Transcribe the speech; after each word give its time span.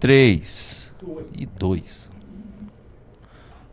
3 0.00 0.92
e 1.38 1.46
2. 1.46 2.10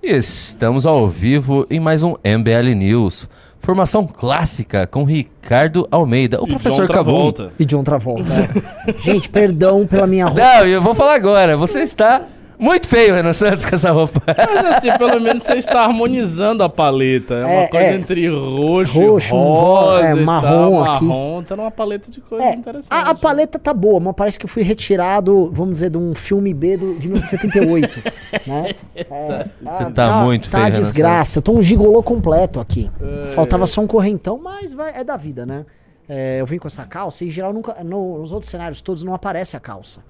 Estamos 0.03 0.85
ao 0.85 1.07
vivo 1.07 1.65
em 1.71 1.79
mais 1.79 2.03
um 2.03 2.11
MBL 2.23 2.75
News. 2.75 3.27
Formação 3.59 4.05
clássica 4.05 4.85
com 4.85 5.03
Ricardo 5.03 5.87
Almeida, 5.89 6.39
o 6.39 6.45
E 6.45 6.49
professor. 6.49 6.87
Travolta. 6.87 7.51
E 7.57 7.65
John 7.65 7.83
Travolta. 7.83 8.25
Gente, 8.99 9.27
perdão 9.27 9.87
pela 9.87 10.05
minha 10.05 10.27
roupa. 10.27 10.39
Não, 10.39 10.67
eu 10.67 10.81
vou 10.81 10.93
falar 10.93 11.15
agora. 11.15 11.57
Você 11.57 11.79
está 11.79 12.21
muito 12.59 12.87
feio, 12.87 13.13
Renan 13.13 13.33
Santos, 13.33 13.65
com 13.65 13.75
essa 13.75 13.91
roupa. 13.91 14.21
Mas 14.25 14.65
assim, 14.77 14.97
pelo 14.97 15.19
menos 15.21 15.43
você 15.43 15.53
está 15.55 15.81
harmonizando 15.83 16.63
a 16.63 16.69
paleta. 16.69 17.35
É 17.35 17.45
uma 17.45 17.53
É, 17.63 17.67
coisa 17.67 17.85
é. 17.87 17.93
entre 17.95 18.27
roxo, 18.29 18.99
Roxo, 18.99 19.29
rosa, 19.35 20.07
é, 20.07 20.11
e 20.13 20.15
marrom 20.21 20.83
aqui. 20.83 21.05
marrom. 21.05 21.43
Tá 21.43 21.55
numa 21.55 21.71
paleta 21.71 22.09
de 22.09 22.19
coisas 22.21 22.47
É, 22.47 22.53
interessantes. 22.55 22.89
a, 22.91 23.11
a 23.11 23.15
paleta 23.15 23.59
tá 23.59 23.73
boa, 23.73 23.99
mas 23.99 24.13
parece 24.15 24.39
que 24.39 24.45
eu 24.45 24.49
fui 24.49 24.63
retirado, 24.63 25.51
vamos 25.53 25.73
dizer, 25.73 25.89
de 25.89 25.97
um 25.97 26.15
filme 26.15 26.53
B 26.53 26.77
do, 26.77 26.95
de 26.95 27.07
1978. 27.07 28.03
né? 28.47 28.75
É, 28.95 29.45
Você 29.61 29.91
tá 29.91 30.21
muito 30.23 30.49
Tá 30.49 30.57
feio, 30.57 30.63
Renan 30.71 30.79
desgraça. 30.79 31.37
Eu 31.39 31.43
tô 31.43 31.51
um 31.53 31.61
gigolô 31.61 32.01
completo 32.01 32.59
aqui. 32.59 32.89
É. 33.01 33.31
Faltava 33.33 33.67
só 33.67 33.81
um 33.81 33.87
correntão, 33.87 34.39
mas 34.43 34.73
vai- 34.73 34.93
é 34.95 35.03
da 35.03 35.15
vida, 35.17 35.45
né? 35.45 35.65
É, 36.09 36.39
eu 36.39 36.45
vim 36.45 36.57
com 36.57 36.67
essa 36.67 36.85
calça 36.85 37.23
e, 37.23 37.27
em 37.27 37.29
geral, 37.29 37.51
nunca, 37.53 37.75
no- 37.83 38.19
nos 38.19 38.31
outros 38.31 38.49
cenários 38.49 38.79
todos 38.81 39.03
não 39.03 39.13
aparece 39.13 39.55
a 39.57 39.59
calça. 39.59 40.01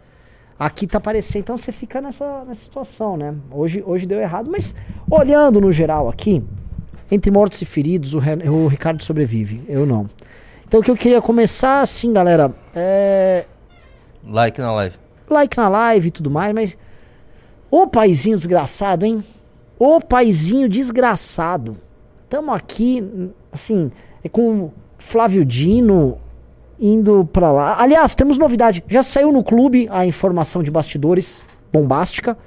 Aqui 0.59 0.87
tá 0.87 0.97
aparecendo, 0.97 1.41
então 1.41 1.57
você 1.57 1.71
fica 1.71 2.01
nessa, 2.01 2.43
nessa 2.45 2.61
situação, 2.63 3.15
né? 3.15 3.35
Hoje, 3.51 3.83
hoje 3.85 4.05
deu 4.07 4.19
errado, 4.19 4.49
mas 4.49 4.73
olhando 5.09 5.61
no 5.61 5.71
geral 5.71 6.09
aqui, 6.09 6.43
entre 7.11 7.29
mortos 7.29 7.61
e 7.61 7.65
feridos, 7.65 8.15
o, 8.15 8.17
o 8.17 8.67
Ricardo 8.67 9.03
sobrevive, 9.03 9.63
eu 9.67 9.85
não. 9.85 10.07
Então 10.67 10.79
o 10.79 10.83
que 10.83 10.89
eu 10.89 10.97
queria 10.97 11.21
começar, 11.21 11.81
assim, 11.81 12.11
galera, 12.11 12.51
é 12.75 13.45
Like 14.27 14.59
na 14.59 14.73
live. 14.73 14.95
like 15.29 15.55
na 15.55 15.69
live 15.69 16.07
e 16.07 16.11
tudo 16.11 16.29
mais, 16.29 16.53
mas. 16.53 16.77
Ô 17.69 17.85
paizinho 17.87 18.35
desgraçado, 18.35 19.05
hein? 19.05 19.23
Ô 19.77 20.01
paizinho 20.01 20.67
desgraçado. 20.67 21.77
Tamo 22.27 22.51
aqui, 22.51 23.03
assim, 23.51 23.91
é 24.23 24.27
com 24.27 24.71
Flávio 24.97 25.45
Dino 25.45 26.17
indo 26.79 27.25
pra 27.31 27.51
lá. 27.51 27.81
Aliás, 27.81 28.15
temos 28.15 28.37
novidade. 28.37 28.83
Já 28.87 29.03
saiu 29.03 29.31
no 29.31 29.43
clube 29.43 29.87
a 29.89 30.05
informação 30.05 30.61
de 30.61 30.71
bastidores 30.71 31.43
bombástica, 31.71 32.37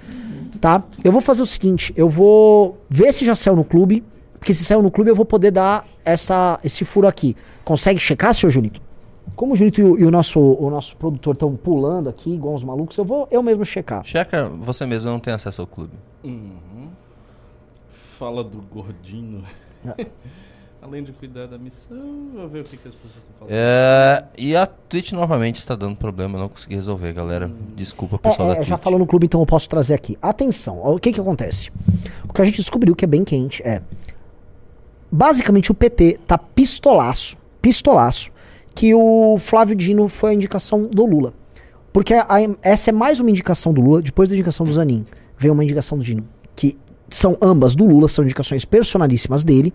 tá? 0.60 0.82
Eu 1.02 1.12
vou 1.12 1.20
fazer 1.20 1.42
o 1.42 1.46
seguinte, 1.46 1.92
eu 1.96 2.08
vou 2.08 2.78
ver 2.88 3.12
se 3.12 3.24
já 3.24 3.34
saiu 3.34 3.56
no 3.56 3.64
clube, 3.64 4.04
porque 4.38 4.52
se 4.52 4.64
saiu 4.64 4.82
no 4.82 4.90
clube 4.90 5.10
eu 5.10 5.14
vou 5.14 5.24
poder 5.24 5.50
dar 5.50 5.86
essa, 6.04 6.58
esse 6.64 6.84
furo 6.84 7.06
aqui. 7.06 7.36
Consegue 7.64 7.98
checar, 7.98 8.32
senhor 8.34 8.50
Julito? 8.50 8.80
Como 9.36 9.52
o 9.52 9.56
Julito 9.56 9.80
e 9.80 9.84
o, 9.84 9.98
e 9.98 10.04
o 10.04 10.10
nosso, 10.10 10.40
o 10.40 10.70
nosso 10.70 10.96
produtor 10.96 11.34
estão 11.34 11.54
pulando 11.54 12.08
aqui, 12.08 12.34
igual 12.34 12.54
uns 12.54 12.64
malucos, 12.64 12.96
eu 12.96 13.04
vou 13.04 13.28
eu 13.30 13.42
mesmo 13.42 13.64
checar. 13.64 14.04
Checa, 14.04 14.48
você 14.48 14.84
mesmo 14.86 15.10
não 15.10 15.20
tem 15.20 15.32
acesso 15.32 15.60
ao 15.60 15.66
clube. 15.66 15.92
Fala 18.18 18.44
do 18.44 18.60
gordinho. 18.60 19.44
É. 19.96 20.06
Além 20.82 21.04
de 21.04 21.12
cuidar 21.12 21.46
da 21.46 21.58
missão, 21.58 22.30
vou 22.34 22.48
ver 22.48 22.60
o 22.60 22.64
que, 22.64 22.76
que 22.76 22.88
as 22.88 22.94
pessoas 22.94 23.12
estão 23.16 23.34
falando. 23.40 23.52
É, 23.52 24.24
e 24.38 24.56
a 24.56 24.64
Twitch 24.66 25.12
novamente 25.12 25.56
está 25.56 25.76
dando 25.76 25.94
problema, 25.94 26.36
eu 26.38 26.40
não 26.42 26.48
consegui 26.48 26.74
resolver, 26.74 27.12
galera. 27.12 27.50
Desculpa, 27.76 28.18
pessoal 28.18 28.48
É, 28.48 28.48
da 28.48 28.52
é, 28.54 28.56
Twitch. 28.60 28.68
já 28.70 28.78
falou 28.78 28.98
no 28.98 29.06
clube, 29.06 29.26
então 29.26 29.40
eu 29.40 29.46
posso 29.46 29.68
trazer 29.68 29.92
aqui. 29.92 30.16
Atenção, 30.22 30.78
o 30.82 30.98
que 30.98 31.12
que 31.12 31.20
acontece? 31.20 31.70
O 32.26 32.32
que 32.32 32.40
a 32.40 32.44
gente 32.46 32.56
descobriu 32.56 32.96
que 32.96 33.04
é 33.04 33.08
bem 33.08 33.24
quente 33.24 33.62
é. 33.62 33.82
Basicamente 35.12 35.70
o 35.70 35.74
PT 35.74 36.18
tá 36.26 36.38
pistolaço, 36.38 37.36
pistolaço, 37.60 38.30
que 38.74 38.94
o 38.94 39.36
Flávio 39.38 39.76
Dino 39.76 40.08
foi 40.08 40.30
a 40.30 40.34
indicação 40.34 40.86
do 40.86 41.04
Lula. 41.04 41.34
Porque 41.92 42.14
a- 42.14 42.26
essa 42.62 42.90
é 42.90 42.92
mais 42.92 43.20
uma 43.20 43.28
indicação 43.28 43.72
do 43.74 43.80
Lula, 43.82 44.00
depois 44.00 44.28
da 44.30 44.34
indicação 44.36 44.64
do 44.64 44.72
Zanin, 44.72 45.04
veio 45.36 45.52
uma 45.52 45.64
indicação 45.64 45.98
do 45.98 46.04
Dino. 46.04 46.26
São 47.10 47.36
ambas 47.42 47.74
do 47.74 47.84
Lula, 47.84 48.08
são 48.08 48.24
indicações 48.24 48.64
personalíssimas 48.64 49.44
dele, 49.44 49.74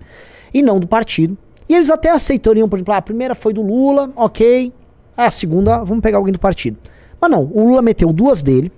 e 0.53 0.63
não 0.63 0.79
do 0.79 0.87
partido. 0.87 1.37
E 1.67 1.75
eles 1.75 1.89
até 1.89 2.09
aceitariam, 2.09 2.69
por 2.69 2.77
exemplo, 2.77 2.93
ah, 2.93 2.97
a 2.97 3.01
primeira 3.01 3.35
foi 3.35 3.53
do 3.53 3.61
Lula, 3.61 4.11
ok. 4.15 4.71
A 5.17 5.29
segunda, 5.29 5.83
vamos 5.83 6.01
pegar 6.01 6.17
alguém 6.17 6.33
do 6.33 6.39
partido. 6.39 6.77
Mas 7.19 7.29
não, 7.29 7.43
o 7.53 7.67
Lula 7.67 7.81
meteu 7.81 8.11
duas 8.13 8.41
dele. 8.41 8.71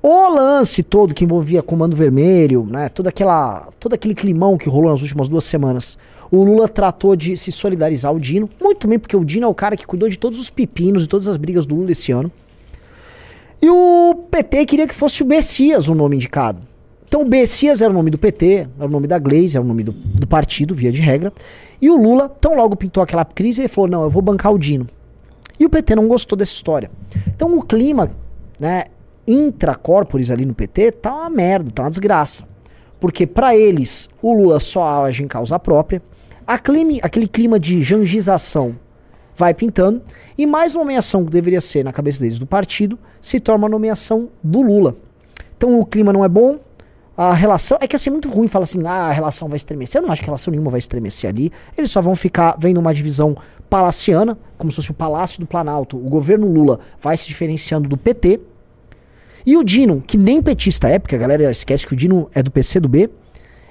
O 0.00 0.28
lance 0.30 0.82
todo 0.82 1.12
que 1.12 1.24
envolvia 1.24 1.60
Comando 1.60 1.96
Vermelho, 1.96 2.64
né, 2.64 2.88
toda 2.88 3.08
aquela, 3.08 3.68
todo 3.80 3.94
aquele 3.94 4.14
climão 4.14 4.56
que 4.56 4.68
rolou 4.68 4.92
nas 4.92 5.02
últimas 5.02 5.26
duas 5.28 5.44
semanas, 5.44 5.98
o 6.30 6.44
Lula 6.44 6.68
tratou 6.68 7.16
de 7.16 7.36
se 7.36 7.50
solidarizar 7.50 8.12
ao 8.12 8.18
Dino, 8.18 8.48
muito 8.60 8.86
bem, 8.86 8.98
porque 8.98 9.16
o 9.16 9.24
Dino 9.24 9.46
é 9.46 9.48
o 9.48 9.54
cara 9.54 9.76
que 9.76 9.86
cuidou 9.86 10.08
de 10.08 10.16
todos 10.16 10.38
os 10.38 10.50
pepinos 10.50 11.04
e 11.04 11.08
todas 11.08 11.26
as 11.26 11.36
brigas 11.36 11.66
do 11.66 11.74
Lula 11.74 11.90
esse 11.90 12.12
ano. 12.12 12.30
E 13.60 13.68
o 13.68 14.14
PT 14.30 14.66
queria 14.66 14.86
que 14.86 14.94
fosse 14.94 15.22
o 15.22 15.26
Bessias 15.26 15.88
o 15.88 15.94
nome 15.94 16.14
indicado. 16.14 16.60
Então 17.08 17.22
o 17.22 17.24
Bessias 17.24 17.80
era 17.80 17.90
o 17.90 17.94
nome 17.94 18.10
do 18.10 18.18
PT, 18.18 18.68
era 18.76 18.86
o 18.86 18.90
nome 18.90 19.06
da 19.06 19.18
Glaze, 19.18 19.56
era 19.56 19.64
o 19.64 19.66
nome 19.66 19.82
do, 19.82 19.92
do 19.92 20.26
partido, 20.26 20.74
via 20.74 20.92
de 20.92 21.00
regra. 21.00 21.32
E 21.80 21.88
o 21.88 21.96
Lula, 21.96 22.28
tão 22.28 22.54
logo 22.54 22.76
pintou 22.76 23.02
aquela 23.02 23.24
crise, 23.24 23.62
ele 23.62 23.68
falou: 23.68 23.88
não, 23.88 24.02
eu 24.02 24.10
vou 24.10 24.20
bancar 24.20 24.52
o 24.52 24.58
Dino. 24.58 24.86
E 25.58 25.64
o 25.64 25.70
PT 25.70 25.96
não 25.96 26.06
gostou 26.06 26.36
dessa 26.36 26.52
história. 26.52 26.90
Então 27.26 27.56
o 27.56 27.62
clima, 27.62 28.10
né, 28.60 28.84
intracorporis 29.26 30.30
ali 30.30 30.44
no 30.44 30.54
PT 30.54 30.92
tá 30.92 31.14
uma 31.14 31.30
merda, 31.30 31.70
tá 31.70 31.82
uma 31.82 31.90
desgraça. 31.90 32.46
Porque 33.00 33.26
pra 33.26 33.56
eles 33.56 34.08
o 34.20 34.34
Lula 34.34 34.60
só 34.60 35.04
age 35.04 35.24
em 35.24 35.26
causa 35.26 35.58
própria. 35.58 36.02
A 36.46 36.58
clima, 36.58 36.98
aquele 37.02 37.26
clima 37.26 37.58
de 37.58 37.82
jangização 37.82 38.76
vai 39.34 39.54
pintando. 39.54 40.02
E 40.36 40.46
mais 40.46 40.74
uma 40.74 40.84
nomeação 40.84 41.24
que 41.24 41.30
deveria 41.30 41.60
ser 41.60 41.84
na 41.84 41.92
cabeça 41.92 42.20
deles 42.20 42.38
do 42.38 42.46
partido 42.46 42.98
se 43.18 43.40
torna 43.40 43.64
uma 43.64 43.68
nomeação 43.68 44.28
do 44.42 44.60
Lula. 44.60 44.94
Então 45.56 45.80
o 45.80 45.86
clima 45.86 46.12
não 46.12 46.22
é 46.22 46.28
bom. 46.28 46.58
A 47.18 47.34
relação. 47.34 47.76
É 47.80 47.88
que 47.88 47.96
assim, 47.96 48.10
é 48.10 48.12
muito 48.12 48.30
ruim 48.30 48.46
falar 48.46 48.62
assim, 48.62 48.80
ah, 48.86 49.08
a 49.08 49.12
relação 49.12 49.48
vai 49.48 49.56
estremecer. 49.56 50.00
Eu 50.00 50.06
não 50.06 50.12
acho 50.12 50.22
que 50.22 50.26
relação 50.26 50.52
nenhuma 50.52 50.70
vai 50.70 50.78
estremecer 50.78 51.28
ali. 51.28 51.50
Eles 51.76 51.90
só 51.90 52.00
vão 52.00 52.14
ficar 52.14 52.56
vendo 52.60 52.78
uma 52.78 52.94
divisão 52.94 53.36
palaciana, 53.68 54.38
como 54.56 54.70
se 54.70 54.76
fosse 54.76 54.92
o 54.92 54.94
Palácio 54.94 55.40
do 55.40 55.46
Planalto. 55.46 55.96
O 55.96 56.08
governo 56.08 56.46
Lula 56.46 56.78
vai 57.00 57.16
se 57.16 57.26
diferenciando 57.26 57.88
do 57.88 57.96
PT. 57.96 58.38
E 59.44 59.56
o 59.56 59.64
Dino, 59.64 60.00
que 60.00 60.16
nem 60.16 60.40
petista 60.40 60.88
é, 60.88 60.96
porque 60.96 61.16
a 61.16 61.18
galera 61.18 61.50
esquece 61.50 61.84
que 61.84 61.92
o 61.92 61.96
Dino 61.96 62.30
é 62.32 62.40
do 62.40 62.52
PC 62.52 62.78
do 62.78 62.88
B, 62.88 63.10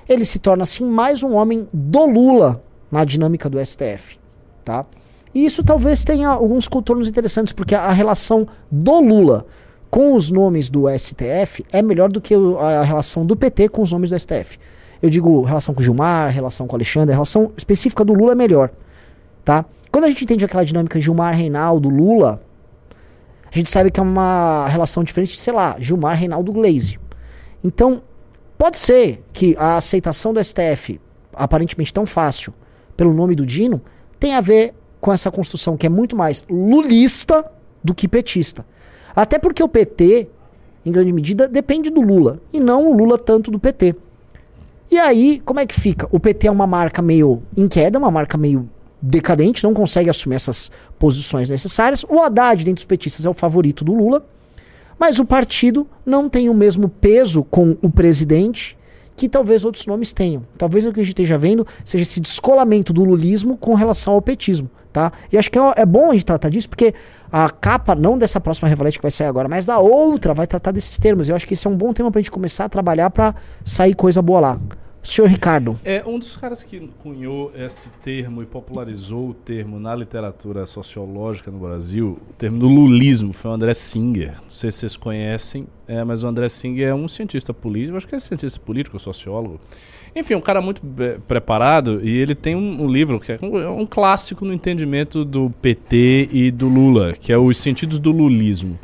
ele 0.09 0.25
se 0.25 0.39
torna 0.39 0.63
assim 0.63 0.83
mais 0.83 1.23
um 1.23 1.33
homem 1.33 1.69
do 1.71 2.05
Lula 2.05 2.61
na 2.91 3.05
dinâmica 3.05 3.49
do 3.49 3.65
STF, 3.65 4.19
tá? 4.65 4.85
E 5.33 5.45
isso 5.45 5.63
talvez 5.63 6.03
tenha 6.03 6.29
alguns 6.29 6.67
contornos 6.67 7.07
interessantes, 7.07 7.53
porque 7.53 7.75
a, 7.75 7.83
a 7.83 7.91
relação 7.93 8.45
do 8.69 8.99
Lula 8.99 9.45
com 9.89 10.15
os 10.15 10.29
nomes 10.29 10.69
do 10.69 10.85
STF 10.97 11.65
é 11.71 11.81
melhor 11.81 12.11
do 12.11 12.19
que 12.19 12.33
a 12.59 12.83
relação 12.83 13.25
do 13.25 13.35
PT 13.35 13.69
com 13.69 13.81
os 13.81 13.91
nomes 13.91 14.09
do 14.09 14.19
STF. 14.19 14.57
Eu 15.01 15.09
digo 15.09 15.41
relação 15.41 15.73
com 15.73 15.81
o 15.81 15.83
Gilmar, 15.83 16.31
relação 16.31 16.67
com 16.67 16.73
o 16.73 16.77
Alexandre, 16.77 17.11
a 17.11 17.15
relação 17.15 17.51
específica 17.55 18.03
do 18.03 18.13
Lula 18.13 18.31
é 18.31 18.35
melhor, 18.35 18.71
tá? 19.45 19.65
Quando 19.91 20.05
a 20.05 20.07
gente 20.09 20.23
entende 20.23 20.43
aquela 20.43 20.65
dinâmica 20.65 20.99
Gilmar, 20.99 21.35
Reinaldo, 21.35 21.89
Lula, 21.89 22.41
a 23.51 23.57
gente 23.57 23.69
sabe 23.69 23.89
que 23.91 23.99
é 23.99 24.03
uma 24.03 24.67
relação 24.67 25.03
diferente 25.03 25.33
de, 25.33 25.39
sei 25.39 25.53
lá, 25.53 25.75
Gilmar, 25.79 26.17
Reinaldo, 26.17 26.51
Glaze. 26.51 26.99
Então, 27.63 28.01
pode 28.57 28.77
ser 28.77 29.23
que 29.31 29.55
a 29.57 29.77
aceitação 29.77 30.33
do 30.33 30.43
STF, 30.43 30.99
aparentemente 31.33 31.93
tão 31.93 32.05
fácil, 32.05 32.53
pelo 32.95 33.13
nome 33.13 33.35
do 33.35 33.45
Dino, 33.45 33.81
tenha 34.19 34.39
a 34.39 34.41
ver 34.41 34.73
com 34.99 35.13
essa 35.13 35.31
construção 35.31 35.77
que 35.77 35.85
é 35.85 35.89
muito 35.89 36.15
mais 36.15 36.43
lulista 36.49 37.49
do 37.83 37.93
que 37.93 38.07
petista. 38.07 38.65
Até 39.17 39.39
porque 39.39 39.63
o 39.63 39.67
PT, 39.67 40.27
em 40.85 40.91
grande 40.91 41.11
medida, 41.11 41.47
depende 41.47 41.89
do 41.89 42.01
Lula, 42.01 42.39
e 42.53 42.59
não 42.59 42.91
o 42.91 42.93
Lula 42.95 43.17
tanto 43.17 43.49
do 43.49 43.57
PT. 43.57 43.95
E 44.91 44.99
aí, 44.99 45.41
como 45.43 45.59
é 45.59 45.65
que 45.65 45.73
fica? 45.73 46.07
O 46.11 46.19
PT 46.19 46.45
é 46.45 46.51
uma 46.51 46.67
marca 46.67 47.01
meio 47.01 47.41
em 47.57 47.67
queda, 47.67 47.97
uma 47.97 48.11
marca 48.11 48.37
meio 48.37 48.69
decadente, 49.01 49.63
não 49.63 49.73
consegue 49.73 50.07
assumir 50.07 50.35
essas 50.35 50.69
posições 50.99 51.49
necessárias. 51.49 52.05
O 52.07 52.21
Haddad, 52.21 52.63
dentre 52.63 52.81
os 52.81 52.85
petistas, 52.85 53.25
é 53.25 53.29
o 53.29 53.33
favorito 53.33 53.83
do 53.83 53.91
Lula. 53.91 54.23
Mas 54.99 55.17
o 55.17 55.25
partido 55.25 55.87
não 56.05 56.29
tem 56.29 56.47
o 56.47 56.53
mesmo 56.53 56.87
peso 56.87 57.43
com 57.43 57.75
o 57.81 57.89
presidente 57.89 58.77
que 59.15 59.27
talvez 59.27 59.65
outros 59.65 59.87
nomes 59.87 60.13
tenham. 60.13 60.45
Talvez 60.59 60.85
o 60.85 60.93
que 60.93 60.99
a 60.99 61.03
gente 61.03 61.13
esteja 61.13 61.39
vendo 61.39 61.65
seja 61.83 62.03
esse 62.03 62.19
descolamento 62.19 62.93
do 62.93 63.03
lulismo 63.03 63.57
com 63.57 63.73
relação 63.73 64.13
ao 64.13 64.21
petismo, 64.21 64.69
tá? 64.93 65.11
E 65.31 65.37
acho 65.39 65.49
que 65.49 65.57
é, 65.57 65.73
é 65.77 65.85
bom 65.87 66.11
a 66.11 66.13
gente 66.13 66.25
tratar 66.25 66.49
disso, 66.49 66.69
porque 66.69 66.93
a 67.31 67.49
capa, 67.49 67.95
não 67.95 68.17
dessa 68.17 68.39
próxima 68.39 68.67
Revalete 68.67 68.97
que 68.97 69.01
vai 69.01 69.11
sair 69.11 69.27
agora, 69.27 69.47
mas 69.47 69.65
da 69.65 69.79
outra, 69.79 70.33
vai 70.33 70.47
tratar 70.47 70.71
desses 70.71 70.97
termos. 70.97 71.29
Eu 71.29 71.35
acho 71.35 71.45
que 71.45 71.53
esse 71.53 71.67
é 71.67 71.69
um 71.69 71.75
bom 71.75 71.93
tema 71.93 72.11
pra 72.11 72.21
gente 72.21 72.31
começar 72.31 72.65
a 72.65 72.69
trabalhar 72.69 73.09
pra 73.09 73.35
sair 73.63 73.93
coisa 73.93 74.21
boa 74.21 74.39
lá. 74.39 74.59
Senhor 75.07 75.29
Ricardo. 75.29 75.79
É 75.85 76.03
um 76.05 76.19
dos 76.19 76.35
caras 76.35 76.65
que 76.65 76.85
cunhou 76.99 77.49
esse 77.55 77.89
termo 77.89 78.43
e 78.43 78.45
popularizou 78.45 79.29
o 79.29 79.33
termo 79.33 79.79
na 79.79 79.95
literatura 79.95 80.65
sociológica 80.65 81.49
no 81.49 81.59
Brasil, 81.59 82.19
o 82.29 82.33
termo 82.33 82.59
do 82.59 82.67
lulismo, 82.67 83.31
foi 83.31 83.49
o 83.49 83.53
André 83.53 83.73
Singer. 83.73 84.33
Não 84.41 84.49
sei 84.49 84.69
se 84.69 84.79
vocês 84.79 84.97
conhecem, 84.97 85.65
é, 85.87 86.03
mas 86.03 86.23
o 86.23 86.27
André 86.27 86.49
Singer 86.49 86.89
é 86.89 86.93
um 86.93 87.07
cientista 87.07 87.53
político, 87.53 87.95
acho 87.95 88.05
que 88.05 88.15
é 88.15 88.19
cientista 88.19 88.59
político, 88.59 88.99
sociólogo. 88.99 89.61
Enfim, 90.19 90.35
um 90.35 90.41
cara 90.41 90.59
muito 90.61 90.81
be- 90.83 91.17
preparado 91.27 91.99
e 92.03 92.17
ele 92.17 92.33
tem 92.33 92.55
um, 92.55 92.83
um 92.83 92.87
livro 92.89 93.19
que 93.19 93.31
é 93.33 93.39
um, 93.41 93.57
é 93.59 93.69
um 93.69 93.85
clássico 93.85 94.43
no 94.45 94.53
entendimento 94.53 95.23
do 95.23 95.49
PT 95.61 96.29
e 96.31 96.51
do 96.51 96.67
Lula, 96.67 97.13
que 97.13 97.31
é 97.31 97.37
Os 97.37 97.57
Sentidos 97.57 97.99
do 97.99 98.11
Lulismo. 98.11 98.79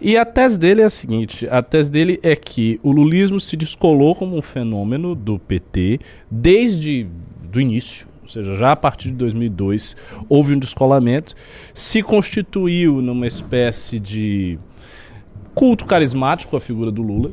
E 0.00 0.16
a 0.16 0.24
tese 0.24 0.58
dele 0.58 0.82
é 0.82 0.84
a 0.84 0.90
seguinte: 0.90 1.46
a 1.48 1.62
tese 1.62 1.90
dele 1.90 2.18
é 2.22 2.34
que 2.34 2.80
o 2.82 2.90
lulismo 2.90 3.38
se 3.38 3.56
descolou 3.56 4.14
como 4.16 4.36
um 4.36 4.42
fenômeno 4.42 5.14
do 5.14 5.38
PT 5.38 6.00
desde 6.30 7.06
do 7.44 7.60
início. 7.60 8.06
Ou 8.22 8.28
seja, 8.28 8.54
já 8.54 8.72
a 8.72 8.76
partir 8.76 9.08
de 9.08 9.14
2002 9.14 9.94
houve 10.28 10.54
um 10.54 10.58
descolamento, 10.58 11.34
se 11.74 12.02
constituiu 12.02 13.00
numa 13.02 13.26
espécie 13.26 13.98
de 14.00 14.58
culto 15.54 15.84
carismático 15.84 16.56
a 16.56 16.60
figura 16.60 16.90
do 16.90 17.02
Lula 17.02 17.30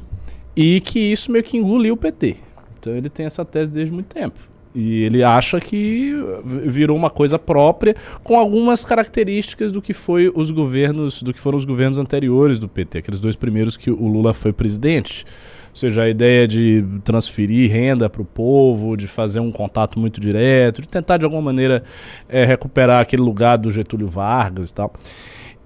e 0.55 0.81
que 0.81 0.99
isso 0.99 1.31
meio 1.31 1.43
que 1.43 1.57
engoliu 1.57 1.93
o 1.93 1.97
PT. 1.97 2.35
Então 2.79 2.95
ele 2.95 3.09
tem 3.09 3.25
essa 3.25 3.43
tese 3.43 3.71
desde 3.71 3.93
muito 3.93 4.07
tempo. 4.07 4.39
E 4.73 5.03
ele 5.03 5.23
acha 5.23 5.59
que 5.59 6.13
virou 6.45 6.95
uma 6.95 7.09
coisa 7.09 7.39
própria 7.39 7.95
com 8.23 8.37
algumas 8.37 8.83
características 8.83 9.71
do 9.71 9.81
que 9.81 9.93
foi 9.93 10.31
os 10.33 10.51
governos, 10.51 11.23
do 11.23 11.33
que 11.33 11.39
foram 11.39 11.57
os 11.57 11.65
governos 11.65 11.97
anteriores 11.97 12.59
do 12.59 12.67
PT, 12.67 12.99
aqueles 12.99 13.19
dois 13.19 13.35
primeiros 13.35 13.75
que 13.75 13.89
o 13.89 14.07
Lula 14.07 14.33
foi 14.33 14.53
presidente. 14.53 15.25
Ou 15.69 15.75
seja, 15.75 16.03
a 16.03 16.09
ideia 16.09 16.47
de 16.47 16.83
transferir 17.03 17.71
renda 17.71 18.09
para 18.09 18.21
o 18.21 18.25
povo, 18.25 18.95
de 18.95 19.07
fazer 19.07 19.39
um 19.39 19.51
contato 19.51 19.99
muito 19.99 20.19
direto, 20.19 20.81
de 20.81 20.87
tentar 20.87 21.17
de 21.17 21.25
alguma 21.25 21.41
maneira 21.41 21.83
é, 22.27 22.43
recuperar 22.45 23.01
aquele 23.01 23.21
lugar 23.21 23.57
do 23.57 23.69
Getúlio 23.71 24.07
Vargas 24.07 24.69
e 24.69 24.73
tal. 24.73 24.93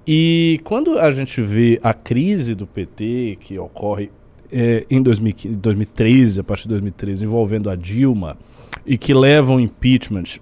E 0.05 0.59
quando 0.63 0.99
a 0.99 1.09
gente 1.11 1.41
vê 1.41 1.79
a 1.81 1.93
crise 1.93 2.53
do 2.53 2.67
PT 2.67 3.37
que 3.39 3.57
ocorre 3.57 4.11
é, 4.53 4.85
em 4.89 5.01
2015, 5.01 5.57
2013, 5.57 6.39
a 6.39 6.43
partir 6.43 6.63
de 6.63 6.69
2013, 6.69 7.25
envolvendo 7.25 7.69
a 7.69 7.75
Dilma, 7.75 8.37
e 8.85 8.97
que 8.97 9.13
levam 9.13 9.59
impeachment 9.59 10.39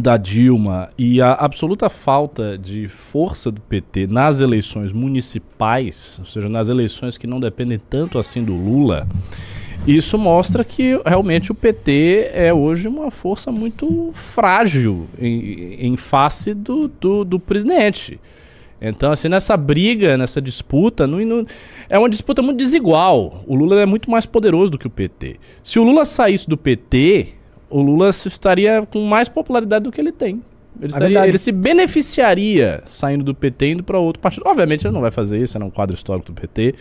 da 0.00 0.16
Dilma 0.16 0.88
e 0.96 1.20
a 1.20 1.32
absoluta 1.32 1.88
falta 1.88 2.56
de 2.56 2.86
força 2.86 3.50
do 3.50 3.60
PT 3.60 4.06
nas 4.06 4.40
eleições 4.40 4.92
municipais, 4.92 6.16
ou 6.20 6.24
seja, 6.24 6.48
nas 6.48 6.68
eleições 6.68 7.18
que 7.18 7.26
não 7.26 7.40
dependem 7.40 7.80
tanto 7.90 8.18
assim 8.18 8.42
do 8.42 8.54
Lula, 8.54 9.06
isso 9.86 10.16
mostra 10.16 10.62
que 10.62 11.00
realmente 11.04 11.50
o 11.50 11.54
PT 11.54 12.30
é 12.32 12.52
hoje 12.52 12.86
uma 12.86 13.10
força 13.10 13.50
muito 13.50 14.10
frágil 14.12 15.06
em, 15.18 15.74
em 15.86 15.96
face 15.96 16.54
do, 16.54 16.86
do, 16.88 17.24
do 17.24 17.40
presidente. 17.40 18.20
Então, 18.80 19.12
assim, 19.12 19.28
nessa 19.28 19.56
briga, 19.56 20.16
nessa 20.16 20.40
disputa, 20.40 21.06
não, 21.06 21.18
não, 21.20 21.46
é 21.88 21.98
uma 21.98 22.08
disputa 22.08 22.40
muito 22.40 22.58
desigual. 22.58 23.44
O 23.46 23.54
Lula 23.54 23.80
é 23.80 23.86
muito 23.86 24.10
mais 24.10 24.24
poderoso 24.24 24.72
do 24.72 24.78
que 24.78 24.86
o 24.86 24.90
PT. 24.90 25.36
Se 25.62 25.78
o 25.78 25.84
Lula 25.84 26.04
saísse 26.04 26.48
do 26.48 26.56
PT, 26.56 27.34
o 27.68 27.82
Lula 27.82 28.08
estaria 28.08 28.86
com 28.86 29.04
mais 29.04 29.28
popularidade 29.28 29.84
do 29.84 29.92
que 29.92 30.00
ele 30.00 30.12
tem. 30.12 30.42
Ele, 30.80 30.86
é 30.94 30.96
estaria, 30.96 31.28
ele 31.28 31.38
se 31.38 31.52
beneficiaria 31.52 32.82
saindo 32.86 33.22
do 33.22 33.34
PT 33.34 33.66
e 33.66 33.70
indo 33.72 33.82
para 33.84 33.98
outro 33.98 34.20
partido. 34.20 34.44
Obviamente 34.46 34.86
ele 34.86 34.94
não 34.94 35.00
vai 35.00 35.10
fazer 35.10 35.42
isso, 35.42 35.58
é 35.58 35.62
um 35.62 35.70
quadro 35.70 35.94
histórico 35.94 36.32
do 36.32 36.40
PT. 36.40 36.74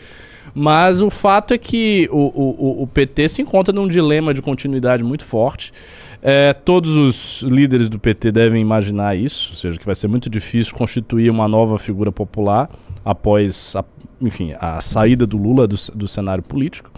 Mas 0.54 1.02
o 1.02 1.10
fato 1.10 1.54
é 1.54 1.58
que 1.58 2.08
o, 2.12 2.18
o, 2.18 2.84
o 2.84 2.88
PT 2.88 3.28
se 3.28 3.42
encontra 3.42 3.74
num 3.74 3.88
dilema 3.88 4.34
de 4.34 4.42
continuidade 4.42 5.04
muito 5.04 5.26
forte. 5.26 5.74
É, 6.22 6.54
todos 6.54 6.96
os 6.98 7.42
líderes 7.44 7.88
do 7.88 7.98
PT 7.98 8.32
devem 8.32 8.62
imaginar 8.62 9.16
isso, 9.16 9.52
ou 9.52 9.56
seja, 9.56 9.80
que 9.80 9.86
vai 9.86 9.96
ser 9.96 10.08
muito 10.08 10.30
difícil 10.30 10.74
constituir 10.76 11.30
uma 11.30 11.48
nova 11.48 11.78
figura 11.78 12.12
popular 12.12 12.70
após, 13.06 13.76
a, 13.76 13.86
enfim, 14.22 14.54
a 14.60 14.82
saída 14.82 15.26
do 15.26 15.38
Lula 15.38 15.66
do, 15.66 15.76
do 15.96 16.08
cenário 16.08 16.44
político. 16.44 16.92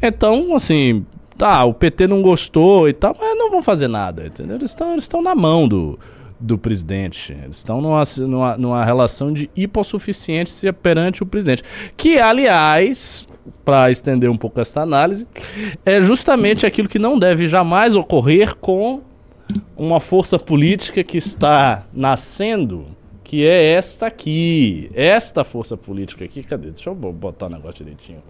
Então, 0.00 0.54
assim, 0.54 1.04
tá, 1.36 1.64
o 1.64 1.74
PT 1.74 2.06
não 2.06 2.22
gostou 2.22 2.88
e 2.88 2.92
tal, 2.92 3.16
mas 3.18 3.36
não 3.36 3.50
vão 3.50 3.62
fazer 3.62 3.88
nada, 3.88 4.26
entendeu? 4.26 4.56
Eles 4.56 4.76
estão 4.98 5.20
na 5.20 5.34
mão 5.34 5.66
do, 5.66 5.98
do 6.38 6.58
presidente. 6.58 7.32
Eles 7.32 7.58
estão 7.58 7.80
numa, 7.80 8.02
numa, 8.20 8.56
numa 8.56 8.84
relação 8.84 9.32
de 9.32 9.50
hipossuficiência 9.56 10.72
perante 10.72 11.22
o 11.22 11.26
presidente. 11.26 11.62
Que, 11.96 12.18
aliás, 12.18 13.26
para 13.64 13.90
estender 13.90 14.30
um 14.30 14.36
pouco 14.36 14.60
esta 14.60 14.80
análise, 14.80 15.26
é 15.84 16.00
justamente 16.00 16.66
aquilo 16.66 16.88
que 16.88 16.98
não 16.98 17.18
deve 17.18 17.46
jamais 17.48 17.94
ocorrer 17.94 18.56
com 18.56 19.00
uma 19.76 20.00
força 20.00 20.38
política 20.38 21.02
que 21.02 21.18
está 21.18 21.84
nascendo, 21.92 22.86
que 23.24 23.46
é 23.46 23.72
esta 23.72 24.06
aqui. 24.06 24.90
Esta 24.94 25.44
força 25.44 25.76
política 25.76 26.24
aqui, 26.24 26.42
cadê? 26.42 26.70
Deixa 26.70 26.90
eu 26.90 26.94
botar 26.94 27.46
o 27.46 27.50
negócio 27.50 27.84
direitinho. 27.84 28.22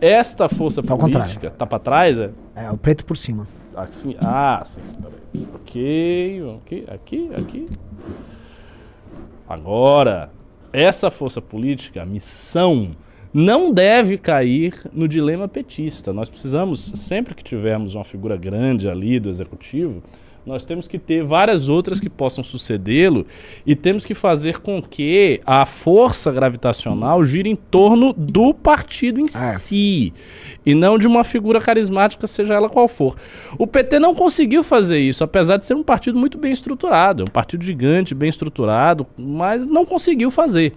Esta 0.00 0.48
força 0.48 0.82
tá 0.82 0.96
política 0.96 1.50
tá 1.50 1.66
para 1.66 1.78
trás, 1.78 2.18
é? 2.18 2.30
É, 2.54 2.70
o 2.70 2.76
preto 2.76 3.04
por 3.04 3.16
cima. 3.16 3.46
Assim, 3.76 4.16
ah, 4.20 4.62
sim, 4.64 4.80
peraí. 5.00 5.48
Ok, 5.54 6.42
ok, 6.42 6.84
aqui, 6.88 7.30
aqui. 7.34 7.68
Agora, 9.48 10.30
essa 10.72 11.10
força 11.10 11.40
política, 11.40 12.02
a 12.02 12.06
missão 12.06 12.90
não 13.32 13.72
deve 13.72 14.18
cair 14.18 14.74
no 14.92 15.06
dilema 15.06 15.46
petista. 15.46 16.12
Nós 16.12 16.28
precisamos, 16.28 16.92
sempre 16.96 17.34
que 17.34 17.44
tivermos 17.44 17.94
uma 17.94 18.04
figura 18.04 18.36
grande 18.36 18.88
ali 18.88 19.20
do 19.20 19.28
executivo, 19.28 20.02
nós 20.44 20.64
temos 20.64 20.88
que 20.88 20.98
ter 20.98 21.22
várias 21.22 21.68
outras 21.68 22.00
que 22.00 22.08
possam 22.08 22.42
sucedê-lo 22.42 23.26
e 23.66 23.76
temos 23.76 24.04
que 24.04 24.14
fazer 24.14 24.58
com 24.58 24.82
que 24.82 25.40
a 25.44 25.66
força 25.66 26.32
gravitacional 26.32 27.24
gire 27.24 27.50
em 27.50 27.56
torno 27.56 28.12
do 28.12 28.54
partido 28.54 29.20
em 29.20 29.26
é. 29.26 29.28
si 29.28 30.12
e 30.64 30.74
não 30.74 30.98
de 30.98 31.06
uma 31.06 31.24
figura 31.24 31.60
carismática, 31.60 32.26
seja 32.26 32.54
ela 32.54 32.68
qual 32.68 32.88
for. 32.88 33.16
O 33.58 33.66
PT 33.66 33.98
não 33.98 34.14
conseguiu 34.14 34.64
fazer 34.64 34.98
isso, 34.98 35.22
apesar 35.22 35.56
de 35.56 35.66
ser 35.66 35.74
um 35.74 35.82
partido 35.82 36.18
muito 36.18 36.38
bem 36.38 36.52
estruturado, 36.52 37.22
é 37.22 37.24
um 37.24 37.30
partido 37.30 37.62
gigante, 37.62 38.14
bem 38.14 38.28
estruturado, 38.28 39.06
mas 39.16 39.66
não 39.66 39.84
conseguiu 39.84 40.30
fazer. 40.30 40.74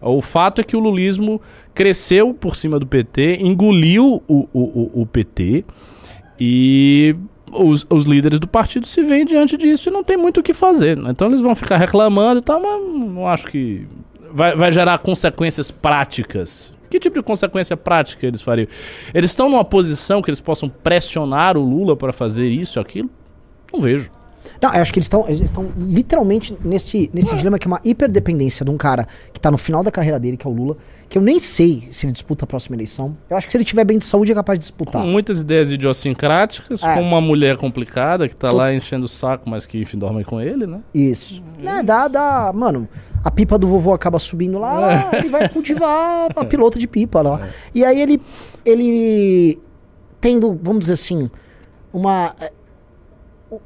O 0.00 0.20
fato 0.20 0.60
é 0.60 0.64
que 0.64 0.76
o 0.76 0.80
lulismo 0.80 1.40
cresceu 1.74 2.34
por 2.34 2.56
cima 2.56 2.78
do 2.78 2.86
PT, 2.86 3.38
engoliu 3.40 4.22
o, 4.28 4.48
o, 4.52 5.02
o, 5.02 5.06
PT 5.06 5.64
e 6.38 7.16
os, 7.52 7.86
os, 7.88 8.04
líderes 8.04 8.38
do 8.38 8.46
partido 8.46 8.86
se 8.86 9.02
veem 9.02 9.24
diante 9.24 9.56
disso 9.56 9.88
e 9.88 9.92
não 9.92 10.04
tem 10.04 10.16
muito 10.16 10.40
o 10.40 10.42
que 10.42 10.54
fazer. 10.54 10.96
Né? 10.96 11.10
Então 11.10 11.28
eles 11.28 11.40
vão 11.40 11.54
ficar 11.54 11.76
reclamando 11.76 12.40
e 12.40 12.42
tal, 12.42 12.60
mas 12.60 12.94
não 12.94 13.26
acho 13.26 13.46
que 13.46 13.86
vai, 14.32 14.54
vai 14.54 14.72
gerar 14.72 14.98
consequências 14.98 15.70
práticas. 15.70 16.74
Que 16.90 17.00
tipo 17.00 17.16
de 17.16 17.22
consequência 17.22 17.74
prática 17.76 18.26
eles 18.26 18.42
fariam? 18.42 18.68
Eles 19.14 19.30
estão 19.30 19.48
numa 19.48 19.64
posição 19.64 20.20
que 20.20 20.28
eles 20.28 20.40
possam 20.40 20.68
pressionar 20.68 21.56
o 21.56 21.62
Lula 21.62 21.96
para 21.96 22.12
fazer 22.12 22.48
isso 22.48 22.78
aquilo? 22.78 23.08
Não 23.72 23.80
vejo. 23.80 24.10
Não, 24.60 24.72
eu 24.74 24.80
acho 24.80 24.92
que 24.92 24.98
eles 24.98 25.06
estão 25.06 25.24
eles 25.28 25.50
literalmente 25.78 26.56
nesse, 26.64 27.10
nesse 27.12 27.34
dilema 27.34 27.58
que 27.58 27.66
é 27.66 27.70
uma 27.70 27.80
hiperdependência 27.84 28.64
de 28.64 28.70
um 28.70 28.76
cara 28.76 29.06
que 29.32 29.40
tá 29.40 29.50
no 29.50 29.58
final 29.58 29.82
da 29.82 29.90
carreira 29.90 30.18
dele, 30.18 30.36
que 30.36 30.46
é 30.46 30.50
o 30.50 30.52
Lula, 30.52 30.76
que 31.08 31.18
eu 31.18 31.22
nem 31.22 31.38
sei 31.38 31.88
se 31.90 32.06
ele 32.06 32.12
disputa 32.12 32.44
a 32.44 32.46
próxima 32.46 32.76
eleição. 32.76 33.16
Eu 33.28 33.36
acho 33.36 33.46
que 33.46 33.50
se 33.50 33.56
ele 33.56 33.64
tiver 33.64 33.84
bem 33.84 33.98
de 33.98 34.04
saúde 34.04 34.32
é 34.32 34.34
capaz 34.34 34.58
de 34.58 34.62
disputar. 34.62 35.02
Com 35.02 35.08
muitas 35.08 35.42
ideias 35.42 35.70
idiosincráticas, 35.70 36.82
é. 36.82 36.94
com 36.94 37.02
uma 37.02 37.20
mulher 37.20 37.56
complicada 37.56 38.28
que 38.28 38.36
tá 38.36 38.50
Tô... 38.50 38.56
lá 38.56 38.72
enchendo 38.72 39.06
o 39.06 39.08
saco, 39.08 39.48
mas 39.48 39.66
que 39.66 39.80
enfim 39.80 39.98
dorme 39.98 40.24
com 40.24 40.40
ele, 40.40 40.66
né? 40.66 40.80
Isso. 40.94 41.42
É, 41.62 41.82
dá, 41.82 42.08
dá, 42.08 42.52
mano, 42.54 42.88
a 43.24 43.30
pipa 43.30 43.58
do 43.58 43.66
vovô 43.66 43.92
acaba 43.92 44.18
subindo 44.18 44.58
lá, 44.58 44.78
lá 44.78 45.10
é. 45.12 45.18
ele 45.18 45.28
vai 45.28 45.48
cultivar 45.48 46.28
a 46.34 46.44
pilota 46.44 46.78
de 46.78 46.88
pipa 46.88 47.20
lá. 47.20 47.40
É. 47.44 47.48
E 47.74 47.84
aí 47.84 48.00
ele 48.00 48.20
ele 48.64 49.58
tendo, 50.20 50.58
vamos 50.62 50.80
dizer 50.80 50.92
assim, 50.94 51.28
uma 51.92 52.34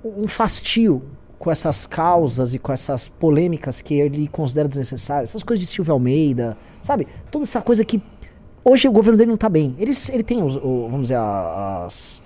um 0.04 0.26
fastio 0.26 1.02
com 1.38 1.50
essas 1.50 1.86
causas 1.86 2.54
e 2.54 2.58
com 2.58 2.72
essas 2.72 3.08
polêmicas 3.08 3.80
que 3.80 3.94
ele 3.94 4.26
considera 4.28 4.68
desnecessárias. 4.68 5.30
Essas 5.30 5.42
coisas 5.42 5.64
de 5.64 5.70
Silvio 5.70 5.92
Almeida, 5.92 6.56
sabe? 6.82 7.06
Toda 7.30 7.44
essa 7.44 7.60
coisa 7.60 7.84
que. 7.84 8.02
Hoje 8.64 8.88
o 8.88 8.92
governo 8.92 9.16
dele 9.16 9.28
não 9.28 9.36
está 9.36 9.48
bem. 9.48 9.76
Ele, 9.78 9.92
ele 10.12 10.22
tem, 10.24 10.42
os, 10.42 10.56
o, 10.56 10.88
vamos 10.90 11.02
dizer, 11.02 11.18
as, 11.18 12.22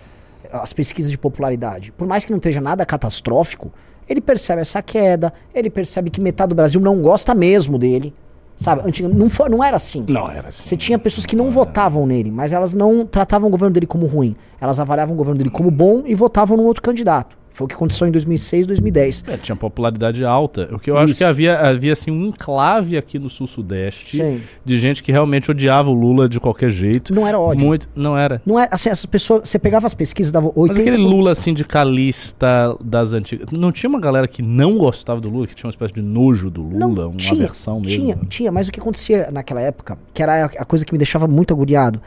as 0.50 0.73
pesquisas 0.73 1.11
de 1.11 1.19
popularidade. 1.19 1.93
Por 1.93 2.07
mais 2.07 2.25
que 2.25 2.31
não 2.31 2.38
esteja 2.38 2.62
nada 2.62 2.87
catastrófico, 2.87 3.71
ele 4.09 4.23
percebe 4.23 4.62
essa 4.62 4.81
queda, 4.81 5.33
ele 5.55 5.69
percebe 5.69 6.09
que 6.09 6.21
metade 6.21 6.49
do 6.49 6.55
Brasil 6.55 6.81
não 6.81 7.02
gosta 7.02 7.35
mesmo 7.35 7.79
dele. 7.79 8.14
Sabe, 8.57 8.83
antiga, 8.87 9.09
não, 9.09 9.31
foi, 9.31 9.49
não 9.49 9.64
era 9.64 9.76
assim. 9.76 10.05
Não 10.07 10.31
era 10.31 10.49
assim. 10.49 10.69
Você 10.69 10.76
tinha 10.76 10.99
pessoas 10.99 11.25
que 11.25 11.35
não 11.35 11.49
é. 11.49 11.50
votavam 11.50 12.07
nele, 12.07 12.31
mas 12.31 12.52
elas 12.52 12.75
não 12.75 13.07
tratavam 13.07 13.49
o 13.49 13.50
governo 13.50 13.73
dele 13.73 13.87
como 13.87 14.07
ruim. 14.07 14.37
Elas 14.61 14.79
avaliavam 14.79 15.14
o 15.14 15.17
governo 15.17 15.38
dele 15.38 15.50
como 15.50 15.71
bom 15.71 16.02
e 16.05 16.14
votavam 16.14 16.59
num 16.59 16.64
outro 16.64 16.83
candidato. 16.83 17.39
Foi 17.50 17.64
o 17.64 17.69
que 17.69 17.75
aconteceu 17.75 18.07
em 18.07 18.11
2006, 18.11 18.66
2010. 18.66 19.25
É, 19.26 19.37
tinha 19.37 19.57
popularidade 19.57 20.25
alta. 20.25 20.69
O 20.73 20.78
que 20.78 20.90
eu 20.90 20.95
Isso. 20.95 21.04
acho 21.04 21.14
que 21.16 21.25
havia, 21.25 21.59
havia 21.59 21.92
assim, 21.92 22.11
um 22.11 22.26
enclave 22.26 22.97
aqui 22.97 23.19
no 23.19 23.28
sul-sudeste 23.28 24.40
de 24.64 24.78
gente 24.78 25.02
que 25.02 25.11
realmente 25.11 25.50
odiava 25.50 25.90
o 25.90 25.92
Lula 25.92 26.28
de 26.28 26.38
qualquer 26.38 26.71
jeito. 26.71 27.14
Não 27.14 27.26
era 27.26 27.38
ódio. 27.38 27.66
Muito, 27.66 27.88
não 27.95 28.16
era. 28.16 28.40
Não 28.47 28.59
era, 28.59 28.73
assim, 28.73 28.88
essas 28.88 29.07
pessoas, 29.07 29.49
você 29.49 29.59
pegava 29.59 29.87
as 29.87 29.95
pesquisas, 29.95 30.33
dava 30.33 30.47
80... 30.47 30.69
Mas 30.69 30.78
aquele 30.78 30.97
Lula 30.97 31.35
sindicalista 31.35 32.76
das 32.83 33.12
antigas, 33.12 33.50
não 33.50 33.73
tinha 33.73 33.90
uma 33.90 34.00
galera 34.00 34.28
que 34.28 34.42
não 34.42 34.78
gostava 34.78 35.21
do 35.21 35.28
Lula, 35.28 35.47
que 35.47 35.54
tinha 35.54 35.66
uma 35.66 35.73
espécie 35.73 35.95
de 35.95 36.02
nojo 36.02 36.50
do 36.50 36.62
Lula, 36.62 36.78
não, 36.78 37.11
uma 37.11 37.16
tinha, 37.16 37.42
aversão 37.42 37.80
mesmo? 37.80 37.97
Tinha, 37.97 38.16
tinha, 38.28 38.52
mas 38.52 38.69
o 38.69 38.73
que 38.73 38.80
acontecia 38.80 39.28
naquela 39.30 39.61
época, 39.61 39.99
que 40.14 40.23
era 40.23 40.45
a 40.45 40.64
coisa 40.64 40.85
que 40.87 40.92
me 40.92 40.99
deixava 40.99 41.26
muito 41.26 41.52
agoniado, 41.52 42.00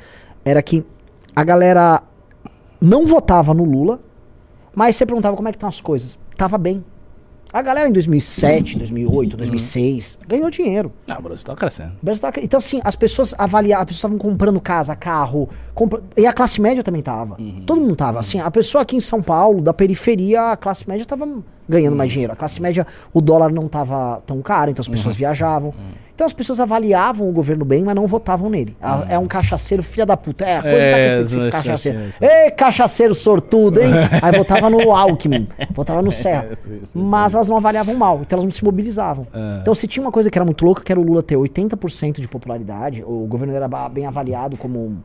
era 0.46 0.62
que 0.62 0.84
a 1.36 1.44
galera 1.44 2.02
não 2.80 3.06
votava 3.06 3.54
no 3.54 3.64
Lula, 3.64 4.00
mas 4.76 4.96
você 4.96 5.06
perguntava 5.06 5.36
como 5.36 5.48
é 5.48 5.52
que 5.52 5.58
estão 5.58 5.70
as 5.70 5.80
coisas. 5.82 6.18
Tava 6.38 6.58
bem. 6.58 6.84
A 7.52 7.62
galera 7.62 7.88
em 7.88 7.92
2007, 7.92 8.80
2008, 8.80 9.38
2006 9.38 10.18
ganhou 10.28 10.50
dinheiro. 10.50 10.92
Ah, 11.08 11.18
o 11.20 11.22
Brasil 11.22 11.46
tá 11.46 11.56
crescendo. 11.56 11.92
O 12.02 12.06
Brasil 12.06 12.20
tava- 12.24 12.40
Então, 12.44 12.58
assim, 12.58 12.82
as 12.84 12.96
pessoas 12.96 13.36
avaliavam, 13.38 13.84
as 13.84 13.88
pessoas 13.90 14.12
estavam 14.12 14.18
comprando 14.18 14.60
casa, 14.60 14.96
carro, 14.96 15.48
compra- 15.76 16.02
e 16.18 16.26
a 16.26 16.34
classe 16.34 16.60
média 16.60 16.82
também 16.82 17.04
tava. 17.04 17.38
Todo 17.68 17.80
mundo 17.80 17.96
tava. 17.96 18.20
Assim, 18.20 18.40
a 18.40 18.50
pessoa 18.50 18.82
aqui 18.82 18.96
em 18.96 19.00
São 19.00 19.22
Paulo, 19.22 19.62
da 19.62 19.72
periferia, 19.72 20.54
a 20.54 20.58
classe 20.58 20.90
média 20.90 21.06
tava 21.06 21.28
ganhando 21.70 21.96
mais 21.96 22.12
dinheiro. 22.12 22.34
A 22.34 22.36
classe 22.36 22.60
média, 22.60 22.88
o 23.14 23.22
dólar 23.22 23.52
não 23.52 23.68
tava 23.68 24.24
tão 24.26 24.42
caro, 24.42 24.72
então 24.72 24.82
as 24.82 24.88
pessoas 24.88 25.16
viajavam. 25.16 25.76
Então 26.16 26.28
as 26.28 26.34
pessoas 26.34 26.60
avaliavam 26.60 27.28
o 27.28 27.32
governo 27.32 27.66
bem, 27.66 27.84
mas 27.84 27.96
não 27.96 28.06
votavam 28.06 28.50
nele. 28.50 28.78
É 29.10 29.18
um 29.18 29.26
cachaceiro 29.28 29.82
filha 29.82 30.06
da 30.06 30.16
puta. 30.16 30.46
É, 30.46 30.58
a 30.58 30.62
coisa 30.62 30.78
É, 30.78 30.90
tá 30.90 30.96
crescendo, 30.96 31.24
esse 31.24 31.40
essa- 31.40 31.50
cachaceiro. 31.50 32.00
essa- 32.00 32.26
Ei, 32.26 32.52
cachaceiro 32.52 33.16
sortudo, 33.16 33.82
hein? 33.82 33.90
Aí 34.22 34.32
votava 34.38 34.70
no 34.70 34.92
Alckmin, 34.92 35.48
votava 35.74 36.02
no 36.04 36.12
Serra. 36.14 36.50
Mas 36.94 37.34
elas 37.34 37.50
não 37.50 37.58
avaliavam 37.58 37.96
mal, 37.96 38.20
então 38.22 38.38
elas 38.38 38.44
não 38.46 38.52
se 38.52 38.64
mobilizavam. 38.64 39.26
É. 39.34 39.60
Então 39.62 39.74
se 39.74 39.88
tinha 39.88 40.06
uma 40.06 40.12
coisa 40.12 40.30
que 40.30 40.38
era 40.38 40.46
muito 40.46 40.64
louca, 40.64 40.84
que 40.84 40.92
era 40.92 41.00
o 41.00 41.04
Lula 41.04 41.24
ter 41.24 41.36
80% 41.36 42.22
de 42.22 42.28
popularidade, 42.28 43.04
o 43.06 43.26
governo 43.26 43.54
era 43.56 43.68
bem 43.90 44.06
avaliado 44.06 44.56
como 44.56 44.80
um, 44.80 44.98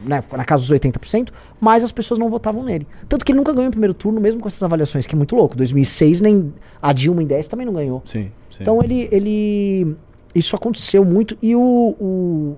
né, 0.00 0.22
na 0.32 0.44
casa 0.44 0.62
dos 0.62 0.70
80%, 0.72 1.28
mas 1.60 1.84
as 1.84 1.92
pessoas 1.92 2.18
não 2.18 2.30
votavam 2.30 2.62
nele. 2.62 2.86
Tanto 3.08 3.24
que 3.26 3.32
ele 3.32 3.38
nunca 3.38 3.52
ganhou 3.52 3.68
em 3.68 3.70
primeiro 3.70 3.92
turno, 3.92 4.18
mesmo 4.20 4.40
com 4.40 4.48
essas 4.48 4.62
avaliações, 4.62 5.06
que 5.06 5.14
é 5.14 5.18
muito 5.18 5.36
louco. 5.36 5.54
2006, 5.54 6.22
nem 6.22 6.50
a 6.80 6.92
Dilma 6.94 7.22
em 7.22 7.26
10 7.26 7.46
também 7.46 7.66
não 7.66 7.74
ganhou. 7.74 8.00
Sim, 8.06 8.30
sim. 8.50 8.58
Então 8.62 8.82
ele, 8.82 9.06
ele. 9.12 9.96
Isso 10.34 10.54
aconteceu 10.56 11.04
muito. 11.04 11.36
E 11.42 11.54
o. 11.56 11.60
o- 12.00 12.56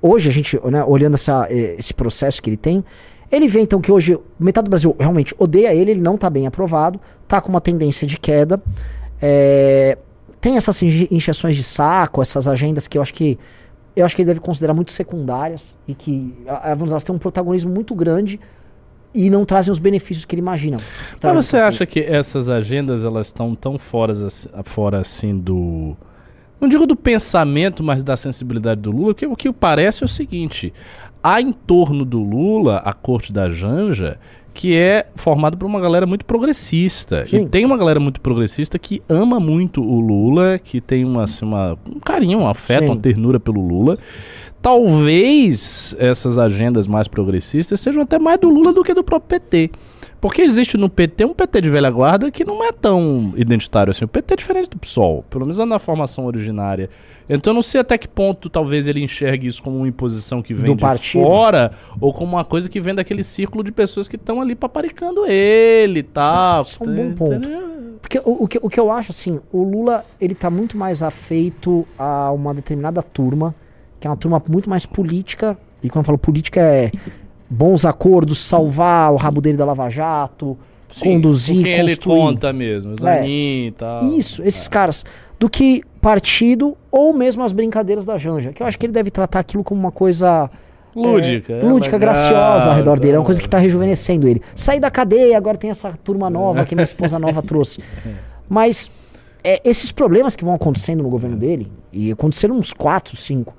hoje 0.00 0.28
a 0.28 0.32
gente, 0.32 0.58
né, 0.70 0.84
olhando 0.84 1.14
essa, 1.14 1.46
eh, 1.50 1.76
esse 1.78 1.94
processo 1.94 2.42
que 2.42 2.50
ele 2.50 2.56
tem, 2.56 2.84
ele 3.32 3.48
vê 3.48 3.60
então 3.60 3.80
que 3.80 3.90
hoje 3.90 4.18
metade 4.38 4.66
do 4.66 4.70
Brasil 4.70 4.94
realmente 4.98 5.34
odeia 5.38 5.74
ele, 5.74 5.92
ele 5.92 6.00
não 6.00 6.16
tá 6.18 6.28
bem 6.28 6.46
aprovado, 6.46 7.00
tá 7.26 7.40
com 7.40 7.48
uma 7.48 7.60
tendência 7.60 8.06
de 8.06 8.18
queda. 8.18 8.62
eh, 9.22 9.96
tem 10.40 10.56
essas 10.58 10.82
inje- 10.82 11.08
injeções 11.10 11.56
de 11.56 11.62
saco, 11.62 12.20
essas 12.20 12.46
agendas 12.46 12.86
que 12.86 12.98
eu 12.98 13.02
acho 13.02 13.14
que. 13.14 13.38
Eu 13.96 14.04
acho 14.04 14.14
que 14.14 14.20
ele 14.22 14.26
deve 14.26 14.40
considerar 14.40 14.74
muito 14.74 14.90
secundárias 14.90 15.74
e 15.88 15.94
que 15.94 16.34
vamos 16.44 16.82
dizer, 16.84 16.92
elas 16.94 17.04
têm 17.04 17.14
um 17.14 17.18
protagonismo 17.18 17.72
muito 17.72 17.94
grande 17.94 18.38
e 19.14 19.30
não 19.30 19.44
trazem 19.44 19.70
os 19.72 19.78
benefícios 19.78 20.24
que 20.26 20.34
ele 20.34 20.42
imagina. 20.42 20.78
Mas 21.36 21.46
você 21.46 21.56
acha 21.68 21.86
que 21.86 22.00
essas 22.00 22.48
agendas 22.50 23.04
elas 23.04 23.28
estão 23.28 23.54
tão 23.54 23.78
fora, 23.78 24.12
assim- 24.26 24.48
fora 24.64 24.98
assim 25.00 25.38
do. 25.38 25.96
Não 26.60 26.68
digo 26.68 26.86
do 26.86 26.96
pensamento, 26.96 27.82
mas 27.82 28.02
da 28.04 28.16
sensibilidade 28.16 28.80
do 28.80 28.90
Lula, 28.90 29.08
porque 29.14 29.26
o 29.26 29.36
que 29.36 29.52
parece 29.52 30.02
é 30.02 30.06
o 30.06 30.08
seguinte: 30.08 30.72
há 31.22 31.40
em 31.40 31.52
torno 31.52 32.04
do 32.04 32.20
Lula 32.22 32.78
a 32.78 32.92
corte 32.92 33.32
da 33.32 33.50
Janja, 33.50 34.18
que 34.54 34.74
é 34.74 35.06
formado 35.16 35.58
por 35.58 35.66
uma 35.66 35.80
galera 35.80 36.06
muito 36.06 36.24
progressista. 36.24 37.26
Sim. 37.26 37.42
E 37.42 37.46
tem 37.48 37.64
uma 37.64 37.76
galera 37.76 37.98
muito 37.98 38.20
progressista 38.20 38.78
que 38.78 39.02
ama 39.08 39.40
muito 39.40 39.82
o 39.82 40.00
Lula, 40.00 40.58
que 40.58 40.80
tem 40.80 41.04
uma, 41.04 41.24
assim, 41.24 41.44
uma- 41.44 41.76
um 41.92 41.98
carinho, 41.98 42.38
um 42.38 42.48
afeto, 42.48 42.80
Sim. 42.84 42.86
uma 42.86 42.96
ternura 42.96 43.40
pelo 43.40 43.60
Lula. 43.66 43.98
Talvez 44.62 45.94
essas 45.98 46.38
agendas 46.38 46.86
mais 46.86 47.06
progressistas 47.06 47.78
sejam 47.80 48.02
até 48.02 48.18
mais 48.18 48.38
do 48.40 48.48
Lula 48.48 48.72
do 48.72 48.82
que 48.82 48.94
do 48.94 49.04
próprio 49.04 49.28
PT. 49.40 49.70
Porque 50.24 50.40
existe 50.40 50.78
no 50.78 50.88
PT 50.88 51.26
um 51.26 51.34
PT 51.34 51.60
de 51.60 51.68
velha 51.68 51.90
guarda 51.90 52.30
que 52.30 52.46
não 52.46 52.64
é 52.64 52.72
tão 52.72 53.34
identitário 53.36 53.90
assim. 53.90 54.06
O 54.06 54.08
PT 54.08 54.32
é 54.32 54.36
diferente 54.38 54.70
do 54.70 54.78
PSOL, 54.78 55.22
pelo 55.28 55.44
menos 55.44 55.58
na 55.58 55.78
formação 55.78 56.24
originária. 56.24 56.88
Então 57.28 57.50
eu 57.50 57.54
não 57.54 57.60
sei 57.60 57.82
até 57.82 57.98
que 57.98 58.08
ponto 58.08 58.48
talvez 58.48 58.86
ele 58.86 59.02
enxergue 59.02 59.46
isso 59.46 59.62
como 59.62 59.76
uma 59.76 59.86
imposição 59.86 60.40
que 60.40 60.54
vem 60.54 60.64
Do 60.64 60.76
de 60.76 60.80
partido. 60.80 61.22
fora 61.22 61.72
ou 62.00 62.10
como 62.14 62.36
uma 62.36 62.44
coisa 62.44 62.70
que 62.70 62.80
vem 62.80 62.94
daquele 62.94 63.22
círculo 63.22 63.62
de 63.62 63.70
pessoas 63.70 64.08
que 64.08 64.16
estão 64.16 64.40
ali 64.40 64.54
paparicando 64.54 65.26
ele 65.26 65.98
e 65.98 66.02
tal. 66.02 66.62
isso 66.62 66.82
é 66.82 66.88
um 66.88 66.94
bom 66.94 67.12
ponto. 67.12 67.48
Porque 68.00 68.18
o, 68.24 68.44
o 68.44 68.48
que, 68.48 68.58
o 68.62 68.70
que 68.70 68.80
eu 68.80 68.90
acho, 68.90 69.10
assim, 69.10 69.38
o 69.52 69.62
Lula, 69.62 70.06
ele 70.18 70.34
tá 70.34 70.48
muito 70.48 70.74
mais 70.74 71.02
afeito 71.02 71.86
a 71.98 72.32
uma 72.32 72.54
determinada 72.54 73.02
turma, 73.02 73.54
que 74.00 74.06
é 74.06 74.10
uma 74.10 74.16
turma 74.16 74.42
muito 74.48 74.70
mais 74.70 74.86
política, 74.86 75.58
e 75.82 75.90
quando 75.90 76.04
eu 76.04 76.06
falo 76.06 76.16
política 76.16 76.62
é 76.62 76.90
bons 77.48 77.84
acordos, 77.84 78.38
salvar 78.38 79.12
o 79.12 79.16
rabo 79.16 79.40
dele 79.40 79.56
da 79.56 79.64
Lava 79.64 79.88
Jato, 79.88 80.56
conduzir, 81.00 81.56
com 81.56 81.62
quem 81.62 81.72
ele 81.72 81.88
construir. 81.88 82.20
conta 82.20 82.52
mesmo, 82.52 82.94
Zanin 82.98 83.66
e 83.66 83.74
tal. 83.76 84.04
Isso, 84.12 84.42
esses 84.42 84.68
caras. 84.68 85.04
Do 85.38 85.50
que 85.50 85.82
partido 86.00 86.76
ou 86.90 87.12
mesmo 87.12 87.42
as 87.42 87.52
brincadeiras 87.52 88.04
da 88.04 88.16
Janja, 88.16 88.52
que 88.52 88.62
eu 88.62 88.66
acho 88.66 88.78
que 88.78 88.86
ele 88.86 88.92
deve 88.92 89.10
tratar 89.10 89.40
aquilo 89.40 89.64
como 89.64 89.80
uma 89.80 89.90
coisa 89.90 90.48
Lúdica. 90.94 91.52
é, 91.52 91.58
é 91.58 91.62
lúdica, 91.64 91.96
legal, 91.96 92.14
graciosa 92.14 92.70
ao 92.70 92.76
redor 92.76 93.00
dele. 93.00 93.16
É 93.16 93.18
uma 93.18 93.24
coisa 93.24 93.42
que 93.42 93.48
tá 93.48 93.58
rejuvenescendo 93.58 94.28
ele. 94.28 94.40
Saí 94.54 94.78
da 94.78 94.90
cadeia, 94.90 95.36
agora 95.36 95.56
tem 95.56 95.70
essa 95.70 95.92
turma 95.92 96.30
nova 96.30 96.64
que 96.64 96.74
minha 96.74 96.84
esposa 96.84 97.18
nova 97.18 97.42
trouxe. 97.42 97.82
Mas 98.48 98.90
é, 99.42 99.60
esses 99.64 99.90
problemas 99.90 100.36
que 100.36 100.44
vão 100.44 100.54
acontecendo 100.54 101.02
no 101.02 101.08
governo 101.08 101.36
dele, 101.36 101.70
e 101.92 102.12
aconteceram 102.12 102.56
uns 102.56 102.72
4, 102.72 103.16
5, 103.16 103.54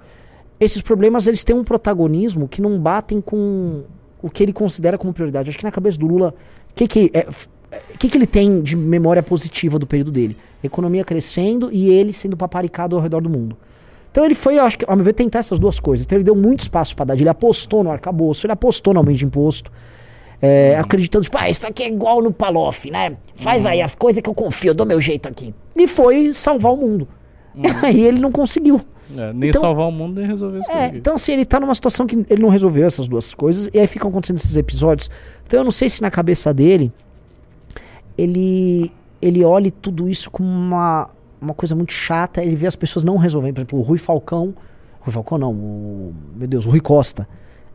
esses 0.59 0.81
problemas 0.81 1.27
eles 1.27 1.43
têm 1.43 1.55
um 1.55 1.63
protagonismo 1.63 2.47
que 2.47 2.61
não 2.61 2.79
batem 2.79 3.19
com 3.19 3.83
o 4.21 4.29
que 4.29 4.41
ele 4.43 4.53
considera 4.53 4.97
como 4.97 5.13
prioridade. 5.13 5.49
Acho 5.49 5.57
que 5.57 5.63
na 5.63 5.71
cabeça 5.71 5.97
do 5.97 6.07
Lula, 6.07 6.33
o 6.71 6.73
que, 6.73 6.87
que, 6.87 7.11
é, 7.13 7.27
é, 7.71 7.79
que, 7.97 8.09
que 8.09 8.17
ele 8.17 8.27
tem 8.27 8.61
de 8.61 8.75
memória 8.75 9.21
positiva 9.21 9.77
do 9.77 9.85
período 9.85 10.11
dele? 10.11 10.37
Economia 10.63 11.03
crescendo 11.03 11.69
e 11.71 11.89
ele 11.89 12.11
sendo 12.11 12.35
paparicado 12.35 12.95
ao 12.95 13.01
redor 13.01 13.21
do 13.21 13.29
mundo. 13.29 13.57
Então 14.11 14.23
ele 14.23 14.33
foi, 14.33 14.57
acho 14.57 14.77
que, 14.77 14.85
ao 14.87 14.95
meu 14.95 15.03
ver, 15.03 15.13
tentar 15.13 15.39
essas 15.39 15.59
duas 15.59 15.79
coisas. 15.79 16.05
Então 16.05 16.17
ele 16.17 16.23
deu 16.23 16.35
muito 16.35 16.61
espaço 16.61 16.95
para 16.95 17.03
Haddad. 17.03 17.21
Ele 17.21 17.29
apostou 17.29 17.83
no 17.83 17.91
arcabouço, 17.91 18.45
ele 18.45 18.53
apostou 18.53 18.93
no 18.93 18.99
aumento 19.01 19.17
de 19.17 19.25
imposto. 19.25 19.69
é, 20.41 20.77
acreditando, 20.77 21.23
tipo, 21.23 21.37
ah, 21.37 21.49
isso 21.49 21.65
aqui 21.67 21.83
é 21.83 21.87
igual 21.87 22.21
no 22.21 22.31
Palof, 22.31 22.89
né? 22.89 23.17
Faz 23.35 23.65
aí 23.65 23.81
as 23.81 23.93
coisas 23.93 24.21
que 24.21 24.29
eu 24.29 24.33
confio, 24.33 24.69
eu 24.69 24.73
dou 24.73 24.85
meu 24.85 25.01
jeito 25.01 25.27
aqui. 25.27 25.53
E 25.75 25.87
foi 25.87 26.31
salvar 26.31 26.73
o 26.73 26.77
mundo. 26.77 27.07
E 27.57 27.85
aí 27.85 28.05
ele 28.05 28.19
não 28.19 28.31
conseguiu. 28.31 28.81
É, 29.17 29.33
nem 29.33 29.49
Então- 29.49 29.61
salvar 29.61 29.87
o 29.87 29.91
mundo, 29.91 30.19
nem 30.19 30.27
resolver 30.29 30.59
isso. 30.59 30.69
É, 30.71 30.87
então 30.95 31.15
assim, 31.15 31.33
ele 31.33 31.45
tá 31.45 31.59
numa 31.59 31.73
situação 31.75 32.05
que 32.07 32.15
ele 32.29 32.41
não 32.41 32.49
resolveu 32.49 32.85
essas 32.87 33.07
duas 33.07 33.33
coisas, 33.33 33.69
e 33.73 33.79
aí 33.79 33.87
ficam 33.87 34.09
acontecendo 34.09 34.37
esses 34.37 34.55
episódios. 34.55 35.09
Então 35.45 35.59
eu 35.59 35.63
não 35.63 35.71
sei 35.71 35.89
se 35.89 36.01
na 36.01 36.11
cabeça 36.11 36.53
dele 36.53 36.91
ele 38.17 38.91
ele 39.21 39.43
olhe 39.43 39.71
tudo 39.71 40.07
isso 40.07 40.29
como 40.29 40.47
uma, 40.47 41.09
uma 41.41 41.53
coisa 41.53 41.73
muito 41.75 41.91
chata, 41.91 42.43
ele 42.43 42.55
vê 42.55 42.67
as 42.67 42.75
pessoas 42.75 43.03
não 43.03 43.17
resolvendo. 43.17 43.55
Por 43.55 43.59
exemplo, 43.61 43.79
o 43.79 43.81
Rui 43.81 43.97
Falcão, 43.97 44.53
Rui 44.99 45.11
Falcão 45.13 45.37
não, 45.37 45.51
o, 45.53 46.13
meu 46.35 46.47
Deus, 46.47 46.65
o 46.65 46.69
Rui 46.69 46.79
Costa. 46.79 47.27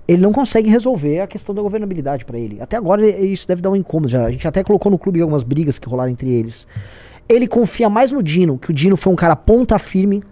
Ele 0.06 0.22
não 0.22 0.32
consegue 0.32 0.68
resolver 0.68 1.20
a 1.20 1.26
questão 1.26 1.54
da 1.54 1.62
governabilidade 1.62 2.24
pra 2.24 2.38
ele. 2.38 2.60
Até 2.60 2.76
agora 2.76 3.04
ele- 3.06 3.26
isso 3.32 3.46
deve 3.48 3.62
dar 3.62 3.70
um 3.70 3.76
incômodo. 3.76 4.08
Já. 4.10 4.26
A 4.26 4.30
gente 4.30 4.46
até 4.46 4.62
colocou 4.62 4.90
no 4.92 4.98
clube 4.98 5.20
algumas 5.20 5.42
brigas 5.42 5.78
que 5.78 5.88
rolaram 5.88 6.10
entre 6.10 6.30
eles. 6.30 6.66
Ele 7.28 7.46
confia 7.48 7.88
mais 7.88 8.10
no 8.12 8.22
Dino, 8.22 8.58
que 8.58 8.70
o 8.70 8.74
Dino 8.74 8.96
foi 8.96 9.12
um 9.12 9.16
cara 9.16 9.34
ponta 9.36 9.78
firme 9.78 10.22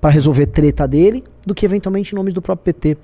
pra 0.00 0.10
resolver 0.10 0.46
treta 0.46 0.86
dele, 0.86 1.24
do 1.44 1.54
que 1.54 1.64
eventualmente 1.64 2.14
nomes 2.14 2.32
do 2.32 2.40
próprio 2.40 2.72
PT. 2.72 2.96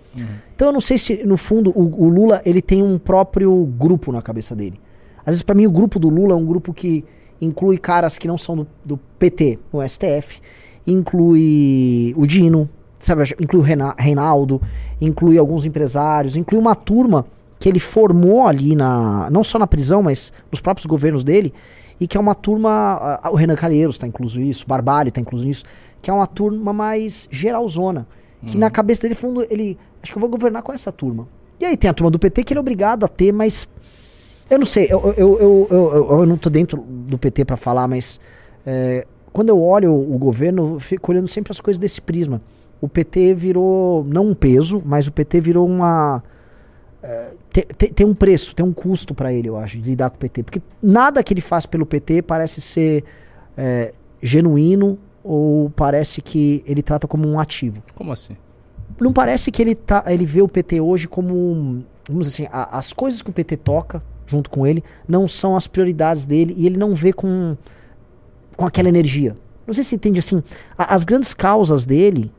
Então 0.55 0.69
eu 0.69 0.73
não 0.73 0.81
sei 0.81 0.97
se, 0.99 1.25
no 1.25 1.37
fundo, 1.37 1.71
o, 1.71 2.05
o 2.05 2.09
Lula 2.09 2.41
ele 2.45 2.63
tem 2.63 2.83
um 2.83 2.99
próprio 2.99 3.65
grupo 3.79 4.13
na 4.13 4.23
cabeça 4.23 4.55
dele. 4.55 4.81
Às 5.21 5.27
vezes, 5.27 5.43
pra 5.43 5.55
mim, 5.55 5.67
o 5.67 5.71
grupo 5.71 5.99
do 5.99 6.09
Lula 6.09 6.35
é 6.35 6.37
um 6.37 6.45
grupo 6.45 6.73
que 6.73 7.05
inclui 7.41 7.79
caras 7.79 8.19
que 8.19 8.29
não 8.29 8.39
são 8.39 8.57
do, 8.57 8.67
do 8.85 8.97
PT, 9.19 9.59
no 9.73 9.87
STF, 9.87 10.41
inclui 10.87 12.15
o 12.17 12.27
Dino, 12.27 12.69
sabe, 12.99 13.23
inclui 13.41 13.63
o 13.63 13.95
Reinaldo, 13.99 14.61
inclui 15.01 15.39
alguns 15.39 15.65
empresários, 15.65 16.37
inclui 16.37 16.61
uma 16.61 16.75
turma 16.75 17.27
que 17.59 17.69
ele 17.69 17.81
formou 17.81 18.47
ali 18.47 18.77
na. 18.77 19.29
não 19.31 19.43
só 19.43 19.59
na 19.59 19.67
prisão, 19.67 20.03
mas 20.03 20.33
nos 20.51 20.61
próprios 20.61 20.87
governos 20.87 21.25
dele, 21.25 21.53
e 22.01 22.07
que 22.07 22.17
é 22.17 22.21
uma 22.21 22.35
turma. 22.35 23.21
o 23.31 23.37
Renan 23.37 23.55
Calheiros 23.57 23.95
está 23.97 24.07
incluso 24.07 24.41
nisso, 24.41 24.65
Barbalho 24.67 25.09
está 25.09 25.21
incluso 25.21 25.45
nisso, 25.47 25.65
que 26.03 26.11
é 26.11 26.13
uma 26.15 26.27
turma 26.27 26.73
mais 26.73 27.29
geralzona. 27.31 28.07
Que 28.47 28.59
na 28.59 28.71
cabeça 28.71 29.01
dele, 29.03 29.15
fundo, 29.15 29.43
ele. 29.49 29.79
Acho 30.03 30.13
que 30.13 30.19
eu 30.19 30.21
vou 30.21 30.29
governar 30.29 30.63
com 30.63 30.71
essa 30.71 30.93
turma. 30.93 31.27
E 31.59 31.65
aí 31.65 31.77
tem 31.79 31.89
a 31.89 31.95
turma 31.95 32.11
do 32.11 32.19
PT 32.19 32.45
que 32.45 32.53
ele 32.53 32.59
é 32.59 32.61
obrigado 32.61 33.05
a 33.05 33.09
ter, 33.09 33.33
mas. 33.33 33.67
Eu 34.51 34.59
não 34.59 34.67
sei, 34.67 34.87
eu, 34.91 35.01
eu, 35.17 35.39
eu, 35.41 35.67
eu, 35.71 36.09
eu- 36.21 36.27
não 36.27 36.37
tô 36.37 36.51
dentro 36.51 36.77
do 36.87 37.17
PT 37.17 37.47
pra 37.47 37.57
falar, 37.57 37.89
mas. 37.89 38.21
é, 38.67 39.07
quando 39.33 39.49
eu 39.49 39.59
olho 39.63 39.93
o, 39.93 40.15
o 40.15 40.19
governo, 40.19 40.75
eu 40.75 40.81
fico 40.81 41.11
olhando 41.11 41.27
sempre 41.27 41.51
as 41.53 41.61
coisas 41.61 41.79
desse 41.79 42.03
prisma. 42.03 42.43
O 42.83 42.89
PT 42.89 43.33
virou, 43.33 44.05
não 44.05 44.27
um 44.27 44.35
peso, 44.35 44.83
mas 44.85 45.07
o 45.07 45.13
PT 45.13 45.41
virou 45.41 45.67
uma. 45.67 46.23
É, 47.07 47.35
te- 47.53 47.67
te- 47.77 47.93
tem 47.93 48.07
um 48.07 48.15
preço, 48.15 48.55
tem 48.55 48.65
um 48.65 48.73
custo 48.73 49.15
pra 49.15 49.31
ele, 49.33 49.49
eu 49.49 49.57
acho, 49.59 49.79
de 49.79 49.89
lidar 49.91 50.09
com 50.09 50.17
o 50.17 50.19
PT. 50.19 50.43
Porque 50.43 50.63
nada 50.83 51.23
que 51.23 51.35
ele 51.35 51.43
faz 51.43 51.67
pelo 51.67 51.85
PT 51.85 52.23
parece 52.23 52.61
ser 52.63 53.05
é, 53.57 53.93
genuíno 54.23 54.99
ou 55.23 55.69
parece 55.71 56.23
que 56.23 56.63
ele 56.67 56.83
trata 56.83 57.07
como 57.07 57.29
um 57.29 57.39
ativo 57.39 57.83
Como 57.95 58.11
assim? 58.13 58.37
não 59.01 59.13
parece 59.13 59.51
que 59.51 59.61
ele 59.63 59.75
tá 59.75 60.03
ele 60.07 60.25
vê 60.25 60.41
o 60.43 60.49
PT 60.49 60.81
hoje 60.81 61.07
como 61.09 61.35
um- 61.35 61.85
vamos 62.09 62.27
dizer 62.29 62.45
assim 62.45 62.49
a- 62.53 62.79
as 62.79 62.93
coisas 62.93 63.21
que 63.23 63.31
o 63.31 63.33
PT 63.33 63.57
toca 63.59 64.03
junto 64.27 64.49
com 64.51 64.67
ele 64.67 64.83
não 65.07 65.27
são 65.29 65.57
as 65.57 65.67
prioridades 65.67 66.25
dele 66.27 66.55
e 66.57 66.65
ele 66.67 66.77
não 66.79 66.95
vê 66.95 67.13
com 67.13 67.57
com 68.57 68.67
aquela 68.67 68.89
energia 68.89 69.37
não 69.67 69.73
sei 69.75 69.83
se 69.85 69.95
entende 69.95 70.19
assim 70.21 70.43
a- 70.77 70.95
as 70.95 71.05
grandes 71.05 71.33
causas 71.35 71.85
dele 71.87 72.31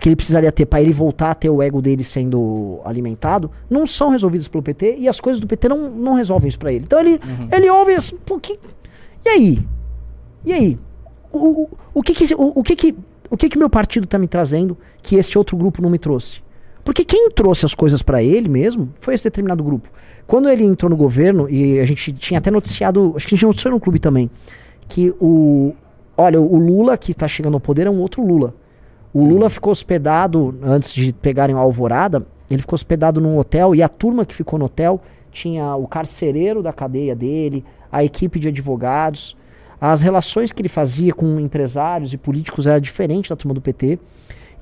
que 0.00 0.08
ele 0.08 0.16
precisaria 0.16 0.50
ter 0.50 0.66
para 0.66 0.80
ele 0.80 0.92
voltar 0.92 1.30
a 1.30 1.34
ter 1.34 1.50
o 1.50 1.62
ego 1.62 1.80
dele 1.82 2.02
sendo 2.02 2.80
alimentado 2.84 3.50
não 3.68 3.86
são 3.86 4.08
resolvidas 4.10 4.48
pelo 4.48 4.62
PT 4.62 4.96
e 4.98 5.08
as 5.08 5.20
coisas 5.20 5.38
do 5.40 5.46
PT 5.46 5.68
não, 5.68 5.90
não 5.90 6.14
resolvem 6.14 6.48
isso 6.48 6.58
para 6.58 6.72
ele 6.72 6.84
então 6.84 6.98
ele 6.98 7.20
ele 7.52 7.70
ouve 7.70 7.94
assim 7.94 8.16
pô 8.24 8.40
que 8.40 8.58
e 9.24 9.28
aí 9.28 9.62
E 10.44 10.52
aí? 10.52 10.78
O, 11.32 11.62
o, 11.64 11.68
o 11.94 12.02
que 12.02 12.14
que, 12.14 12.24
esse- 12.24 12.34
o, 12.34 12.52
o 12.56 12.62
que 12.62 12.74
que 12.74 12.94
o 13.30 13.36
que 13.36 13.48
que 13.48 13.58
meu 13.58 13.70
partido 13.70 14.06
tá 14.08 14.18
me 14.18 14.26
trazendo 14.26 14.76
que 15.02 15.14
este 15.16 15.38
outro 15.38 15.56
grupo 15.56 15.80
não 15.80 15.88
me 15.90 15.98
trouxe? 15.98 16.40
Porque 16.82 17.04
quem 17.04 17.30
trouxe 17.30 17.64
as 17.66 17.74
coisas 17.74 18.02
pra 18.02 18.20
ele 18.22 18.48
mesmo 18.48 18.88
foi 18.98 19.14
esse 19.14 19.22
determinado 19.22 19.62
grupo. 19.62 19.88
Quando 20.26 20.48
ele 20.48 20.64
entrou 20.64 20.88
no 20.90 20.96
governo, 20.96 21.48
e 21.48 21.78
a 21.78 21.84
gente 21.84 22.12
tinha 22.14 22.38
até 22.38 22.50
noticiado, 22.50 23.12
acho 23.14 23.28
que 23.28 23.34
a 23.34 23.36
gente 23.36 23.46
noticiou 23.46 23.72
no 23.74 23.78
clube 23.78 23.98
também, 24.00 24.28
que 24.88 25.14
o. 25.20 25.74
Olha, 26.16 26.40
o 26.40 26.56
Lula 26.58 26.96
que 26.98 27.14
tá 27.14 27.28
chegando 27.28 27.54
ao 27.54 27.60
poder 27.60 27.86
é 27.86 27.90
um 27.90 28.00
outro 28.00 28.26
Lula. 28.26 28.52
O 29.12 29.24
Lula 29.24 29.50
ficou 29.50 29.72
hospedado, 29.72 30.56
antes 30.62 30.92
de 30.92 31.12
pegarem 31.12 31.54
a 31.54 31.58
alvorada, 31.58 32.24
ele 32.50 32.62
ficou 32.62 32.74
hospedado 32.74 33.20
num 33.20 33.38
hotel 33.38 33.74
e 33.74 33.82
a 33.82 33.88
turma 33.88 34.24
que 34.24 34.34
ficou 34.34 34.58
no 34.58 34.66
hotel 34.66 35.00
tinha 35.32 35.74
o 35.76 35.86
carcereiro 35.86 36.62
da 36.62 36.72
cadeia 36.72 37.14
dele, 37.14 37.64
a 37.90 38.04
equipe 38.04 38.38
de 38.38 38.48
advogados. 38.48 39.36
As 39.80 40.00
relações 40.02 40.52
que 40.52 40.60
ele 40.60 40.68
fazia 40.68 41.12
com 41.12 41.40
empresários 41.40 42.12
e 42.12 42.16
políticos 42.16 42.66
era 42.66 42.80
diferente 42.80 43.30
da 43.30 43.36
turma 43.36 43.54
do 43.54 43.60
PT. 43.60 43.98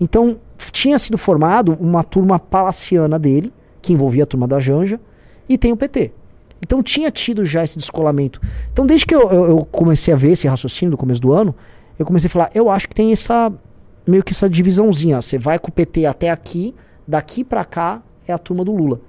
Então, 0.01 0.39
tinha 0.71 0.99
sido 0.99 1.19
formado 1.19 1.77
uma 1.81 2.05
turma 2.05 2.39
palaciana 2.39 3.19
dele, 3.19 3.53
que 3.83 3.93
envolvia 3.93 4.23
a 4.23 4.27
turma 4.27 4.47
da 4.47 4.61
Janja, 4.61 5.01
e 5.49 5.59
tem 5.59 5.73
o 5.73 5.77
PT. 5.77 6.13
Então 6.63 6.83
tinha 6.83 7.11
tido 7.11 7.45
já 7.45 7.65
esse 7.65 7.79
descolamento. 7.79 8.41
Então, 8.73 8.87
desde 8.87 9.07
que 9.07 9.15
eu- 9.15 9.31
eu 9.31 9.69
comecei 9.71 10.13
a 10.13 10.17
ver 10.17 10.33
esse 10.33 10.47
raciocínio 10.47 10.91
do 10.91 10.97
começo 10.97 11.21
do 11.21 11.33
ano, 11.33 11.55
eu 11.99 12.05
comecei 12.05 12.27
a 12.27 12.31
falar, 12.31 12.51
eu 12.55 12.69
acho 12.69 12.89
que 12.89 12.95
tem 12.95 13.13
essa 13.13 13.53
meio 14.09 14.23
que 14.23 14.33
essa 14.33 14.49
divisãozinha. 14.49 15.21
Você 15.21 15.39
vai 15.39 15.59
com 15.59 15.69
o 15.69 15.73
PT 15.73 16.07
até 16.07 16.31
aqui, 16.31 16.75
daqui 17.07 17.45
pra 17.45 17.65
cá 17.65 18.03
é 18.27 18.33
a 18.33 18.39
turma 18.39 18.65
do 18.65 18.73
Lula. 18.73 19.01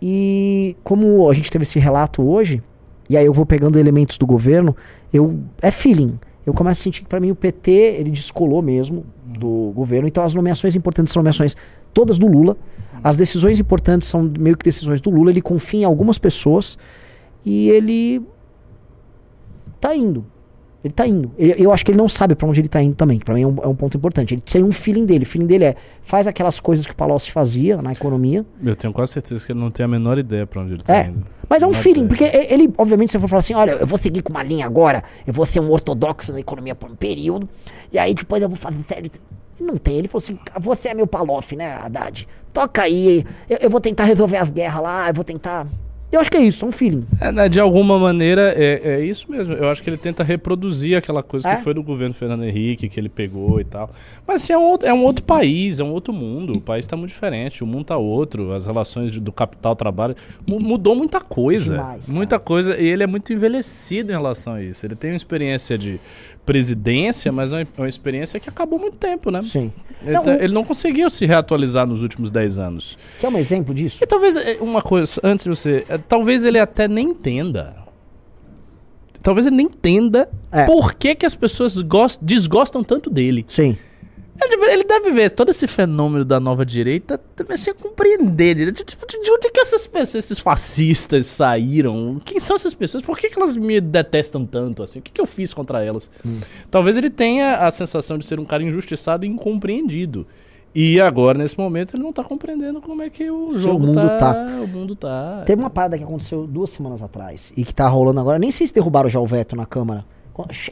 E 0.00 0.76
como 0.84 1.28
a 1.28 1.32
gente 1.32 1.50
teve 1.50 1.62
esse 1.62 1.78
relato 1.78 2.22
hoje, 2.22 2.62
e 3.08 3.16
aí 3.16 3.24
eu 3.24 3.32
vou 3.32 3.46
pegando 3.46 3.78
elementos 3.78 4.18
do 4.18 4.26
governo, 4.26 4.76
eu 5.12 5.40
é 5.62 5.70
feeling. 5.70 6.18
Eu 6.46 6.52
começo 6.52 6.82
a 6.82 6.84
sentir 6.84 7.02
que 7.02 7.08
pra 7.08 7.20
mim 7.20 7.30
o 7.30 7.34
PT, 7.34 7.70
ele 7.70 8.10
descolou 8.10 8.60
mesmo 8.60 9.06
do 9.24 9.72
governo. 9.74 10.06
Então 10.06 10.22
as 10.22 10.34
nomeações 10.34 10.74
importantes 10.76 11.12
são 11.12 11.20
nomeações 11.20 11.56
todas 11.92 12.18
do 12.18 12.26
Lula. 12.26 12.56
As 13.02 13.16
decisões 13.16 13.58
importantes 13.58 14.08
são 14.08 14.30
meio 14.38 14.56
que 14.56 14.64
decisões 14.64 15.00
do 15.00 15.10
Lula. 15.10 15.30
Ele 15.30 15.40
confia 15.40 15.80
em 15.80 15.84
algumas 15.84 16.18
pessoas 16.18 16.76
e 17.44 17.70
ele 17.70 18.22
tá 19.80 19.94
indo. 19.94 20.26
Ele 20.84 20.92
tá 20.92 21.06
indo. 21.06 21.32
Ele- 21.38 21.54
eu 21.56 21.72
acho 21.72 21.82
que 21.82 21.90
ele 21.90 21.96
não 21.98 22.08
sabe 22.08 22.34
pra 22.34 22.46
onde 22.46 22.60
ele 22.60 22.68
tá 22.68 22.82
indo 22.82 22.94
também, 22.94 23.18
que 23.18 23.24
pra 23.24 23.34
mim 23.34 23.40
é 23.42 23.46
um, 23.46 23.56
é 23.62 23.66
um 23.66 23.74
ponto 23.74 23.96
importante. 23.96 24.34
Ele 24.34 24.42
tem 24.42 24.62
um 24.62 24.70
feeling 24.70 25.06
dele. 25.06 25.24
O 25.24 25.26
feeling 25.26 25.46
dele 25.46 25.64
é 25.64 25.76
faz 26.02 26.26
aquelas 26.26 26.60
coisas 26.60 26.84
que 26.84 26.92
o 26.92 26.94
Palocci 26.94 27.30
fazia 27.32 27.80
na 27.80 27.90
economia, 27.92 28.44
Eu 28.62 28.76
tenho 28.76 28.92
quase 28.92 29.12
certeza 29.14 29.46
que 29.46 29.52
ele 29.52 29.58
não 29.60 29.70
tem 29.70 29.82
a 29.82 29.88
menor 29.88 30.18
ideia 30.18 30.46
pra 30.46 30.60
onde 30.60 30.74
ele 30.74 30.82
tá 30.82 30.94
É. 30.96 31.06
indo. 31.06 31.24
Mas 31.48 31.62
é 31.62 31.66
um 31.66 31.72
feeling, 31.72 32.06
porque 32.06 32.24
ele, 32.24 32.70
obviamente, 32.76 33.12
se 33.12 33.18
for 33.18 33.28
falar 33.28 33.38
assim, 33.38 33.54
olha, 33.54 33.72
eu 33.72 33.86
vou 33.86 33.98
seguir 33.98 34.20
com 34.22 34.30
uma 34.32 34.42
linha 34.42 34.66
agora, 34.66 35.02
eu 35.26 35.32
vou 35.32 35.46
ser 35.46 35.60
um 35.60 35.70
ortodoxo 35.70 36.32
na 36.32 36.40
economia 36.40 36.74
por 36.74 36.90
um 36.90 36.94
período, 36.94 37.48
e 37.90 37.98
aí 37.98 38.14
depois 38.14 38.42
eu 38.42 38.48
vou 38.48 38.56
fazer 38.56 38.82
sério. 38.86 39.10
Não 39.58 39.76
tem, 39.76 39.96
ele 39.98 40.08
falou 40.08 40.22
assim, 40.22 40.38
você 40.60 40.88
é 40.88 40.94
meu 40.94 41.06
Palof, 41.06 41.54
né, 41.56 41.78
Haddad? 41.80 42.26
Toca 42.52 42.82
aí, 42.82 43.24
eu, 43.48 43.58
eu 43.62 43.70
vou 43.70 43.80
tentar 43.80 44.04
resolver 44.04 44.36
as 44.36 44.50
guerras 44.50 44.82
lá, 44.82 45.08
eu 45.08 45.14
vou 45.14 45.24
tentar... 45.24 45.66
Eu 46.14 46.20
acho 46.20 46.30
que 46.30 46.36
é 46.36 46.42
isso, 46.42 46.64
é 46.64 46.68
um 46.68 46.72
feeling. 46.72 47.04
É, 47.20 47.32
né, 47.32 47.48
de 47.48 47.58
alguma 47.60 47.98
maneira, 47.98 48.54
é, 48.56 48.80
é 49.00 49.04
isso 49.04 49.30
mesmo. 49.30 49.52
Eu 49.54 49.68
acho 49.68 49.82
que 49.82 49.90
ele 49.90 49.96
tenta 49.96 50.22
reproduzir 50.22 50.96
aquela 50.96 51.22
coisa 51.22 51.48
É? 51.48 51.56
que 51.56 51.62
foi 51.62 51.74
do 51.74 51.82
governo 51.82 52.14
Fernando 52.14 52.44
Henrique, 52.44 52.88
que 52.88 52.98
ele 53.00 53.08
pegou 53.08 53.60
e 53.60 53.64
tal. 53.64 53.90
Mas 54.26 54.42
assim, 54.42 54.52
é 54.52 54.58
um, 54.58 54.62
outro, 54.62 54.88
é 54.88 54.92
um 54.94 55.02
outro 55.04 55.24
país, 55.24 55.80
é 55.80 55.84
um 55.84 55.90
outro 55.90 56.12
mundo. 56.12 56.54
O 56.54 56.60
país 56.60 56.84
está 56.84 56.96
muito 56.96 57.10
diferente, 57.10 57.62
o 57.62 57.66
mundo 57.66 57.84
tá 57.86 57.96
outro, 57.96 58.52
as 58.52 58.66
relações 58.66 59.10
de- 59.10 59.20
do 59.20 59.32
capital-trabalho. 59.32 60.14
mu- 60.46 60.60
mudou 60.60 60.94
muita 60.94 61.20
coisa. 61.20 61.74
Demais, 61.76 62.08
muita 62.08 62.38
coisa. 62.38 62.80
E 62.80 62.86
ele 62.86 63.02
é 63.02 63.06
muito 63.06 63.32
envelhecido 63.32 64.10
em 64.10 64.14
relação 64.14 64.54
a 64.54 64.62
isso. 64.62 64.86
Ele 64.86 64.94
tem 64.94 65.10
uma 65.10 65.16
experiência 65.16 65.76
de 65.76 65.98
presidência, 66.44 67.32
mas 67.32 67.52
é 67.52 67.58
uma, 67.58 67.66
uma 67.78 67.88
experiência 67.88 68.38
que 68.38 68.48
acabou 68.48 68.78
muito 68.78 68.96
tempo, 68.96 69.30
né? 69.30 69.40
Sim. 69.42 69.72
Ele, 70.02 70.12
Não, 70.12 70.22
tá- 70.24 70.34
ele 70.34 70.52
não 70.52 70.64
conseguiu 70.64 71.08
se 71.08 71.24
reatualizar 71.24 71.86
nos 71.86 72.02
últimos 72.02 72.30
10 72.30 72.58
anos. 72.58 72.98
Quer 73.20 73.28
um 73.28 73.38
exemplo 73.38 73.74
disso? 73.74 74.02
E 74.02 74.06
talvez 74.06 74.36
é, 74.36 74.58
uma 74.60 74.82
coisa, 74.82 75.20
antes 75.22 75.44
de 75.44 75.48
você. 75.48 75.84
é, 75.88 75.96
Talvez 75.98 76.44
ele 76.44 76.58
até 76.58 76.86
nem 76.86 77.08
entenda. 77.10 77.74
Talvez 79.22 79.46
ele 79.46 79.56
nem 79.56 79.66
entenda 79.66 80.28
É. 80.52 80.66
por 80.66 80.92
que, 80.94 81.14
que 81.14 81.24
as 81.24 81.34
pessoas 81.34 81.78
gos- 81.80 82.18
desgostam 82.20 82.84
tanto 82.84 83.08
dele. 83.08 83.44
Sim. 83.48 83.76
Ele, 84.42 84.64
ele 84.72 84.84
deve 84.84 85.12
ver 85.12 85.30
todo 85.30 85.50
esse 85.50 85.66
fenômeno 85.68 86.24
da 86.24 86.40
nova 86.40 86.66
direita 86.66 87.18
também 87.36 87.56
sem 87.56 87.72
compreender. 87.72 88.54
De, 88.56 88.64
de- 88.72 88.84
de- 88.84 88.96
de 89.22 89.30
onde 89.30 89.50
que 89.50 89.60
essas 89.60 89.86
pessoas, 89.86 90.24
esses 90.24 90.38
fascistas 90.40 91.26
saíram? 91.26 92.20
Quem 92.24 92.40
são 92.40 92.56
essas 92.56 92.74
pessoas? 92.74 93.02
Por 93.04 93.16
que, 93.16 93.30
que 93.30 93.38
elas 93.38 93.56
me 93.56 93.80
detestam 93.80 94.44
tanto 94.44 94.82
assim? 94.82 94.98
O 94.98 95.02
que, 95.02 95.12
que 95.12 95.20
eu 95.20 95.26
fiz 95.26 95.54
contra 95.54 95.84
elas? 95.84 96.10
Talvez 96.70 96.96
ele 96.96 97.10
tenha 97.10 97.58
a 97.58 97.70
sensação 97.70 98.18
de 98.18 98.26
ser 98.26 98.40
um 98.40 98.44
cara 98.44 98.62
injustiçado 98.62 99.24
e 99.24 99.28
incompreendido. 99.28 100.26
E 100.74 101.00
agora, 101.00 101.38
nesse 101.38 101.56
momento, 101.56 101.94
ele 101.94 102.02
não 102.02 102.12
tá 102.12 102.24
compreendendo 102.24 102.80
como 102.82 103.00
é 103.00 103.08
que 103.08 103.30
o 103.30 103.56
jogo 103.56 103.86
mundo 103.86 103.94
tá, 104.18 104.18
tá. 104.18 104.44
O 104.60 104.66
mundo 104.66 104.96
tá. 104.96 105.42
Teve 105.46 105.62
uma 105.62 105.70
parada 105.70 105.96
que 105.96 106.02
aconteceu 106.02 106.44
duas 106.48 106.70
semanas 106.70 107.00
atrás 107.00 107.52
e 107.56 107.64
que 107.64 107.72
tá 107.72 107.86
rolando 107.86 108.18
agora. 108.18 108.40
Nem 108.40 108.50
sei 108.50 108.66
se 108.66 108.74
derrubaram 108.74 109.08
já 109.08 109.20
o 109.20 109.26
veto 109.26 109.54
na 109.54 109.64
Câmara. 109.64 110.04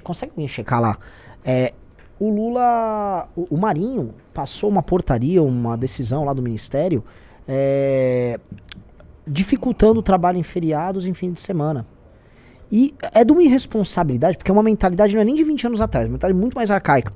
Consegue 0.03 0.33
alguém 0.33 0.49
checar 0.49 0.81
lá? 0.81 0.99
É, 1.45 1.73
o 2.23 2.31
Lula. 2.31 3.29
O, 3.35 3.47
o 3.51 3.57
Marinho 3.57 4.15
passou 4.33 4.71
uma 4.71 4.83
portaria, 4.83 5.43
uma 5.43 5.77
decisão 5.77 6.25
lá 6.25 6.33
do 6.33 6.41
Ministério, 6.41 7.03
é, 7.49 8.39
dificultando 9.27 9.99
o 9.99 10.03
trabalho 10.03 10.39
em 10.39 10.43
feriados 10.43 11.05
em 11.05 11.13
fim 11.13 11.33
de 11.33 11.41
semana. 11.41 11.85
E 12.71 12.95
é 13.13 13.25
de 13.25 13.33
uma 13.33 13.43
irresponsabilidade, 13.43 14.39
porque 14.39 14.51
é 14.51 14.55
uma 14.55 14.63
mentalidade 14.63 15.15
não 15.15 15.21
é 15.21 15.25
nem 15.25 15.35
de 15.35 15.45
20 15.45 15.67
anos 15.67 15.81
atrás, 15.81 16.07
é 16.07 16.09
uma 16.09 16.13
mentalidade 16.13 16.41
muito 16.41 16.55
mais 16.55 16.71
arcaica. 16.71 17.13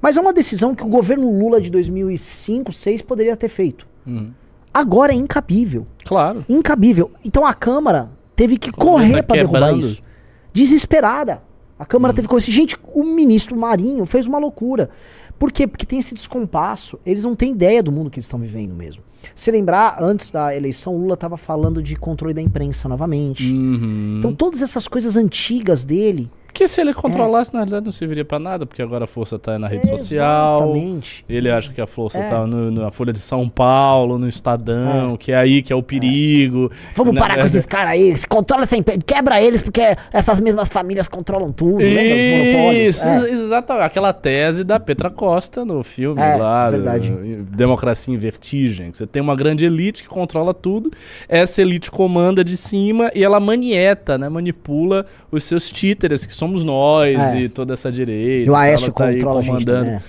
Mas 0.00 0.16
é 0.16 0.20
uma 0.20 0.32
decisão 0.32 0.74
que 0.74 0.84
o 0.84 0.88
governo 0.88 1.32
Lula 1.32 1.60
de 1.60 1.70
2005, 1.70 2.64
2006 2.64 3.02
poderia 3.02 3.36
ter 3.36 3.48
feito. 3.48 3.88
Uhum. 4.06 4.30
Agora 4.72 5.12
é 5.12 5.16
incabível. 5.16 5.86
Claro. 6.04 6.44
Incabível. 6.48 7.10
Então 7.24 7.44
a 7.44 7.52
Câmara 7.52 8.10
teve 8.36 8.56
que 8.56 8.70
Como 8.70 8.92
correr 8.92 9.16
tá 9.16 9.22
pra 9.22 9.36
derrubar 9.36 9.76
isso. 9.76 10.02
Desesperada. 10.52 11.42
A 11.80 11.86
Câmara 11.86 12.12
teve 12.12 12.28
que 12.28 12.34
correr. 12.34 12.42
Gente, 12.42 12.76
o 12.92 13.02
ministro 13.02 13.56
Marinho 13.56 14.04
fez 14.04 14.26
uma 14.26 14.38
loucura. 14.38 14.90
Por 15.38 15.50
quê? 15.50 15.66
Porque 15.66 15.86
tem 15.86 15.98
esse 15.98 16.14
descompasso. 16.14 17.00
Eles 17.06 17.24
não 17.24 17.34
têm 17.34 17.52
ideia 17.52 17.82
do 17.82 17.90
mundo 17.90 18.10
que 18.10 18.18
eles 18.18 18.26
estão 18.26 18.38
vivendo 18.38 18.74
mesmo. 18.74 19.02
Se 19.34 19.50
lembrar, 19.50 19.96
antes 19.98 20.30
da 20.30 20.54
eleição, 20.54 20.94
o 20.94 20.98
Lula 20.98 21.14
estava 21.14 21.38
falando 21.38 21.82
de 21.82 21.96
controle 21.96 22.34
da 22.34 22.42
imprensa 22.42 22.86
novamente. 22.86 23.50
Uhum. 23.50 24.16
Então 24.18 24.34
todas 24.34 24.60
essas 24.60 24.86
coisas 24.86 25.16
antigas 25.16 25.82
dele. 25.82 26.30
Que 26.52 26.66
se 26.68 26.80
ele 26.80 26.92
controlasse, 26.94 27.52
na 27.52 27.60
realidade, 27.60 27.84
não 27.84 27.92
serviria 27.92 28.24
pra 28.24 28.38
nada, 28.38 28.66
porque 28.66 28.82
agora 28.82 29.04
a 29.04 29.08
força 29.08 29.38
tá 29.38 29.58
na 29.58 29.66
rede 29.68 29.88
social. 29.88 30.60
Exatamente. 30.76 31.24
Ele 31.28 31.50
acha 31.50 31.72
que 31.72 31.80
a 31.80 31.86
força 31.86 32.18
É. 32.18 32.28
tá 32.28 32.46
no- 32.46 32.70
na 32.70 32.90
Folha 32.90 33.12
de 33.12 33.18
São 33.20 33.48
Paulo, 33.48 34.18
no 34.18 34.28
Estadão, 34.28 35.16
que 35.16 35.32
é 35.32 35.36
aí 35.36 35.62
que 35.62 35.72
é 35.72 35.76
o 35.76 35.82
perigo. 35.82 36.70
Vamos 36.94 37.14
Na 37.14 37.20
parar 37.20 37.34
com 37.34 37.40
verdade- 37.42 37.56
esses 37.58 37.66
caras 37.66 37.90
aí. 37.92 38.16
se 38.16 38.26
Controla 38.28 38.64
empresa. 38.64 39.00
Quebra 39.06 39.40
eles, 39.42 39.62
porque 39.62 39.80
essas 40.12 40.40
mesmas 40.40 40.68
famílias 40.68 41.08
controlam 41.08 41.52
tudo. 41.52 41.82
monopólios? 41.82 42.96
Isso, 42.96 43.08
É. 43.08 43.30
ex- 43.30 43.40
exatamente. 43.42 43.84
Aquela 43.86 44.12
tese 44.12 44.64
da 44.64 44.78
Petra 44.80 45.10
Costa 45.10 45.64
no 45.64 45.82
filme 45.82 46.20
É, 46.20 46.36
lá. 46.36 46.68
verdade. 46.70 47.10
Democracia 47.50 48.14
em 48.14 48.18
Vertigem. 48.18 48.92
Você 48.92 49.06
tem 49.06 49.20
uma 49.22 49.34
grande 49.34 49.64
elite 49.64 50.02
que 50.02 50.08
controla 50.08 50.52
tudo. 50.54 50.90
Essa 51.28 51.62
elite 51.62 51.90
comanda 51.90 52.44
de 52.44 52.56
cima 52.56 53.10
e 53.14 53.22
ela 53.24 53.40
manieta, 53.40 54.16
né? 54.18 54.28
Manipula 54.28 55.06
os 55.30 55.44
seus 55.44 55.68
títeres, 55.68 56.26
que 56.26 56.34
somos 56.40 56.64
nós 56.64 57.16
É. 57.18 57.40
e 57.42 57.48
toda 57.48 57.74
essa 57.74 57.92
direita. 57.92 58.48
E 58.48 58.50
o 58.50 58.56
Aécio 58.56 58.92
tá 58.92 59.04
aí 59.04 59.14
controla 59.16 59.40
a 59.40 59.42
gente 59.42 59.66
né? 59.84 60.02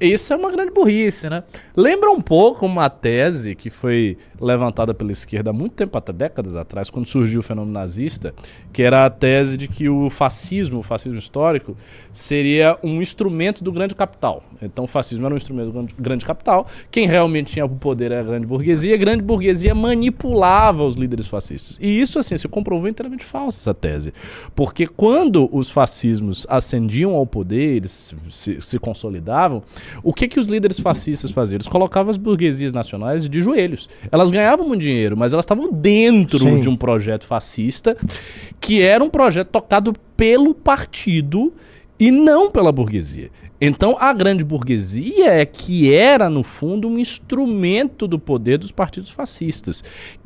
Isso 0.00 0.32
é 0.32 0.36
uma 0.36 0.50
grande 0.50 0.72
burrice, 0.72 1.30
né? 1.30 1.44
Lembra 1.76 2.10
um 2.10 2.20
pouco 2.20 2.66
uma 2.66 2.90
tese 2.90 3.54
que 3.54 3.70
foi 3.70 4.18
levantada 4.40 4.92
pela 4.92 5.12
esquerda 5.12 5.50
há 5.50 5.52
muito 5.52 5.72
tempo, 5.72 5.96
até 5.96 6.12
décadas 6.12 6.56
atrás, 6.56 6.90
quando 6.90 7.06
surgiu 7.06 7.40
o 7.40 7.42
fenômeno 7.42 7.72
nazista, 7.72 8.34
que 8.72 8.82
era 8.82 9.06
a 9.06 9.10
tese 9.10 9.56
de 9.56 9.68
que 9.68 9.88
o 9.88 10.10
fascismo, 10.10 10.80
o 10.80 10.82
fascismo 10.82 11.18
histórico, 11.18 11.76
seria 12.10 12.76
um 12.82 13.00
instrumento 13.00 13.62
do 13.62 13.70
grande 13.70 13.94
capital. 13.94 14.42
Então 14.60 14.84
o 14.84 14.88
fascismo 14.88 15.26
era 15.26 15.34
um 15.34 15.36
instrumento 15.38 15.70
do 15.70 16.02
grande- 16.02 16.24
capital, 16.24 16.66
quem 16.90 17.06
realmente 17.06 17.52
tinha 17.52 17.64
o 17.64 17.68
poder 17.68 18.10
era 18.10 18.20
a 18.20 18.24
grande 18.24 18.46
burguesia, 18.46 18.94
a 18.94 18.98
grande 18.98 19.22
burguesia 19.22 19.74
manipulava 19.74 20.84
os 20.84 20.96
líderes 20.96 21.26
fascistas. 21.26 21.78
E 21.80 22.00
isso, 22.00 22.18
assim, 22.18 22.36
se 22.36 22.48
comprovou 22.48 22.88
inteiramente 22.88 23.24
falso, 23.24 23.58
essa 23.60 23.74
tese. 23.74 24.12
Porque 24.54 24.86
quando 24.86 25.48
os 25.52 25.70
fascismos 25.70 26.46
ascendiam 26.48 27.14
ao 27.14 27.26
poder, 27.26 27.76
eles 27.76 28.14
se, 28.28 28.60
se 28.60 28.78
consolidavam, 28.78 29.62
o 30.02 30.12
que, 30.12 30.28
que 30.28 30.38
os 30.38 30.46
líderes 30.46 30.78
fascistas 30.78 31.30
faziam? 31.30 31.56
Eles 31.56 31.68
colocavam 31.68 32.10
as 32.10 32.16
burguesias 32.16 32.72
nacionais 32.72 33.28
de 33.28 33.40
joelhos. 33.40 33.88
Elas 34.10 34.30
ganhavam 34.30 34.66
muito 34.66 34.82
dinheiro, 34.82 35.16
mas 35.16 35.32
elas 35.32 35.44
estavam 35.44 35.72
dentro 35.72 36.38
Sim. 36.38 36.60
de 36.60 36.68
um 36.68 36.76
projeto 36.76 37.26
fascista, 37.26 37.96
que 38.60 38.82
era 38.82 39.02
um 39.02 39.10
projeto 39.10 39.48
tocado 39.48 39.92
pelo 40.16 40.54
partido 40.54 41.52
e 41.98 42.10
não 42.10 42.50
pela 42.50 42.72
burguesia. 42.72 43.30
Então, 43.60 43.96
a 43.98 44.12
grande 44.12 44.44
burguesia 44.44 45.28
é 45.28 45.46
que 45.46 45.94
era, 45.94 46.28
no 46.28 46.42
fundo, 46.42 46.88
um 46.88 46.98
instrumento 46.98 48.06
do 48.06 48.18
poder 48.18 48.58
dos 48.58 48.72
partidos 48.72 49.10
fascistas. 49.10 49.82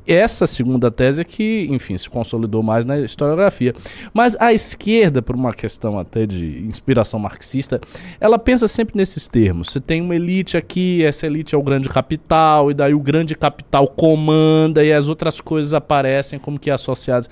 Essa 0.09 0.47
segunda 0.47 0.91
tese 0.91 1.21
é 1.21 1.25
que, 1.25 1.67
enfim, 1.71 1.99
se 1.99 2.09
consolidou 2.09 2.63
mais 2.63 2.87
na 2.87 2.99
historiografia. 2.99 3.75
Mas 4.15 4.35
a 4.41 4.55
esquerda, 4.55 5.21
por 5.21 5.37
uma 5.37 5.53
questão 5.53 5.99
até 5.99 6.25
de 6.25 6.65
inspiração 6.67 7.21
marxista, 7.21 7.79
ela 8.19 8.39
pensa 8.39 8.67
sempre 8.67 8.97
nesses 8.97 9.27
termos. 9.27 9.69
Você 9.69 9.81
tem 9.81 10.01
uma 10.01 10.17
elite 10.17 10.57
aqui, 10.57 11.05
essa 11.05 11.27
elite 11.27 11.55
é 11.55 11.59
o 11.59 11.63
grande 11.63 11.91
capital, 11.91 12.71
e 12.71 12.75
daí 12.75 12.95
o 12.95 13.01
grande 13.01 13.35
capital 13.35 13.87
comanda 13.87 14.83
e 14.83 14.95
as 14.95 15.09
outras 15.09 15.43
coisas 15.43 15.75
aparecem 15.75 16.39
como 16.39 16.59
que 16.59 16.71
associadas. 16.71 17.29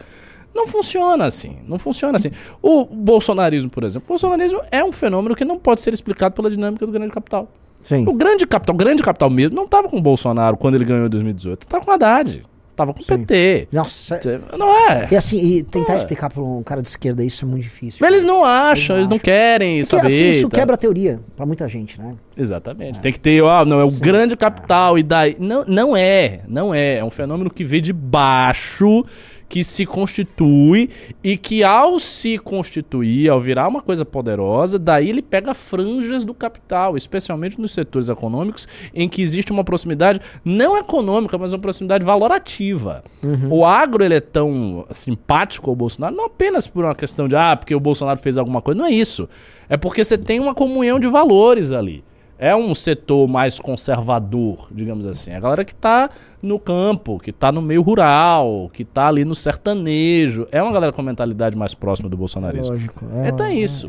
Não 0.54 0.66
funciona 0.66 1.24
assim. 1.24 1.56
Não 1.66 1.78
funciona 1.78 2.16
assim. 2.16 2.30
O 2.60 2.84
bolsonarismo, 2.84 3.70
por 3.70 3.84
exemplo. 3.84 4.04
O 4.06 4.08
bolsonarismo 4.08 4.60
é 4.70 4.84
um 4.84 4.92
fenômeno 4.92 5.34
que 5.34 5.46
não 5.46 5.58
pode 5.58 5.80
ser 5.80 5.94
explicado 5.94 6.34
pela 6.34 6.50
dinâmica 6.50 6.84
do 6.84 6.92
grande 6.92 7.12
capital. 7.12 7.50
Sim. 7.82 8.04
O 8.06 8.12
grande 8.12 8.46
capital, 8.46 8.74
o 8.74 8.78
grande 8.78 9.02
capital 9.02 9.30
mesmo, 9.30 9.54
não 9.54 9.64
estava 9.64 9.88
com 9.88 9.96
o 9.96 10.02
Bolsonaro 10.02 10.58
quando 10.58 10.74
ele 10.74 10.84
ganhou 10.84 11.06
em 11.06 11.08
2018. 11.08 11.62
Estava 11.62 11.82
com 11.82 11.90
o 11.90 11.94
Haddad. 11.94 12.42
Estava 12.76 12.92
com 12.92 13.00
o 13.00 13.02
Sim. 13.02 13.16
PT. 13.24 13.68
Nossa, 13.72 14.16
é- 14.16 14.56
Não 14.58 14.68
é. 14.90 15.08
E 15.10 15.16
assim, 15.16 15.38
e 15.42 15.62
tentar 15.62 15.94
É. 15.94 15.96
explicar 15.96 16.30
para 16.30 16.42
um 16.42 16.62
cara 16.62 16.82
de 16.82 16.88
esquerda 16.88 17.24
isso 17.24 17.42
é 17.46 17.48
muito 17.48 17.62
difícil. 17.62 18.06
Eles 18.06 18.22
não 18.22 18.44
acham, 18.44 18.96
Eles 18.96 19.00
eles 19.04 19.08
não 19.08 19.16
não 19.16 19.18
querem 19.18 19.78
Porque 19.80 19.96
saber. 19.96 20.06
assim, 20.08 20.28
isso 20.28 20.48
tal. 20.50 20.60
quebra 20.60 20.74
a 20.74 20.76
teoria 20.76 21.18
pra 21.34 21.46
muita 21.46 21.66
gente, 21.66 21.98
né? 21.98 22.12
Exatamente. 22.36 23.00
Tem 23.00 23.10
que 23.10 23.18
ter, 23.18 23.42
ó, 23.42 23.64
não, 23.64 23.80
é 23.80 23.84
o 23.84 23.90
grande 23.90 24.36
capital 24.36 24.98
e 24.98 25.02
daí. 25.02 25.36
Não, 25.40 25.64
não 25.66 25.96
é, 25.96 26.40
não 26.46 26.74
é. 26.74 26.96
É 26.98 27.04
um 27.04 27.10
fenômeno 27.10 27.48
que 27.48 27.64
vem 27.64 27.80
de 27.80 27.94
baixo, 27.94 29.06
que 29.48 29.62
se 29.62 29.86
constitui 29.86 30.90
e 31.22 31.36
que 31.36 31.62
ao 31.62 31.98
se 31.98 32.38
constituir, 32.38 33.28
ao 33.30 33.40
virar 33.40 33.68
uma 33.68 33.80
coisa 33.80 34.04
poderosa, 34.04 34.78
daí 34.78 35.08
ele 35.08 35.22
pega 35.22 35.54
franjas 35.54 36.24
do 36.24 36.34
capital, 36.34 36.96
especialmente 36.96 37.60
nos 37.60 37.72
setores 37.72 38.08
econômicos 38.08 38.66
em 38.94 39.08
que 39.08 39.22
existe 39.22 39.52
uma 39.52 39.64
proximidade 39.64 40.20
não 40.44 40.76
econômica, 40.76 41.38
mas 41.38 41.52
uma 41.52 41.58
proximidade 41.58 42.04
valorativa. 42.04 43.04
O 43.50 43.64
agro 43.64 44.04
ele 44.04 44.14
é 44.14 44.20
tão 44.20 44.86
simpático 44.90 45.70
ao 45.70 45.76
Bolsonaro 45.76 46.14
não 46.14 46.26
apenas 46.26 46.66
por 46.66 46.84
uma 46.84 46.94
questão 46.94 47.28
de 47.28 47.36
ah, 47.36 47.56
porque 47.56 47.74
o 47.74 47.80
Bolsonaro 47.80 48.18
fez 48.18 48.36
alguma 48.36 48.60
coisa, 48.60 48.78
não 48.78 48.86
é 48.86 48.90
isso. 48.90 49.28
É 49.68 49.76
porque 49.76 50.04
você 50.04 50.16
tem 50.16 50.38
uma 50.40 50.54
comunhão 50.54 50.98
de 50.98 51.08
valores 51.08 51.72
ali. 51.72 52.04
É 52.38 52.54
um 52.54 52.74
setor 52.74 53.26
mais 53.26 53.58
conservador, 53.58 54.68
digamos 54.70 55.06
assim. 55.06 55.32
A 55.32 55.40
galera 55.40 55.64
que 55.64 55.74
tá 55.74 56.10
no 56.42 56.58
campo, 56.58 57.18
que 57.18 57.32
tá 57.32 57.50
no 57.50 57.62
meio 57.62 57.80
rural, 57.82 58.70
que 58.72 58.84
tá 58.84 59.08
ali 59.08 59.24
no 59.24 59.34
sertanejo. 59.34 60.46
É 60.52 60.62
uma 60.62 60.70
galera 60.72 60.92
com 60.92 61.02
mentalidade 61.02 61.56
mais 61.56 61.74
próxima 61.74 62.08
do 62.08 62.16
bolsonarismo. 62.16 62.70
Lógico. 62.72 63.04
Então 63.26 63.46
é 63.46 63.54
isso. 63.54 63.88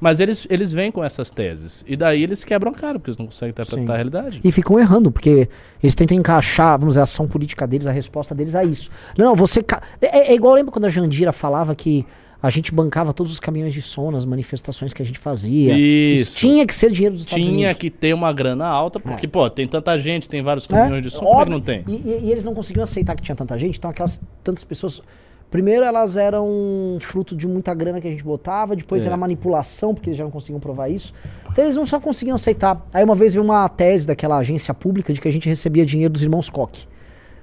Mas 0.00 0.20
eles, 0.20 0.46
eles 0.50 0.72
vêm 0.72 0.90
com 0.90 1.02
essas 1.04 1.30
teses. 1.30 1.84
E 1.86 1.96
daí 1.96 2.22
eles 2.22 2.44
quebram 2.44 2.72
a 2.72 2.74
cara, 2.74 2.98
porque 2.98 3.10
eles 3.10 3.18
não 3.18 3.26
conseguem 3.26 3.50
interpretar 3.50 3.86
Sim. 3.86 3.92
a 3.92 3.96
realidade. 3.96 4.40
E 4.42 4.52
ficam 4.52 4.78
errando, 4.78 5.10
porque 5.12 5.48
eles 5.82 5.94
tentam 5.94 6.16
encaixar, 6.18 6.78
vamos 6.78 6.94
dizer, 6.94 7.00
a 7.00 7.04
ação 7.04 7.26
política 7.28 7.66
deles, 7.66 7.86
a 7.86 7.92
resposta 7.92 8.34
deles 8.34 8.54
a 8.54 8.64
isso. 8.64 8.90
Não, 9.16 9.34
você. 9.36 9.62
ca- 9.62 9.80
É, 10.00 10.32
é 10.32 10.34
igual, 10.34 10.54
lembra 10.54 10.72
quando 10.72 10.86
a 10.86 10.90
Jandira 10.90 11.32
falava 11.32 11.74
que 11.74 12.04
a 12.46 12.50
gente 12.50 12.74
bancava 12.74 13.14
todos 13.14 13.32
os 13.32 13.40
caminhões 13.40 13.72
de 13.72 13.80
som 13.80 14.10
nas 14.10 14.26
manifestações 14.26 14.92
que 14.92 15.00
a 15.00 15.04
gente 15.04 15.18
fazia. 15.18 15.74
Isso. 15.78 16.36
Tinha 16.36 16.66
que 16.66 16.74
ser 16.74 16.92
dinheiro 16.92 17.14
dos 17.14 17.22
Estados 17.24 17.42
Tinha 17.42 17.56
Unidos. 17.56 17.78
que 17.78 17.88
ter 17.88 18.12
uma 18.14 18.30
grana 18.34 18.66
alta, 18.66 19.00
porque, 19.00 19.26
pô, 19.26 19.48
tem 19.48 19.66
tanta 19.66 19.98
gente, 19.98 20.28
tem 20.28 20.42
vários 20.42 20.66
É, 20.66 20.68
caminhões 20.68 21.02
de 21.02 21.10
som, 21.10 21.20
como 21.20 21.30
é 21.30 21.32
que 21.32 21.40
óbvio. 21.40 21.52
não 21.54 21.60
tem? 21.62 21.84
E, 21.88 21.92
e- 21.92 22.18
e 22.26 22.30
eles 22.32 22.44
não 22.44 22.52
conseguiam 22.52 22.84
aceitar 22.84 23.14
que 23.16 23.22
tinha 23.22 23.34
tanta 23.34 23.56
gente, 23.56 23.78
então 23.78 23.90
aquelas 23.90 24.20
tantas 24.42 24.62
pessoas. 24.62 25.00
Primeiro 25.50 25.84
elas 25.84 26.16
eram 26.16 26.98
fruto 27.00 27.36
de 27.36 27.46
muita 27.46 27.72
grana 27.72 28.00
que 28.00 28.08
a 28.08 28.10
gente 28.10 28.24
botava, 28.24 28.74
depois 28.76 29.04
É. 29.04 29.06
era 29.06 29.16
manipulação, 29.16 29.94
porque 29.94 30.10
eles 30.10 30.18
já 30.18 30.24
não 30.24 30.30
conseguiam 30.30 30.58
provar 30.60 30.88
isso. 30.88 31.14
Então 31.50 31.64
eles 31.64 31.76
não 31.76 31.86
só 31.86 31.98
conseguiam 32.00 32.34
aceitar. 32.34 32.84
Aí 32.92 33.04
uma 33.04 33.14
vez 33.14 33.34
veio 33.34 33.44
uma 33.44 33.66
tese 33.68 34.06
daquela 34.06 34.36
agência 34.36 34.74
pública 34.74 35.14
de 35.14 35.20
que 35.20 35.28
a 35.28 35.32
gente 35.32 35.48
recebia 35.48 35.86
dinheiro 35.86 36.12
dos 36.12 36.22
irmãos 36.22 36.50
Koch. 36.50 36.88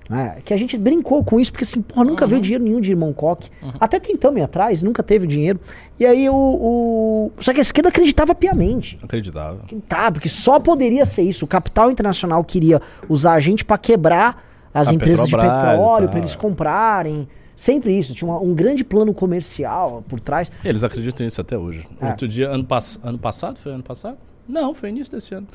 Né? 0.09 0.39
Que 0.43 0.53
a 0.53 0.57
gente 0.57 0.77
brincou 0.77 1.23
com 1.23 1.39
isso, 1.39 1.51
porque 1.53 1.63
assim, 1.63 1.81
porra, 1.81 2.03
nunca 2.03 2.27
veio 2.27 2.41
dinheiro 2.41 2.63
nenhum 2.63 2.81
de 2.81 2.91
irmão 2.91 3.13
Koch. 3.13 3.49
Até 3.79 3.97
tentamos 3.99 4.39
ir 4.41 4.43
atrás, 4.43 4.83
nunca 4.83 5.01
teve 5.01 5.25
dinheiro. 5.25 5.59
E 5.99 6.05
aí 6.05 6.29
o, 6.29 6.35
o. 6.35 7.31
Só 7.39 7.53
que 7.53 7.59
a 7.59 7.61
esquerda 7.61 7.89
acreditava 7.89 8.35
piamente. 8.35 8.97
Acreditável. 9.01 9.61
Tá, 9.87 10.11
porque 10.11 10.27
só 10.27 10.59
poderia 10.59 11.05
ser 11.05 11.21
isso. 11.21 11.45
O 11.45 11.47
capital 11.47 11.89
internacional 11.89 12.43
queria 12.43 12.81
usar 13.07 13.33
a 13.33 13.39
gente 13.39 13.63
pra 13.63 13.77
quebrar 13.77 14.43
as 14.73 14.89
A 14.89 14.93
empresas 14.93 15.25
de 15.27 15.31
Petrobras 15.31 15.63
e 15.63 15.67
petróleo, 15.75 15.99
tal, 16.03 16.09
pra 16.09 16.19
eles 16.19 16.35
comprarem. 16.35 17.27
Sempre 17.55 17.97
isso. 17.97 18.13
Tinha 18.15 18.29
uma- 18.29 18.41
um 18.41 18.53
grande 18.55 18.83
plano 18.83 19.13
comercial 19.13 20.03
por 20.09 20.19
trás. 20.19 20.51
Eles 20.65 20.83
acreditam 20.83 21.23
nisso 21.23 21.39
até 21.39 21.57
hoje. 21.57 21.87
É. 22.01 22.07
Outro 22.09 22.27
dia, 22.27 22.49
ano, 22.49 22.65
pass 22.65 22.99
ano 23.03 23.19
passado, 23.19 23.57
foi 23.59 23.71
ano 23.71 23.83
passado? 23.83 24.17
Não, 24.47 24.73
foi 24.73 24.89
início 24.89 25.13
desse 25.13 25.33
ano. 25.35 25.47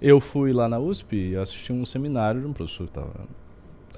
Eu 0.00 0.20
fui 0.20 0.52
lá 0.52 0.68
na 0.68 0.78
USP 0.78 1.30
e 1.30 1.36
assisti 1.36 1.72
um 1.72 1.86
seminário 1.86 2.40
de 2.42 2.46
um 2.46 2.52
professor 2.52 2.86
que 2.86 2.92
tava. 2.92 3.10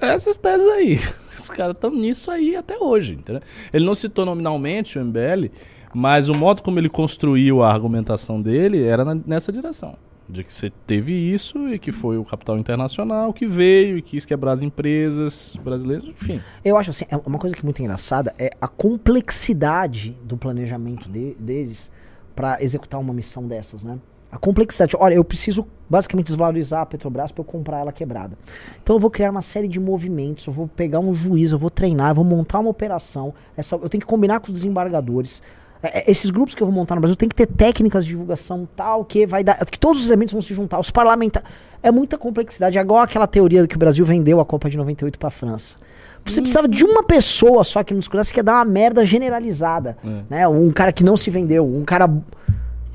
Essas 0.00 0.36
teses 0.36 0.66
aí. 0.68 0.98
Os 1.38 1.48
caras 1.48 1.74
estão 1.74 1.90
nisso 1.90 2.30
aí 2.30 2.56
até 2.56 2.76
hoje, 2.78 3.14
entendeu? 3.14 3.42
Ele 3.72 3.84
não 3.84 3.94
citou 3.94 4.24
nominalmente 4.26 4.98
o 4.98 5.04
MBL, 5.04 5.50
mas 5.94 6.28
o 6.28 6.34
modo 6.34 6.62
como 6.62 6.78
ele 6.78 6.88
construiu 6.88 7.62
a 7.62 7.72
argumentação 7.72 8.40
dele 8.42 8.82
era 8.84 9.04
na- 9.04 9.18
nessa 9.26 9.50
direção. 9.52 9.96
De 10.30 10.44
que 10.44 10.52
você 10.52 10.70
teve 10.86 11.12
isso 11.14 11.68
e 11.72 11.78
que 11.78 11.90
foi 11.90 12.18
o 12.18 12.24
capital 12.24 12.58
internacional 12.58 13.32
que 13.32 13.46
veio 13.46 13.96
e 13.96 14.02
quis 14.02 14.26
quebrar 14.26 14.52
as 14.52 14.60
empresas 14.60 15.56
brasileiras, 15.64 16.04
enfim. 16.06 16.38
Eu 16.62 16.76
acho 16.76 16.90
assim, 16.90 17.06
é 17.10 17.16
uma 17.16 17.38
coisa 17.38 17.56
que 17.56 17.62
é 17.62 17.64
muito 17.64 17.80
engraçada 17.80 18.34
é 18.38 18.50
a 18.60 18.68
complexidade 18.68 20.16
do 20.24 20.36
planejamento 20.36 21.08
de- 21.08 21.34
deles 21.38 21.90
pra 22.36 22.62
executar 22.62 23.00
uma 23.00 23.14
missão 23.14 23.46
dessas, 23.48 23.82
né? 23.82 23.98
A 24.30 24.38
complexidade. 24.38 24.94
Olha, 24.98 25.14
eu 25.14 25.24
preciso 25.24 25.66
basicamente 25.88 26.26
desvalorizar 26.26 26.82
a 26.82 26.86
Petrobras 26.86 27.32
pra 27.32 27.40
eu 27.40 27.44
comprar 27.44 27.78
ela 27.78 27.92
quebrada. 27.92 28.36
Então 28.82 28.96
eu 28.96 29.00
vou 29.00 29.10
criar 29.10 29.30
uma 29.30 29.40
série 29.40 29.66
de 29.66 29.80
movimentos, 29.80 30.46
eu 30.46 30.52
vou 30.52 30.68
pegar 30.68 31.00
um 31.00 31.14
juiz, 31.14 31.52
eu 31.52 31.58
vou 31.58 31.70
treinar, 31.70 32.10
eu 32.10 32.14
vou 32.16 32.24
montar 32.24 32.58
uma 32.58 32.68
operação. 32.68 33.32
Essa, 33.56 33.76
eu 33.76 33.88
tenho 33.88 34.00
que 34.00 34.06
combinar 34.06 34.40
com 34.40 34.48
os 34.48 34.52
desembargadores. 34.52 35.42
É, 35.82 36.00
é, 36.00 36.10
esses 36.10 36.30
grupos 36.30 36.54
que 36.54 36.62
eu 36.62 36.66
vou 36.66 36.74
montar 36.74 36.94
no 36.94 37.00
Brasil 37.00 37.16
tem 37.16 37.28
que 37.28 37.34
ter 37.34 37.46
técnicas 37.46 38.04
de 38.04 38.10
divulgação 38.10 38.68
tal 38.76 39.04
que 39.04 39.26
vai 39.26 39.44
dar. 39.44 39.64
que 39.64 39.78
todos 39.78 40.02
os 40.02 40.06
elementos 40.08 40.32
vão 40.32 40.42
se 40.42 40.54
juntar. 40.54 40.78
Os 40.78 40.90
parlamentares. 40.90 41.48
É 41.82 41.90
muita 41.90 42.18
complexidade. 42.18 42.76
É 42.76 42.80
igual 42.80 43.00
aquela 43.00 43.26
teoria 43.26 43.66
que 43.66 43.76
o 43.76 43.78
Brasil 43.78 44.04
vendeu 44.04 44.40
a 44.40 44.44
Copa 44.44 44.68
de 44.68 44.76
98 44.76 45.18
pra 45.18 45.30
França. 45.30 45.76
Você 46.26 46.40
precisava 46.40 46.68
de 46.68 46.84
uma 46.84 47.02
pessoa 47.04 47.62
só 47.64 47.82
que 47.82 47.94
não 47.94 48.00
escutasse 48.00 48.32
que 48.32 48.40
ia 48.40 48.44
dar 48.44 48.56
uma 48.56 48.64
merda 48.64 49.04
generalizada. 49.04 49.96
É. 50.04 50.22
Né? 50.28 50.48
Um 50.48 50.70
cara 50.70 50.92
que 50.92 51.04
não 51.04 51.16
se 51.16 51.30
vendeu, 51.30 51.64
um 51.64 51.84
cara. 51.84 52.10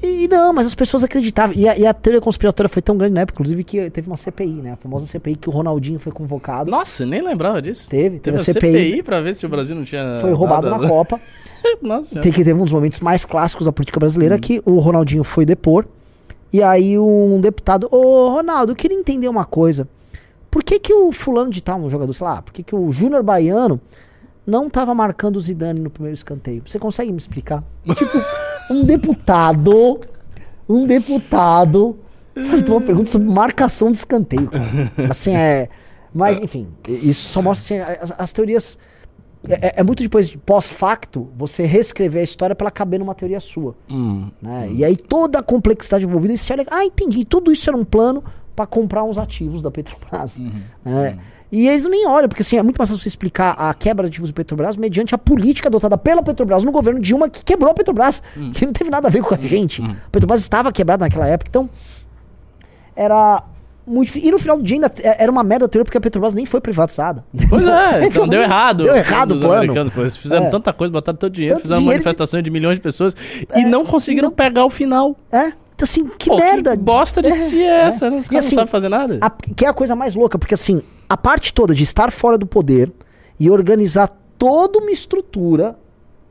E 0.05 0.27
não, 0.27 0.51
mas 0.51 0.67
as 0.67 0.75
pessoas 0.75 1.01
acreditavam. 1.03 1.55
E 1.55 1.65
a, 1.67 1.77
e 1.77 1.87
a 1.87 1.93
teoria 1.93 2.19
conspiratória 2.19 2.67
foi 2.67 2.81
tão 2.81 2.97
grande 2.97 3.13
na 3.13 3.21
época, 3.21 3.35
inclusive, 3.37 3.63
que 3.63 3.89
teve 3.89 4.07
uma 4.07 4.17
CPI, 4.17 4.47
né? 4.61 4.73
A 4.73 4.75
famosa 4.75 5.05
CPI 5.05 5.37
que 5.37 5.47
o 5.47 5.51
Ronaldinho 5.51 5.97
foi 5.97 6.11
convocado. 6.11 6.69
Nossa, 6.69 7.05
nem 7.05 7.21
lembrava 7.21 7.61
disso. 7.61 7.89
Teve, 7.89 8.19
Teve 8.19 8.19
teve 8.19 8.35
a 8.37 8.39
CPI. 8.39 8.71
CPI 8.71 9.03
pra 9.03 9.21
ver 9.21 9.33
se 9.33 9.45
o 9.45 9.49
Brasil 9.49 9.73
não 9.75 9.85
tinha. 9.85 10.19
Foi 10.19 10.33
roubado 10.33 10.69
nada- 10.69 10.81
na 10.83 10.89
Copa. 10.89 11.19
Nossa. 11.81 12.19
Tem 12.19 12.31
que 12.33 12.43
teve 12.43 12.53
um 12.59 12.63
dos 12.65 12.73
momentos 12.73 12.99
mais 12.99 13.23
clássicos 13.23 13.65
da 13.65 13.71
política 13.71 13.97
brasileira 13.97 14.37
que 14.37 14.61
o 14.65 14.77
Ronaldinho 14.79 15.23
foi 15.23 15.45
depor. 15.45 15.85
E 16.51 16.61
aí 16.61 16.99
um 16.99 17.39
deputado, 17.39 17.87
ô 17.89 18.29
Ronaldo, 18.29 18.73
eu 18.73 18.75
queria 18.75 18.97
entender 18.99 19.29
uma 19.29 19.45
coisa. 19.45 19.87
Por 20.51 20.63
que 20.63 20.79
que 20.79 20.93
o 20.93 21.11
fulano 21.13 21.49
de 21.49 21.63
tal, 21.63 21.79
um 21.79 21.89
jogador, 21.89 22.13
sei 22.13 22.27
lá, 22.27 22.41
por 22.41 22.51
que 22.53 22.61
que 22.61 22.75
o 22.75 22.91
Júnior 22.91 23.23
Baiano 23.23 23.79
não 24.45 24.69
tava 24.69 24.93
marcando 24.93 25.37
o 25.37 25.41
Zidane 25.41 25.79
no 25.79 25.89
primeiro 25.89 26.13
escanteio? 26.13 26.61
Você 26.65 26.77
consegue 26.77 27.11
me 27.11 27.17
explicar? 27.17 27.63
tipo, 27.95 28.17
um 28.69 28.83
deputado, 28.83 29.99
um 30.67 30.85
deputado 30.85 31.97
fazendo 32.49 32.69
uma 32.71 32.81
pergunta 32.81 33.09
sobre 33.09 33.27
marcação 33.29 33.91
de 33.91 33.97
escanteio, 33.97 34.49
cara. 34.49 35.11
Assim, 35.11 35.35
é... 35.35 35.69
Mas, 36.13 36.37
enfim, 36.39 36.67
isso 36.87 37.27
só 37.29 37.41
mostra 37.41 37.83
assim, 37.83 37.97
as, 38.01 38.13
as 38.17 38.31
teorias... 38.33 38.77
É, 39.47 39.67
é- 39.67 39.73
é 39.77 39.83
muito 39.83 40.01
depois, 40.01 40.29
de 40.29 40.37
pós-facto, 40.37 41.27
você 41.35 41.65
reescrever 41.65 42.21
a 42.21 42.23
história 42.23 42.55
pra 42.55 42.65
ela 42.65 42.71
caber 42.71 42.99
numa 42.99 43.13
teoria 43.13 43.39
sua. 43.39 43.75
Hum. 43.89 44.29
né? 44.41 44.69
E 44.71 44.85
aí 44.85 44.95
toda 44.95 45.39
a 45.39 45.43
complexidade 45.43 46.05
envolvida, 46.05 46.33
e 46.33 46.37
você 46.37 46.53
olha, 46.53 46.65
ah, 46.71 46.85
entendi, 46.85 47.25
tudo 47.25 47.51
isso 47.51 47.69
era 47.69 47.75
um 47.77 47.83
plano 47.83 48.23
pra 48.55 48.65
comprar 48.65 49.03
uns 49.03 49.17
ativos 49.17 49.61
da 49.61 49.69
Petrobras. 49.69 50.39
né? 50.85 51.17
E 51.55 51.67
eles 51.67 51.85
nem 51.85 52.07
olham, 52.07 52.27
porque 52.27 52.41
assim, 52.41 52.57
é 52.57 52.63
muito 52.63 52.79
mais 52.79 52.89
fácil 52.89 52.99
você 53.03 53.07
explicar 53.07 53.51
a 53.51 53.71
quebra 53.75 54.05
de 54.09 54.09
ativos 54.15 54.31
da 54.31 54.33
Petrobras 54.35 54.75
mediante 54.75 55.13
a 55.13 55.19
política 55.19 55.69
adotada 55.69 55.95
pela 55.99 56.23
Petrobras 56.23 56.63
no 56.63 56.71
governo 56.71 56.99
Dilma 56.99 57.29
que 57.29 57.43
quebrou 57.43 57.69
a 57.69 57.75
Petrobras, 57.75 58.23
que 58.55 58.65
não 58.65 58.73
teve 58.73 58.89
nada 58.89 59.07
a 59.07 59.11
ver 59.11 59.21
com 59.21 59.35
a 59.35 59.37
gente. 59.37 59.79
A 59.83 60.09
Petrobras 60.11 60.41
estava 60.41 60.71
quebrada 60.71 61.05
naquela 61.05 61.27
época, 61.27 61.49
então 61.49 61.69
era 62.95 63.43
muito. 63.85 64.17
E 64.17 64.31
no 64.31 64.39
final 64.39 64.57
do 64.57 64.63
dia 64.63 64.77
ainda 64.77 64.91
era 65.03 65.31
uma 65.31 65.43
merda 65.43 65.67
teoria 65.67 65.83
porque 65.85 65.97
a 65.97 66.01
Petrobras 66.01 66.33
nem 66.33 66.45
foi 66.45 66.61
privatizada. 66.61 67.23
Pois 67.49 67.65
é, 67.67 68.05
então 68.07 68.27
deu 68.27 68.41
errado. 68.41 68.83
Deu 68.85 68.95
errado 68.95 69.31
o 69.31 69.35
Os 69.35 69.41
plano. 69.41 69.57
americanos, 69.57 69.93
pô, 69.93 70.01
Eles 70.01 70.17
fizeram 70.17 70.45
É. 70.47 70.49
tanta 70.49 70.71
coisa, 70.73 70.91
botaram 70.91 71.17
tanto 71.17 71.33
dinheiro, 71.33 71.55
Tanto 71.55 71.63
fizeram 71.63 71.81
dinheiro 71.81 71.99
manifestações 72.03 72.43
de 72.43 72.49
milhões 72.51 72.75
de 72.75 72.81
pessoas 72.81 73.15
e 73.55 73.63
não 73.65 73.85
conseguiram 73.85 74.31
pegar 74.31 74.65
o 74.65 74.69
final. 74.69 75.15
É? 75.31 75.47
Então 75.75 75.83
assim, 75.83 76.07
que 76.17 76.29
Pô, 76.29 76.37
merda. 76.37 76.75
bosta 76.75 77.21
de 77.21 77.31
si 77.31 77.61
é 77.61 77.81
essa, 77.81 78.09
né? 78.09 78.17
Os 78.17 78.27
E 78.27 78.29
caras 78.29 78.45
assim, 78.45 78.55
não 78.55 78.61
sabem 78.63 78.71
fazer 78.71 78.89
nada. 78.89 79.17
A- 79.21 79.29
que 79.29 79.65
é 79.65 79.69
a 79.69 79.73
coisa 79.73 79.95
mais 79.95 80.15
louca, 80.15 80.37
porque 80.37 80.53
assim, 80.53 80.81
a 81.09 81.17
parte 81.17 81.53
toda 81.53 81.73
de 81.75 81.83
estar 81.83 82.11
fora 82.11 82.37
do 82.37 82.45
poder 82.45 82.91
e 83.39 83.49
organizar 83.49 84.09
toda 84.37 84.79
uma 84.79 84.91
estrutura 84.91 85.77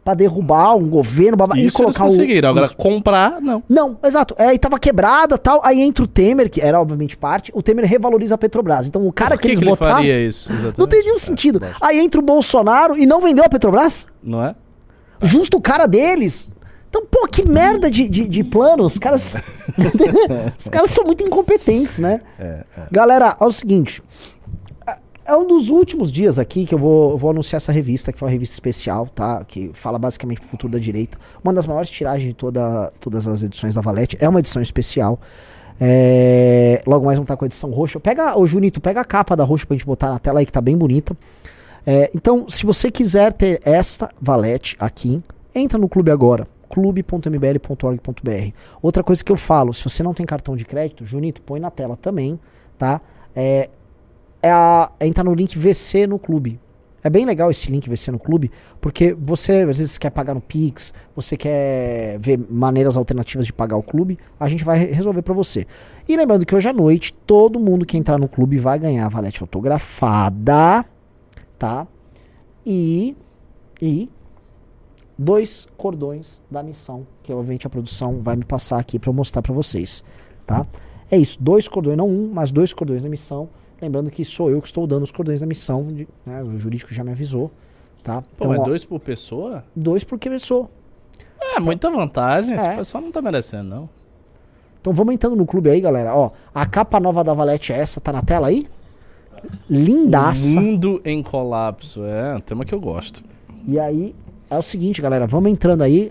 pra 0.04 0.14
derrubar 0.14 0.74
um 0.74 0.90
governo 0.90 1.36
babá, 1.36 1.54
e 1.56 1.60
Isso 1.60 1.66
eles 1.66 1.74
colocar 1.96 2.04
o. 2.04 2.08
conseguiram. 2.08 2.48
Agora, 2.48 2.66
Isso. 2.66 2.76
comprar, 2.76 3.40
não. 3.40 3.62
Não, 3.68 3.96
exato. 4.02 4.34
É, 4.36 4.46
aí 4.48 4.58
tava 4.58 4.76
quebrada 4.78 5.38
tal. 5.38 5.60
Aí 5.64 5.80
entra 5.80 6.02
o 6.04 6.08
Temer, 6.08 6.50
que 6.50 6.60
era 6.60 6.80
obviamente 6.80 7.16
parte, 7.16 7.52
o 7.54 7.62
Temer 7.62 7.84
revaloriza 7.84 8.34
a 8.34 8.38
Petrobras. 8.38 8.86
Então 8.86 9.06
o 9.06 9.12
cara 9.12 9.36
Por 9.36 9.42
que, 9.42 9.48
eles 9.48 9.58
ele 9.58 9.70
botaram. 9.70 9.94
faria 9.96 10.20
isso? 10.26 10.50
Exatamente? 10.50 10.78
Não 10.80 10.86
tem 10.88 11.02
nenhum 11.02 11.16
É, 11.16 11.20
sentido. 11.20 11.60
lógico. 11.60 11.78
Aí 11.80 12.00
entra 12.00 12.20
o 12.20 12.24
Bolsonaro 12.24 12.98
e 12.98 13.06
não 13.06 13.20
vendeu 13.20 13.44
a 13.44 13.48
Petrobras? 13.48 14.04
Não 14.20 14.42
é? 14.44 14.56
Justo 15.22 15.58
o 15.58 15.60
cara 15.60 15.86
deles. 15.86 16.50
Então, 16.90 17.06
pô, 17.08 17.26
que 17.28 17.48
merda 17.48 17.88
de, 17.88 18.08
de, 18.08 18.26
de 18.28 18.42
plano. 18.44 18.84
Os 18.84 18.98
caras. 18.98 19.34
Os 20.58 20.64
caras 20.68 20.90
são 20.90 21.04
muito 21.04 21.24
incompetentes, 21.24 21.98
né? 22.00 22.20
É, 22.38 22.44
é. 22.44 22.64
Galera, 22.90 23.36
é 23.40 23.44
o 23.44 23.52
seguinte. 23.52 24.02
É- 25.24 25.36
um 25.36 25.46
dos 25.46 25.70
últimos 25.70 26.10
dias 26.10 26.38
aqui 26.38 26.64
que 26.66 26.74
eu 26.74 26.78
vou, 26.78 27.16
vou 27.18 27.30
anunciar 27.30 27.56
essa 27.58 27.72
revista, 27.72 28.12
que 28.12 28.18
foi 28.18 28.26
uma 28.26 28.32
revista 28.32 28.54
especial, 28.54 29.06
tá? 29.06 29.44
Que 29.44 29.70
fala 29.72 29.98
basicamente 29.98 30.40
do 30.40 30.46
futuro 30.46 30.72
da 30.72 30.78
direita. 30.78 31.18
Uma 31.42 31.52
das 31.52 31.66
maiores 31.66 31.90
tiragens 31.90 32.28
de 32.28 32.34
toda, 32.34 32.92
todas 33.00 33.26
as 33.28 33.42
edições 33.42 33.74
da 33.74 33.80
Valete. 33.80 34.16
É 34.20 34.28
uma 34.28 34.38
edição 34.40 34.60
especial. 34.62 35.18
É, 35.80 36.82
Logo 36.86 37.04
mais 37.06 37.16
vamos 37.16 37.24
estar 37.26 37.36
com 37.36 37.44
a 37.44 37.46
edição 37.46 37.70
roxa. 37.70 37.98
Pega, 37.98 38.38
ô 38.38 38.46
Junito, 38.46 38.80
pega 38.80 39.00
a 39.00 39.04
capa 39.04 39.34
da 39.36 39.44
roxa 39.44 39.66
pra 39.66 39.74
gente 39.76 39.86
botar 39.86 40.10
na 40.10 40.18
tela 40.18 40.40
aí, 40.40 40.46
que 40.46 40.52
tá 40.52 40.60
bem 40.60 40.76
bonita. 40.76 41.16
É, 41.86 42.10
então, 42.14 42.48
se 42.48 42.64
você 42.64 42.90
quiser 42.90 43.32
ter 43.32 43.60
esta 43.64 44.08
Valete 44.20 44.76
aqui, 44.78 45.22
entra 45.54 45.78
no 45.78 45.88
clube 45.88 46.10
agora 46.10 46.46
clube.mbl.org.br. 46.68 48.52
Outra 48.80 49.02
coisa 49.02 49.22
que 49.22 49.30
eu 49.30 49.36
falo, 49.36 49.74
se 49.74 49.82
você 49.84 50.02
não 50.02 50.14
tem 50.14 50.24
cartão 50.24 50.56
de 50.56 50.64
crédito, 50.64 51.04
Junito, 51.04 51.42
põe 51.42 51.60
na 51.60 51.70
tela 51.70 51.96
também, 51.96 52.40
tá? 52.78 53.00
É, 53.36 53.68
é 54.42 54.50
a, 54.50 54.90
entra 55.00 55.22
no 55.24 55.34
link 55.34 55.56
VC 55.58 56.06
no 56.06 56.18
clube. 56.18 56.60
É 57.04 57.10
bem 57.10 57.24
legal 57.26 57.50
esse 57.50 57.68
link 57.68 57.88
VC 57.90 58.12
no 58.12 58.18
clube, 58.18 58.48
porque 58.80 59.12
você 59.12 59.62
às 59.68 59.78
vezes 59.78 59.98
quer 59.98 60.10
pagar 60.10 60.34
no 60.34 60.40
Pix, 60.40 60.94
você 61.16 61.36
quer 61.36 62.16
ver 62.20 62.38
maneiras 62.48 62.96
alternativas 62.96 63.44
de 63.44 63.52
pagar 63.52 63.76
o 63.76 63.82
clube, 63.82 64.16
a 64.38 64.48
gente 64.48 64.62
vai 64.62 64.78
re- 64.78 64.92
resolver 64.92 65.20
pra 65.22 65.34
você. 65.34 65.66
E 66.08 66.16
lembrando 66.16 66.46
que 66.46 66.54
hoje 66.54 66.68
à 66.68 66.72
noite, 66.72 67.12
todo 67.26 67.58
mundo 67.58 67.84
que 67.84 67.96
entrar 67.98 68.18
no 68.18 68.28
clube 68.28 68.56
vai 68.56 68.78
ganhar 68.78 69.04
a 69.06 69.08
valete 69.08 69.42
autografada, 69.42 70.84
tá? 71.58 71.88
E, 72.64 73.16
e 73.80 74.08
dois 75.18 75.66
cordões 75.76 76.40
da 76.48 76.62
missão, 76.62 77.04
que 77.24 77.32
obviamente 77.32 77.66
a 77.66 77.70
produção 77.70 78.20
vai 78.22 78.36
me 78.36 78.44
passar 78.44 78.78
aqui 78.78 78.98
pra 79.00 79.10
eu 79.10 79.14
mostrar 79.14 79.42
pra 79.42 79.52
vocês, 79.52 80.04
tá? 80.46 80.64
É 81.10 81.18
isso, 81.18 81.36
dois 81.40 81.66
cordões, 81.66 81.96
não 81.96 82.08
um, 82.08 82.30
mas 82.32 82.52
dois 82.52 82.72
cordões 82.72 83.02
da 83.02 83.08
missão. 83.08 83.48
Lembrando 83.82 84.10
que 84.12 84.24
sou 84.24 84.48
eu 84.48 84.60
que 84.60 84.68
estou 84.68 84.86
dando 84.86 85.02
os 85.02 85.10
cordões 85.10 85.40
da 85.40 85.46
missão, 85.46 85.84
de- 85.88 86.06
né, 86.24 86.40
o 86.42 86.56
jurídico 86.58 86.94
já 86.94 87.02
me 87.02 87.10
avisou, 87.10 87.50
tá? 88.02 88.22
Pô, 88.38 88.46
mas 88.48 88.60
ó, 88.60 88.64
dois 88.64 88.84
por 88.84 89.00
pessoa? 89.00 89.64
dois 89.74 90.04
porque 90.04 90.28
eu 90.28 90.38
sou. 90.38 90.70
É, 91.40 91.58
muita 91.58 91.90
vantagem. 91.90 92.54
Esse 92.54 92.68
É. 92.68 92.76
pessoal 92.76 93.02
não 93.02 93.10
tá 93.10 93.20
merecendo, 93.20 93.64
não. 93.68 93.90
Então 94.80 94.92
vamos 94.92 95.12
entrando 95.12 95.34
no 95.36 95.44
clube 95.44 95.68
aí, 95.68 95.80
galera. 95.80 96.14
Ó, 96.14 96.30
a 96.54 96.64
capa 96.64 97.00
nova 97.00 97.22
da 97.24 97.34
Valete 97.34 97.72
é 97.72 97.78
essa, 97.78 98.00
tá 98.00 98.12
na 98.12 98.22
tela 98.22 98.46
aí? 98.48 98.66
Lindaça. 99.68 100.58
Mundo 100.60 101.00
em 101.04 101.22
colapso. 101.22 102.04
É 102.04 102.36
um 102.36 102.40
tema 102.40 102.64
que 102.64 102.74
eu 102.74 102.80
gosto. 102.80 103.22
E 103.66 103.78
aí, 103.78 104.14
é 104.50 104.56
o 104.56 104.62
seguinte, 104.62 105.00
galera, 105.02 105.26
vamos 105.26 105.50
entrando 105.50 105.82
aí. 105.82 106.10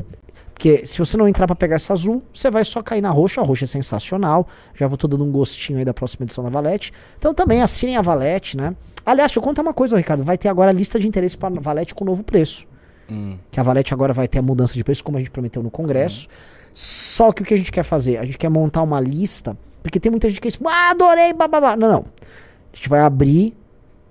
Porque 0.53 0.85
se 0.85 0.99
você 0.99 1.17
não 1.17 1.27
entrar 1.27 1.47
pra 1.47 1.55
pegar 1.55 1.75
essa 1.75 1.93
azul, 1.93 2.21
você 2.31 2.51
vai 2.51 2.63
só 2.63 2.83
cair 2.83 3.01
na 3.01 3.09
roxa. 3.09 3.41
A 3.41 3.43
roxa 3.43 3.65
é 3.65 3.67
sensacional. 3.67 4.47
Já 4.75 4.87
vou 4.87 4.97
tô 4.97 5.07
dando 5.07 5.23
um 5.23 5.31
gostinho 5.31 5.79
aí 5.79 5.85
da 5.85 5.93
próxima 5.93 6.23
edição 6.23 6.43
da 6.43 6.49
Valete. 6.49 6.91
Então 7.17 7.33
também 7.33 7.61
assinem 7.61 7.97
a 7.97 8.01
Valete, 8.01 8.55
né? 8.57 8.75
Aliás, 9.05 9.31
deixa 9.31 9.39
eu 9.39 9.43
contar 9.43 9.61
uma 9.63 9.73
coisa, 9.73 9.97
Ricardo. 9.97 10.23
Vai 10.23 10.37
ter 10.37 10.49
agora 10.49 10.69
a 10.69 10.73
lista 10.73 10.99
de 10.99 11.07
interesse 11.07 11.37
para 11.37 11.49
Valete 11.59 11.95
com 11.95 12.05
novo 12.05 12.23
preço. 12.23 12.67
Hum. 13.09 13.37
Que 13.49 13.59
a 13.59 13.63
Valete 13.63 13.93
agora 13.93 14.13
vai 14.13 14.27
ter 14.27 14.39
a 14.39 14.41
mudança 14.41 14.73
de 14.75 14.83
preço, 14.83 15.03
como 15.03 15.17
a 15.17 15.19
gente 15.19 15.31
prometeu 15.31 15.63
no 15.63 15.71
Congresso. 15.71 16.27
Só 16.73 17.31
que 17.31 17.41
o 17.41 17.45
que 17.45 17.53
a 17.53 17.57
gente 17.57 17.71
quer 17.71 17.83
fazer? 17.83 18.17
A 18.17 18.25
gente 18.25 18.37
quer 18.37 18.49
montar 18.49 18.83
uma 18.83 18.99
lista. 18.99 19.57
Porque 19.81 19.99
tem 19.99 20.11
muita 20.11 20.29
gente 20.29 20.39
que 20.39 20.47
diz, 20.47 20.59
ah, 20.65 20.91
adorei, 20.91 21.33
bababá. 21.33 21.75
Não, 21.75 21.91
não. 21.91 22.05
A 22.71 22.75
gente 22.75 22.87
vai 22.87 23.01
abrir 23.01 23.55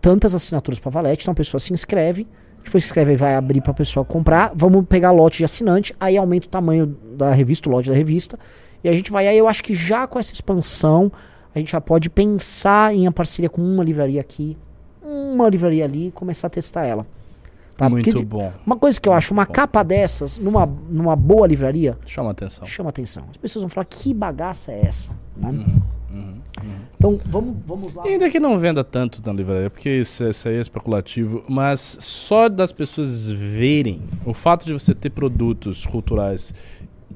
tantas 0.01 0.35
assinaturas 0.35 0.81
para 0.81 0.91
Valete, 0.91 1.23
então 1.23 1.33
a 1.33 1.35
pessoa 1.35 1.61
se 1.61 1.73
inscreve. 1.73 2.27
Depois 2.65 2.85
se 2.85 2.89
inscreve 2.89 3.13
e 3.13 3.17
vai 3.17 3.35
abrir 3.35 3.61
pra 3.61 3.73
pessoa 3.75 4.05
comprar. 4.05 4.53
Vamos 4.55 4.85
pegar 4.87 5.11
lote 5.11 5.39
de 5.39 5.45
assinante, 5.45 5.95
aí 5.99 6.17
aumenta 6.17 6.47
o 6.47 6.51
tamanho 6.51 6.87
da 7.17 7.33
revista, 7.33 7.69
o 7.69 7.73
lote 7.73 7.89
da 7.89 7.95
revista. 7.95 8.39
E 8.85 8.89
a 8.89 8.93
gente 8.93 9.11
vai, 9.11 9.27
aí 9.29 9.37
eu 9.37 9.49
acho 9.49 9.63
que 9.63 9.75
já 9.75 10.07
com 10.07 10.19
essa 10.19 10.33
expansão, 10.33 11.11
a 11.55 11.59
gente 11.59 11.73
já 11.73 11.81
pode 11.81 12.09
pensar 12.09 12.95
em 12.95 13.07
a 13.07 13.13
parceria 13.13 13.49
com 13.51 13.61
uma 13.61 13.83
livraria 13.85 14.21
aqui, 14.21 14.57
uma 15.03 15.49
livraria 15.49 15.85
ali 15.85 16.09
e 16.09 16.11
começar 16.13 16.47
a 16.47 16.51
testar 16.51 16.87
ela. 16.87 17.05
Tá? 17.77 17.89
Muito 17.89 18.11
Porque 18.11 18.25
bom. 18.25 18.53
uma 18.65 18.77
coisa 18.77 19.01
que 19.01 19.09
eu 19.09 19.13
acho, 19.13 19.33
uma 19.33 19.47
bom. 19.47 19.53
capa 19.53 19.83
dessas, 19.83 20.39
numa, 20.39 20.67
numa 20.67 21.17
boa 21.17 21.47
livraria, 21.47 21.97
Chama 22.07 22.31
atenção. 22.31 22.67
chama 22.67 22.91
atenção. 22.91 23.25
As 23.31 23.39
pessoas 23.39 23.63
vão 23.63 23.71
falar, 23.71 23.87
que 23.87 24.13
bagaça 24.13 24.71
é 24.71 24.83
essa? 24.85 25.13
Né? 25.37 25.49
Uhum, 25.49 25.81
Então, 26.99 27.19
vamos, 27.27 27.57
vamos 27.67 27.95
lá. 27.95 28.07
E 28.07 28.13
ainda 28.13 28.29
que 28.29 28.39
não 28.39 28.59
venda 28.59 28.85
tanto 28.85 29.23
na 29.25 29.33
livraria, 29.33 29.71
porque 29.71 29.89
isso, 29.89 30.25
isso 30.25 30.49
aí 30.49 30.57
é 30.57 30.61
especulativo, 30.61 31.43
mas 31.49 31.97
só 32.01 32.49
das 32.49 32.73
pessoas 32.73 33.29
verem 33.29 34.03
o 34.25 34.35
fato 34.35 34.67
de 34.67 34.73
você 34.73 34.95
ter 34.95 35.11
produtos 35.11 35.87
culturais 35.87 36.53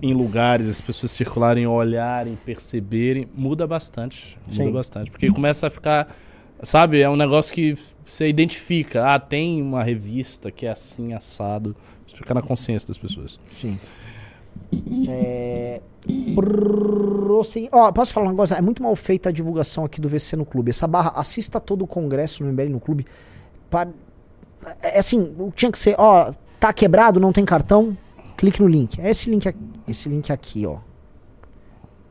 em 0.01 0.13
lugares, 0.13 0.69
as 0.69 0.81
pessoas 0.81 1.13
circularem, 1.13 1.67
olharem, 1.67 2.37
perceberem, 2.45 3.29
muda 3.35 3.67
bastante. 3.67 4.39
Muda 4.47 4.55
Sim. 4.55 4.73
bastante. 4.73 5.11
Porque 5.11 5.31
começa 5.31 5.67
a 5.67 5.71
ficar. 5.71 6.15
Sabe, 6.63 7.01
é 7.01 7.11
um 7.11 7.17
negócio 7.17 7.53
que 7.53 7.77
você 8.05 8.29
identifica. 8.29 9.07
Ah, 9.07 9.19
tem 9.19 9.61
uma 9.61 9.83
revista 9.83 10.51
que 10.51 10.67
é 10.67 10.71
assim, 10.71 11.13
assado. 11.13 11.77
Isso 12.07 12.17
Fica 12.17 12.35
na 12.35 12.43
consciência 12.43 12.89
das 12.89 12.99
pessoas. 12.99 13.39
Sim. 13.51 13.79
É... 15.09 15.81
Ó, 17.73 17.93
posso 17.93 18.13
falar 18.13 18.27
um 18.27 18.31
negócio? 18.31 18.57
É 18.57 18.61
muito 18.61 18.83
mal 18.83 18.95
feita 18.97 19.29
a 19.29 19.33
divulgação 19.33 19.85
aqui 19.85 20.01
do 20.01 20.09
VC 20.09 20.37
no 20.37 20.45
clube. 20.45 20.71
Essa 20.71 20.87
barra, 20.87 21.13
assista 21.17 21.59
todo 21.61 21.83
o 21.83 21.87
congresso 21.87 22.43
no 22.45 22.51
MBL 22.53 22.69
no 22.71 22.81
clube. 22.81 23.07
Pa- 23.71 23.89
É 24.83 24.99
assim, 24.99 25.35
tinha 25.55 25.71
que 25.73 25.79
ser, 25.79 25.95
ó, 25.99 26.33
tá 26.61 26.73
quebrado, 26.73 27.21
não 27.21 27.33
tem 27.33 27.45
cartão? 27.45 27.97
Clique 28.37 28.61
no 28.61 28.69
link. 28.69 29.01
É 29.01 29.11
esse 29.11 29.31
link 29.31 29.47
aqui, 29.49 29.59
esse 29.89 30.09
link 30.09 30.31
aqui 30.33 30.67
ó. 30.67 30.79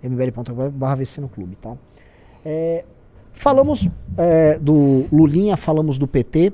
mbl.barra 0.02 0.96
VC 0.96 1.22
no 1.22 1.30
clube, 1.30 1.56
tá? 1.62 1.76
É, 2.46 2.84
falamos 3.32 3.88
é, 4.18 4.60
do 4.60 5.06
Lulinha, 5.12 5.56
falamos 5.58 5.98
do 5.98 6.08
PT. 6.08 6.54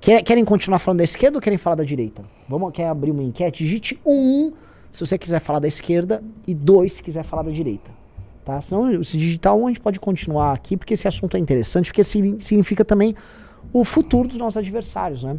Quer- 0.00 0.22
querem 0.22 0.44
continuar 0.44 0.78
falando 0.78 0.98
da 0.98 1.04
esquerda 1.04 1.38
ou 1.38 1.42
querem 1.42 1.58
falar 1.58 1.76
da 1.76 1.84
direita? 1.84 2.22
Vamos, 2.48 2.72
quer 2.72 2.88
abrir 2.88 3.10
uma 3.10 3.22
enquete? 3.22 3.64
Digite 3.64 4.00
um 4.06 4.52
se 4.90 5.04
você 5.06 5.16
quiser 5.18 5.40
falar 5.40 5.58
da 5.58 5.68
esquerda 5.68 6.22
e 6.46 6.54
dois 6.54 6.94
se 6.94 7.02
quiser 7.02 7.22
falar 7.24 7.42
da 7.42 7.50
direita. 7.50 7.90
Tá? 8.44 8.60
Senão, 8.60 9.02
se 9.04 9.18
digitar 9.18 9.54
um, 9.54 9.66
a 9.66 9.68
gente 9.68 9.80
pode 9.80 10.00
continuar 10.00 10.52
aqui, 10.52 10.76
porque 10.76 10.94
esse 10.94 11.06
assunto 11.06 11.36
é 11.36 11.40
interessante, 11.40 11.86
porque 11.86 12.02
signi- 12.02 12.38
significa 12.40 12.84
também 12.84 13.14
o 13.72 13.84
futuro 13.84 14.26
dos 14.26 14.38
nossos 14.38 14.56
adversários, 14.56 15.22
né? 15.22 15.36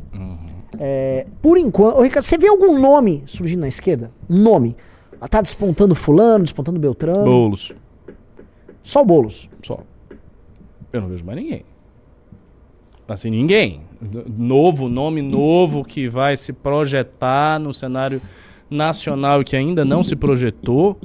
É, 0.77 1.25
por 1.41 1.57
enquanto, 1.57 1.97
Ô, 1.97 2.03
Ricardo, 2.03 2.23
você 2.23 2.37
vê 2.37 2.47
algum 2.47 2.79
nome 2.79 3.23
surgindo 3.25 3.61
na 3.61 3.67
esquerda? 3.67 4.11
Nome? 4.29 4.75
Ah, 5.19 5.27
Tá 5.27 5.41
despontando 5.41 5.95
fulano, 5.95 6.43
despontando 6.43 6.79
Beltrano? 6.79 7.23
Boulos. 7.25 7.73
Só 8.83 9.01
o 9.01 9.05
Boulos. 9.05 9.49
Só. 9.63 9.79
Eu 10.93 11.01
não 11.01 11.07
vejo 11.09 11.25
mais 11.25 11.37
ninguém. 11.39 11.65
Assim, 13.07 13.31
ninguém. 13.31 13.81
Novo, 14.37 14.87
nome 14.87 15.21
novo 15.23 15.83
que 15.83 16.07
vai 16.07 16.37
se 16.37 16.53
projetar 16.53 17.59
no 17.59 17.73
cenário 17.73 18.21
nacional 18.69 19.41
e 19.41 19.43
que 19.43 19.55
ainda 19.55 19.83
não 19.85 20.03
se 20.03 20.15
projetou. 20.15 20.99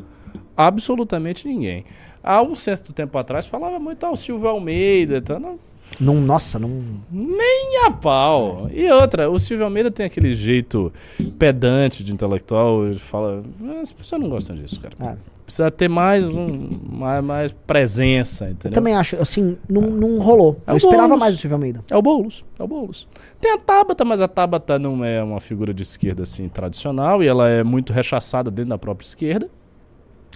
Absolutamente 0.57 1.47
ninguém. 1.49 1.85
Há 2.23 2.41
um 2.43 2.55
certo 2.55 2.93
tempo 2.93 3.19
atrás 3.19 3.47
falava 3.47 3.79
muito 3.79 4.05
ao 4.05 4.17
Silvio 4.17 4.49
Almeida. 4.49 5.21
Tá, 5.21 5.39
não, 5.39 5.59
Não, 6.01 6.15
nossa, 6.21 6.59
não. 6.59 6.83
nem 7.11 7.85
a 7.85 7.91
pau. 7.91 8.69
E 8.73 8.91
outra, 8.91 9.29
o 9.31 9.39
Silvio 9.39 9.65
Almeida 9.65 9.91
tem 9.91 10.07
aquele 10.07 10.33
jeito 10.33 10.93
pedante 11.39 12.03
de 12.03 12.13
intelectual. 12.13 12.87
Ele 12.87 12.99
fala. 12.99 13.43
As 13.81 13.93
pessoas 13.93 14.21
não 14.23 14.29
gostam 14.29 14.57
disso, 14.57 14.81
cara. 14.81 14.95
É. 15.01 15.17
Precisa 15.45 15.71
ter 15.71 15.89
mais, 15.89 16.25
um, 16.25 16.47
mais, 16.91 17.23
mais 17.23 17.53
presença, 17.53 18.47
Eu 18.47 18.53
entendeu? 18.53 18.73
também 18.73 18.95
acho, 18.95 19.17
assim, 19.21 19.59
não, 19.69 19.83
não 19.83 20.19
rolou. 20.19 20.57
É 20.67 20.73
Eu 20.73 20.77
esperava 20.77 21.09
Boulos. 21.09 21.21
mais 21.21 21.35
do 21.35 21.39
Silvio 21.39 21.55
Almeida. 21.57 21.81
É 21.91 21.97
o 21.97 22.01
Boulos, 22.01 22.43
é 22.59 22.63
o 22.63 22.67
Boulos. 22.67 23.07
Tem 23.41 23.53
a 23.53 23.59
Tabata, 23.59 24.05
mas 24.07 24.23
a 24.23 24.29
Tabata 24.29 24.79
não 24.79 25.05
é 25.05 25.23
uma 25.23 25.41
figura 25.41 25.75
de 25.75 25.83
esquerda 25.83 26.23
assim 26.23 26.49
tradicional 26.49 27.23
e 27.23 27.27
ela 27.29 27.47
é 27.49 27.63
muito 27.63 27.93
rechaçada 27.93 28.51
dentro 28.51 28.71
da 28.71 28.79
própria 28.79 29.07
esquerda. 29.07 29.51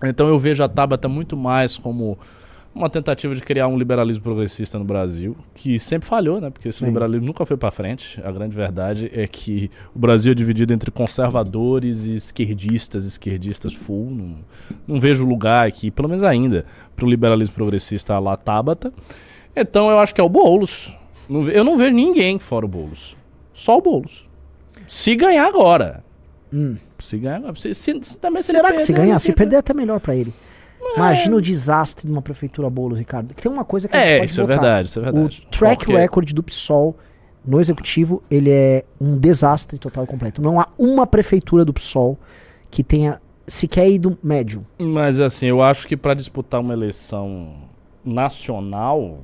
Então 0.05 0.29
eu 0.29 0.39
vejo 0.39 0.63
a 0.63 0.69
Tabata 0.69 1.09
muito 1.09 1.37
mais 1.37 1.79
como 1.79 2.19
uma 2.79 2.89
tentativa 2.89 3.35
de 3.35 3.43
criar 3.43 3.67
um 3.67 3.77
liberalismo 3.77 4.23
progressista 4.23 4.79
no 4.79 4.85
Brasil, 4.85 5.37
que 5.53 5.79
sempre 5.79 6.09
falhou, 6.09 6.41
né? 6.41 6.49
Porque 6.49 6.69
esse 6.69 6.79
Sim. 6.79 6.87
liberalismo 6.87 7.27
nunca 7.27 7.45
foi 7.45 7.57
pra 7.57 7.73
frente. 7.73 8.21
A 8.25 8.31
grande 8.31 8.55
verdade 8.55 9.11
é 9.13 9.27
que 9.27 9.71
o 9.95 9.99
Brasil 9.99 10.31
é 10.31 10.35
dividido 10.35 10.73
entre 10.73 10.91
conservadores 10.91 12.05
e 12.05 12.15
esquerdistas, 12.15 13.05
esquerdistas 13.05 13.75
full. 13.75 14.11
Não, 14.11 14.37
não 14.87 15.01
vejo 15.01 15.25
lugar 15.25 15.67
aqui, 15.67 15.91
pelo 15.91 16.09
menos 16.09 16.23
ainda, 16.23 16.65
para 16.95 17.05
o 17.05 17.11
liberalismo 17.11 17.55
progressista 17.55 18.17
lá 18.19 18.37
Tabata. 18.37 18.93
Então 19.57 19.91
eu 19.91 19.99
acho 19.99 20.15
que 20.15 20.21
é 20.21 20.25
o 20.25 20.29
Boulos. 20.29 20.97
Eu 21.53 21.65
não 21.65 21.77
vejo 21.77 21.93
ninguém 21.93 22.39
fora 22.39 22.65
o 22.65 22.69
Boulos. 22.69 23.17
Só 23.53 23.77
o 23.77 23.83
Boulos. 23.83 24.25
Se 24.87 25.17
ganhar 25.17 25.47
agora. 25.47 26.05
Se 26.99 27.19
ganhar, 27.19 27.57
se, 27.57 27.75
se, 27.75 27.99
se, 28.03 28.19
também 28.19 28.43
se 28.43 28.53
Será 28.53 28.73
que 28.73 28.79
se 28.79 28.93
ganhar? 28.93 29.19
Se 29.19 29.33
perder 29.33 29.57
é 29.57 29.59
até 29.59 29.75
melhor 29.75 30.01
pra 30.01 30.15
ele. 30.15 30.33
Imagina 30.97 31.37
o 31.37 31.43
desastre 31.43 32.07
de 32.07 32.13
uma 32.13 32.23
prefeitura 32.23 32.69
Boulos, 32.71 32.99
Ricardo. 32.99 33.35
Que 33.35 33.43
tem 33.43 33.51
uma 33.53 33.65
coisa 33.65 33.87
que 33.89 33.97
a 33.97 34.01
gente 34.01 34.09
É, 34.09 34.19
pode 34.19 34.31
isso 34.31 34.41
é 34.41 34.45
botar. 34.45 34.55
verdade, 34.61 34.89
isso 34.89 34.99
é 34.99 35.03
verdade. 35.03 35.43
O 35.47 35.51
track 35.51 35.85
Porque- 35.85 35.99
record 35.99 36.33
do 36.33 36.43
PSOL 36.43 36.97
no 37.47 37.61
executivo, 37.61 38.23
ele 38.31 38.51
é 38.51 38.85
um 39.01 39.17
desastre 39.17 39.79
total 39.79 40.05
e 40.05 40.07
completo. 40.07 40.43
Não 40.43 40.61
há 40.61 40.69
uma 40.79 41.07
prefeitura 41.07 41.65
do 41.65 41.73
PSOL 41.73 42.19
que 42.71 42.83
tenha 42.83 43.21
sequer 43.47 43.89
ido 43.91 44.19
médio. 44.23 44.67
Mas 44.79 45.19
assim, 45.21 45.47
eu 45.47 45.63
acho 45.63 45.87
que 45.87 45.97
para 45.97 46.13
disputar 46.15 46.61
uma 46.61 46.73
eleição 46.75 47.55
nacional 48.05 49.19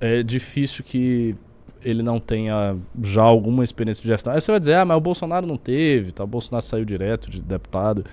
é 0.00 0.22
difícil 0.22 0.84
que 0.84 1.34
ele 1.82 2.02
não 2.02 2.18
tenha 2.18 2.76
já 3.02 3.22
alguma 3.22 3.62
experiência 3.62 4.02
de 4.02 4.08
gestão. 4.08 4.32
Aí 4.32 4.40
você 4.40 4.50
vai 4.50 4.58
dizer, 4.60 4.74
ah, 4.74 4.84
mas 4.84 4.96
o 4.96 5.00
Bolsonaro 5.00 5.46
não 5.46 5.56
teve, 5.56 6.10
tá? 6.12 6.24
o 6.24 6.26
Bolsonaro 6.26 6.64
saiu 6.64 6.84
direto 6.84 7.30
de 7.30 7.40
deputado. 7.40 8.04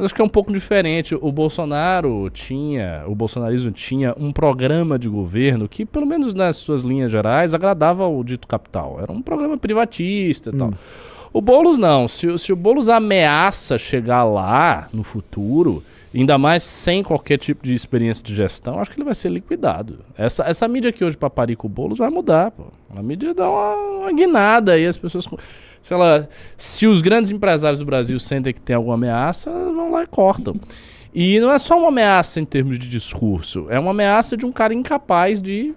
Mas 0.00 0.06
acho 0.06 0.14
que 0.14 0.22
é 0.22 0.24
um 0.24 0.28
pouco 0.28 0.50
diferente. 0.50 1.14
O 1.14 1.30
Bolsonaro 1.30 2.30
tinha, 2.30 3.04
o 3.06 3.14
bolsonarismo 3.14 3.70
tinha 3.70 4.14
um 4.18 4.32
programa 4.32 4.98
de 4.98 5.08
governo 5.10 5.68
que, 5.68 5.84
pelo 5.84 6.06
menos 6.06 6.32
nas 6.32 6.56
suas 6.56 6.82
linhas 6.82 7.12
gerais, 7.12 7.52
agradava 7.52 8.02
ao 8.04 8.24
dito 8.24 8.48
capital. 8.48 8.98
Era 8.98 9.12
um 9.12 9.20
programa 9.20 9.58
privatista 9.58 10.48
e 10.50 10.56
tal. 10.56 10.72
O 11.32 11.40
Boulos 11.40 11.76
não. 11.78 12.08
Se, 12.08 12.26
o- 12.26 12.38
se 12.38 12.52
o 12.52 12.56
Boulos 12.56 12.88
ameaça 12.88 13.76
chegar 13.78 14.24
lá 14.24 14.88
no 14.92 15.02
futuro, 15.04 15.82
ainda 16.14 16.36
mais 16.38 16.62
sem 16.62 17.02
qualquer 17.02 17.38
tipo 17.38 17.62
de 17.64 17.74
experiência 17.74 18.24
de 18.24 18.34
gestão, 18.34 18.80
acho 18.80 18.90
que 18.90 18.96
ele 18.96 19.04
vai 19.04 19.14
ser 19.14 19.28
liquidado. 19.28 19.98
Essa, 20.16 20.44
essa 20.44 20.66
mídia 20.66 20.90
que 20.90 21.04
hoje 21.04 21.16
paparica 21.16 21.66
o 21.66 21.68
Boulos 21.68 21.98
vai 21.98 22.08
mudar. 22.10 22.50
Pô. 22.50 22.64
A 22.96 23.02
mídia 23.02 23.32
dá 23.34 23.48
uma, 23.48 23.74
uma 23.74 24.12
guinada 24.12 24.72
aí, 24.72 24.86
as 24.86 24.96
pessoas. 24.96 25.28
Sei 25.82 25.96
lá, 25.96 26.26
se 26.56 26.86
os 26.86 27.00
grandes 27.00 27.30
empresários 27.30 27.78
do 27.78 27.84
Brasil 27.84 28.18
sentem 28.18 28.52
que 28.52 28.60
tem 28.60 28.76
alguma 28.76 28.94
ameaça, 28.94 29.50
vão 29.50 29.90
lá 29.92 30.02
e 30.02 30.06
cortam. 30.06 30.54
E 31.14 31.40
não 31.40 31.50
é 31.50 31.58
só 31.58 31.78
uma 31.78 31.88
ameaça 31.88 32.40
em 32.40 32.44
termos 32.44 32.78
de 32.78 32.88
discurso, 32.88 33.66
é 33.68 33.78
uma 33.78 33.90
ameaça 33.90 34.36
de 34.36 34.46
um 34.46 34.52
cara 34.52 34.72
incapaz 34.72 35.42
de 35.42 35.74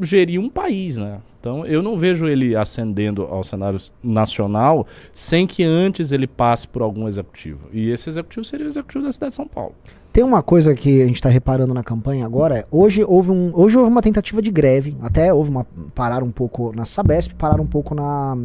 gerir 0.00 0.40
um 0.40 0.48
país, 0.48 0.96
né? 0.96 1.18
Então 1.40 1.66
eu 1.66 1.82
não 1.82 1.96
vejo 1.96 2.28
ele 2.28 2.54
ascendendo 2.54 3.22
ao 3.22 3.42
cenário 3.42 3.80
nacional 4.02 4.86
sem 5.12 5.46
que 5.46 5.64
antes 5.64 6.12
ele 6.12 6.26
passe 6.26 6.68
por 6.68 6.82
algum 6.82 7.08
executivo. 7.08 7.60
E 7.72 7.90
esse 7.90 8.10
executivo 8.10 8.44
seria 8.44 8.66
o 8.66 8.68
executivo 8.68 9.04
da 9.04 9.10
cidade 9.10 9.30
de 9.30 9.36
São 9.36 9.48
Paulo. 9.48 9.74
Tem 10.12 10.22
uma 10.22 10.42
coisa 10.42 10.74
que 10.74 11.02
a 11.02 11.06
gente 11.06 11.14
está 11.14 11.28
reparando 11.28 11.72
na 11.72 11.84
campanha 11.84 12.26
agora, 12.26 12.58
é, 12.58 12.66
hoje 12.70 13.04
houve, 13.04 13.30
um, 13.30 13.52
hoje 13.54 13.78
houve 13.78 13.90
uma 13.90 14.02
tentativa 14.02 14.42
de 14.42 14.50
greve, 14.50 14.96
até 15.00 15.32
houve 15.32 15.50
uma, 15.50 15.64
pararam 15.94 16.26
um 16.26 16.32
pouco 16.32 16.72
na 16.74 16.84
Sabesp, 16.84 17.32
pararam 17.34 17.62
um 17.62 17.68
pouco 17.68 17.94
na, 17.94 18.36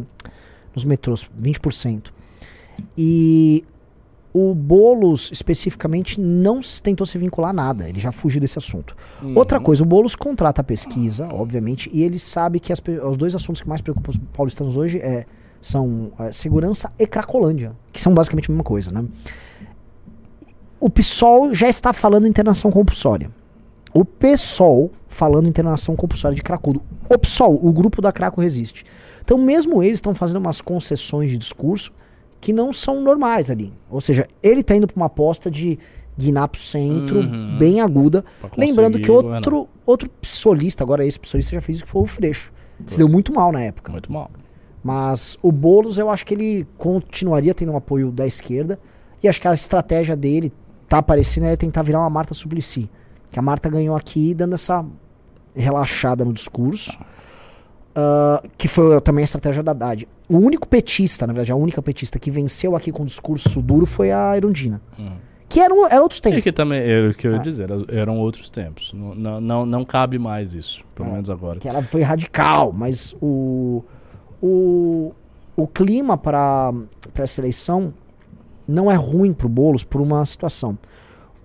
nos 0.76 0.84
metrôs, 0.84 1.28
20%. 1.42 2.12
E 2.96 3.64
o 4.32 4.54
Boulos, 4.54 5.30
especificamente, 5.32 6.20
não 6.20 6.60
tentou 6.82 7.06
se 7.06 7.16
vincular 7.16 7.50
a 7.50 7.54
nada, 7.54 7.88
ele 7.88 7.98
já 7.98 8.12
fugiu 8.12 8.38
desse 8.38 8.58
assunto. 8.58 8.94
Outra 9.34 9.58
coisa, 9.58 9.82
o 9.82 9.86
Boulos 9.86 10.14
contrata 10.14 10.60
a 10.60 10.64
pesquisa, 10.64 11.26
obviamente, 11.32 11.90
e 11.90 12.02
ele 12.02 12.18
sabe 12.18 12.60
que 12.60 12.70
as 12.70 12.82
os 13.02 13.16
dois 13.16 13.34
assuntos 13.34 13.62
que 13.62 13.68
mais 13.68 13.80
preocupam 13.80 14.10
os 14.10 14.18
paulistanos 14.34 14.76
hoje 14.76 14.98
é, 14.98 15.24
são 15.58 16.12
é, 16.18 16.30
segurança 16.32 16.90
e 16.98 17.06
Cracolândia, 17.06 17.74
que 17.90 18.00
são 18.00 18.12
basicamente 18.12 18.50
a 18.50 18.52
mesma 18.52 18.64
coisa, 18.64 18.92
né? 18.92 19.06
O 20.78 20.90
PSOL 20.90 21.54
já 21.54 21.68
está 21.68 21.94
falando 21.94 22.26
em 22.26 22.28
internação 22.28 22.70
compulsória. 22.70 23.30
O 23.96 24.04
PSOL 24.04 24.90
falando 25.08 25.46
em 25.46 25.48
internação 25.48 25.96
compulsória 25.96 26.34
de 26.34 26.42
cracudo. 26.42 26.82
O 27.10 27.18
PSOL, 27.18 27.58
o 27.64 27.72
grupo 27.72 28.02
da 28.02 28.12
Craco 28.12 28.40
Resiste. 28.40 28.84
Então, 29.24 29.38
mesmo 29.38 29.82
eles 29.82 29.96
estão 29.96 30.14
fazendo 30.14 30.36
umas 30.36 30.60
concessões 30.60 31.30
de 31.30 31.38
discurso 31.38 31.92
que 32.40 32.52
não 32.52 32.72
são 32.72 33.00
normais 33.02 33.50
ali. 33.50 33.72
Ou 33.90 34.00
seja, 34.00 34.26
ele 34.42 34.60
está 34.60 34.76
indo 34.76 34.86
para 34.86 34.96
uma 34.96 35.06
aposta 35.06 35.50
de 35.50 35.78
guinar 36.18 36.48
pro 36.48 36.60
centro, 36.60 37.20
Uhum. 37.20 37.56
bem 37.58 37.80
aguda. 37.80 38.22
Lembrando 38.56 39.00
que 39.00 39.10
outro, 39.10 39.66
outro 39.86 40.10
psolista, 40.20 40.84
agora 40.84 41.04
esse 41.04 41.18
psolista 41.18 41.54
já 41.54 41.60
fez 41.62 41.78
isso, 41.78 41.84
que 41.86 41.90
foi 41.90 42.02
o 42.02 42.06
Freixo. 42.06 42.52
Se 42.86 42.98
deu 42.98 43.08
muito 43.08 43.32
mal 43.32 43.50
na 43.50 43.62
época. 43.62 43.90
Muito 43.90 44.12
mal. 44.12 44.30
Mas 44.84 45.38
o 45.42 45.50
Boulos, 45.50 45.96
eu 45.96 46.10
acho 46.10 46.24
que 46.26 46.34
ele 46.34 46.66
continuaria 46.76 47.54
tendo 47.54 47.72
um 47.72 47.76
apoio 47.76 48.12
da 48.12 48.26
esquerda. 48.26 48.78
E 49.22 49.28
acho 49.28 49.40
que 49.40 49.48
a 49.48 49.54
estratégia 49.54 50.14
dele 50.14 50.52
tá 50.86 50.98
aparecendo 50.98 51.46
é 51.46 51.56
tentar 51.56 51.82
virar 51.82 52.00
uma 52.00 52.10
Marta 52.10 52.34
Suplicy. 52.34 52.88
Que 53.36 53.40
a 53.40 53.42
Marta 53.42 53.68
ganhou 53.68 53.94
aqui 53.94 54.32
dando 54.32 54.54
essa 54.54 54.82
relaxada 55.54 56.24
no 56.24 56.32
discurso. 56.32 56.98
ah, 57.94 58.42
que 58.56 58.66
foi 58.66 58.98
também 59.02 59.22
a 59.22 59.26
estratégia 59.26 59.62
da 59.62 59.72
Haddad. 59.72 60.08
O 60.26 60.38
único 60.38 60.66
petista, 60.66 61.26
na 61.26 61.34
verdade, 61.34 61.52
a 61.52 61.54
única 61.56 61.82
petista 61.82 62.18
que 62.18 62.30
venceu 62.30 62.74
aqui 62.74 62.90
com 62.90 63.04
discurso 63.04 63.60
duro 63.60 63.84
foi 63.84 64.10
a 64.10 64.34
Erundina. 64.38 64.80
Uhum. 64.98 65.16
Que 65.50 65.60
eram, 65.60 65.86
eram 65.86 66.02
outros 66.04 66.18
E 66.20 66.22
tempos. 66.22 66.42
que 66.44 66.50
também, 66.50 66.80
era 66.80 67.10
o 67.10 67.14
que 67.14 67.26
eu 67.26 67.32
ia 67.32 67.38
Ah. 67.38 67.42
dizer, 67.42 67.70
era- 67.70 67.84
eram 67.90 68.18
outros 68.18 68.48
tempos. 68.48 68.94
Não, 68.94 69.14
não, 69.14 69.38
não, 69.40 69.66
não 69.66 69.84
cabe 69.84 70.18
mais 70.18 70.54
isso, 70.54 70.82
pelo 70.94 71.10
É. 71.10 71.12
menos 71.12 71.28
agora. 71.28 71.60
que 71.60 71.68
ela 71.68 71.82
foi 71.82 72.00
radical, 72.00 72.72
mas 72.72 73.14
o, 73.20 73.84
o, 74.42 75.12
o 75.54 75.66
clima 75.66 76.16
para 76.16 76.72
essa 77.16 77.42
eleição 77.42 77.92
não 78.66 78.90
é 78.90 78.94
ruim 78.94 79.34
para 79.34 79.46
o 79.46 79.50
Boulos 79.50 79.84
por 79.84 80.00
uma 80.00 80.24
situação. 80.24 80.78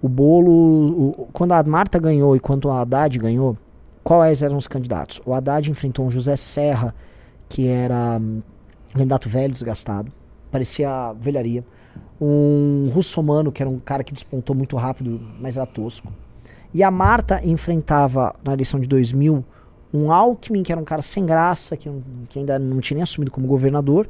O 0.01 0.09
Bolo, 0.09 1.27
quando 1.31 1.51
a 1.51 1.61
Marta 1.63 1.99
ganhou 1.99 2.35
e 2.35 2.39
quando 2.39 2.71
a 2.71 2.81
Haddad 2.81 3.19
ganhou, 3.19 3.55
quais 4.03 4.41
eram 4.41 4.57
os 4.57 4.67
candidatos? 4.67 5.21
O 5.23 5.33
Haddad 5.33 5.69
enfrentou 5.69 6.05
um 6.05 6.09
José 6.09 6.35
Serra, 6.35 6.95
que 7.47 7.67
era 7.67 8.17
hum, 8.19 8.41
candidato 8.93 9.29
velho, 9.29 9.53
desgastado, 9.53 10.11
parecia 10.49 11.13
velharia. 11.13 11.63
Um 12.19 12.89
russomano, 12.91 13.51
que 13.51 13.61
era 13.61 13.69
um 13.69 13.77
cara 13.77 14.03
que 14.03 14.11
despontou 14.11 14.55
muito 14.55 14.75
rápido, 14.75 15.21
mas 15.39 15.57
era 15.57 15.67
tosco. 15.67 16.11
E 16.73 16.83
a 16.83 16.89
Marta 16.89 17.39
enfrentava, 17.43 18.33
na 18.43 18.53
eleição 18.53 18.79
de 18.79 18.87
2000, 18.87 19.43
um 19.93 20.11
Alckmin, 20.11 20.63
que 20.63 20.71
era 20.71 20.81
um 20.81 20.85
cara 20.85 21.01
sem 21.01 21.25
graça, 21.25 21.77
que, 21.77 21.91
que 22.29 22.39
ainda 22.39 22.57
não 22.57 22.79
tinha 22.79 22.95
nem 22.95 23.03
assumido 23.03 23.29
como 23.29 23.45
governador, 23.45 24.09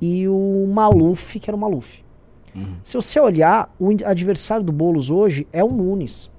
e 0.00 0.26
o 0.26 0.66
Maluf, 0.72 1.38
que 1.38 1.48
era 1.48 1.56
o 1.56 1.60
Maluf. 1.60 2.02
Se 2.82 2.94
você 2.94 3.20
olhar, 3.20 3.72
o 3.78 3.90
adversário 4.04 4.64
do 4.64 4.72
Boulos 4.72 5.10
hoje 5.10 5.46
é 5.52 5.62
o 5.62 5.70
Nunes. 5.70 6.30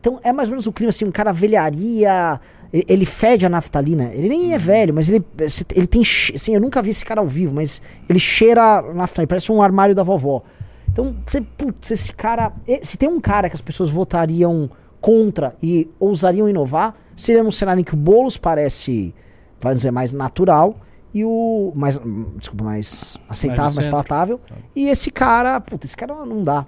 Então 0.00 0.20
é 0.22 0.32
mais 0.32 0.48
ou 0.48 0.52
menos 0.52 0.66
o 0.66 0.72
clima 0.72 0.90
assim, 0.90 1.04
um 1.04 1.10
cara 1.10 1.32
velharia, 1.32 2.40
ele, 2.72 3.06
fede 3.06 3.46
a 3.46 3.48
naftalina. 3.48 4.12
Ele 4.12 4.28
nem 4.28 4.52
é 4.52 4.58
velho, 4.58 4.92
mas 4.92 5.08
ele, 5.08 5.24
se- 5.48 5.64
ele 5.74 5.86
tem, 5.86 6.02
assim, 6.02 6.54
eu 6.54 6.60
nunca 6.60 6.82
vi 6.82 6.90
esse 6.90 7.04
cara 7.04 7.20
ao 7.20 7.26
vivo, 7.26 7.54
mas 7.54 7.80
ele 8.08 8.18
cheira 8.18 8.82
naftalina, 8.92 9.28
parece 9.28 9.50
um 9.50 9.62
armário 9.62 9.94
da 9.94 10.02
vovó. 10.02 10.42
Então, 10.90 11.16
você, 11.26 11.40
putz, 11.40 11.90
esse 11.90 12.12
cara, 12.12 12.52
se 12.82 12.96
tem 12.96 13.08
um 13.08 13.20
cara 13.20 13.48
que 13.48 13.54
as 13.54 13.62
pessoas 13.62 13.90
votariam 13.90 14.70
contra 15.00 15.56
e 15.62 15.90
ousariam 15.98 16.48
inovar, 16.48 16.94
seria 17.16 17.42
num 17.42 17.50
cenário 17.50 17.80
em 17.80 17.84
que 17.84 17.94
o 17.94 17.96
Boulos 17.96 18.36
parece, 18.36 19.14
vamos 19.60 19.76
dizer, 19.78 19.90
mais 19.90 20.12
natural 20.12 20.76
e 21.14 21.24
o 21.24 21.72
mais, 21.76 21.98
desculpa, 22.36 22.64
mais 22.64 23.16
aceitável, 23.28 23.62
mais 23.64 23.74
centro. 23.76 23.90
palatável. 23.92 24.40
E 24.76 24.88
esse 24.88 25.10
cara, 25.10 25.60
puta, 25.60 25.86
esse 25.86 25.96
cara 25.96 26.12
não 26.26 26.42
dá. 26.44 26.66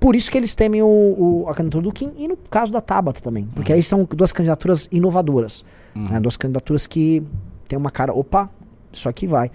Por 0.00 0.16
isso 0.16 0.30
que 0.30 0.36
eles 0.38 0.54
temem 0.54 0.82
o, 0.82 0.86
o- 0.86 1.44
a 1.48 1.54
candidatura 1.54 1.84
do 1.84 1.92
Kim 1.92 2.12
e 2.16 2.26
no 2.26 2.36
caso 2.36 2.72
da 2.72 2.80
Tabata 2.80 3.20
também. 3.20 3.46
Porque 3.54 3.72
aí 3.72 3.82
são 3.82 4.04
duas 4.04 4.32
candidaturas 4.32 4.88
inovadoras. 4.90 5.64
né? 5.94 6.18
Duas 6.20 6.36
candidaturas 6.36 6.86
que 6.86 7.22
tem 7.68 7.78
uma 7.78 7.90
cara, 7.90 8.12
opa, 8.12 8.50
isso 8.92 9.08
aqui 9.08 9.26
vai. 9.26 9.50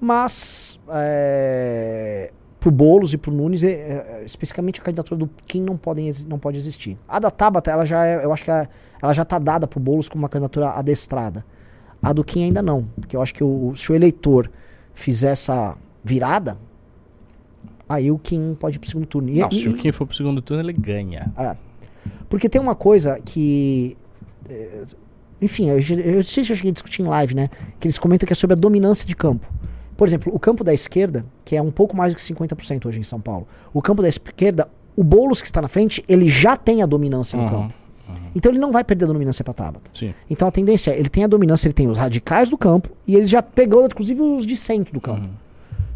Mas 0.00 0.78
é, 0.90 2.30
pro 2.58 2.70
Boulos 2.70 3.12
e 3.12 3.18
pro 3.18 3.32
Nunes, 3.32 3.62
é, 3.62 3.68
é, 3.70 4.22
especificamente 4.24 4.80
a 4.80 4.84
candidatura 4.84 5.18
do 5.18 5.28
Kim 5.46 5.62
não, 5.62 5.76
podem, 5.76 6.10
não 6.26 6.38
pode 6.38 6.58
existir. 6.58 6.98
A 7.08 7.18
da 7.18 7.30
Tabata, 7.30 7.70
ela 7.70 7.84
já 7.84 8.06
é, 8.06 8.24
eu 8.24 8.32
acho 8.32 8.44
que 8.44 8.50
ela, 8.50 8.68
ela 9.02 9.12
já 9.12 9.24
tá 9.24 9.38
dada 9.38 9.66
pro 9.66 9.78
Boulos 9.80 10.08
como 10.08 10.22
uma 10.22 10.28
candidatura 10.28 10.70
adestrada. 10.70 11.44
A 12.02 12.12
do 12.12 12.24
Kim 12.24 12.44
ainda 12.44 12.62
não. 12.62 12.84
Porque 13.00 13.14
eu 13.16 13.22
acho 13.22 13.34
que 13.34 13.44
o, 13.44 13.74
se 13.74 13.90
o 13.92 13.94
eleitor 13.94 14.50
fizer 14.94 15.30
essa 15.32 15.76
virada, 16.02 16.56
aí 17.88 18.10
o 18.10 18.18
Kim 18.18 18.56
pode 18.58 18.76
ir 18.76 18.80
pro 18.80 18.88
segundo 18.88 19.06
turno. 19.06 19.28
E- 19.30 19.40
Não, 19.40 19.48
e- 19.50 19.54
se 19.54 19.68
o 19.68 19.74
Kim 19.76 19.92
for 19.92 20.06
pro 20.06 20.16
segundo 20.16 20.40
turno, 20.40 20.62
ele 20.62 20.72
ganha. 20.72 21.32
é. 21.36 21.54
Porque 22.28 22.48
tem 22.48 22.60
uma 22.60 22.74
coisa 22.74 23.18
que. 23.24 23.96
é, 24.48 24.84
Enfim, 25.42 25.68
eu, 25.70 25.80
já- 25.80 25.94
eu 25.96 26.22
sei 26.22 26.44
se 26.44 26.52
eu 26.52 26.56
cheguei 26.56 26.70
a 26.70 26.74
discutir 26.74 27.00
em 27.02 27.06
live, 27.06 27.34
né? 27.34 27.48
Que 27.78 27.86
eles 27.86 27.98
comentam 27.98 28.26
que 28.26 28.32
é 28.32 28.36
sobre 28.36 28.54
a 28.54 28.58
dominância 28.58 29.06
de 29.06 29.16
campo. 29.16 29.50
Por 29.96 30.06
exemplo, 30.06 30.30
o 30.34 30.38
campo 30.38 30.62
da 30.62 30.72
esquerda, 30.74 31.24
que 31.44 31.56
é 31.56 31.62
um 31.62 31.70
pouco 31.70 31.96
mais 31.96 32.12
do 32.12 32.16
que 32.16 32.22
50% 32.22 32.86
hoje 32.86 33.00
em 33.00 33.02
São 33.02 33.18
Paulo. 33.20 33.46
O 33.72 33.80
campo 33.82 34.02
da 34.02 34.08
esquerda, 34.08 34.68
o 34.96 35.02
Boulos 35.02 35.40
que 35.40 35.46
está 35.46 35.60
na 35.62 35.68
frente, 35.68 36.02
ele 36.08 36.28
já 36.28 36.56
tem 36.56 36.82
a 36.82 36.86
dominância 36.86 37.36
no 37.38 37.44
Uhum, 37.44 37.48
campo. 37.50 37.74
Então 38.34 38.52
ele 38.52 38.58
não 38.58 38.72
vai 38.72 38.84
perder 38.84 39.04
a 39.04 39.08
dominância 39.08 39.44
pra 39.44 39.52
Tabata. 39.52 39.90
Sim. 39.92 40.14
Então 40.28 40.46
a 40.46 40.50
tendência 40.50 40.90
é, 40.92 40.98
ele 40.98 41.08
tem 41.08 41.24
a 41.24 41.26
dominância, 41.26 41.66
ele 41.66 41.74
tem 41.74 41.88
os 41.88 41.98
radicais 41.98 42.50
do 42.50 42.58
campo, 42.58 42.90
e 43.06 43.16
ele 43.16 43.26
já 43.26 43.42
pegou, 43.42 43.84
inclusive, 43.84 44.20
os 44.20 44.46
de 44.46 44.56
centro 44.56 44.92
do 44.92 45.00
campo. 45.00 45.28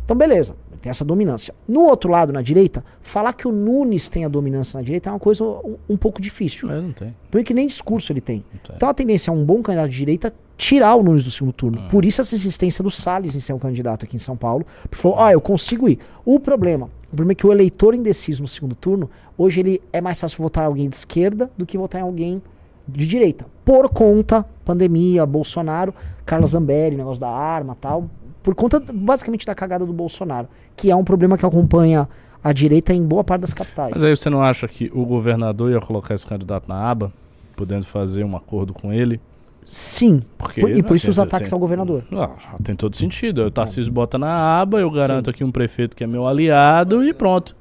Então 0.05 0.17
beleza. 0.17 0.55
tem 0.83 0.91
essa 0.91 1.05
dominância. 1.05 1.55
No 1.67 1.83
outro 1.85 2.11
lado, 2.11 2.33
na 2.33 2.43
direita, 2.43 2.85
falar 3.01 3.33
que 3.33 3.49
o 3.49 3.53
Nunes 3.53 4.09
tem 4.09 4.25
a 4.25 4.29
dominância 4.29 4.77
na 4.77 4.85
direita 4.85 5.09
é 5.09 5.13
uma 5.13 5.19
coisa 5.19 5.43
um, 5.43 5.77
um 5.89 5.97
pouco 5.97 6.21
difícil. 6.21 6.69
Mas 6.69 6.83
não 6.83 6.93
tem. 6.93 7.17
Porque 7.31 7.55
nem 7.55 7.67
discurso 7.67 8.13
ele 8.13 8.21
tem. 8.21 8.45
Então 8.77 8.89
a 8.89 8.95
tendência 8.95 9.31
é 9.31 9.35
um 9.35 9.45
bom 9.45 9.63
candidato 9.63 9.91
de 9.91 9.97
direita 9.97 10.35
tirar 10.57 10.95
o 10.95 11.03
Nunes 11.03 11.25
do 11.25 11.31
segundo 11.31 11.53
turno. 11.53 11.83
Por 11.89 12.05
isso 12.05 12.21
essa 12.21 12.35
insistência 12.35 12.83
do 12.83 12.91
Salles 12.91 13.35
em 13.35 13.41
ser 13.41 13.53
um 13.53 13.59
candidato 13.59 14.05
aqui 14.05 14.17
em 14.17 14.21
São 14.21 14.37
Paulo. 14.37 14.65
Porque 14.83 14.97
falou, 14.97 15.21
ah, 15.21 15.33
eu 15.33 15.41
consigo 15.41 15.89
ir. 15.89 15.99
O 16.25 16.39
problema, 16.39 16.89
o 17.13 17.17
problema 17.17 17.33
é 17.33 17.35
que 17.35 17.47
o 17.47 17.53
eleitor 17.53 17.95
indeciso 17.95 18.43
no 18.43 18.49
segundo 18.49 18.75
turno, 18.75 19.11
hoje 19.37 19.61
ele 19.61 19.83
é 19.93 20.01
mais 20.01 20.21
fácil 20.21 20.43
votar 20.43 20.65
em 20.65 20.67
alguém 20.67 20.89
de 20.89 20.97
esquerda 20.97 21.51
do 21.57 21.67
que 21.67 21.77
votar 21.77 22.01
em 22.01 22.05
alguém 22.05 22.43
de 22.87 23.07
direita. 23.07 23.47
Por 23.65 23.89
conta, 23.89 24.45
pandemia, 24.65 25.25
Bolsonaro, 25.25 25.95
Carlos 26.25 26.51
Zambelli, 26.51 26.97
negócio 26.97 27.21
da 27.21 27.31
arma 27.31 27.77
tal. 27.81 28.09
Por 28.43 28.55
conta, 28.55 28.79
basicamente, 28.93 29.47
da 29.47 29.55
cagada 29.55 29.87
do 29.87 29.93
Bolsonaro. 29.93 30.49
Que 30.77 30.91
é 30.91 30.97
um 30.97 31.05
problema 31.05 31.39
que 31.39 31.47
acompanha 31.47 32.09
a 32.43 32.53
direita 32.53 32.93
em 32.93 33.03
boa 33.03 33.25
parte 33.25 33.41
das 33.41 33.55
capitais. 33.55 33.93
Mas 33.95 34.05
aí 34.05 34.15
você 34.15 34.29
não 34.29 34.43
acha 34.43 34.69
que 34.69 34.91
o 34.95 35.07
governador 35.07 35.71
ia 35.71 35.81
colocar 35.81 36.15
esse 36.15 36.27
candidato 36.27 36.69
na 36.69 36.91
aba, 36.91 37.11
podendo 37.57 37.87
fazer 37.87 38.23
um 38.23 38.37
acordo 38.37 38.75
com 38.75 38.93
ele? 38.93 39.19
Sim. 39.65 40.23
Porque, 40.37 40.61
Por- 40.61 40.71
e 40.71 40.83
por 40.83 40.95
isso 40.97 41.07
assim, 41.07 41.11
os 41.11 41.19
ataques 41.19 41.51
tem- 41.51 41.57
ao 41.57 41.61
governador. 41.61 42.05
Ah, 42.13 42.57
tem 42.63 42.75
todo 42.77 42.95
sentido. 42.97 43.43
O 43.47 43.51
Tarcísio 43.51 43.91
bota 43.93 44.19
na 44.19 44.61
aba, 44.61 44.79
eu 44.81 44.91
garanto 44.91 45.31
aqui 45.31 45.43
um 45.43 45.51
prefeito 45.51 45.97
que 45.97 46.05
é 46.05 46.07
meu 46.07 46.27
aliado 46.27 47.03
e 47.05 47.13
pronto. 47.15 47.57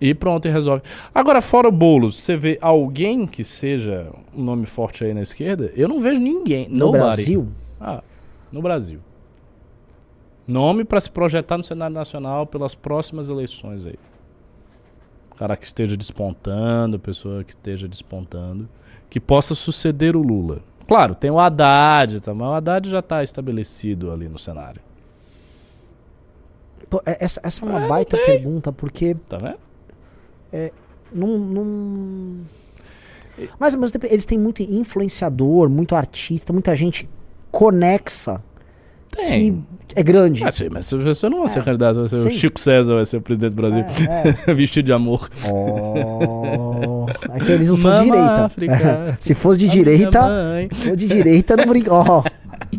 E 0.00 0.14
pronto, 0.14 0.46
e 0.46 0.50
resolve. 0.50 0.82
Agora, 1.14 1.40
fora 1.40 1.68
o 1.68 1.72
Boulos, 1.72 2.18
você 2.20 2.36
vê 2.36 2.58
alguém 2.60 3.26
que 3.26 3.42
seja 3.42 4.10
um 4.36 4.44
nome 4.44 4.66
forte 4.66 5.02
aí 5.04 5.14
na 5.14 5.22
esquerda? 5.22 5.72
Eu 5.74 5.88
não 5.88 5.98
vejo 6.00 6.20
ninguém. 6.20 6.68
No 6.68 6.78
Nobody. 6.86 6.98
Brasil, 7.02 7.48
Ah, 7.80 8.02
no 8.52 8.60
Brasil. 8.62 9.00
Nome 10.46 10.84
para 10.84 11.00
se 11.00 11.10
projetar 11.10 11.58
no 11.58 11.64
cenário 11.64 11.94
nacional 11.94 12.46
pelas 12.46 12.74
próximas 12.74 13.28
eleições 13.28 13.84
aí. 13.84 13.98
Cara 15.36 15.56
que 15.56 15.64
esteja 15.66 15.96
despontando, 15.96 16.98
pessoa 16.98 17.42
que 17.42 17.50
esteja 17.50 17.88
despontando, 17.88 18.68
que 19.10 19.18
possa 19.18 19.54
suceder 19.54 20.14
o 20.14 20.22
Lula. 20.22 20.60
Claro, 20.86 21.14
tem 21.14 21.30
o 21.30 21.38
Haddad, 21.38 22.20
tá, 22.20 22.32
mas 22.32 22.48
o 22.48 22.52
Haddad 22.52 22.88
já 22.88 23.00
está 23.00 23.24
estabelecido 23.24 24.10
ali 24.12 24.28
no 24.28 24.38
cenário. 24.38 24.80
pô, 26.88 27.02
é- 27.04 27.16
essa, 27.24 27.40
essa 27.42 27.64
é 27.64 27.68
uma 27.68 27.84
É, 27.84 27.88
baita 27.88 28.16
pergunta, 28.16 28.70
porque 28.72 29.16
Tá 29.28 29.38
vendo? 29.38 29.58
não. 31.12 31.38
não... 31.38 32.36
Mas 33.58 33.74
ao 33.74 33.80
mesmo 33.80 33.98
tempo, 33.98 34.12
eles 34.12 34.24
têm 34.24 34.38
muito 34.38 34.62
influenciador, 34.62 35.68
muito 35.68 35.94
artista, 35.96 36.52
muita 36.52 36.74
gente 36.76 37.08
conexa 37.50 38.40
Tem. 39.10 39.64
que 39.88 39.98
é 39.98 40.02
grande. 40.02 40.44
Ah, 40.44 40.50
sim, 40.52 40.68
mas 40.70 40.90
você 40.90 41.28
não 41.28 41.38
vai 41.40 41.48
ser 41.48 41.60
É, 41.60 41.62
candidato, 41.62 42.00
vai 42.00 42.08
ser 42.08 42.28
o. 42.28 42.30
Chico 42.30 42.60
César 42.60 42.94
vai 42.94 43.06
ser 43.06 43.16
o 43.16 43.20
presidente 43.22 43.50
do 43.54 43.56
Brasil. 43.56 43.80
É, 44.46 44.52
Vestido 44.54 44.86
de 44.86 44.92
amor. 44.92 45.28
Oh, 45.50 47.06
é 47.32 47.40
que 47.40 47.52
eles 47.52 47.68
não 47.70 47.76
são 47.76 47.94
de 47.94 48.04
direita. 48.04 48.44
África. 48.44 49.16
Se 49.20 49.34
fosse 49.34 49.58
de 49.58 49.68
direita, 49.68 50.20
se 50.72 50.88
for 50.88 50.96
de 50.96 51.06
direita, 51.06 51.56
não 51.56 51.66
brinca. 51.66 51.92
Ó. 51.92 52.22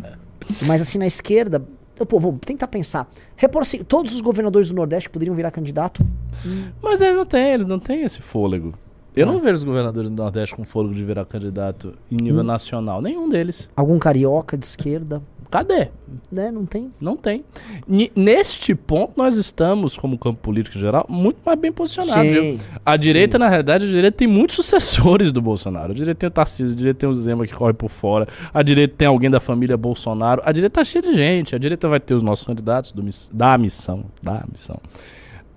Mas 0.65 0.81
assim, 0.81 0.97
na 0.97 1.07
esquerda, 1.07 1.63
eu, 1.99 2.05
pô, 2.05 2.19
vamos 2.19 2.39
tentar 2.45 2.67
pensar. 2.67 3.09
Repor 3.35 3.61
assim, 3.63 3.83
todos 3.83 4.13
os 4.13 4.21
governadores 4.21 4.69
do 4.69 4.75
Nordeste 4.75 5.09
poderiam 5.09 5.35
virar 5.35 5.51
candidato. 5.51 6.05
Mas 6.81 7.01
eles 7.01 7.15
não 7.17 7.25
têm, 7.25 7.53
eles 7.53 7.65
não 7.65 7.79
têm 7.79 8.03
esse 8.03 8.21
fôlego. 8.21 8.73
Eu 9.15 9.27
Ah. 9.27 9.31
não 9.31 9.39
vejo 9.39 9.55
os 9.55 9.63
governadores 9.63 10.09
do 10.11 10.15
Nordeste 10.15 10.55
com 10.55 10.63
fôlego 10.63 10.93
de 10.93 11.03
virar 11.03 11.25
candidato 11.25 11.93
em 12.11 12.17
nível 12.23 12.41
Hum. 12.41 12.45
nacional. 12.45 13.01
Nenhum 13.01 13.27
deles. 13.27 13.67
Algum 13.75 13.97
carioca 13.97 14.55
de 14.57 14.65
esquerda, 14.65 15.21
Cadê? 15.49 15.87
né? 16.31 16.51
Não 16.51 16.65
tem. 16.65 16.91
Não 16.99 17.15
tem. 17.17 17.43
Ni- 17.87 18.11
Neste 18.15 18.75
ponto, 18.75 19.13
nós 19.15 19.35
estamos, 19.35 19.95
como 19.95 20.17
campo 20.17 20.39
político 20.41 20.77
em 20.77 20.81
geral, 20.81 21.05
muito 21.09 21.37
mais 21.45 21.57
bem 21.59 21.71
posicionados. 21.71 22.15
viu? 22.31 22.59
A 22.85 22.97
direita, 22.97 23.37
na 23.39 23.47
realidade, 23.47 23.85
a 23.85 23.87
direita 23.87 24.17
tem 24.17 24.27
muitos 24.27 24.55
sucessores 24.57 25.31
do 25.31 25.41
Bolsonaro. 25.41 25.91
A 25.91 25.95
direita 25.95 26.19
tem 26.19 26.27
o 26.27 26.31
Tarcísio, 26.31 26.73
a 26.73 26.75
direita 26.75 26.99
tem 26.99 27.09
o 27.09 27.15
Zema 27.15 27.45
que 27.47 27.53
corre 27.53 27.73
por 27.73 27.89
fora, 27.89 28.27
a 28.53 28.61
direita 28.61 28.93
tem 28.97 29.07
alguém 29.07 29.29
da 29.29 29.39
família 29.39 29.77
Bolsonaro. 29.77 30.41
A 30.45 30.51
direita 30.51 30.75
tá 30.79 30.85
cheia 30.85 31.01
de 31.01 31.15
gente. 31.15 31.55
A 31.55 31.57
direita 31.57 31.87
vai 31.87 31.99
ter 31.99 32.13
os 32.13 32.21
nossos 32.23 32.45
candidatos 32.45 32.91
do 32.91 33.01
miss- 33.03 33.29
da 33.33 33.57
missão. 33.57 34.05
Da 34.21 34.43
missão. 34.51 34.77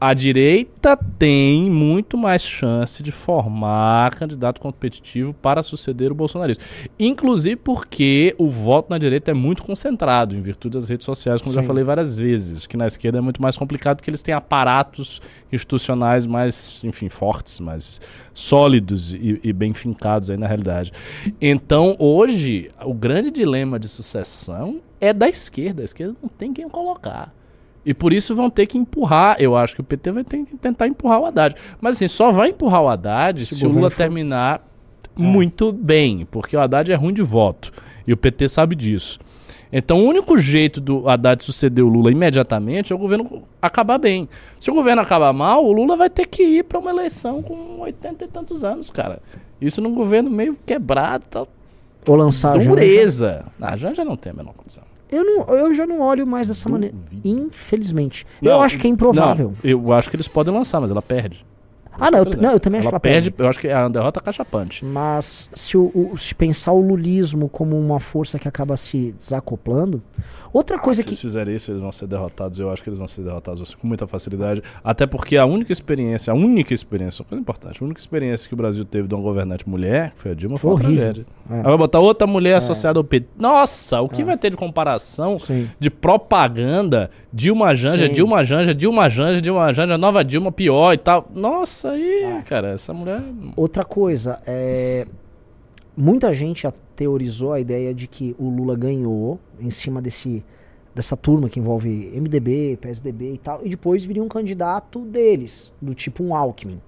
A 0.00 0.14
direita 0.14 0.96
tem 0.96 1.70
muito 1.70 2.16
mais 2.16 2.40
chance 2.40 3.02
de 3.02 3.12
formar 3.12 4.14
candidato 4.14 4.58
competitivo 4.58 5.34
para 5.34 5.62
suceder 5.62 6.10
o 6.10 6.14
bolsonarismo. 6.14 6.64
Inclusive 6.98 7.56
porque 7.56 8.34
o 8.38 8.48
voto 8.48 8.88
na 8.88 8.96
direita 8.96 9.30
é 9.30 9.34
muito 9.34 9.62
concentrado, 9.62 10.34
em 10.34 10.40
virtude 10.40 10.78
das 10.78 10.88
redes 10.88 11.04
sociais, 11.04 11.42
como 11.42 11.52
eu 11.52 11.56
já 11.56 11.60
Sim. 11.60 11.66
falei 11.66 11.84
várias 11.84 12.18
vezes. 12.18 12.66
Que 12.66 12.78
na 12.78 12.86
esquerda 12.86 13.18
é 13.18 13.20
muito 13.20 13.42
mais 13.42 13.58
complicado 13.58 13.98
porque 13.98 14.08
eles 14.08 14.22
têm 14.22 14.32
aparatos 14.32 15.20
institucionais 15.52 16.24
mais, 16.24 16.80
enfim, 16.82 17.10
fortes, 17.10 17.60
mais 17.60 18.00
sólidos 18.32 19.12
e, 19.12 19.38
e 19.44 19.52
bem 19.52 19.74
fincados 19.74 20.30
aí 20.30 20.38
na 20.38 20.46
realidade. 20.46 20.92
Então, 21.38 21.94
hoje, 21.98 22.70
o 22.82 22.94
grande 22.94 23.30
dilema 23.30 23.78
de 23.78 23.86
sucessão 23.86 24.80
é 24.98 25.12
da 25.12 25.28
esquerda. 25.28 25.82
A 25.82 25.84
esquerda 25.84 26.16
não 26.22 26.28
tem 26.30 26.54
quem 26.54 26.70
colocar. 26.70 27.34
E 27.84 27.94
por 27.94 28.12
isso 28.12 28.34
vão 28.34 28.50
ter 28.50 28.66
que 28.66 28.76
empurrar. 28.76 29.36
Eu 29.40 29.56
acho 29.56 29.74
que 29.74 29.80
o 29.80 29.84
PT 29.84 30.12
vai 30.12 30.24
ter 30.24 30.44
que 30.44 30.56
tentar 30.56 30.86
empurrar 30.86 31.20
o 31.20 31.26
Haddad. 31.26 31.54
Mas 31.80 31.96
assim, 31.96 32.08
só 32.08 32.30
vai 32.30 32.50
empurrar 32.50 32.82
o 32.82 32.88
Haddad 32.88 33.44
Se 33.44 33.56
se, 33.56 33.66
o 33.66 33.70
Lula 33.70 33.88
for- 33.90 33.96
terminar 33.96 34.62
muito 35.16 35.72
bem. 35.72 36.26
Porque 36.30 36.56
o 36.56 36.60
Haddad 36.60 36.90
é 36.92 36.94
ruim 36.94 37.14
de 37.14 37.22
voto. 37.22 37.72
E 38.06 38.12
o 38.12 38.16
PT 38.16 38.48
sabe 38.48 38.74
disso. 38.76 39.18
Então 39.72 40.04
o 40.04 40.08
único 40.08 40.36
jeito 40.36 40.80
do 40.80 41.08
Haddad 41.08 41.42
suceder 41.44 41.84
o 41.84 41.88
Lula 41.88 42.10
imediatamente 42.10 42.92
é 42.92 42.96
o 42.96 42.98
governo 42.98 43.44
acabar 43.62 43.98
bem. 43.98 44.28
Se 44.58 44.70
o 44.70 44.74
governo 44.74 45.00
acabar 45.00 45.32
mal, 45.32 45.64
o 45.64 45.72
Lula 45.72 45.96
vai 45.96 46.10
ter 46.10 46.26
que 46.26 46.42
ir 46.42 46.64
para 46.64 46.78
uma 46.78 46.90
eleição 46.90 47.40
com 47.40 47.78
80 47.80 48.24
e 48.24 48.28
tantos 48.28 48.64
anos, 48.64 48.90
cara. 48.90 49.20
Isso 49.60 49.80
num 49.80 49.94
governo 49.94 50.28
meio 50.28 50.56
quebrado, 50.66 51.24
tal. 51.30 51.48
Ou 52.06 52.16
lançar 52.16 52.52
a 52.52 52.58
Janja. 52.58 52.68
dureza. 52.70 53.44
A 53.60 53.76
Janja 53.76 54.04
não 54.04 54.16
tem 54.16 54.32
a 54.32 54.34
menor 54.34 54.54
condição. 54.54 54.82
Eu, 55.10 55.24
não, 55.24 55.44
eu 55.54 55.74
já 55.74 55.86
não 55.86 56.00
olho 56.00 56.26
mais 56.26 56.48
dessa 56.48 56.68
maneira. 56.68 56.94
Duvido. 56.94 57.28
Infelizmente. 57.28 58.26
eu 58.42 58.52
Não, 58.52 58.60
acho 58.62 58.78
que 58.78 58.86
é 58.86 58.90
improvável. 58.90 59.54
Não, 59.62 59.70
eu 59.70 59.92
acho 59.92 60.08
que 60.10 60.16
eles 60.16 60.28
podem 60.28 60.52
lançar, 60.54 60.80
mas 60.80 60.90
ela 60.90 61.02
perde. 61.02 61.44
ah, 61.92 62.10
não 62.10 62.18
eu, 62.20 62.24
não, 62.40 62.50
eu 62.52 62.60
também 62.60 62.78
acho 62.78 62.88
ela 62.88 62.98
que 63.00 63.06
ela 63.08 63.14
perde. 63.14 63.30
perde. 63.30 63.42
Eu 63.44 63.48
acho 63.50 63.58
que 63.58 63.68
é 63.68 63.74
a 63.74 63.88
derrota 63.88 64.20
cachapante. 64.20 64.84
Mas 64.84 65.50
se, 65.54 65.76
o, 65.76 65.90
o- 66.12 66.16
se 66.16 66.34
pensar 66.34 66.72
o 66.72 66.80
lulismo 66.80 67.48
como 67.48 67.78
uma 67.78 67.98
força 68.00 68.38
que 68.38 68.46
acaba 68.48 68.76
se 68.76 69.12
desacoplando. 69.12 70.02
Outra 70.52 70.78
coisa 70.78 71.00
Ah, 71.00 71.02
se 71.02 71.06
que. 71.06 71.10
eles 71.10 71.20
fizerem 71.20 71.54
isso, 71.54 71.70
eles 71.70 71.80
vão 71.80 71.92
ser 71.92 72.06
derrotados. 72.06 72.58
Eu 72.58 72.70
acho 72.72 72.82
que 72.82 72.88
eles 72.88 72.98
vão 72.98 73.06
ser 73.08 73.22
derrotados 73.22 73.60
assim, 73.62 73.76
com 73.76 73.86
muita 73.86 74.06
facilidade. 74.06 74.62
Até 74.82 75.06
porque 75.06 75.36
a 75.36 75.44
única 75.46 75.72
experiência, 75.72 76.32
a 76.32 76.34
única 76.34 76.74
experiência, 76.74 77.22
uma 77.22 77.28
coisa 77.28 77.40
importante, 77.40 77.82
a 77.82 77.84
única 77.84 78.00
experiência 78.00 78.48
que 78.48 78.54
o 78.54 78.56
Brasil 78.56 78.84
teve 78.84 79.06
de 79.08 79.14
uma 79.14 79.22
governante 79.22 79.68
mulher, 79.68 80.12
foi 80.16 80.32
a 80.32 80.34
Dilma, 80.34 80.56
foi, 80.56 80.76
Foi 80.76 80.84
horrível. 80.86 81.24
É. 81.50 81.54
Aí 81.56 81.62
vai 81.62 81.76
botar 81.78 82.00
outra 82.00 82.26
mulher 82.26 82.54
associada 82.56 82.98
ao 82.98 83.04
PT. 83.04 83.28
Nossa, 83.38 84.00
o 84.00 84.08
que 84.08 84.22
É. 84.22 84.24
vai 84.24 84.36
ter 84.36 84.50
de 84.50 84.56
comparação 84.56 85.38
Sim. 85.38 85.68
de 85.78 85.88
propaganda, 85.90 87.10
Dilma 87.32 87.74
Janja, 87.74 88.06
Sim. 88.08 88.12
Dilma 88.14 88.44
Janja, 88.44 88.74
Dilma 88.74 89.08
Janja, 89.08 89.40
Dilma 89.40 89.72
Janja, 89.72 89.96
nova 89.98 90.24
Dilma 90.24 90.50
pior 90.50 90.92
e 90.94 90.98
tal. 90.98 91.28
Nossa, 91.34 91.90
aí, 91.90 92.22
É. 92.24 92.42
cara, 92.42 92.70
essa 92.70 92.92
mulher. 92.92 93.22
Outra 93.56 93.84
coisa, 93.84 94.40
é, 94.46 95.06
muita 95.96 96.32
gente 96.34 96.66
teorizou 97.04 97.54
a 97.54 97.58
ideia 97.60 97.94
de 97.94 98.06
que 98.06 98.36
o 98.38 98.50
Lula 98.50 98.76
ganhou 98.76 99.40
em 99.58 99.70
cima 99.70 100.02
desse, 100.02 100.44
dessa 100.94 101.16
turma 101.16 101.48
que 101.48 101.58
envolve 101.58 102.10
MDB, 102.14 102.76
PSDB 102.78 103.32
e 103.32 103.38
tal, 103.38 103.60
e 103.64 103.70
depois 103.70 104.04
viria 104.04 104.22
um 104.22 104.28
candidato 104.28 104.98
deles, 105.06 105.72
do 105.80 105.94
tipo 105.94 106.22
um 106.22 106.34
Alckmin. 106.36 106.78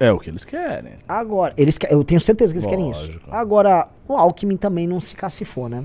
É 0.00 0.10
o 0.10 0.18
que 0.18 0.28
eles 0.28 0.44
querem. 0.44 0.94
Agora, 1.06 1.54
eles 1.56 1.78
que- 1.78 1.86
eu 1.86 2.02
tenho 2.02 2.20
certeza 2.20 2.52
que 2.52 2.58
eles 2.58 2.66
querem 2.66 2.90
isso. 2.90 3.06
Lógico. 3.06 3.30
Agora, 3.30 3.86
o 4.08 4.14
Alckmin 4.16 4.56
também 4.56 4.88
não 4.88 4.98
se 4.98 5.14
cacifou, 5.14 5.68
né? 5.68 5.84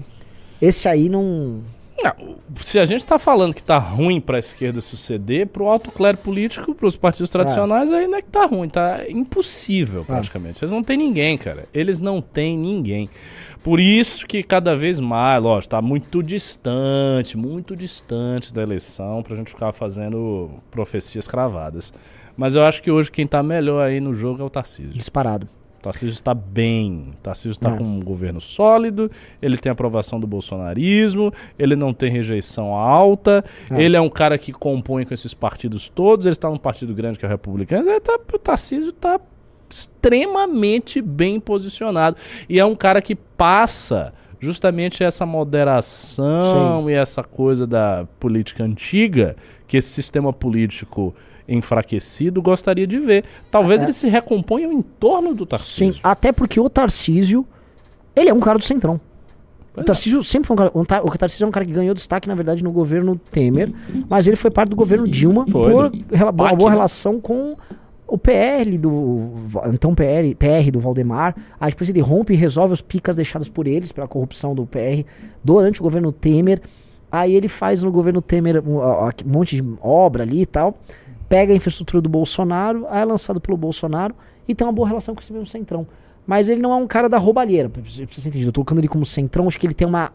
Esse 0.59 0.87
aí 0.89 1.07
não. 1.09 1.61
Não, 2.01 2.37
se 2.61 2.79
a 2.79 2.85
gente 2.85 3.05
tá 3.05 3.19
falando 3.19 3.53
que 3.53 3.61
tá 3.61 3.77
ruim 3.77 4.19
pra 4.21 4.39
esquerda 4.39 4.79
suceder, 4.81 5.45
pro 5.47 5.67
alto 5.67 5.91
clero 5.91 6.17
político, 6.17 6.73
pros 6.73 6.95
partidos 6.95 7.29
tradicionais, 7.29 7.91
aí 7.91 8.07
não 8.07 8.17
é 8.17 8.21
que 8.21 8.29
tá 8.29 8.45
ruim, 8.45 8.69
tá 8.69 9.01
impossível 9.09 10.05
praticamente. 10.05 10.63
Eles 10.63 10.71
não 10.71 10.81
têm 10.81 10.97
ninguém, 10.97 11.37
cara. 11.37 11.65
Eles 11.73 11.99
não 11.99 12.21
têm 12.21 12.57
ninguém. 12.57 13.09
Por 13.63 13.79
isso 13.79 14.25
que 14.25 14.41
cada 14.41 14.75
vez 14.75 14.99
mais, 14.99 15.41
lógico, 15.43 15.69
tá 15.71 15.81
muito 15.81 16.23
distante, 16.23 17.37
muito 17.37 17.75
distante 17.75 18.53
da 18.53 18.61
eleição 18.61 19.21
pra 19.21 19.35
gente 19.35 19.49
ficar 19.51 19.73
fazendo 19.73 20.49
profecias 20.71 21.27
cravadas. 21.27 21.93
Mas 22.37 22.55
eu 22.55 22.63
acho 22.63 22.81
que 22.81 22.89
hoje 22.89 23.11
quem 23.11 23.27
tá 23.27 23.43
melhor 23.43 23.81
aí 23.85 23.99
no 23.99 24.13
jogo 24.13 24.41
é 24.41 24.45
o 24.45 24.49
Tarcísio. 24.49 24.93
disparado. 24.97 25.45
O 25.77 25.81
Tarcísio 25.81 26.09
está 26.13 26.33
bem. 26.33 27.11
O 27.13 27.17
Tarcísio 27.21 27.51
está 27.51 27.69
É. 27.71 27.77
com 27.77 27.83
um 27.85 28.01
governo 28.01 28.41
sólido, 28.41 29.09
ele 29.41 29.57
tem 29.57 29.69
aprovação 29.71 30.19
do 30.19 30.27
bolsonarismo, 30.27 31.33
ele 31.57 31.75
não 31.75 31.93
tem 31.93 32.09
rejeição 32.11 32.73
alta, 32.73 33.43
É. 33.71 33.81
ele 33.81 33.95
é 33.95 34.01
um 34.01 34.09
cara 34.09 34.37
que 34.37 34.51
compõe 34.51 35.05
com 35.05 35.13
esses 35.13 35.33
partidos 35.33 35.87
todos, 35.89 36.25
ele 36.25 36.33
está 36.33 36.49
num 36.49 36.57
partido 36.57 36.93
grande 36.93 37.17
que 37.19 37.25
é 37.25 37.27
o 37.27 37.31
Republicano, 37.31 37.87
tá, 38.01 38.17
o 38.33 38.37
Tarcísio 38.39 38.89
está 38.89 39.19
extremamente 39.69 41.01
bem 41.01 41.39
posicionado. 41.39 42.17
E 42.47 42.59
é 42.59 42.65
um 42.65 42.75
cara 42.75 43.01
que 43.01 43.15
passa 43.15 44.13
justamente 44.39 45.03
essa 45.03 45.25
moderação 45.25 46.89
e 46.89 46.93
essa 46.93 47.23
coisa 47.23 47.67
da 47.67 48.07
política 48.19 48.63
antiga 48.63 49.35
que 49.67 49.77
esse 49.77 49.89
sistema 49.89 50.31
político 50.33 51.13
enfraquecido 51.47 52.41
gostaria 52.41 52.85
de 52.87 52.99
ver. 52.99 53.23
Talvez 53.51 53.81
É. 53.81 53.85
eles 53.85 53.95
se 53.95 54.07
recomponham 54.07 54.71
em 54.71 54.81
torno 54.81 55.33
do 55.33 55.45
Tarcísio. 55.45 55.93
Sim, 55.95 55.99
até 56.03 56.31
porque 56.31 56.59
o 56.59 56.69
Tarcísio, 56.69 57.45
ele 58.15 58.29
é 58.29 58.33
um 58.33 58.39
cara 58.39 58.57
do 58.57 58.63
Centrão. 58.63 58.95
O 58.95 59.01
Pois 59.73 59.83
é. 59.83 59.85
Tarcísio 59.85 60.23
sempre 60.23 60.47
foi 60.47 60.53
um 60.55 60.57
cara. 60.57 60.71
O 60.73 60.85
Tar- 60.85 61.05
o 61.05 61.09
Tarcísio 61.17 61.45
é 61.45 61.47
um 61.47 61.51
cara 61.51 61.65
que 61.65 61.71
ganhou 61.71 61.93
destaque, 61.93 62.27
na 62.27 62.35
verdade, 62.35 62.63
no 62.63 62.71
governo 62.71 63.19
Temer, 63.31 63.71
mas 64.09 64.27
ele 64.27 64.35
foi 64.35 64.49
parte 64.51 64.69
do 64.69 64.75
governo 64.75 65.07
Dilma 65.07 65.45
Foi, 65.47 65.71
por 65.71 65.91
uma 66.11 66.31
boa 66.55 66.69
relação 66.69 67.19
com 67.19 67.55
o 68.09 68.17
PL 68.17 68.77
do. 68.77 69.31
Então 69.73 69.93
PR, 69.93 70.35
PR 70.37 70.71
do 70.71 70.79
Valdemar. 70.79 71.35
Aí 71.59 71.71
depois 71.71 71.89
ele 71.89 72.01
rompe 72.01 72.33
e 72.33 72.35
resolve 72.35 72.73
os 72.73 72.81
picas 72.81 73.15
deixadas 73.15 73.47
por 73.47 73.67
eles, 73.67 73.91
pela 73.91 74.07
corrupção 74.07 74.55
do 74.55 74.65
PR, 74.65 75.05
durante 75.43 75.79
o 75.79 75.83
governo 75.83 76.11
Temer. 76.11 76.61
Aí 77.11 77.33
ele 77.33 77.47
faz 77.47 77.83
no 77.83 77.91
governo 77.91 78.21
Temer 78.21 78.61
um, 78.67 78.79
um 78.79 79.11
monte 79.25 79.61
de 79.61 79.77
obra 79.81 80.23
ali 80.23 80.41
e 80.41 80.45
tal. 80.45 80.77
Pega 81.27 81.53
a 81.53 81.55
infraestrutura 81.55 82.01
do 82.01 82.09
Bolsonaro, 82.09 82.85
aí 82.89 83.01
é 83.01 83.05
lançado 83.05 83.39
pelo 83.39 83.55
Bolsonaro 83.55 84.15
e 84.47 84.55
tem 84.55 84.65
uma 84.65 84.73
boa 84.73 84.87
relação 84.87 85.13
com 85.13 85.21
esse 85.21 85.31
mesmo 85.31 85.45
centrão. 85.45 85.87
Mas 86.25 86.49
ele 86.49 86.61
não 86.61 86.71
é 86.71 86.75
um 86.75 86.87
cara 86.87 87.07
da 87.07 87.17
roubalheira, 87.17 87.69
pra 87.69 87.81
você 87.83 88.03
entender. 88.03 88.45
Eu 88.45 88.51
tô 88.51 88.61
colocando 88.61 88.79
ele 88.79 88.87
como 88.87 89.05
centrão, 89.05 89.47
acho 89.47 89.59
que 89.59 89.65
ele 89.65 89.73
tem 89.73 89.87
uma, 89.87 90.11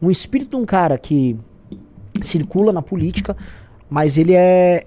um 0.00 0.10
espírito 0.10 0.50
de 0.50 0.56
um 0.56 0.64
cara 0.64 0.98
que 0.98 1.36
circula 2.20 2.72
na 2.72 2.82
política, 2.82 3.36
mas 3.88 4.18
ele 4.18 4.34
é. 4.34 4.84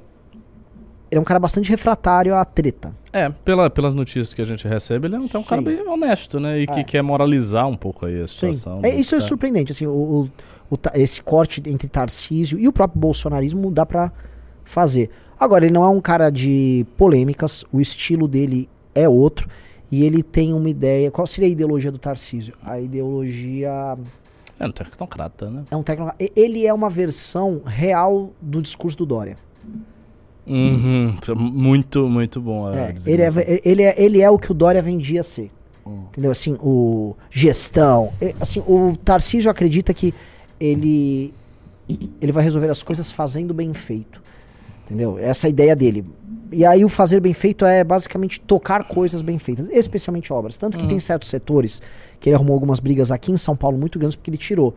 Ele 1.11 1.19
é 1.19 1.21
um 1.21 1.25
cara 1.25 1.39
bastante 1.41 1.69
refratário 1.69 2.33
à 2.33 2.45
treta. 2.45 2.95
É, 3.11 3.27
pela, 3.29 3.69
pelas 3.69 3.93
notícias 3.93 4.33
que 4.33 4.41
a 4.41 4.45
gente 4.45 4.65
recebe, 4.65 5.07
ele 5.07 5.15
é 5.17 5.19
um, 5.19 5.27
é 5.33 5.37
um 5.37 5.43
cara 5.43 5.61
bem 5.61 5.85
honesto, 5.85 6.39
né? 6.39 6.59
E 6.61 6.65
que 6.65 6.79
É. 6.79 6.83
quer 6.85 7.01
moralizar 7.03 7.67
um 7.67 7.75
pouco 7.75 8.05
aí 8.05 8.21
a 8.21 8.27
Sim. 8.29 8.53
situação. 8.53 8.79
É, 8.81 8.95
isso 8.95 9.13
é 9.13 9.17
Tá. 9.19 9.25
surpreendente, 9.25 9.73
assim, 9.73 9.85
o, 9.85 9.91
o- 9.91 10.29
o 10.73 10.77
esse 10.93 11.21
corte 11.21 11.61
entre 11.65 11.89
Tarcísio 11.89 12.57
e 12.57 12.65
o 12.65 12.71
próprio 12.71 12.97
bolsonarismo 13.01 13.69
dá 13.69 13.85
pra 13.85 14.09
fazer. 14.63 15.09
Agora, 15.37 15.65
ele 15.65 15.73
não 15.73 15.83
é 15.83 15.89
um 15.89 15.99
cara 15.99 16.29
de 16.29 16.85
polêmicas, 16.95 17.65
o 17.73 17.81
estilo 17.81 18.25
dele 18.25 18.69
é 18.95 19.09
outro, 19.09 19.49
e 19.91 20.05
ele 20.05 20.23
tem 20.23 20.53
uma 20.53 20.69
ideia. 20.69 21.11
Qual 21.11 21.27
seria 21.27 21.49
a 21.49 21.51
ideologia 21.51 21.91
do 21.91 21.97
Tarcísio? 21.97 22.53
A 22.63 22.79
ideologia. 22.79 23.97
É 24.57 24.65
um 24.65 24.71
tecnocrata, 24.71 25.49
né? 25.49 25.63
É 25.69 25.75
um 25.75 25.83
tecno... 25.83 26.09
e- 26.17 26.31
Ele 26.37 26.65
é 26.65 26.73
uma 26.73 26.89
versão 26.89 27.61
real 27.65 28.31
do 28.41 28.61
discurso 28.61 28.97
do 28.99 29.05
Dória. 29.05 29.35
Uhum. 30.45 31.15
Muito, 31.35 32.07
muito 32.07 32.41
bom. 32.41 32.67
a 32.67 32.75
É, 32.75 32.93
ele, 33.05 33.21
é, 33.21 33.61
ele, 33.63 33.83
é, 33.83 33.95
ele 34.03 34.21
é 34.21 34.29
o 34.29 34.37
que 34.39 34.51
o 34.51 34.53
Dória 34.53 34.81
vendia 34.81 35.23
ser. 35.23 35.51
Hum. 35.85 36.03
Entendeu? 36.09 36.31
Assim, 36.31 36.57
o 36.61 37.15
gestão. 37.29 38.11
é, 38.21 38.33
Assim, 38.39 38.59
o 38.67 38.95
Tarcísio 39.03 39.49
acredita 39.51 39.93
que 39.93 40.13
ele, 40.59 41.33
ele 42.21 42.31
vai 42.31 42.43
resolver 42.43 42.69
as 42.69 42.83
coisas 42.83 43.11
fazendo 43.11 43.53
bem 43.53 43.73
feito. 43.73 44.21
Entendeu? 44.85 45.17
Essa 45.19 45.45
é 45.45 45.49
a 45.49 45.51
ideia 45.51 45.75
dele. 45.75 46.03
E 46.51 46.65
aí 46.65 46.83
o 46.83 46.89
fazer 46.89 47.21
bem 47.21 47.33
feito 47.33 47.63
é 47.65 47.81
basicamente 47.83 48.39
tocar 48.41 48.83
coisas 48.83 49.21
bem 49.21 49.39
feitas, 49.39 49.67
especialmente 49.71 50.33
obras. 50.33 50.57
Tanto 50.57 50.75
que 50.77 50.83
Uhum. 50.83 50.89
tem 50.89 50.99
certos 50.99 51.29
setores 51.29 51.81
que 52.19 52.27
ele 52.29 52.35
arrumou 52.35 52.53
algumas 52.53 52.79
brigas 52.81 53.09
aqui 53.09 53.31
em 53.31 53.37
São 53.37 53.55
Paulo 53.55 53.77
muito 53.77 53.97
grandes 53.97 54.15
porque 54.17 54.29
ele 54.29 54.37
tirou 54.37 54.75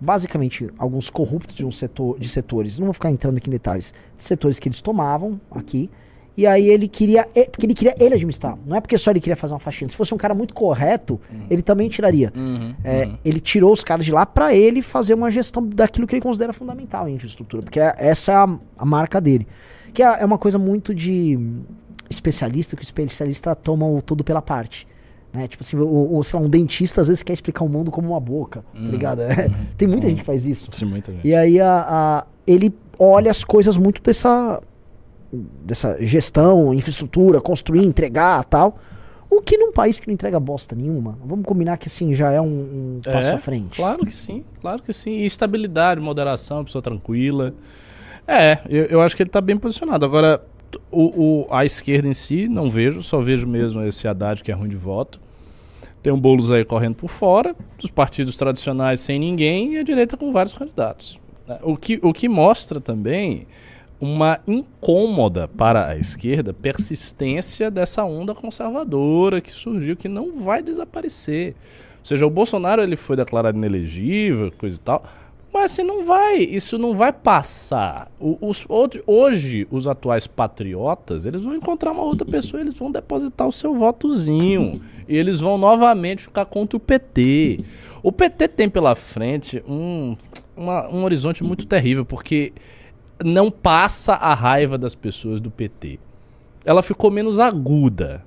basicamente 0.00 0.68
alguns 0.78 1.10
corruptos 1.10 1.56
de 1.56 1.66
um 1.66 1.70
setor 1.70 2.18
de 2.18 2.28
setores, 2.28 2.78
não 2.78 2.86
vou 2.86 2.94
ficar 2.94 3.10
entrando 3.10 3.36
aqui 3.36 3.48
em 3.48 3.52
detalhes, 3.52 3.92
de 4.16 4.24
setores 4.24 4.58
que 4.58 4.68
eles 4.68 4.80
tomavam 4.80 5.40
aqui. 5.50 5.90
E 6.36 6.46
aí 6.46 6.68
ele 6.70 6.88
queria, 6.88 7.28
e- 7.34 7.44
porque 7.50 7.66
ele 7.66 7.74
queria 7.74 7.94
ele 8.00 8.14
administrar. 8.14 8.56
Não 8.64 8.74
é 8.76 8.80
porque 8.80 8.96
só 8.96 9.10
ele 9.10 9.20
queria 9.20 9.36
fazer 9.36 9.52
uma 9.52 9.58
faxina. 9.60 9.90
Se 9.90 9.96
fosse 9.96 10.14
um 10.14 10.16
cara 10.16 10.32
muito 10.32 10.54
correto, 10.54 11.20
ele 11.50 11.60
também 11.60 11.88
tiraria. 11.88 12.32
Uhum, 12.34 12.74
É, 12.82 13.04
uhum. 13.06 13.18
Ele 13.24 13.40
tirou 13.40 13.70
os 13.72 13.84
caras 13.84 14.06
de 14.06 14.12
lá 14.12 14.24
pra 14.24 14.54
ele 14.54 14.80
fazer 14.80 15.12
uma 15.12 15.30
gestão 15.30 15.66
daquilo 15.66 16.06
que 16.06 16.14
ele 16.14 16.22
considera 16.22 16.52
fundamental 16.52 17.06
em 17.08 17.14
infraestrutura, 17.14 17.62
porque 17.62 17.78
é- 17.80 17.94
essa 17.98 18.32
é 18.32 18.34
a, 18.36 18.58
a 18.78 18.84
marca 18.86 19.20
dele. 19.20 19.46
Que 19.92 20.02
é, 20.02 20.22
é 20.22 20.24
uma 20.24 20.38
coisa 20.38 20.56
muito 20.56 20.94
de 20.94 21.36
especialista, 22.08 22.74
que 22.76 22.82
o 22.82 22.84
especialista 22.84 23.54
toma 23.54 23.86
o 23.86 24.00
todo 24.00 24.24
pela 24.24 24.40
parte. 24.40 24.86
Né? 25.32 25.46
Tipo 25.46 25.62
assim, 25.62 25.76
o, 25.76 26.16
o- 26.18 26.22
sei 26.24 26.38
lá, 26.40 26.46
um 26.46 26.48
dentista 26.48 27.00
às 27.00 27.08
vezes 27.08 27.22
quer 27.22 27.32
explicar 27.32 27.64
o 27.64 27.68
mundo 27.68 27.90
como 27.90 28.08
uma 28.08 28.20
boca, 28.20 28.64
tá 28.74 28.80
ligado? 28.80 29.22
É, 29.22 29.48
tem 29.78 29.86
muita 29.86 30.08
gente 30.08 30.20
que 30.20 30.26
faz 30.26 30.44
isso. 30.46 30.68
Sim, 30.72 30.86
muita 30.86 31.12
gente. 31.12 31.26
E 31.26 31.34
aí 31.34 31.60
a, 31.60 31.84
a- 31.88 32.26
ele 32.46 32.74
olha 32.98 33.30
as 33.30 33.44
coisas 33.44 33.76
muito 33.76 34.02
dessa, 34.02 34.60
dessa 35.64 35.96
gestão, 36.04 36.74
infraestrutura, 36.74 37.40
construir, 37.40 37.84
entregar 37.84 38.44
tal. 38.44 38.76
O 39.30 39.40
que 39.40 39.56
num 39.56 39.72
país 39.72 40.00
que 40.00 40.08
não 40.08 40.14
entrega 40.14 40.40
bosta 40.40 40.74
nenhuma, 40.74 41.16
vamos 41.24 41.44
combinar 41.46 41.76
que 41.76 41.86
assim 41.86 42.12
já 42.12 42.32
é 42.32 42.40
um, 42.40 42.46
um 42.46 43.00
É, 43.06 43.12
passo 43.12 43.34
à 43.36 43.38
frente. 43.38 43.76
Claro 43.76 44.04
que 44.04 44.12
sim, 44.12 44.42
claro 44.60 44.82
que 44.82 44.92
sim. 44.92 45.10
E 45.10 45.24
estabilidade, 45.26 46.00
moderação, 46.00 46.64
pessoa 46.64 46.82
tranquila. 46.82 47.54
É, 48.26 48.58
eu, 48.68 48.86
eu 48.86 49.00
acho 49.00 49.16
que 49.16 49.22
ele 49.22 49.30
tá 49.30 49.40
bem 49.40 49.56
posicionado. 49.56 50.04
Agora, 50.04 50.42
o, 50.90 51.44
o- 51.46 51.46
a 51.50 51.64
esquerda 51.64 52.08
em 52.08 52.14
si, 52.14 52.48
não 52.48 52.68
vejo, 52.70 53.02
só 53.02 53.20
vejo 53.20 53.46
mesmo 53.46 53.82
esse 53.82 54.06
Haddad 54.06 54.42
que 54.42 54.50
é 54.50 54.54
ruim 54.54 54.68
de 54.68 54.76
voto. 54.76 55.20
Tem 56.02 56.12
um 56.12 56.18
Boulos 56.18 56.50
aí 56.50 56.64
correndo 56.64 56.94
por 56.94 57.10
fora, 57.10 57.54
os 57.82 57.90
partidos 57.90 58.34
tradicionais 58.36 59.00
sem 59.00 59.18
ninguém 59.18 59.74
e 59.74 59.78
a 59.78 59.82
direita 59.82 60.16
com 60.16 60.32
vários 60.32 60.54
candidatos. 60.54 61.18
né? 61.46 61.58
O 61.62 61.76
que, 61.76 61.98
o 62.02 62.12
que 62.12 62.28
mostra 62.28 62.80
também 62.80 63.46
uma 64.00 64.40
incômoda 64.48 65.46
para 65.46 65.88
a 65.88 65.96
esquerda 65.98 66.54
persistência 66.54 67.70
dessa 67.70 68.02
onda 68.04 68.34
conservadora 68.34 69.42
que 69.42 69.50
surgiu, 69.50 69.94
que 69.94 70.08
não 70.08 70.38
vai 70.40 70.62
desaparecer. 70.62 71.54
Ou 71.98 72.06
seja, 72.06 72.26
o 72.26 72.30
Bolsonaro 72.30 72.80
ele 72.82 72.96
foi 72.96 73.14
declarado 73.14 73.58
inelegível, 73.58 74.50
coisa 74.56 74.76
e 74.76 74.80
tal, 74.80 75.04
mas 75.52 75.72
assim, 75.72 75.82
não 75.82 76.04
vai, 76.04 76.36
isso 76.38 76.78
não 76.78 76.96
vai 76.96 77.12
passar. 77.12 78.10
Os- 78.20 78.64
hoje- 78.68 79.02
hoje, 79.06 79.68
os 79.70 79.86
atuais 79.88 80.26
patriotas, 80.26 81.26
eles 81.26 81.42
vão 81.42 81.54
encontrar 81.54 81.92
uma 81.92 82.02
outra 82.02 82.24
pessoa, 82.26 82.60
eles 82.60 82.74
vão 82.74 82.90
depositar 82.90 83.46
o 83.48 83.52
seu 83.52 83.74
votozinho. 83.74 84.80
E 85.08 85.16
eles 85.16 85.40
vão 85.40 85.58
novamente 85.58 86.22
ficar 86.22 86.44
contra 86.46 86.76
o 86.76 86.80
PT. 86.80 87.60
O 88.02 88.12
PT 88.12 88.48
tem 88.48 88.68
pela 88.68 88.94
frente 88.94 89.62
um, 89.68 90.16
uma- 90.56 90.88
um 90.88 91.02
horizonte 91.04 91.42
muito 91.42 91.66
terrível, 91.66 92.04
porque 92.04 92.52
não 93.24 93.50
passa 93.50 94.14
a 94.14 94.32
raiva 94.34 94.78
das 94.78 94.94
pessoas 94.94 95.40
do 95.40 95.50
PT. 95.50 95.98
Ela 96.64 96.82
ficou 96.82 97.10
menos 97.10 97.38
aguda. 97.38 98.24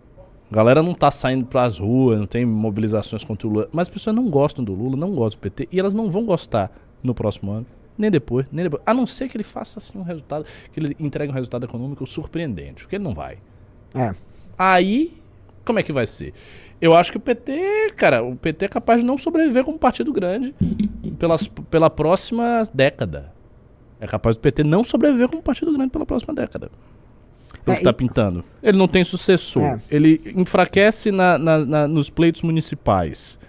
A 0.51 0.55
galera 0.55 0.83
não 0.83 0.93
tá 0.93 1.09
saindo 1.09 1.45
pras 1.45 1.79
ruas, 1.79 2.19
não 2.19 2.27
tem 2.27 2.45
mobilizações 2.45 3.23
contra 3.23 3.47
o 3.47 3.49
Lula. 3.49 3.69
Mas 3.71 3.87
as 3.87 3.93
pessoas 3.93 4.15
não 4.15 4.29
gostam 4.29 4.63
do 4.63 4.73
Lula, 4.73 4.95
não 4.95 5.11
gostam 5.11 5.39
do 5.39 5.41
PT. 5.41 5.67
E 5.71 5.79
elas 5.79 5.93
não 5.95 6.09
vão 6.11 6.23
gostar 6.25 6.69
no 7.03 7.13
próximo 7.13 7.51
ano. 7.51 7.65
Nem 7.97 8.09
depois, 8.09 8.45
nem 8.51 8.63
depois. 8.63 8.81
A 8.85 8.93
não 8.93 9.05
ser 9.05 9.29
que 9.29 9.37
ele 9.37 9.43
faça 9.43 9.77
assim 9.79 9.97
um 9.97 10.01
resultado, 10.03 10.45
que 10.71 10.79
ele 10.79 10.95
entregue 10.99 11.31
um 11.31 11.35
resultado 11.35 11.65
econômico 11.65 12.05
surpreendente. 12.07 12.83
Porque 12.83 12.95
ele 12.95 13.03
não 13.03 13.13
vai. 13.13 13.37
É. 13.93 14.13
Aí, 14.57 15.13
como 15.63 15.77
é 15.79 15.83
que 15.83 15.93
vai 15.93 16.07
ser? 16.07 16.33
Eu 16.81 16.95
acho 16.95 17.11
que 17.11 17.17
o 17.17 17.21
PT, 17.21 17.91
cara, 17.95 18.23
o 18.23 18.35
PT 18.35 18.65
é 18.65 18.67
capaz 18.67 18.99
de 19.01 19.05
não 19.05 19.17
sobreviver 19.17 19.63
como 19.63 19.77
partido 19.77 20.11
grande 20.11 20.53
pelas, 21.19 21.47
pela 21.47 21.89
próxima 21.89 22.63
década. 22.73 23.31
É 23.99 24.07
capaz 24.07 24.35
do 24.35 24.39
PT 24.39 24.63
não 24.63 24.83
sobreviver 24.83 25.29
como 25.29 25.41
partido 25.41 25.71
grande 25.71 25.91
pela 25.91 26.05
próxima 26.05 26.33
década. 26.33 26.69
É 27.65 27.71
o 27.71 27.75
que 27.77 27.83
tá 27.83 27.91
e- 27.91 27.93
pintando. 27.93 28.43
Ele 28.61 28.77
não 28.77 28.87
tem 28.87 29.03
sucessor. 29.05 29.63
É. 29.63 29.79
Ele 29.89 30.19
enfraquece 30.35 31.11
na- 31.11 31.37
na- 31.37 31.59
na- 31.65 31.87
nos 31.87 32.09
pleitos 32.09 32.41
municipais. 32.41 33.39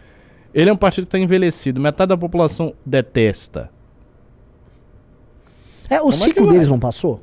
Ele 0.54 0.70
é 0.70 0.72
um 0.72 0.76
partido 0.76 1.04
que 1.04 1.08
está 1.08 1.18
envelhecido. 1.18 1.80
Metade 1.80 2.10
da 2.10 2.16
população 2.16 2.72
detesta. 2.86 3.70
É, 5.90 6.00
o 6.00 6.08
é 6.08 6.10
que 6.10 6.16
ciclo 6.16 6.44
vai? 6.44 6.54
deles 6.54 6.70
não 6.70 6.78
passou? 6.78 7.20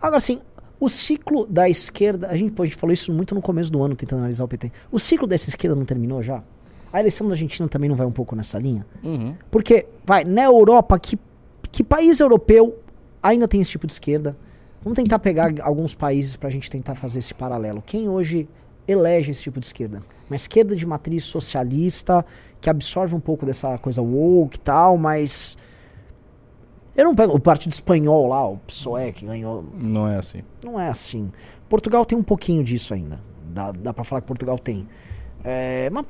Agora, 0.00 0.16
assim, 0.16 0.40
o 0.80 0.88
ciclo 0.88 1.46
da 1.46 1.68
esquerda. 1.68 2.26
A 2.26 2.36
gente, 2.36 2.52
pô, 2.52 2.64
a 2.64 2.66
gente 2.66 2.76
falou 2.76 2.92
isso 2.92 3.12
muito 3.12 3.36
no 3.36 3.40
começo 3.40 3.70
do 3.70 3.80
ano, 3.82 3.94
tentando 3.94 4.18
analisar 4.18 4.42
o 4.42 4.48
PT. 4.48 4.72
O 4.90 4.98
ciclo 4.98 5.28
dessa 5.28 5.48
esquerda 5.48 5.76
não 5.76 5.84
terminou 5.84 6.20
já? 6.22 6.42
A 6.92 6.98
eleição 6.98 7.26
da 7.28 7.34
Argentina 7.34 7.68
também 7.68 7.88
não 7.88 7.96
vai 7.96 8.06
um 8.06 8.12
pouco 8.12 8.34
nessa 8.34 8.58
linha? 8.58 8.84
Uhum. 9.02 9.34
Porque, 9.48 9.86
vai, 10.04 10.24
na 10.24 10.42
Europa, 10.42 10.98
que, 10.98 11.16
que 11.70 11.84
país 11.84 12.18
europeu 12.18 12.76
ainda 13.22 13.46
tem 13.46 13.60
esse 13.60 13.70
tipo 13.70 13.86
de 13.86 13.92
esquerda? 13.92 14.36
Vamos 14.82 14.96
tentar 14.96 15.20
pegar 15.20 15.54
alguns 15.62 15.94
países 15.94 16.34
pra 16.36 16.50
gente 16.50 16.68
tentar 16.68 16.96
fazer 16.96 17.20
esse 17.20 17.32
paralelo. 17.32 17.80
Quem 17.86 18.08
hoje 18.08 18.48
elege 18.86 19.30
esse 19.30 19.42
tipo 19.42 19.60
de 19.60 19.66
esquerda? 19.66 20.02
Uma 20.28 20.36
esquerda 20.36 20.74
de 20.74 20.86
matriz 20.86 21.24
socialista, 21.24 22.24
que 22.60 22.70
absorve 22.70 23.14
um 23.14 23.20
pouco 23.20 23.44
dessa 23.44 23.76
coisa 23.78 24.00
woke 24.02 24.56
e 24.56 24.60
tal, 24.60 24.96
mas. 24.96 25.56
Eu 26.94 27.04
não 27.06 27.14
pego 27.14 27.34
o 27.34 27.40
partido 27.40 27.72
espanhol 27.72 28.28
lá, 28.28 28.46
o 28.46 28.58
PSOE, 28.58 29.12
que 29.12 29.24
ganhou. 29.24 29.64
Não 29.74 30.06
é 30.08 30.18
assim. 30.18 30.42
Não 30.62 30.78
é 30.78 30.88
assim. 30.88 31.30
Portugal 31.68 32.04
tem 32.04 32.16
um 32.18 32.22
pouquinho 32.22 32.62
disso 32.62 32.92
ainda. 32.92 33.18
Dá, 33.46 33.72
dá 33.72 33.92
pra 33.94 34.04
falar 34.04 34.20
que 34.20 34.26
Portugal 34.26 34.58
tem. 34.58 34.86
É, 35.42 35.88
mas 35.90 36.04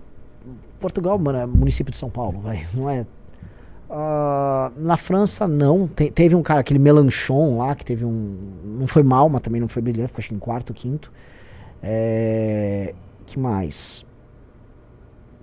Portugal, 0.80 1.16
mano, 1.18 1.38
é 1.38 1.46
município 1.46 1.90
de 1.92 1.96
São 1.96 2.10
Paulo, 2.10 2.40
vai. 2.40 2.66
Não 2.74 2.90
é. 2.90 3.06
Ah, 3.88 4.72
na 4.76 4.96
França, 4.96 5.46
não. 5.46 5.86
Te- 5.86 6.10
teve 6.10 6.34
um 6.34 6.42
cara, 6.42 6.60
aquele 6.60 6.78
Melanchon 6.78 7.58
lá, 7.58 7.74
que 7.74 7.84
teve 7.84 8.04
um. 8.04 8.38
Não 8.64 8.86
foi 8.86 9.02
mal, 9.02 9.28
mas 9.28 9.42
também 9.42 9.60
não 9.60 9.68
foi 9.68 9.82
brilhante, 9.82 10.08
ficou 10.08 10.20
acho 10.20 10.28
que 10.30 10.34
em 10.34 10.38
quarto, 10.38 10.72
quinto. 10.72 11.12
É, 11.82 12.94
que 13.26 13.38
mais? 13.38 14.04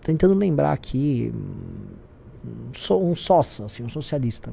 Tentando 0.02 0.34
lembrar 0.34 0.72
aqui. 0.72 1.32
hum, 1.36 2.00
um, 2.70 2.74
so- 2.74 3.02
um 3.04 3.14
soça, 3.14 3.66
assim, 3.66 3.84
um 3.84 3.90
socialista. 3.90 4.50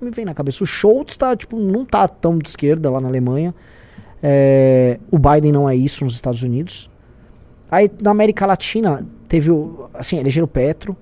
Não 0.00 0.08
me 0.08 0.10
vem 0.10 0.24
na 0.24 0.34
cabeça. 0.34 0.62
O 0.64 0.66
Schultz 0.66 1.16
tá, 1.16 1.36
tipo, 1.36 1.56
não 1.58 1.84
tá 1.84 2.06
tão 2.08 2.36
de 2.38 2.48
esquerda 2.48 2.90
lá 2.90 3.00
na 3.00 3.08
Alemanha. 3.08 3.54
É, 4.22 4.98
o 5.10 5.18
Biden 5.18 5.52
não 5.52 5.68
é 5.68 5.76
isso 5.76 6.04
nos 6.04 6.14
Estados 6.14 6.42
Unidos. 6.42 6.90
Aí 7.70 7.88
na 8.02 8.10
América 8.10 8.44
Latina 8.46 9.06
teve 9.28 9.50
o. 9.50 9.88
Assim, 9.94 10.18
elegeram 10.18 10.46
o 10.46 10.48
Petro. 10.48 10.96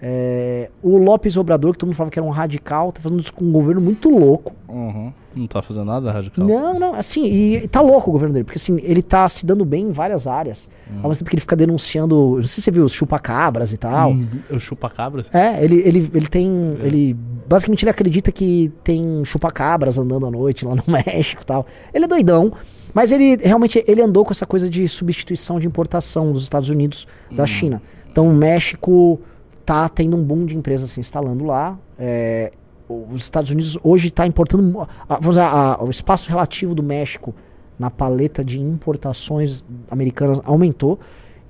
É, 0.00 0.70
o 0.82 0.96
Lopes 0.96 1.36
Obrador, 1.36 1.72
que 1.72 1.78
todo 1.78 1.88
mundo 1.88 1.96
falava 1.96 2.10
que 2.10 2.18
era 2.18 2.26
um 2.26 2.30
radical, 2.30 2.92
tá 2.92 3.00
fazendo 3.00 3.20
isso 3.20 3.32
com 3.32 3.44
um 3.44 3.52
governo 3.52 3.80
muito 3.80 4.08
louco. 4.08 4.54
Uhum. 4.68 5.12
Não 5.34 5.46
tá 5.46 5.60
fazendo 5.60 5.86
nada 5.86 6.10
radical. 6.10 6.46
Não, 6.46 6.78
não, 6.78 6.94
assim, 6.94 7.24
e 7.24 7.68
tá 7.68 7.80
louco 7.80 8.10
o 8.10 8.12
governo 8.12 8.32
dele, 8.32 8.44
porque 8.44 8.58
assim, 8.58 8.78
ele 8.82 9.02
tá 9.02 9.28
se 9.28 9.44
dando 9.44 9.64
bem 9.64 9.86
em 9.86 9.92
várias 9.92 10.26
áreas. 10.26 10.68
Ao 11.02 11.08
mesmo 11.08 11.20
tempo 11.20 11.30
que 11.30 11.34
ele 11.36 11.40
fica 11.40 11.56
denunciando, 11.56 12.34
não 12.36 12.42
sei 12.42 12.48
se 12.48 12.62
você 12.62 12.70
viu, 12.70 12.84
os 12.84 12.92
chupacabras 12.92 13.72
e 13.72 13.76
tal. 13.76 14.12
Hum, 14.12 14.26
Eu 14.48 14.58
chupa 14.58 14.88
cabras. 14.88 15.32
É, 15.34 15.62
ele, 15.62 15.76
ele, 15.84 16.10
ele 16.14 16.26
tem. 16.26 16.48
Ele. 16.82 17.14
Basicamente 17.48 17.82
ele 17.84 17.90
acredita 17.90 18.32
que 18.32 18.72
tem 18.82 19.24
chupacabras 19.24 19.98
andando 19.98 20.26
à 20.26 20.30
noite 20.30 20.64
lá 20.64 20.74
no 20.74 20.82
México 20.88 21.42
e 21.42 21.46
tal. 21.46 21.66
Ele 21.92 22.04
é 22.04 22.08
doidão. 22.08 22.52
Mas 22.94 23.12
ele 23.12 23.36
realmente 23.36 23.84
ele 23.86 24.00
andou 24.00 24.24
com 24.24 24.32
essa 24.32 24.46
coisa 24.46 24.68
de 24.68 24.88
substituição 24.88 25.60
de 25.60 25.66
importação 25.66 26.32
dos 26.32 26.42
Estados 26.42 26.68
Unidos 26.70 27.06
da 27.30 27.46
China. 27.46 27.82
Então 28.10 28.26
o 28.26 28.32
México 28.34 29.20
tá 29.68 29.88
tendo 29.88 30.16
um 30.16 30.24
boom 30.24 30.46
de 30.46 30.56
empresas 30.56 30.90
se 30.90 30.98
instalando 30.98 31.44
lá. 31.44 31.78
É, 31.98 32.52
os 32.88 33.20
Estados 33.20 33.50
Unidos 33.50 33.78
hoje 33.82 34.08
está 34.08 34.26
importando. 34.26 34.86
Vamos 35.06 35.26
dizer, 35.28 35.42
a- 35.42 35.78
o 35.82 35.90
espaço 35.90 36.30
relativo 36.30 36.74
do 36.74 36.82
México 36.82 37.34
na 37.78 37.90
paleta 37.90 38.42
de 38.42 38.58
importações 38.60 39.62
americanas 39.90 40.40
aumentou. 40.44 40.98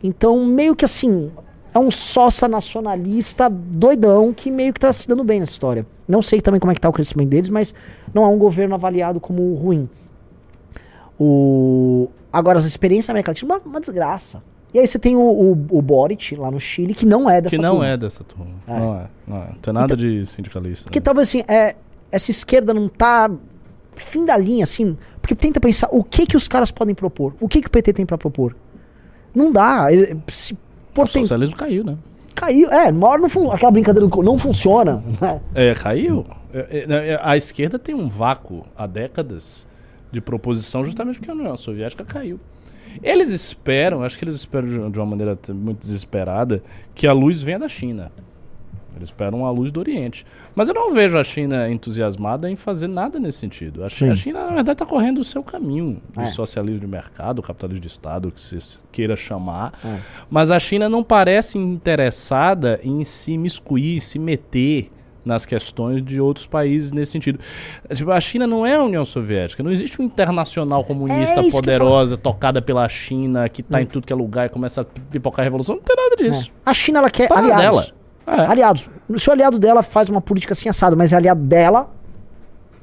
Então, 0.03 0.45
meio 0.45 0.75
que 0.75 0.85
assim, 0.85 1.31
é 1.73 1.79
um 1.79 1.91
sócia 1.93 2.49
nacionalista 2.49 3.49
doidão 3.49 4.33
que 4.33 4.51
meio 4.51 4.73
que 4.73 4.81
tá 4.81 4.93
se 4.93 5.07
dando 5.07 5.23
bem 5.23 5.39
nessa 5.39 5.53
história. 5.53 5.87
Não 6.09 6.21
sei 6.21 6.41
também 6.41 6.59
como 6.59 6.73
é 6.73 6.75
que 6.75 6.81
tá 6.81 6.89
o 6.89 6.93
crescimento 6.93 7.29
deles, 7.29 7.49
mas 7.51 7.73
não 8.13 8.25
é 8.25 8.27
um 8.29 8.37
governo 8.39 8.75
avaliado 8.75 9.21
como 9.21 9.55
ruim. 9.55 9.89
O... 11.19 12.09
Agora, 12.33 12.59
as 12.59 12.65
experiências 12.65 13.09
na 13.09 13.13
América 13.13 13.31
Latina, 13.31 13.55
uma, 13.55 13.63
uma 13.65 13.81
desgraça. 13.81 14.43
E 14.73 14.79
aí 14.79 14.87
você 14.87 14.99
tem 14.99 15.17
o, 15.17 15.21
o, 15.21 15.53
o 15.71 15.83
Boric 15.83 16.37
lá 16.37 16.51
no 16.51 16.61
Chile, 16.61 16.93
que 16.95 17.07
não 17.07 17.29
é 17.29 17.41
dessa 17.41 17.57
Que 17.57 17.61
não 17.63 17.71
turma. 17.77 17.87
é 17.87 17.97
dessa 17.97 18.23
turma. 18.25 18.53
É. 18.67 18.79
Não 18.79 18.95
é. 19.01 19.07
Não 19.27 19.37
é. 19.37 19.47
Não 19.49 19.55
tem 19.63 19.73
nada 19.73 19.97
de 19.97 20.27
sindicalista. 20.27 20.85
Porque 20.85 20.99
né? 20.99 21.03
talvez 21.03 21.29
assim, 21.29 21.43
é, 21.49 21.75
essa 22.13 22.31
esquerda 22.31 22.75
não 22.75 22.89
tá 22.89 23.31
fim 23.95 24.27
da 24.27 24.37
linha, 24.37 24.65
assim. 24.65 24.97
Porque 25.23 25.35
tenta 25.35 25.59
pensar 25.61 25.89
o 25.91 26.05
que 26.05 26.27
que 26.27 26.37
os 26.37 26.47
caras 26.49 26.71
podem 26.71 26.95
propor. 26.95 27.35
O 27.41 27.49
que 27.49 27.61
que 27.63 27.67
o 27.67 27.71
PT 27.71 27.93
tem 27.95 28.05
pra 28.07 28.19
propor? 28.19 28.55
Não 29.35 29.53
dá. 29.53 29.87
Se 30.29 30.53
O 30.55 30.57
for 30.95 31.09
tem, 31.09 31.23
socialismo 31.23 31.57
caiu, 31.57 31.83
né? 31.85 31.97
caiu. 32.35 32.71
É, 32.71 32.91
uma 32.91 33.09
hora 33.09 33.21
não 33.23 33.29
fun- 33.29 33.51
aquela 33.51 33.71
brincadeira 33.73 34.07
do 34.07 34.23
não 34.23 34.39
funciona. 34.39 35.03
né? 35.21 35.41
É, 35.55 35.75
caiu. 35.75 36.25
É, 36.53 36.85
é, 36.89 37.09
é, 37.13 37.21
a 37.23 37.37
esquerda 37.37 37.79
tem 37.79 37.95
um 37.95 38.09
vácuo 38.09 38.65
há 38.77 38.87
décadas 38.87 39.67
de 40.13 40.21
proposição 40.21 40.85
justamente 40.85 41.19
porque 41.19 41.31
a 41.31 41.35
União 41.35 41.57
Soviética 41.57 42.05
caiu. 42.05 42.39
Eles 43.03 43.31
esperam, 43.31 44.03
acho 44.03 44.19
que 44.19 44.25
eles 44.25 44.35
esperam 44.37 44.91
de 44.91 44.99
uma 44.99 45.07
maneira 45.07 45.39
muito 45.51 45.79
desesperada, 45.81 46.63
que 46.95 47.07
a 47.07 47.13
luz 47.13 47.41
venha 47.43 47.59
da 47.59 47.69
China. 47.69 48.11
Eles 48.97 49.11
esperam 49.11 49.47
a 49.47 49.51
luz 49.53 49.71
do 49.71 49.79
Oriente. 49.79 50.27
Mas 50.57 50.69
eu 50.69 50.75
não 50.75 50.93
vejo 50.93 51.17
a 51.17 51.23
China 51.23 51.71
entusiasmada 51.71 52.51
em 52.51 52.57
fazer 52.57 52.89
nada 52.89 53.21
nesse 53.21 53.39
sentido. 53.39 53.85
A 53.85 53.89
Chi- 53.89 54.07
Sim. 54.07 54.11
a 54.11 54.17
China, 54.17 54.41
na 54.41 54.47
verdade, 54.55 54.73
está 54.73 54.85
correndo 54.85 55.21
o 55.21 55.25
seu 55.25 55.41
caminho 55.41 56.03
de 56.13 56.25
É. 56.25 56.27
socialismo 56.31 56.81
de 56.81 56.87
mercado, 56.89 57.41
capitalismo 57.41 57.81
de 57.81 57.87
Estado, 57.87 58.27
o 58.27 58.33
que 58.33 58.43
você 58.43 58.59
queira 58.91 59.15
chamar. 59.15 59.73
É. 59.85 59.99
Mas 60.29 60.51
a 60.51 60.59
China 60.59 60.89
não 60.89 61.05
parece 61.05 61.57
interessada 61.59 62.81
em 62.83 63.05
se 63.05 63.39
miscuir, 63.39 64.01
se 64.01 64.19
meter 64.19 64.91
nas 65.25 65.45
questões 65.45 66.03
de 66.03 66.21
outros 66.21 66.47
países 66.47 66.93
nesse 66.93 67.13
sentido. 67.13 67.39
Tipo, 67.93 68.11
a 68.11 68.21
China 68.21 68.47
não 68.47 68.65
é 68.65 68.77
a 68.77 68.83
União 68.83 69.05
Soviética, 69.05 69.63
não 69.63 69.71
existe 69.71 69.99
uma 69.99 70.07
internacional 70.07 70.85
comunista 70.85 71.41
É 71.41 71.51
poderosa, 71.51 72.17
tocada 72.17 72.63
pela 72.63 72.89
China, 72.89 73.49
que 73.49 73.63
tá 73.63 73.83
em 73.83 73.87
tudo 73.87 74.07
que 74.07 74.13
é 74.13 74.17
lugar 74.17 74.47
e 74.47 74.49
começa 74.49 74.81
a 74.81 74.85
pipocar 74.85 75.41
a 75.41 75.45
revolução. 75.45 75.77
Não 75.77 75.83
tem 75.83 75.97
nada 75.97 76.17
disso. 76.17 76.51
É. 76.65 76.71
A 76.71 76.73
China 76.75 76.99
ela 77.01 77.11
quer 77.11 77.29
Para 77.29 77.39
aliados. 77.41 77.93
dela. 78.27 78.41
É, 78.41 78.47
Aliados. 78.47 78.91
Se 79.17 79.29
o 79.29 79.33
aliado 79.33 79.59
dela 79.59 79.83
faz 79.83 80.09
uma 80.09 80.21
política 80.21 80.53
assim 80.53 80.69
assado, 80.69 80.97
mas 80.97 81.13
é 81.13 81.17
aliado 81.17 81.43
dela, 81.43 81.91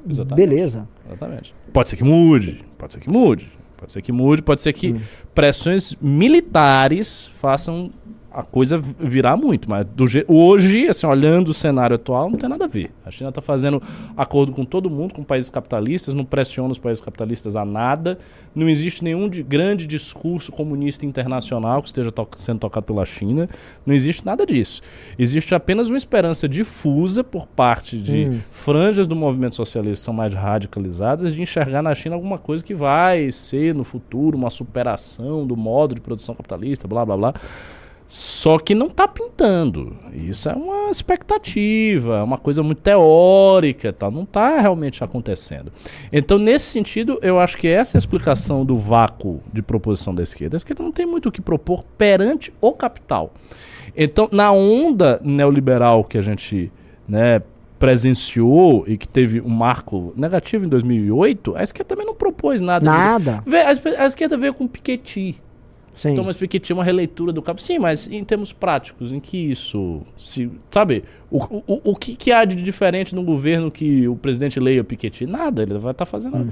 Exatamente. 0.10 0.48
beleza. 0.48 0.88
exatamente. 1.08 1.56
Pode 1.72 1.90
ser 1.90 1.96
que 1.98 2.04
mude, 2.04 2.66
pode 2.78 2.94
ser 2.94 3.00
que 3.00 3.10
mude, 3.10 3.52
pode 3.78 3.92
ser 3.92 4.02
que 4.02 4.12
mude, 4.12 4.42
pode 4.42 4.62
ser 4.62 4.74
que 4.74 4.94
Hum. 4.94 5.02
pressões 5.34 5.96
militares 6.02 7.28
façam 7.36 7.92
a 8.38 8.44
coisa 8.44 8.78
vi- 8.78 8.96
virar 9.00 9.38
muito, 9.38 9.70
mas 9.70 9.86
hoje, 10.28 10.88
assim, 10.88 11.08
olhando 11.08 11.50
o 11.50 11.54
cenário 11.54 11.96
atual, 11.96 12.30
não 12.30 12.38
tem 12.38 12.50
nada 12.50 12.66
a 12.66 12.68
ver. 12.68 12.92
A 13.06 13.12
China 13.12 13.30
está 13.30 13.42
fazendo 13.42 13.82
acordo 14.18 14.52
com 14.52 14.66
todo 14.66 14.90
mundo, 14.90 15.14
com 15.14 15.24
países 15.24 15.50
capitalistas, 15.50 16.14
não 16.14 16.26
pressiona 16.26 16.72
os 16.72 16.78
países 16.80 17.02
capitalistas 17.02 17.56
a 17.56 17.64
nada, 17.64 18.18
não 18.54 18.68
existe 18.68 19.04
nenhum 19.04 19.30
de 19.30 19.42
grande 19.42 19.88
discurso 19.88 20.52
comunista 20.52 21.06
internacional 21.06 21.82
que 21.82 21.88
esteja 21.88 22.12
to- 22.12 22.28
sendo 22.36 22.60
tocado 22.60 22.86
pela 22.86 23.06
China, 23.06 23.50
não 23.86 23.94
existe 23.94 24.26
nada 24.26 24.46
disso. 24.46 24.82
Existe 25.18 25.56
apenas 25.56 25.88
uma 25.90 25.98
esperança 25.98 26.48
difusa 26.48 27.24
por 27.24 27.48
parte 27.48 27.98
de 27.98 28.26
Hum. 28.26 28.40
franjas 28.52 29.08
do 29.08 29.16
movimento 29.16 29.56
socialista 29.56 30.02
que 30.02 30.06
são 30.06 30.14
mais 30.14 30.34
radicalizadas 30.34 31.34
de 31.34 31.42
enxergar 31.42 31.82
na 31.82 31.96
China 31.96 32.16
alguma 32.16 32.38
coisa 32.38 32.64
que 32.64 32.74
vai 32.74 33.32
ser 33.32 33.74
no 33.74 33.84
futuro 33.84 34.38
uma 34.38 34.50
superação 34.50 35.46
do 35.48 35.56
modo 35.56 35.96
de 35.96 36.02
produção 36.02 36.36
capitalista, 36.36 36.88
blá 36.88 37.06
blá 37.06 37.16
blá. 37.18 37.34
Só 38.08 38.60
que 38.60 38.76
não 38.76 38.88
está 38.88 39.08
pintando. 39.08 39.98
Isso 40.14 40.48
é 40.48 40.54
uma 40.54 40.92
expectativa, 40.92 42.18
é 42.18 42.24
uma 42.24 42.38
coisa 42.38 42.62
muito 42.62 42.82
teórica, 42.82 43.92
tal. 43.92 44.12
não 44.12 44.24
está 44.24 44.60
realmente 44.60 45.04
acontecendo. 45.04 45.72
Então, 46.12 46.38
nesse 46.38 46.66
sentido, 46.66 47.18
eu 47.22 47.40
acho 47.40 47.58
que 47.58 47.68
essa 47.68 47.98
é 47.98 47.98
a 47.98 48.00
explicação 48.00 48.64
do 48.64 48.76
vácuo 48.76 49.42
de 49.52 49.62
proposição 49.62 50.14
da 50.14 50.22
esquerda. 50.22 50.56
A 50.56 50.58
esquerda 50.58 50.84
não 50.84 50.92
tem 50.92 51.06
muito 51.06 51.30
o 51.30 51.32
que 51.32 51.42
propor 51.42 51.84
perante 51.98 52.54
o 52.62 52.72
capital. 52.74 53.34
Então, 53.98 54.30
na 54.32 54.52
onda 54.52 55.20
neoliberal 55.24 56.04
que 56.04 56.18
a 56.18 56.22
gente 56.22 56.72
né, 57.08 57.42
presenciou 57.80 58.84
e 58.88 58.98
que 58.98 59.08
teve 59.08 59.42
um 59.42 59.50
marco 59.50 60.14
negativo 60.16 60.66
em 60.66 60.70
2008, 60.70 61.56
a 61.56 61.64
esquerda 61.64 61.90
também 61.90 62.06
não 62.06 62.14
propôs 62.14 62.62
nada. 62.62 62.86
Nada. 62.86 63.44
A 63.98 64.06
esquerda 64.06 64.38
veio 64.38 64.54
com 64.54 64.68
Piketty. 64.68 65.42
Sim. 65.96 66.14
Thomas 66.16 66.36
Piketty 66.36 66.72
é 66.74 66.76
uma 66.76 66.84
releitura 66.84 67.32
do 67.32 67.42
cabo. 67.42 67.60
Sim, 67.62 67.80
mas 67.80 68.08
em 68.08 68.24
termos 68.24 68.52
práticos, 68.52 69.12
em 69.12 69.20
que 69.20 69.38
isso 69.38 70.02
se. 70.18 70.52
Sabe? 70.70 71.04
O, 71.32 71.38
o, 71.66 71.92
o 71.92 71.96
que, 71.96 72.16
que 72.16 72.32
há 72.32 72.44
de 72.46 72.58
diferente 72.58 73.16
no 73.16 73.24
governo 73.24 73.72
que 73.72 74.08
o 74.08 74.16
presidente 74.16 74.60
leia 74.60 74.84
Piketty? 74.84 75.26
Nada, 75.26 75.64
ele 75.64 75.78
vai 75.80 75.92
estar 75.94 76.06
fazendo. 76.06 76.36
Ele 76.38 76.52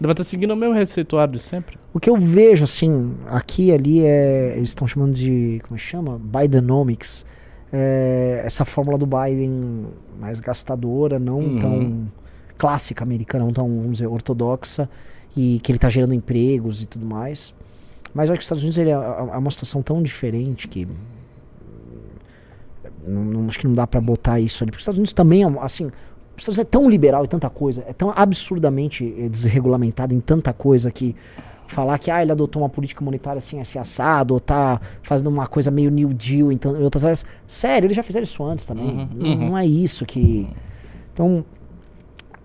vai 0.00 0.12
estar 0.12 0.24
seguindo 0.24 0.52
o 0.52 0.56
mesmo 0.56 0.74
receituário 0.74 1.32
de 1.32 1.40
sempre. 1.40 1.76
O 1.92 1.98
que 1.98 2.08
eu 2.08 2.16
vejo, 2.16 2.62
assim, 2.64 3.14
aqui 3.26 3.66
e 3.66 3.72
ali 3.72 4.00
é. 4.04 4.54
Eles 4.56 4.70
estão 4.70 4.86
chamando 4.86 5.14
de. 5.14 5.60
Como 5.64 5.74
é 5.74 5.78
que 5.78 5.84
chama? 5.84 6.18
Bidenomics. 6.22 7.26
É, 7.72 8.42
essa 8.44 8.64
fórmula 8.64 8.96
do 8.96 9.04
Biden 9.06 9.86
mais 10.20 10.38
gastadora, 10.38 11.18
não 11.18 11.40
Uhum. 11.40 11.58
tão 11.58 12.08
clássica 12.56 13.02
americana, 13.04 13.44
não 13.44 13.52
tão, 13.52 13.66
vamos 13.68 13.92
dizer, 13.92 14.06
ortodoxa, 14.06 14.88
e 15.36 15.58
que 15.62 15.72
ele 15.72 15.76
está 15.76 15.88
gerando 15.90 16.14
empregos 16.14 16.80
e 16.82 16.86
tudo 16.86 17.04
mais. 17.04 17.52
Mas 18.16 18.30
eu 18.30 18.32
acho 18.32 18.38
que 18.38 18.44
os 18.44 18.46
Estados 18.46 18.62
Unidos 18.62 18.78
ele 18.78 18.88
é, 18.88 18.94
é 18.94 19.36
uma 19.38 19.50
situação 19.50 19.82
tão 19.82 20.02
diferente 20.02 20.66
que. 20.68 20.88
Não, 23.06 23.22
não- 23.24 23.48
acho 23.48 23.58
que 23.58 23.66
não 23.66 23.74
dá 23.74 23.86
pra 23.86 24.00
botar 24.00 24.40
isso 24.40 24.64
ali. 24.64 24.70
Porque 24.70 24.78
os 24.78 24.82
Estados 24.82 24.98
Unidos 24.98 25.12
também 25.12 25.42
é, 25.44 25.46
assim. 25.60 25.84
Os 25.84 26.42
Estados 26.42 26.58
Unidos 26.58 26.58
é 26.58 26.64
tão 26.64 26.88
liberal 26.88 27.24
em 27.24 27.28
tanta 27.28 27.48
coisa, 27.50 27.84
é 27.86 27.92
tão 27.92 28.10
absurdamente 28.14 29.14
eh, 29.18 29.28
desregulamentado 29.28 30.12
em 30.14 30.20
tanta 30.20 30.52
coisa 30.52 30.90
que 30.90 31.14
falar 31.66 31.98
que 31.98 32.10
ah, 32.10 32.22
ele 32.22 32.30
adotou 32.32 32.62
uma 32.62 32.68
política 32.68 33.02
monetária 33.04 33.38
assim, 33.38 33.58
assim 33.60 33.78
assado, 33.78 34.34
ou 34.34 34.40
tá 34.40 34.80
fazendo 35.02 35.28
uma 35.28 35.46
coisa 35.46 35.70
meio 35.70 35.90
New 35.90 36.12
Deal 36.14 36.50
em, 36.52 36.56
tan- 36.58 36.78
em 36.78 36.82
outras 36.82 37.04
áreas. 37.04 37.24
Sério, 37.46 37.86
eles 37.86 37.96
já 37.96 38.02
fizeram 38.02 38.24
isso 38.24 38.42
antes 38.44 38.64
também. 38.66 38.86
Uhum, 38.86 39.08
não, 39.14 39.26
uhum. 39.28 39.48
não 39.50 39.58
é 39.58 39.66
isso 39.66 40.04
que. 40.06 40.48
Então, 41.12 41.44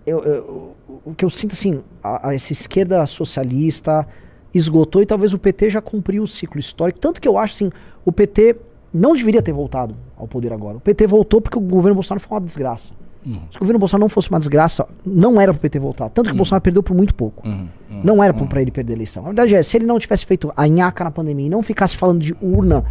eu, 0.06 0.22
eu- 0.24 0.76
o 1.04 1.14
que 1.14 1.24
eu 1.24 1.30
sinto 1.30 1.52
assim, 1.52 1.82
a, 2.02 2.28
a- 2.28 2.34
essa 2.34 2.52
esquerda 2.52 3.06
socialista 3.06 4.06
esgotou 4.54 5.02
e 5.02 5.06
talvez 5.06 5.32
o 5.32 5.38
PT 5.38 5.70
já 5.70 5.80
cumpriu 5.80 6.22
o 6.22 6.26
ciclo 6.26 6.58
histórico. 6.58 6.98
Tanto 6.98 7.20
que 7.20 7.28
eu 7.28 7.38
acho 7.38 7.54
assim, 7.54 7.70
o 8.04 8.12
PT 8.12 8.56
não 8.92 9.14
deveria 9.14 9.42
ter 9.42 9.52
voltado 9.52 9.94
ao 10.16 10.28
poder 10.28 10.52
agora. 10.52 10.76
O 10.76 10.80
PT 10.80 11.06
voltou 11.06 11.40
porque 11.40 11.58
o 11.58 11.60
governo 11.60 11.94
Bolsonaro 11.94 12.20
foi 12.20 12.36
uma 12.36 12.44
desgraça. 12.44 12.92
Uhum. 13.24 13.40
Se 13.50 13.56
o 13.56 13.60
governo 13.60 13.78
Bolsonaro 13.78 14.02
não 14.02 14.08
fosse 14.08 14.28
uma 14.28 14.38
desgraça, 14.38 14.86
não 15.06 15.40
era 15.40 15.52
pro 15.52 15.60
PT 15.60 15.78
voltar. 15.78 16.10
Tanto 16.10 16.26
que 16.26 16.34
o 16.34 16.36
Bolsonaro 16.36 16.62
perdeu 16.62 16.82
por 16.82 16.94
muito 16.94 17.14
pouco. 17.14 17.46
Uhum, 17.46 17.68
uhum. 17.90 18.00
Não 18.02 18.22
era 18.22 18.34
pra 18.34 18.44
pra 18.46 18.60
ele 18.60 18.70
perder 18.70 18.94
a 18.94 18.96
eleição. 18.96 19.22
A 19.22 19.26
verdade 19.26 19.54
é, 19.54 19.62
se 19.62 19.76
ele 19.76 19.86
não 19.86 19.98
tivesse 19.98 20.26
feito 20.26 20.52
a 20.56 20.66
nhaca 20.66 21.04
na 21.04 21.10
pandemia 21.10 21.46
e 21.46 21.48
não 21.48 21.62
ficasse 21.62 21.96
falando 21.96 22.20
de 22.20 22.36
urna 22.42 22.84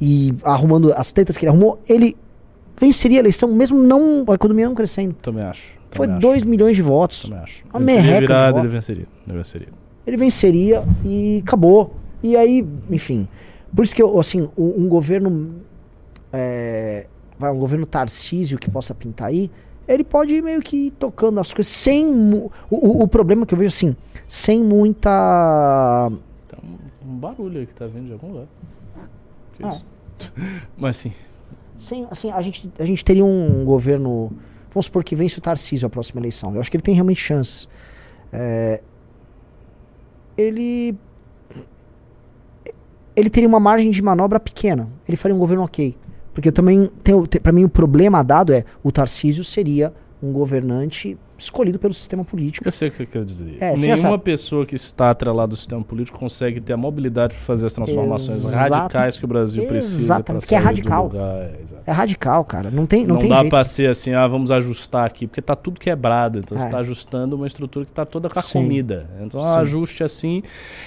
e 0.00 0.34
arrumando 0.42 0.92
as 0.92 1.12
tetas 1.12 1.36
que 1.36 1.44
ele 1.44 1.50
arrumou, 1.50 1.78
ele 1.88 2.16
venceria 2.78 3.18
a 3.18 3.20
eleição, 3.20 3.52
mesmo 3.52 3.80
não 3.80 4.24
a 4.28 4.34
economia 4.34 4.66
não 4.66 4.74
crescendo. 4.74 5.14
Também 5.22 5.44
acho. 5.44 5.78
Foi 5.90 6.06
também 6.06 6.20
2 6.20 6.36
acho, 6.38 6.48
milhões 6.48 6.76
de 6.76 6.82
votos. 6.82 7.22
Também 7.22 7.38
acho. 7.38 7.64
Uma 7.70 7.80
merreca 7.80 8.20
virado, 8.20 8.58
ele 8.58 8.68
venceria. 8.68 9.06
Ele 9.26 9.36
venceria. 9.36 9.68
Ele 10.10 10.16
venceria 10.16 10.82
e 11.04 11.40
acabou. 11.46 11.94
E 12.22 12.36
aí, 12.36 12.66
enfim. 12.90 13.28
Por 13.74 13.84
isso 13.84 13.94
que 13.94 14.02
eu, 14.02 14.18
assim, 14.18 14.50
um, 14.58 14.84
um 14.84 14.88
governo 14.88 15.54
é, 16.32 17.06
vai, 17.38 17.52
um 17.52 17.58
governo 17.58 17.86
Tarcísio 17.86 18.58
que 18.58 18.68
possa 18.70 18.92
pintar 18.94 19.28
aí, 19.28 19.50
ele 19.86 20.02
pode 20.04 20.40
meio 20.42 20.60
que 20.60 20.86
ir 20.88 20.90
tocando 20.92 21.38
as 21.40 21.54
coisas 21.54 21.72
sem. 21.72 22.06
O, 22.06 22.50
o, 22.70 23.02
o 23.02 23.08
problema 23.08 23.46
que 23.46 23.54
eu 23.54 23.58
vejo 23.58 23.68
assim, 23.68 23.96
sem 24.26 24.62
muita. 24.62 26.10
Tem 26.48 26.58
um, 26.62 27.12
um 27.12 27.16
barulho 27.16 27.60
aí 27.60 27.66
que 27.66 27.74
tá 27.74 27.86
vindo 27.86 28.06
de 28.06 28.12
algum 28.12 28.28
lugar. 28.28 28.46
Que 29.56 29.64
Ah. 29.64 29.80
isso? 30.18 30.32
Mas 30.76 30.98
assim, 30.98 31.12
Sem, 31.78 32.06
assim, 32.10 32.30
a 32.30 32.42
gente, 32.42 32.70
a 32.78 32.84
gente 32.84 33.04
teria 33.04 33.24
um 33.24 33.64
governo. 33.64 34.32
Vamos 34.68 34.86
supor 34.86 35.02
que 35.02 35.16
vence 35.16 35.38
o 35.38 35.42
Tarcísio 35.42 35.86
a 35.86 35.90
próxima 35.90 36.20
eleição. 36.20 36.54
Eu 36.54 36.60
acho 36.60 36.70
que 36.70 36.76
ele 36.76 36.82
tem 36.82 36.94
realmente 36.94 37.20
chances. 37.20 37.68
É, 38.32 38.80
ele. 40.40 40.96
Ele 43.14 43.28
teria 43.28 43.48
uma 43.48 43.60
margem 43.60 43.90
de 43.90 44.02
manobra 44.02 44.40
pequena. 44.40 44.88
Ele 45.06 45.16
faria 45.16 45.34
um 45.34 45.38
governo 45.38 45.64
ok. 45.64 45.96
Porque 46.32 46.50
também, 46.50 46.90
para 47.42 47.52
mim, 47.52 47.64
o 47.64 47.68
problema 47.68 48.22
dado 48.22 48.52
é 48.52 48.64
o 48.82 48.90
Tarcísio 48.90 49.44
seria 49.44 49.92
um 50.22 50.32
governante 50.32 51.18
escolhido 51.40 51.78
pelo 51.78 51.92
sistema 51.94 52.24
político. 52.24 52.66
eu 52.66 52.72
sei 52.72 52.88
o 52.88 52.90
que 52.90 52.96
você 52.98 53.06
quer 53.06 53.24
dizer. 53.24 53.56
É, 53.60 53.74
você 53.74 53.86
Nenhuma 53.86 54.18
pessoa 54.18 54.64
que 54.66 54.76
está 54.76 55.10
atrelada 55.10 55.52
ao 55.52 55.56
sistema 55.56 55.82
político 55.82 56.18
consegue 56.18 56.60
ter 56.60 56.72
a 56.72 56.76
mobilidade 56.76 57.34
para 57.34 57.42
fazer 57.44 57.66
as 57.66 57.72
transformações 57.72 58.44
Exato. 58.44 58.74
radicais 58.74 59.16
que 59.16 59.24
o 59.24 59.28
Brasil 59.28 59.64
precisa 59.66 60.20
para 60.22 60.36
Exatamente, 60.36 60.46
que 60.48 60.54
é 60.54 60.58
radical. 60.58 61.04
lugar. 61.04 61.36
É, 61.42 61.52
exato. 61.62 61.82
É 61.86 61.92
radical, 61.92 62.44
cara. 62.44 62.70
Não 62.70 62.86
tem, 62.86 63.04
não 63.06 63.14
Não, 63.14 63.20
tem 63.20 63.28
dá 63.28 63.44
para 63.44 63.64
ser 63.64 63.88
assim, 63.90 64.12
ah, 64.12 64.26
vamos 64.26 64.50
ajustar 64.52 65.06
aqui, 65.06 65.26
porque 65.26 65.40
tá 65.42 65.56
tudo 65.56 65.80
quebrado. 65.80 66.38
Então 66.38 66.56
você 66.58 66.64
É. 66.64 66.66
está 66.66 66.78
ajustando 66.78 67.36
uma 67.36 67.46
estrutura 67.46 67.84
que 67.84 67.90
está 67.92 68.04
toda 68.04 68.28
carcomida. 68.28 69.08
Então, 69.20 69.40
um 69.40 69.44
Sim. 69.44 69.58
ajuste 69.60 70.04
assim. 70.04 70.42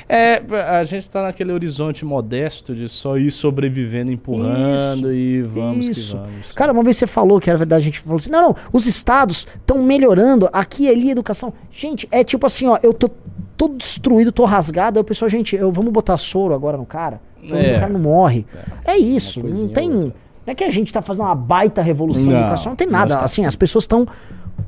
É, 0.08 0.42
a 0.70 0.84
gente 0.84 1.02
está 1.04 1.22
naquele 1.24 1.52
horizonte 1.52 2.06
modesto 2.06 2.76
de 2.76 2.88
só 2.88 3.18
ir 3.18 3.32
sobrevivendo, 3.32 4.12
empurrando 4.12 5.12
e 5.14 5.42
vamos 5.42 5.88
isso. 5.88 6.18
que 6.18 6.24
vamos. 6.24 6.52
Cara, 6.54 6.72
uma 6.72 6.84
vez 6.84 6.98
você 6.98 7.08
falou 7.08 7.40
que 7.40 7.50
era 7.50 7.58
verdade, 7.58 7.82
a 7.82 7.86
gente 7.86 8.00
falou 8.00 8.18
assim: 8.18 8.30
não, 8.30 8.42
não, 8.50 8.56
os 8.72 8.86
estados 8.86 9.48
estão 9.60 9.82
melhorando 9.82 10.43
aqui 10.52 10.84
e 10.86 10.90
ali 10.90 11.10
a 11.10 11.12
educação. 11.12 11.54
Gente, 11.72 12.08
é 12.12 12.24
tipo 12.24 12.46
assim, 12.46 12.68
ó, 12.68 12.78
eu 12.84 12.94
tô 12.94 13.10
todo 13.56 13.76
destruído, 13.78 14.32
tô 14.32 14.46
rasgado. 14.46 15.00
Aí 15.00 15.02
o 15.02 15.06
pessoal, 15.06 15.30
gente, 15.30 15.56
eu, 15.56 15.72
vamos 15.72 15.92
botar 15.92 16.18
soro 16.18 16.54
agora 16.54 16.78
no 16.78 16.86
cara? 16.86 17.22
Pelo 17.42 17.58
É. 17.60 17.76
o 17.76 17.80
cara 17.80 17.92
não 17.94 18.00
morre. 18.00 18.46
É, 18.86 18.98
isso, 18.98 19.42
Uma 19.42 19.50
não 19.50 19.68
tem. 19.70 19.90
ou 19.90 19.96
Não 19.96 20.04
outra. 20.06 20.18
é 20.48 20.56
que 20.56 20.64
a 20.64 20.72
gente 20.72 20.92
tá 20.94 21.02
fazendo 21.02 21.26
uma 21.26 21.36
baita 21.36 21.82
revolução 21.82 22.26
na 22.26 22.32
Não, 22.32 22.40
educação, 22.42 22.70
não 22.72 22.76
tem 22.78 22.88
nada. 22.88 23.18
Assim, 23.20 23.46
as 23.46 23.56
pessoas 23.56 23.84
estão 23.84 24.08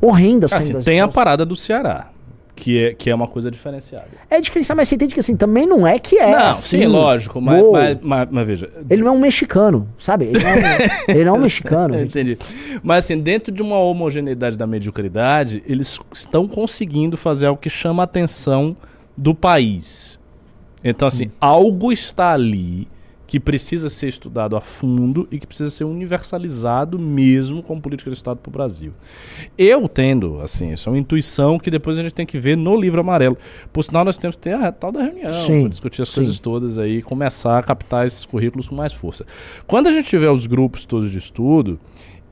horrendas 0.01 0.51
Assim, 0.53 0.73
tem 0.79 0.99
a 1.01 1.07
parada 1.07 1.45
do 1.45 1.55
Ceará, 1.55 2.07
que 2.55 2.79
é, 2.79 2.93
que 2.93 3.09
é 3.09 3.15
uma 3.15 3.27
coisa 3.27 3.51
diferenciada. 3.51 4.07
É 4.29 4.39
diferencial, 4.39 4.75
mas 4.77 4.87
você 4.87 4.95
entende 4.95 5.13
que 5.13 5.19
assim, 5.19 5.35
também 5.35 5.65
não 5.67 5.85
é 5.85 5.99
que 5.99 6.17
é. 6.17 6.31
não, 6.31 6.49
assim, 6.51 6.79
sim, 6.79 6.85
lógico, 6.85 7.41
mas, 7.41 7.61
mas, 7.71 7.97
mas- 8.01 8.27
mas 8.31 8.47
veja. 8.47 8.69
Ele 8.89 9.01
não 9.03 9.11
é 9.11 9.15
um 9.15 9.19
mexicano, 9.19 9.87
sabe? 9.97 10.25
Ele 10.25 10.39
não 10.41 10.49
é 10.49 10.53
um, 10.55 11.11
ele 11.11 11.25
não 11.25 11.35
é 11.35 11.37
um 11.37 11.41
mexicano. 11.43 11.99
Entendi. 11.99 12.37
Mas 12.81 13.05
assim, 13.05 13.19
dentro 13.19 13.51
de 13.51 13.61
uma 13.61 13.77
homogeneidade 13.77 14.57
da 14.57 14.65
mediocridade, 14.65 15.61
eles 15.67 15.99
estão 16.13 16.47
conseguindo 16.47 17.17
fazer 17.17 17.47
algo 17.47 17.59
que 17.59 17.69
chama 17.69 18.03
a 18.03 18.05
atenção 18.05 18.75
do 19.17 19.35
país. 19.35 20.17
Então, 20.83 21.07
assim, 21.07 21.31
algo 21.41 21.91
está 21.91 22.31
ali 22.33 22.87
que 23.27 23.39
precisa 23.39 23.89
ser 23.89 24.07
estudado 24.07 24.55
a 24.55 24.61
fundo 24.61 25.27
e 25.31 25.39
que 25.39 25.47
precisa 25.47 25.69
ser 25.69 25.83
universalizado 25.83 26.99
mesmo 26.99 27.63
como 27.63 27.81
política 27.81 28.09
de 28.09 28.17
Estado 28.17 28.37
para 28.37 28.49
o 28.49 28.53
Brasil. 28.53 28.93
Eu 29.57 29.87
tendo, 29.89 30.39
assim, 30.41 30.73
isso 30.73 30.89
é 30.89 30.91
uma 30.91 30.97
intuição 30.97 31.57
que 31.57 31.71
depois 31.71 31.97
a 31.97 32.01
gente 32.01 32.13
tem 32.13 32.25
que 32.25 32.37
ver 32.37 32.55
no 32.55 32.79
livro 32.79 33.01
amarelo. 33.01 33.37
Por 33.73 33.83
sinal, 33.83 34.05
nós 34.05 34.17
temos 34.17 34.35
que 34.35 34.43
ter 34.43 34.53
a 34.53 34.71
tal 34.71 34.91
da 34.91 35.03
reunião 35.03 35.33
Sim, 35.33 35.69
discutir 35.69 36.01
as 36.01 36.09
sim. 36.09 36.15
coisas 36.15 36.39
todas 36.39 36.77
aí 36.77 37.01
começar 37.01 37.57
a 37.57 37.63
captar 37.63 38.05
esses 38.05 38.25
currículos 38.25 38.67
com 38.67 38.75
mais 38.75 38.93
força. 38.93 39.25
Quando 39.65 39.87
a 39.87 39.91
gente 39.91 40.09
tiver 40.09 40.29
os 40.29 40.45
grupos 40.45 40.85
todos 40.85 41.11
de 41.11 41.17
estudo, 41.17 41.79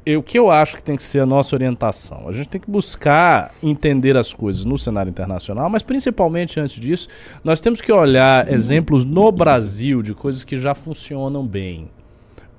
eu- 0.05 0.19
o 0.19 0.23
que 0.23 0.37
eu 0.37 0.51
acho 0.51 0.75
que 0.77 0.83
tem 0.83 0.95
que 0.95 1.03
ser 1.03 1.19
a 1.19 1.25
nossa 1.25 1.55
orientação? 1.55 2.27
A 2.27 2.31
gente 2.31 2.49
tem 2.49 2.59
que 2.61 2.69
buscar 2.69 3.53
entender 3.61 4.17
as 4.17 4.33
coisas 4.33 4.65
no 4.65 4.77
cenário 4.77 5.09
internacional, 5.09 5.69
mas 5.69 5.81
principalmente 5.83 6.59
antes 6.59 6.79
disso, 6.79 7.07
nós 7.43 7.59
temos 7.59 7.81
que 7.81 7.91
olhar 7.91 8.51
exemplos 8.51 9.03
no 9.05 9.31
Brasil 9.31 10.01
de 10.01 10.13
coisas 10.13 10.43
que 10.43 10.57
já 10.57 10.73
funcionam 10.73 11.45
bem. 11.45 11.89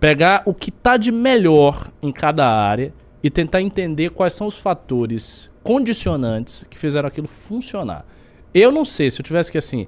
Pegar 0.01 0.43
o 0.45 0.53
que 0.53 0.71
está 0.71 0.97
de 0.97 1.11
melhor 1.11 1.91
em 2.03 2.13
cada 2.13 2.47
área 2.47 2.93
e 3.23 3.31
tentar 3.31 3.63
entender 3.63 4.11
quais 4.11 4.35
são 4.35 4.47
os 4.47 4.59
fatores 4.59 5.51
condicionantes 5.63 6.67
que 6.69 6.79
fizeram 6.79 7.09
aquilo 7.09 7.27
funcionar. 7.27 8.05
Eu 8.53 8.71
não 8.71 8.85
sei, 8.85 9.11
se 9.11 9.21
eu 9.21 9.25
tivesse 9.25 9.51
que 9.51 9.59
assim 9.59 9.87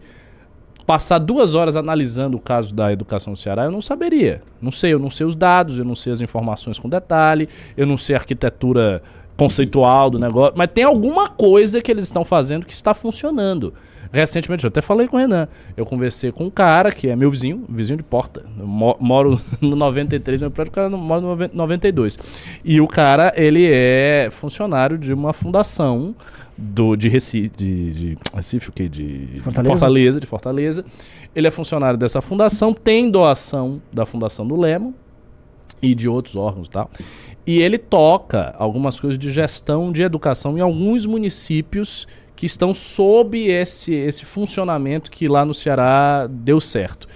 passar 0.86 1.18
duas 1.18 1.54
horas 1.54 1.74
analisando 1.76 2.36
o 2.36 2.40
caso 2.40 2.72
da 2.72 2.92
educação 2.92 3.32
no 3.32 3.36
Ceará, 3.36 3.64
eu 3.64 3.70
não 3.72 3.82
saberia. 3.82 4.40
Não 4.62 4.70
sei, 4.70 4.92
eu 4.94 4.98
não 4.98 5.10
sei 5.10 5.26
os 5.26 5.34
dados, 5.34 5.78
eu 5.78 5.84
não 5.84 5.94
sei 5.96 6.12
as 6.12 6.20
informações 6.20 6.78
com 6.78 6.88
detalhe, 6.88 7.48
eu 7.76 7.86
não 7.86 7.96
sei 7.98 8.14
a 8.14 8.18
arquitetura 8.18 9.02
conceitual 9.36 10.08
do 10.08 10.18
negócio, 10.18 10.54
mas 10.56 10.68
tem 10.72 10.84
alguma 10.84 11.28
coisa 11.28 11.82
que 11.82 11.90
eles 11.90 12.04
estão 12.04 12.24
fazendo 12.24 12.64
que 12.64 12.72
está 12.72 12.94
funcionando. 12.94 13.74
Recentemente, 14.12 14.64
eu 14.64 14.68
até 14.68 14.80
falei 14.80 15.08
com 15.08 15.16
o 15.16 15.20
Renan. 15.20 15.48
Eu 15.76 15.84
conversei 15.84 16.30
com 16.30 16.44
um 16.44 16.50
cara 16.50 16.92
que 16.92 17.08
é 17.08 17.16
meu 17.16 17.28
vizinho, 17.30 17.64
vizinho 17.68 17.96
de 17.96 18.04
porta. 18.04 18.44
Eu 18.58 18.66
mo- 18.66 18.96
moro 19.00 19.38
no 19.60 19.74
93, 19.76 20.40
meu 20.40 20.50
prédio, 20.50 20.70
o 20.70 20.74
cara 20.74 20.88
mora 20.88 21.20
no 21.20 21.26
90 21.28 21.54
92. 21.56 22.16
E 22.64 22.80
o 22.80 22.86
cara, 22.86 23.32
ele 23.36 23.66
é 23.68 24.28
funcionário 24.30 24.96
de 24.96 25.12
uma 25.12 25.32
fundação 25.32 26.14
do, 26.56 26.96
de 26.96 27.08
Recife, 27.08 27.50
de, 27.56 27.90
de 27.90 28.18
Recife, 28.32 28.70
o 28.70 28.72
quê? 28.72 28.88
De 28.88 29.40
Fortaleza? 29.42 29.72
Fortaleza, 29.72 30.20
de 30.20 30.26
Fortaleza. 30.26 30.84
Ele 31.34 31.46
é 31.46 31.50
funcionário 31.50 31.98
dessa 31.98 32.20
fundação, 32.22 32.72
tem 32.72 33.10
doação 33.10 33.80
da 33.92 34.06
Fundação 34.06 34.46
do 34.46 34.56
Lemo 34.56 34.94
e 35.82 35.94
de 35.94 36.08
outros 36.08 36.36
órgãos 36.36 36.68
e 36.68 36.70
tal. 36.70 36.90
E 37.46 37.60
ele 37.60 37.78
toca 37.78 38.54
algumas 38.58 38.98
coisas 38.98 39.18
de 39.18 39.30
gestão 39.30 39.92
de 39.92 40.02
educação 40.02 40.56
em 40.56 40.60
alguns 40.60 41.06
municípios 41.06 42.06
que 42.34 42.44
estão 42.44 42.74
sob 42.74 43.46
esse, 43.46 43.94
esse 43.94 44.24
funcionamento 44.24 45.10
que 45.10 45.26
lá 45.26 45.44
no 45.44 45.54
Ceará 45.54 46.26
deu 46.28 46.60
certo. 46.60 47.08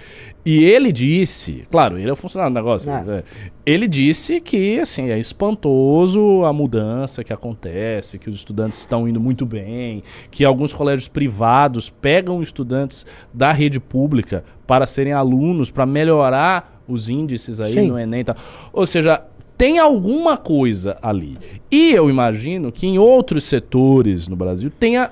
E 0.45 0.63
ele 0.63 0.91
disse, 0.91 1.65
claro, 1.69 1.99
ele 1.99 2.09
é 2.09 2.13
o 2.13 2.15
funcionário 2.15 2.51
do 2.53 2.57
negócio, 2.57 2.91
Ah. 2.91 3.01
né? 3.03 3.23
ele 3.65 3.87
disse 3.87 4.41
que 4.41 4.79
assim 4.79 5.09
é 5.09 5.19
espantoso 5.19 6.43
a 6.43 6.51
mudança 6.51 7.23
que 7.23 7.31
acontece, 7.31 8.17
que 8.17 8.29
os 8.29 8.35
estudantes 8.37 8.79
estão 8.79 9.07
indo 9.07 9.19
muito 9.19 9.45
bem, 9.45 10.01
que 10.31 10.43
alguns 10.43 10.73
colégios 10.73 11.07
privados 11.07 11.89
pegam 11.89 12.41
estudantes 12.41 13.05
da 13.33 13.51
rede 13.51 13.79
pública 13.79 14.43
para 14.65 14.85
serem 14.85 15.13
alunos, 15.13 15.69
para 15.69 15.85
melhorar 15.85 16.81
os 16.87 17.07
índices 17.09 17.59
aí 17.61 17.73
Sim. 17.73 17.87
no 17.87 17.99
Enem 17.99 18.23
tal. 18.23 18.35
Ou 18.73 18.85
seja, 18.85 19.21
tem 19.57 19.77
alguma 19.77 20.37
coisa 20.37 20.97
ali. 21.03 21.37
E 21.69 21.91
eu 21.91 22.09
imagino 22.09 22.71
que 22.71 22.87
em 22.87 22.97
outros 22.97 23.43
setores 23.43 24.27
no 24.27 24.35
Brasil 24.35 24.71
tenha 24.71 25.11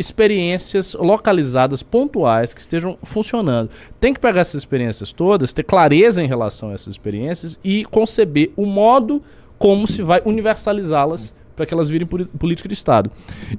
experiências 0.00 0.94
localizadas, 0.94 1.82
pontuais, 1.82 2.54
que 2.54 2.60
estejam 2.62 2.96
funcionando. 3.02 3.68
Tem 4.00 4.14
que 4.14 4.18
pegar 4.18 4.40
essas 4.40 4.62
experiências 4.62 5.12
todas, 5.12 5.52
ter 5.52 5.62
clareza 5.62 6.24
em 6.24 6.26
relação 6.26 6.70
a 6.70 6.72
essas 6.72 6.94
experiências 6.94 7.58
e 7.62 7.84
conceber 7.84 8.50
o 8.56 8.64
modo 8.64 9.22
como 9.58 9.86
se 9.86 10.02
vai 10.02 10.22
universalizá-las 10.24 11.34
para 11.54 11.66
que 11.66 11.74
elas 11.74 11.90
virem 11.90 12.06
política 12.06 12.66
de 12.66 12.72
Estado. 12.72 13.10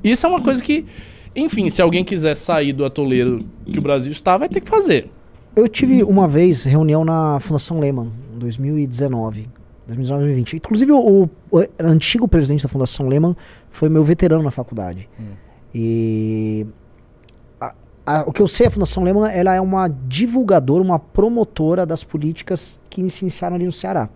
Isso 0.03 0.25
é 0.25 0.29
uma 0.29 0.41
coisa 0.41 0.63
que, 0.63 0.83
enfim, 1.35 1.69
se 1.69 1.79
alguém 1.79 2.03
quiser 2.03 2.35
sair 2.35 2.73
do 2.73 2.83
atoleiro 2.83 3.45
que 3.71 3.77
o 3.77 3.81
Brasil 3.81 4.11
está, 4.11 4.35
vai 4.35 4.49
ter 4.49 4.61
que 4.61 4.67
fazer. 4.67 5.11
Eu 5.55 5.67
tive 5.67 6.01
uma 6.01 6.27
vez 6.27 6.63
reunião 6.63 7.05
na 7.05 7.39
Fundação 7.39 7.79
Lehman, 7.79 8.11
em 8.33 8.39
2019. 8.39 9.47
2019 9.85 10.23
2020. 10.23 10.53
Inclusive, 10.55 10.91
o, 10.91 11.29
o 11.51 11.59
antigo 11.79 12.27
presidente 12.27 12.63
da 12.63 12.69
Fundação 12.69 13.07
Lehman 13.07 13.35
foi 13.69 13.89
meu 13.89 14.03
veterano 14.03 14.41
na 14.41 14.51
faculdade. 14.51 15.07
E 15.73 16.65
a- 17.59 17.73
a- 18.05 18.23
o 18.27 18.31
que 18.33 18.41
eu 18.41 18.47
sei, 18.47 18.67
a 18.67 18.69
Fundação 18.69 19.03
Lehman 19.03 19.29
ela 19.31 19.55
é 19.55 19.61
uma 19.61 19.87
divulgadora, 19.87 20.83
uma 20.83 20.99
promotora 20.99 21.85
das 21.85 22.03
políticas 22.03 22.79
que 22.89 23.09
se 23.09 23.23
iniciaram 23.23 23.55
ali 23.55 23.65
no 23.65 23.71
Ceará. 23.71 24.09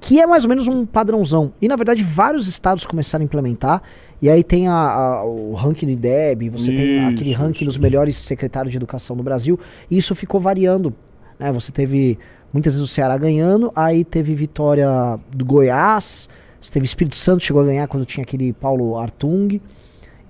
Que 0.00 0.20
é 0.20 0.26
mais 0.26 0.42
ou 0.44 0.48
menos 0.50 0.66
um 0.66 0.84
padrãozão. 0.84 1.52
E 1.60 1.68
na 1.68 1.76
verdade, 1.76 2.02
vários 2.02 2.48
estados 2.48 2.84
começaram 2.84 3.22
a 3.22 3.26
implementar. 3.26 3.82
E 4.20 4.28
aí 4.28 4.42
tem 4.42 4.66
a- 4.68 5.22
o 5.24 5.52
ranking 5.54 5.86
do 5.86 5.92
IDEB, 5.92 6.48
você 6.50 6.72
tem 6.72 6.96
Isso, 6.98 7.06
aquele 7.14 7.32
ranking 7.32 7.56
isso, 7.64 7.64
dos 7.66 7.78
melhores 7.78 8.16
secretários 8.16 8.72
de 8.72 8.78
educação 8.78 9.16
do 9.16 9.22
Brasil. 9.22 9.58
E 9.90 9.96
isso 9.98 10.14
ficou 10.14 10.40
variando. 10.40 10.92
né? 11.38 11.50
Você 11.52 11.72
teve 11.72 12.18
muitas 12.52 12.74
vezes 12.74 12.88
o 12.88 12.92
Ceará 12.92 13.16
ganhando, 13.16 13.72
aí 13.74 14.04
teve 14.04 14.32
vitória 14.34 14.88
do 15.34 15.44
Goiás, 15.44 16.28
você 16.60 16.70
teve 16.72 16.84
Espírito 16.86 17.16
Santo 17.16 17.42
chegou 17.42 17.62
a 17.62 17.64
ganhar 17.64 17.88
quando 17.88 18.04
tinha 18.06 18.22
aquele 18.22 18.52
Paulo 18.52 18.96
Artung. 18.96 19.60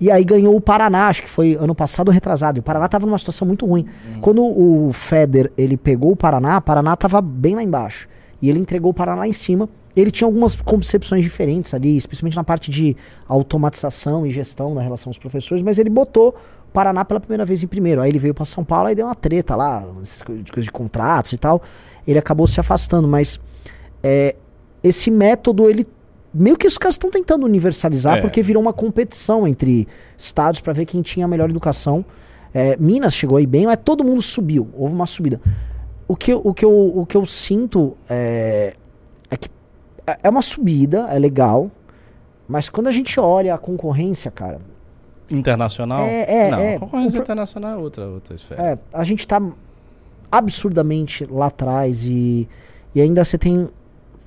E 0.02 0.10
aí 0.10 0.24
ganhou 0.24 0.56
o 0.56 0.60
Paraná, 0.60 1.06
acho 1.06 1.22
que 1.22 1.30
foi 1.30 1.54
ano 1.54 1.74
passado 1.76 2.10
retrasado. 2.10 2.58
E 2.58 2.60
o 2.60 2.62
Paraná 2.62 2.88
tava 2.88 3.06
numa 3.06 3.18
situação 3.18 3.46
muito 3.46 3.64
ruim. 3.66 3.86
Quando 4.20 4.42
o 4.42 4.92
Feder 4.92 5.52
ele 5.56 5.76
pegou 5.76 6.10
o 6.10 6.16
Paraná, 6.16 6.58
o 6.58 6.60
Paraná 6.60 6.96
tava 6.96 7.20
bem 7.20 7.54
lá 7.54 7.62
embaixo. 7.62 8.08
E 8.40 8.50
ele 8.50 8.58
entregou 8.58 8.90
o 8.90 8.94
Paraná 8.94 9.20
lá 9.20 9.28
em 9.28 9.32
cima. 9.32 9.68
Ele 9.94 10.10
tinha 10.10 10.26
algumas 10.26 10.60
concepções 10.60 11.22
diferentes 11.22 11.72
ali, 11.72 11.96
especialmente 11.96 12.34
na 12.34 12.42
parte 12.42 12.68
de 12.70 12.96
automatização 13.28 14.26
e 14.26 14.30
gestão 14.30 14.74
na 14.74 14.80
relação 14.80 15.10
aos 15.10 15.18
professores, 15.18 15.62
mas 15.62 15.78
ele 15.78 15.90
botou 15.90 16.30
o 16.68 16.72
Paraná 16.72 17.04
pela 17.04 17.20
primeira 17.20 17.44
vez 17.44 17.62
em 17.62 17.66
primeiro. 17.66 18.00
Aí 18.00 18.10
ele 18.10 18.18
veio 18.18 18.34
para 18.34 18.44
São 18.44 18.64
Paulo 18.64 18.88
e 18.90 18.94
deu 18.94 19.06
uma 19.06 19.14
treta 19.14 19.54
lá, 19.54 19.84
essas 20.02 20.22
co- 20.22 20.32
de 20.34 20.42
de 20.42 20.70
contratos 20.72 21.32
e 21.32 21.38
tal. 21.38 21.62
Ele 22.06 22.18
acabou 22.18 22.46
se 22.48 22.58
afastando, 22.58 23.06
mas 23.06 23.38
é, 24.02 24.34
esse 24.82 25.10
método, 25.10 25.68
ele. 25.70 25.86
Meio 26.34 26.56
que 26.56 26.66
os 26.66 26.78
caras 26.78 26.94
estão 26.94 27.10
tentando 27.10 27.44
universalizar, 27.44 28.18
É. 28.18 28.20
porque 28.22 28.42
virou 28.42 28.62
uma 28.62 28.72
competição 28.72 29.46
entre 29.46 29.86
estados 30.16 30.60
para 30.60 30.72
ver 30.72 30.86
quem 30.86 31.02
tinha 31.02 31.26
a 31.26 31.28
melhor 31.28 31.50
educação. 31.50 32.04
É, 32.54 32.76
Minas 32.78 33.14
chegou 33.14 33.36
aí 33.38 33.46
bem, 33.46 33.66
mas 33.66 33.78
todo 33.84 34.02
mundo 34.04 34.20
subiu. 34.22 34.68
Houve 34.74 34.94
uma 34.94 35.06
subida. 35.06 35.40
O 36.08 36.16
que, 36.16 36.32
eu- 36.32 36.40
o 36.44 36.52
que, 36.54 36.64
eu, 36.64 36.70
o 36.98 37.06
que 37.06 37.16
eu 37.16 37.24
sinto 37.26 37.96
é, 38.08 38.74
é 39.30 39.36
que 39.36 39.48
é- 40.06 40.18
é 40.24 40.28
uma 40.30 40.42
subida, 40.42 41.06
é 41.10 41.18
legal, 41.18 41.70
mas 42.48 42.68
quando 42.68 42.88
a 42.88 42.92
gente 42.92 43.18
olha 43.20 43.54
a 43.54 43.58
concorrência, 43.58 44.30
cara, 44.30 44.60
Internacional? 45.30 46.00
É, 46.02 46.46
é, 46.46 46.50
não, 46.50 46.58
é. 46.58 46.76
a 46.76 46.80
concorrência 46.80 47.12
pro- 47.12 47.22
internacional 47.22 47.72
é 47.72 47.76
outra, 47.82 48.06
outra 48.06 48.34
esfera. 48.34 48.62
É, 48.62 48.78
a 48.92 49.02
gente 49.04 49.26
tá 49.26 49.40
absurdamente 50.30 51.24
lá 51.30 51.46
atrás 51.46 52.06
e, 52.06 52.48
e 52.94 53.00
ainda 53.00 53.24
você 53.24 53.38
tem. 53.38 53.68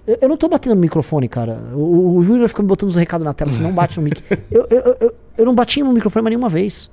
Eu, 0.08 0.18
eu 0.22 0.30
não 0.30 0.38
tô 0.38 0.48
batendo 0.48 0.76
no 0.76 0.82
microfone, 0.82 1.28
cara. 1.28 1.60
O, 1.74 2.18
o 2.18 2.24
Júnior 2.24 2.48
fica 2.48 2.62
me 2.62 2.68
botando 2.68 2.90
os 2.90 2.96
recados 2.96 3.26
na 3.26 3.34
tela, 3.34 3.50
você 3.50 3.62
não 3.62 3.72
bate 3.74 3.98
no 3.98 4.04
mic. 4.04 4.22
Eu, 4.52 4.66
eu, 4.70 4.96
eu, 5.02 5.16
eu- 5.38 5.46
não 5.46 5.56
bati 5.56 5.82
no 5.82 5.92
microfone 5.94 6.24
mais 6.24 6.32
nenhuma 6.32 6.50
vez. 6.50 6.90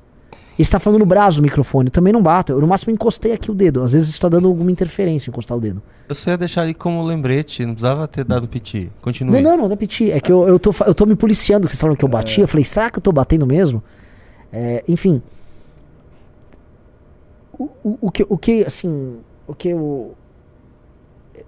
E 0.59 0.65
você 0.65 0.71
tá 0.71 0.79
falando 0.79 1.01
no 1.01 1.07
braço 1.07 1.39
do 1.39 1.43
microfone, 1.43 1.87
eu 1.89 1.91
também 1.91 2.13
não 2.13 2.23
bato. 2.23 2.53
Eu 2.53 2.61
no 2.61 2.67
máximo 2.67 2.93
encostei 2.93 3.33
aqui 3.33 3.51
o 3.51 3.55
dedo. 3.55 3.83
Às 3.83 3.93
vezes 3.95 4.11
está 4.11 4.29
dando 4.29 4.47
alguma 4.49 4.71
interferência 4.71 5.31
encostar 5.31 5.57
o 5.57 5.61
dedo. 5.61 5.83
Eu 6.07 6.15
só 6.15 6.31
ia 6.31 6.37
deixar 6.37 6.61
ali 6.63 6.75
como 6.75 7.03
lembrete, 7.03 7.65
não 7.65 7.73
precisava 7.73 8.07
ter 8.07 8.23
dado 8.23 8.47
piti. 8.47 8.91
Continue. 9.01 9.41
Não, 9.41 9.53
não, 9.53 9.63
não, 9.63 9.69
dá 9.69 9.77
piti. 9.79 10.11
É 10.11 10.21
que 10.21 10.31
eu, 10.31 10.47
eu, 10.47 10.59
tô, 10.59 10.75
eu 10.87 10.95
tô 10.95 11.07
me 11.07 11.17
policiando, 11.17 11.67
vocês 11.67 11.81
falaram 11.81 11.97
que 11.97 12.05
eu 12.05 12.09
bati. 12.09 12.43
Eu 12.43 12.49
falei, 12.49 12.65
será 12.67 12.91
que 12.91 12.99
eu 12.99 13.03
tô 13.03 13.11
batendo 13.13 13.47
mesmo? 13.47 13.83
É, 14.53 14.85
enfim. 14.87 15.23
O, 17.59 17.65
o, 17.83 17.99
o 18.03 18.11
que, 18.11 18.27
o 18.29 18.37
que, 18.37 18.65
assim, 18.65 19.17
o 19.47 19.55
que 19.55 19.69
eu. 19.69 20.15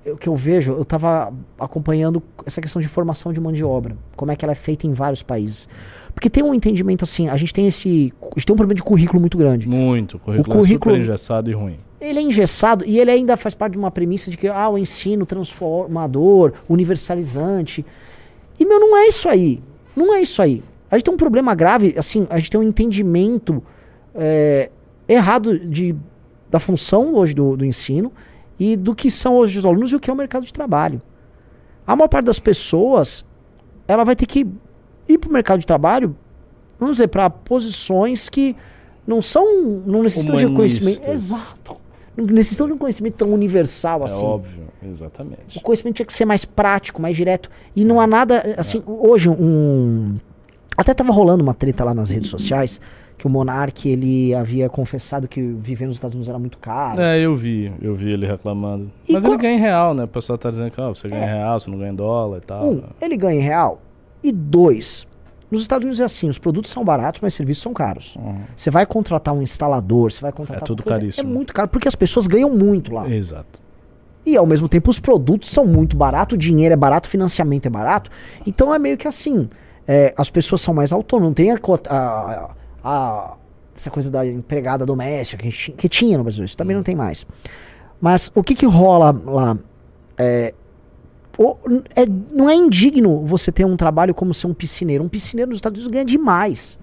O 0.07 0.17
que 0.17 0.29
eu 0.29 0.37
vejo, 0.37 0.73
eu 0.73 0.85
tava 0.85 1.33
acompanhando 1.59 2.23
essa 2.45 2.61
questão 2.61 2.81
de 2.81 2.89
formação 2.89 3.33
de 3.33 3.41
mão 3.41 3.53
de 3.53 3.65
obra. 3.65 3.97
Como 4.17 4.31
é 4.31 4.37
que 4.37 4.45
ela 4.45 4.53
é 4.53 4.55
feita 4.57 4.87
em 4.87 4.93
vários 4.93 5.23
países. 5.23 5.69
Porque 6.15 6.29
tem 6.29 6.43
um 6.45 6.55
entendimento 6.55 7.05
assim, 7.05 7.29
a 7.29 7.37
gente 7.37 7.53
tem 7.55 7.67
esse. 7.67 8.13
A 8.21 8.35
gente 8.39 8.47
tem 8.47 8.55
um 8.55 8.57
problema 8.57 8.75
de 8.75 8.83
currículo 8.83 9.19
muito 9.19 9.39
grande. 9.39 9.67
Muito. 9.69 10.17
O 10.17 10.21
currículo, 10.21 10.57
currículo- 10.59 10.95
é 10.95 10.99
super 10.99 11.01
engessado 11.01 11.51
e 11.51 11.55
ruim. 11.55 11.79
Ele 12.01 12.19
é 12.19 12.23
engessado 12.23 12.85
e 12.87 13.01
ele 13.01 13.11
ainda 13.11 13.35
faz 13.37 13.55
parte 13.55 13.73
de 13.73 13.79
uma 13.79 13.91
premissa 13.91 14.31
de 14.31 14.37
que 14.37 14.47
ah, 14.47 14.69
o 14.69 14.77
ensino 14.77 15.25
transformador, 15.25 16.53
universalizante. 16.69 17.85
E 18.61 18.65
meu, 18.67 18.79
não 18.79 18.97
é 18.97 19.09
isso 19.09 19.29
aí. 19.29 19.63
Não 19.97 20.15
é 20.15 20.21
isso 20.21 20.43
aí. 20.43 20.63
A 20.91 20.97
gente 20.97 21.07
tem 21.07 21.15
um 21.15 21.17
problema 21.17 21.55
grave, 21.55 21.95
assim, 21.97 22.27
a 22.31 22.39
gente 22.39 22.51
tem 22.51 22.61
um 22.61 22.63
entendimento 22.63 23.63
é, 24.15 24.71
errado 25.09 25.59
de, 25.59 25.97
da 26.51 26.59
função 26.59 27.15
hoje 27.15 27.35
do, 27.35 27.57
do 27.57 27.65
ensino 27.65 28.13
e 28.59 28.77
do 28.77 28.95
que 28.95 29.11
são 29.11 29.37
hoje 29.37 29.59
os 29.59 29.65
alunos 29.65 29.93
e 29.93 29.97
o 29.97 30.01
que 30.01 30.11
é 30.11 30.13
o 30.13 30.17
mercado 30.17 30.45
de 30.45 30.53
trabalho. 30.53 31.01
A 31.87 31.95
maior 31.95 32.09
parte 32.09 32.27
das 32.27 32.39
pessoas, 32.39 33.25
ela 33.87 34.05
vai 34.05 34.17
ter 34.17 34.27
que 34.27 34.47
ir 35.09 35.19
para 35.19 35.29
o 35.29 35.33
mercado 35.33 35.61
de 35.61 35.67
trabalho, 35.67 36.17
vamos 36.79 36.97
dizer, 36.97 37.09
para 37.09 37.29
posições 37.29 38.29
que 38.29 38.57
não 39.07 39.21
são, 39.21 39.45
não 39.87 40.03
necessitam 40.03 40.37
de 40.37 40.49
conhecimento. 40.53 41.03
Humanistas. 41.03 41.15
Exato. 41.39 41.77
Não 42.17 42.25
necessitam 42.27 42.69
de 42.69 42.73
um 42.73 42.79
conhecimento 42.79 43.17
tão 43.17 43.33
universal 43.33 44.03
É 44.03 44.05
assim. 44.05 44.23
óbvio, 44.23 44.65
exatamente. 44.83 45.59
O 45.59 45.61
conhecimento 45.61 45.97
tinha 45.97 46.07
que 46.07 46.15
ser 46.15 46.25
mais 46.25 46.45
prático, 46.45 47.03
mais 47.03 47.17
direto. 47.17 47.51
E 47.75 47.85
não 47.85 48.01
há 48.01 48.07
nada, 48.07 48.55
assim, 48.57 48.83
hoje 48.87 49.29
um... 49.29 50.17
Até 50.77 50.95
tava 50.95 51.13
rolando 51.13 51.43
uma 51.43 51.55
treta 51.55 51.85
lá 51.85 51.93
nas 51.93 52.11
redes 52.11 52.31
sociais, 52.31 52.81
que 53.25 53.27
o 53.27 53.31
Monark, 53.31 53.89
ele 53.89 54.35
havia 54.35 54.69
confessado 54.69 55.27
que 55.27 55.41
viver 55.41 55.87
nos 55.87 55.97
Estados 55.97 56.15
Unidos 56.15 56.29
era 56.29 56.39
muito 56.39 56.59
caro. 56.59 57.01
É, 57.01 57.19
eu 57.19 57.35
vi, 57.35 57.73
eu 57.81 57.95
vi 57.95 58.13
ele 58.13 58.27
reclamando. 58.27 58.93
E 59.09 59.15
Mas 59.15 59.25
qual- 59.25 59.33
ele 59.33 59.41
ganha 59.43 59.57
em 59.57 59.59
real, 59.61 59.95
né? 59.95 60.05
O 60.05 60.09
pessoal 60.09 60.37
tá 60.37 60.51
dizendo 60.51 60.71
que 60.71 60.79
ó, 60.79 60.95
você 60.95 61.09
ganha 61.09 61.23
É. 61.23 61.25
em 61.25 61.39
real, 61.39 61.59
você 61.59 61.71
não 61.71 61.79
ganha 61.79 61.91
em 61.91 61.95
dólar 61.95 62.37
e 62.37 62.41
tal. 62.43 62.67
Um, 62.69 62.83
ele 63.01 63.17
ganha 63.17 63.41
em 63.41 63.43
real. 63.43 63.81
E 64.23 64.31
dois, 64.31 65.07
nos 65.51 65.63
Estados 65.63 65.85
Unidos 65.87 66.01
é 66.01 66.05
assim, 66.05 66.29
os 66.29 66.39
produtos 66.39 66.71
são 66.71 66.85
baratos, 66.85 67.23
mas 67.23 67.33
os 67.33 67.37
serviços 67.39 67.63
são 67.63 67.73
caros. 67.73 68.15
Uhum. 68.17 68.41
Você 68.55 68.71
vai 68.71 68.85
contratar 68.85 69.33
um 69.33 69.41
instalador, 69.41 70.13
você 70.13 70.21
vai 70.21 70.31
contratar... 70.31 70.63
É 70.63 70.67
tudo 70.67 70.83
coisa, 70.83 70.99
caríssimo. 71.01 71.27
É 71.27 71.33
muito 71.33 71.55
caro, 71.55 71.69
porque 71.69 71.89
as 71.89 71.97
pessoas 71.97 72.27
ganham 72.27 72.51
muito 72.51 72.93
lá. 72.93 73.09
Exato. 73.09 73.59
E 74.27 74.37
ao 74.37 74.45
mesmo 74.45 74.69
tempo 74.69 74.91
os 74.91 75.01
produtos 75.01 75.49
são 75.49 75.67
muito 75.67 75.97
baratos, 75.97 76.35
o 76.35 76.39
dinheiro 76.39 76.75
é 76.75 76.77
barato, 76.77 77.09
o 77.09 77.11
financiamento 77.11 77.65
é 77.65 77.71
barato. 77.71 78.11
Então 78.47 78.75
é 78.75 78.79
meio 78.79 78.99
que 78.99 79.09
assim. 79.09 79.49
é, 79.89 80.13
as 80.17 80.29
pessoas 80.31 80.61
são 80.61 80.73
mais 80.75 80.93
autônomas, 80.93 81.29
não 81.31 81.35
tem 81.35 81.51
a, 81.53 81.59
cota- 81.59 81.91
a- 81.91 82.51
a- 82.85 83.35
essa 83.77 83.91
coisa 83.91 84.11
da 84.11 84.25
empregada 84.27 84.85
doméstica 84.87 85.43
que, 85.43 85.73
que 85.73 85.89
tinha 85.89 86.17
no 86.19 86.23
Brasil. 86.25 86.45
Isso 86.45 86.57
também 86.57 86.77
não 86.77 86.83
tem 86.83 86.95
mais. 86.95 87.27
Mas 88.01 88.31
o 88.35 88.43
que 88.43 88.55
que 88.55 88.67
rola 88.67 89.11
lá? 89.25 89.59
É, 90.17 90.55
o- 91.37 91.57
é- 91.97 92.07
não 92.31 92.49
é 92.49 92.55
indigno 92.55 93.25
você 93.25 93.51
ter 93.51 93.65
um 93.65 93.77
trabalho 93.77 94.15
como 94.15 94.33
ser 94.33 94.47
um 94.47 94.55
piscineiro. 94.55 95.03
Um 95.03 95.09
piscineiro 95.09 95.49
nos 95.49 95.57
Estados 95.59 95.81
Unidos 95.81 95.93
ganha 95.93 96.05
demais. 96.05 96.79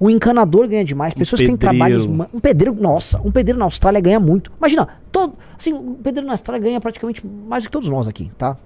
O 0.00 0.10
encanador 0.10 0.66
ganha 0.66 0.84
demais. 0.84 1.14
Um 1.14 1.18
Pessoas 1.18 1.40
que 1.40 1.46
têm 1.46 1.56
trabalhos. 1.56 2.06
Um 2.06 2.40
pedreiro, 2.40 2.74
nossa, 2.80 3.20
um 3.24 3.30
pedreiro 3.30 3.58
na 3.58 3.66
Austrália 3.66 4.00
ganha 4.00 4.18
muito. 4.18 4.50
Imagina, 4.58 4.88
todo, 5.12 5.34
assim, 5.56 5.72
um 5.72 5.94
pedreiro 5.94 6.26
na 6.26 6.32
Austrália 6.32 6.60
ganha 6.62 6.80
praticamente 6.80 7.24
mais 7.24 7.62
do 7.62 7.66
que 7.68 7.72
todos 7.72 7.88
nós 7.88 8.08
aqui, 8.08 8.30
tá? 8.36 8.56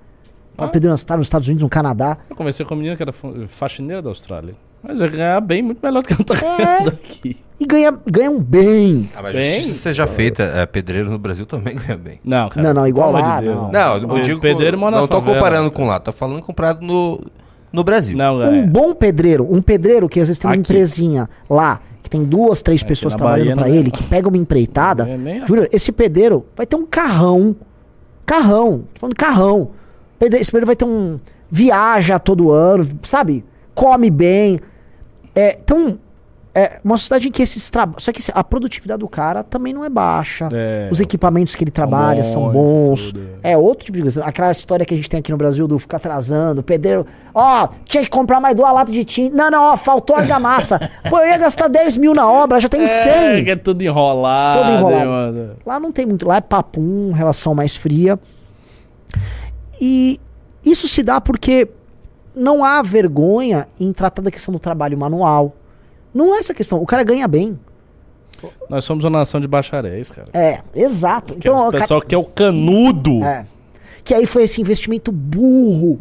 Um 0.58 0.64
Ah. 0.64 0.68
pedreiro 0.68 0.88
na 0.88 0.94
Austrália, 0.94 1.18
nos 1.18 1.26
Estados 1.26 1.46
Unidos, 1.48 1.62
no 1.62 1.68
Canadá. 1.68 2.16
Eu 2.30 2.36
conversei 2.36 2.64
com 2.64 2.72
uma 2.72 2.78
menina 2.78 2.96
que 2.96 3.02
era 3.02 3.12
fa- 3.12 3.28
faxineira 3.48 4.00
da 4.00 4.08
Austrália. 4.08 4.54
Mas 4.86 5.00
ia 5.00 5.08
ganhar 5.08 5.40
bem, 5.40 5.62
muito 5.62 5.78
melhor 5.82 6.02
do 6.02 6.06
que 6.06 6.12
ela 6.12 6.24
tá 6.24 6.34
É. 6.36 6.66
ganhando 6.78 6.88
aqui. 6.90 7.36
E 7.58 7.64
ganha, 7.64 7.90
ganham 8.06 8.38
bem. 8.42 9.08
Ah, 9.16 9.22
mas 9.22 9.34
Bem, 9.34 9.60
justiça 9.60 9.80
seja 9.80 10.06
feita, 10.06 10.42
é, 10.42 10.66
pedreiro 10.66 11.10
no 11.10 11.18
Brasil 11.18 11.46
também 11.46 11.74
ganha 11.74 11.96
bem. 11.96 12.20
Não, 12.22 12.48
cara. 12.50 12.66
Não, 12.66 12.74
não, 12.74 12.86
igual 12.86 13.12
pelo 13.12 13.26
lá, 13.26 13.36
de 13.40 13.44
Deus. 13.46 13.56
não. 13.56 13.72
Não, 13.72 13.96
eu 13.96 14.08
O 14.10 14.20
digo. 14.20 14.40
pedreiro 14.40 14.76
mora 14.78 14.94
na 14.96 15.00
não 15.00 15.08
tô 15.08 15.16
favela, 15.20 15.36
comparando 15.38 15.70
com 15.70 15.86
lá, 15.86 15.98
tô 15.98 16.12
falando 16.12 16.42
comprado 16.42 16.82
no, 16.84 17.18
no 17.72 17.82
Brasil. 17.82 18.16
Não, 18.16 18.36
Um 18.40 18.62
é. 18.62 18.66
bom 18.66 18.94
pedreiro, 18.94 19.48
um 19.50 19.62
pedreiro 19.62 20.06
que 20.08 20.20
às 20.20 20.28
vezes 20.28 20.38
tem 20.38 20.48
uma 20.50 20.54
Aqui. 20.54 20.60
empresinha 20.70 21.28
lá, 21.48 21.80
que 22.02 22.10
tem 22.10 22.22
duas, 22.24 22.60
três 22.60 22.82
Aqui 22.82 22.88
pessoas 22.88 23.14
na 23.14 23.18
trabalhando 23.18 23.46
Bahia 23.46 23.56
pra 23.56 23.68
não 23.68 23.74
é. 23.74 23.78
ele, 23.78 23.90
que 23.90 24.02
pega 24.02 24.28
uma 24.28 24.36
empreitada. 24.36 25.04
Não 25.06 25.12
é 25.12 25.16
nem 25.16 25.40
a- 25.42 25.46
Júlio, 25.46 25.66
esse 25.72 25.90
pedreiro 25.90 26.44
vai 26.54 26.66
ter 26.66 26.76
um 26.76 26.84
carrão. 26.84 27.56
Carrão. 28.26 28.84
Tô 28.94 29.00
falando 29.00 29.14
de 29.14 29.18
carrão. 29.24 29.70
Esse 30.20 30.50
pedreiro 30.50 30.66
vai 30.66 30.76
ter 30.76 30.84
um. 30.84 31.18
Viaja 31.50 32.18
todo 32.18 32.50
ano, 32.50 32.86
sabe? 33.02 33.44
Come 33.74 34.10
bem. 34.10 34.60
É, 35.36 35.58
então, 35.60 35.98
é 36.54 36.80
uma 36.82 36.96
sociedade 36.96 37.28
em 37.28 37.30
que 37.30 37.42
esses 37.42 37.68
trabalhos. 37.68 38.02
Só 38.02 38.10
que 38.10 38.22
a 38.32 38.42
produtividade 38.42 39.00
do 39.00 39.08
cara 39.08 39.44
também 39.44 39.74
não 39.74 39.84
é 39.84 39.90
baixa. 39.90 40.48
É, 40.50 40.88
Os 40.90 41.00
equipamentos 41.00 41.54
que 41.54 41.62
ele 41.62 41.70
trabalha 41.70 42.24
são 42.24 42.50
bons, 42.50 42.52
bons. 42.52 43.12
tudo. 43.12 43.28
É 43.42 43.58
outro 43.58 43.84
tipo 43.84 43.96
de 43.96 44.02
coisa. 44.02 44.24
Aquela 44.24 44.50
história 44.50 44.86
que 44.86 44.94
a 44.94 44.96
gente 44.96 45.10
tem 45.10 45.20
aqui 45.20 45.30
no 45.30 45.36
Brasil 45.36 45.68
do 45.68 45.78
ficar 45.78 45.98
atrasando, 45.98 46.62
pedreiro. 46.62 47.06
Ó, 47.34 47.68
tinha 47.84 48.02
que 48.02 48.08
comprar 48.08 48.40
mais 48.40 48.54
duas 48.54 48.72
latas 48.72 48.94
de 48.94 49.04
tinta. 49.04 49.36
Não, 49.36 49.50
não, 49.50 49.62
ó, 49.72 49.76
faltou 49.76 50.16
argamassa. 50.16 50.80
Pô, 51.10 51.18
eu 51.18 51.26
ia 51.28 51.36
gastar 51.36 51.68
10 51.68 51.98
mil 51.98 52.14
na 52.14 52.26
obra, 52.26 52.58
já 52.58 52.70
tem 52.70 52.86
100. 52.86 53.12
É, 53.12 53.42
que 53.42 53.50
é 53.50 53.56
tudo 53.56 53.82
enrolado. 53.82 54.60
Tudo 54.60 54.72
enrolado. 54.72 55.06
mano. 55.06 55.56
Lá 55.66 55.78
não 55.78 55.92
tem 55.92 56.06
muito. 56.06 56.26
Lá 56.26 56.36
é 56.36 56.40
papum, 56.40 57.12
relação 57.12 57.54
mais 57.54 57.76
fria. 57.76 58.18
E 59.78 60.18
isso 60.64 60.88
se 60.88 61.02
dá 61.02 61.20
porque 61.20 61.68
não 62.36 62.62
há 62.62 62.82
vergonha 62.82 63.66
em 63.80 63.92
tratar 63.92 64.20
da 64.22 64.30
questão 64.30 64.52
do 64.52 64.60
trabalho 64.60 64.96
manual. 64.98 65.56
Não 66.14 66.34
é 66.34 66.38
essa 66.38 66.52
questão. 66.54 66.80
O 66.80 66.86
cara 66.86 67.02
ganha 67.02 67.26
bem. 67.26 67.58
Nós 68.68 68.84
somos 68.84 69.04
uma 69.04 69.18
nação 69.18 69.40
de 69.40 69.48
bacharéis, 69.48 70.10
cara. 70.10 70.28
É, 70.34 70.60
exato. 70.74 71.34
Que 71.34 71.48
Então, 71.48 71.56
o 71.56 71.68
o 71.68 71.70
cara- 71.70 71.80
pessoal 71.80 72.00
que 72.02 72.14
é 72.14 72.18
o 72.18 72.24
canudo. 72.24 73.24
É. 73.24 73.46
Que 74.04 74.14
aí 74.14 74.26
foi 74.26 74.42
esse 74.44 74.60
investimento 74.60 75.10
burro. 75.10 75.98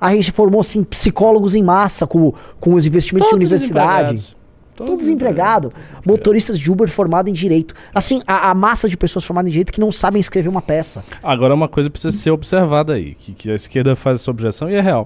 A 0.00 0.14
gente 0.14 0.30
formou 0.30 0.60
assim, 0.60 0.84
psicólogos 0.84 1.54
em 1.54 1.62
massa 1.62 2.06
com, 2.06 2.32
com 2.60 2.74
os 2.74 2.86
investimentos 2.86 3.30
Todos 3.30 3.40
de 3.40 3.46
universidade. 3.46 4.36
Todos 4.76 4.98
desempregados. 5.00 5.72
Motoristas 6.06 6.56
de 6.56 6.70
Uber 6.70 6.88
formados 6.88 7.28
em 7.28 7.34
direito. 7.34 7.74
Assim, 7.92 8.22
a, 8.26 8.50
a 8.50 8.54
massa 8.54 8.88
de 8.88 8.96
pessoas 8.96 9.24
formadas 9.24 9.48
em 9.48 9.52
direito 9.52 9.72
que 9.72 9.80
não 9.80 9.90
sabem 9.90 10.20
escrever 10.20 10.48
uma 10.48 10.62
peça. 10.62 11.02
Agora 11.20 11.52
uma 11.52 11.66
coisa 11.66 11.90
precisa 11.90 12.16
ser 12.16 12.30
observada 12.30 12.92
aí, 12.92 13.14
que, 13.14 13.32
que 13.32 13.50
a 13.50 13.54
esquerda 13.56 13.96
faz 13.96 14.20
essa 14.20 14.30
objeção 14.30 14.70
e 14.70 14.74
é 14.74 14.80
real. 14.80 15.04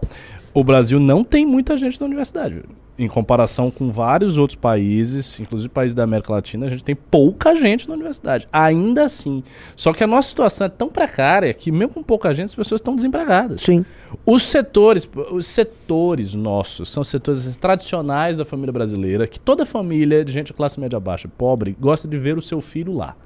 O 0.55 0.63
Brasil 0.63 1.01
não 1.01 1.25
tem 1.25 1.47
muita 1.47 1.79
gente 1.79 2.01
na 2.01 2.07
universidade. 2.07 2.55
velho. 2.55 2.69
Em 2.99 3.09
comparação 3.09 3.71
com 3.71 3.91
vários 3.91 4.37
outros 4.37 4.55
países, 4.55 5.41
inclusive 5.41 5.71
países 5.71 5.95
da 5.95 6.05
América 6.05 6.31
Latina, 6.31 6.67
a 6.67 6.69
gente 6.69 6.85
tem 6.85 6.95
pouca 6.95 7.57
gente 7.57 7.89
na 7.89 7.95
universidade. 7.95 8.47
Ainda 8.53 9.07
assim. 9.07 9.43
Só 9.75 9.95
que 9.95 10.05
a 10.05 10.07
nossa 10.07 10.29
situação 10.29 10.67
é 10.67 10.71
tão 10.71 10.89
precária 10.89 11.53
que, 11.55 11.73
mesmo 11.73 11.95
com 11.95 12.03
pouca 12.03 12.35
gente, 12.35 12.47
as 12.47 12.55
pessoas 12.55 12.81
estão 12.81 12.95
desempregadas. 12.95 13.63
Sim. 13.63 13.85
Os 14.27 14.43
setores, 14.43 15.09
os 15.31 15.47
setores 15.47 16.35
nossos, 16.35 16.91
são 16.91 17.03
setores 17.03 17.47
assim, 17.47 17.59
tradicionais 17.59 18.37
da 18.37 18.45
família 18.45 18.73
brasileira, 18.73 19.27
que 19.27 19.41
toda 19.41 19.65
família 19.65 20.23
de 20.23 20.31
gente 20.31 20.49
de 20.49 20.53
classe 20.53 20.79
média 20.79 21.01
baixa, 21.01 21.29
pobre, 21.29 21.75
gosta 21.81 22.07
de 22.07 22.19
ver 22.19 22.37
o 22.37 22.43
seu 22.43 22.61
filho 22.61 22.93
lá. 22.93 23.17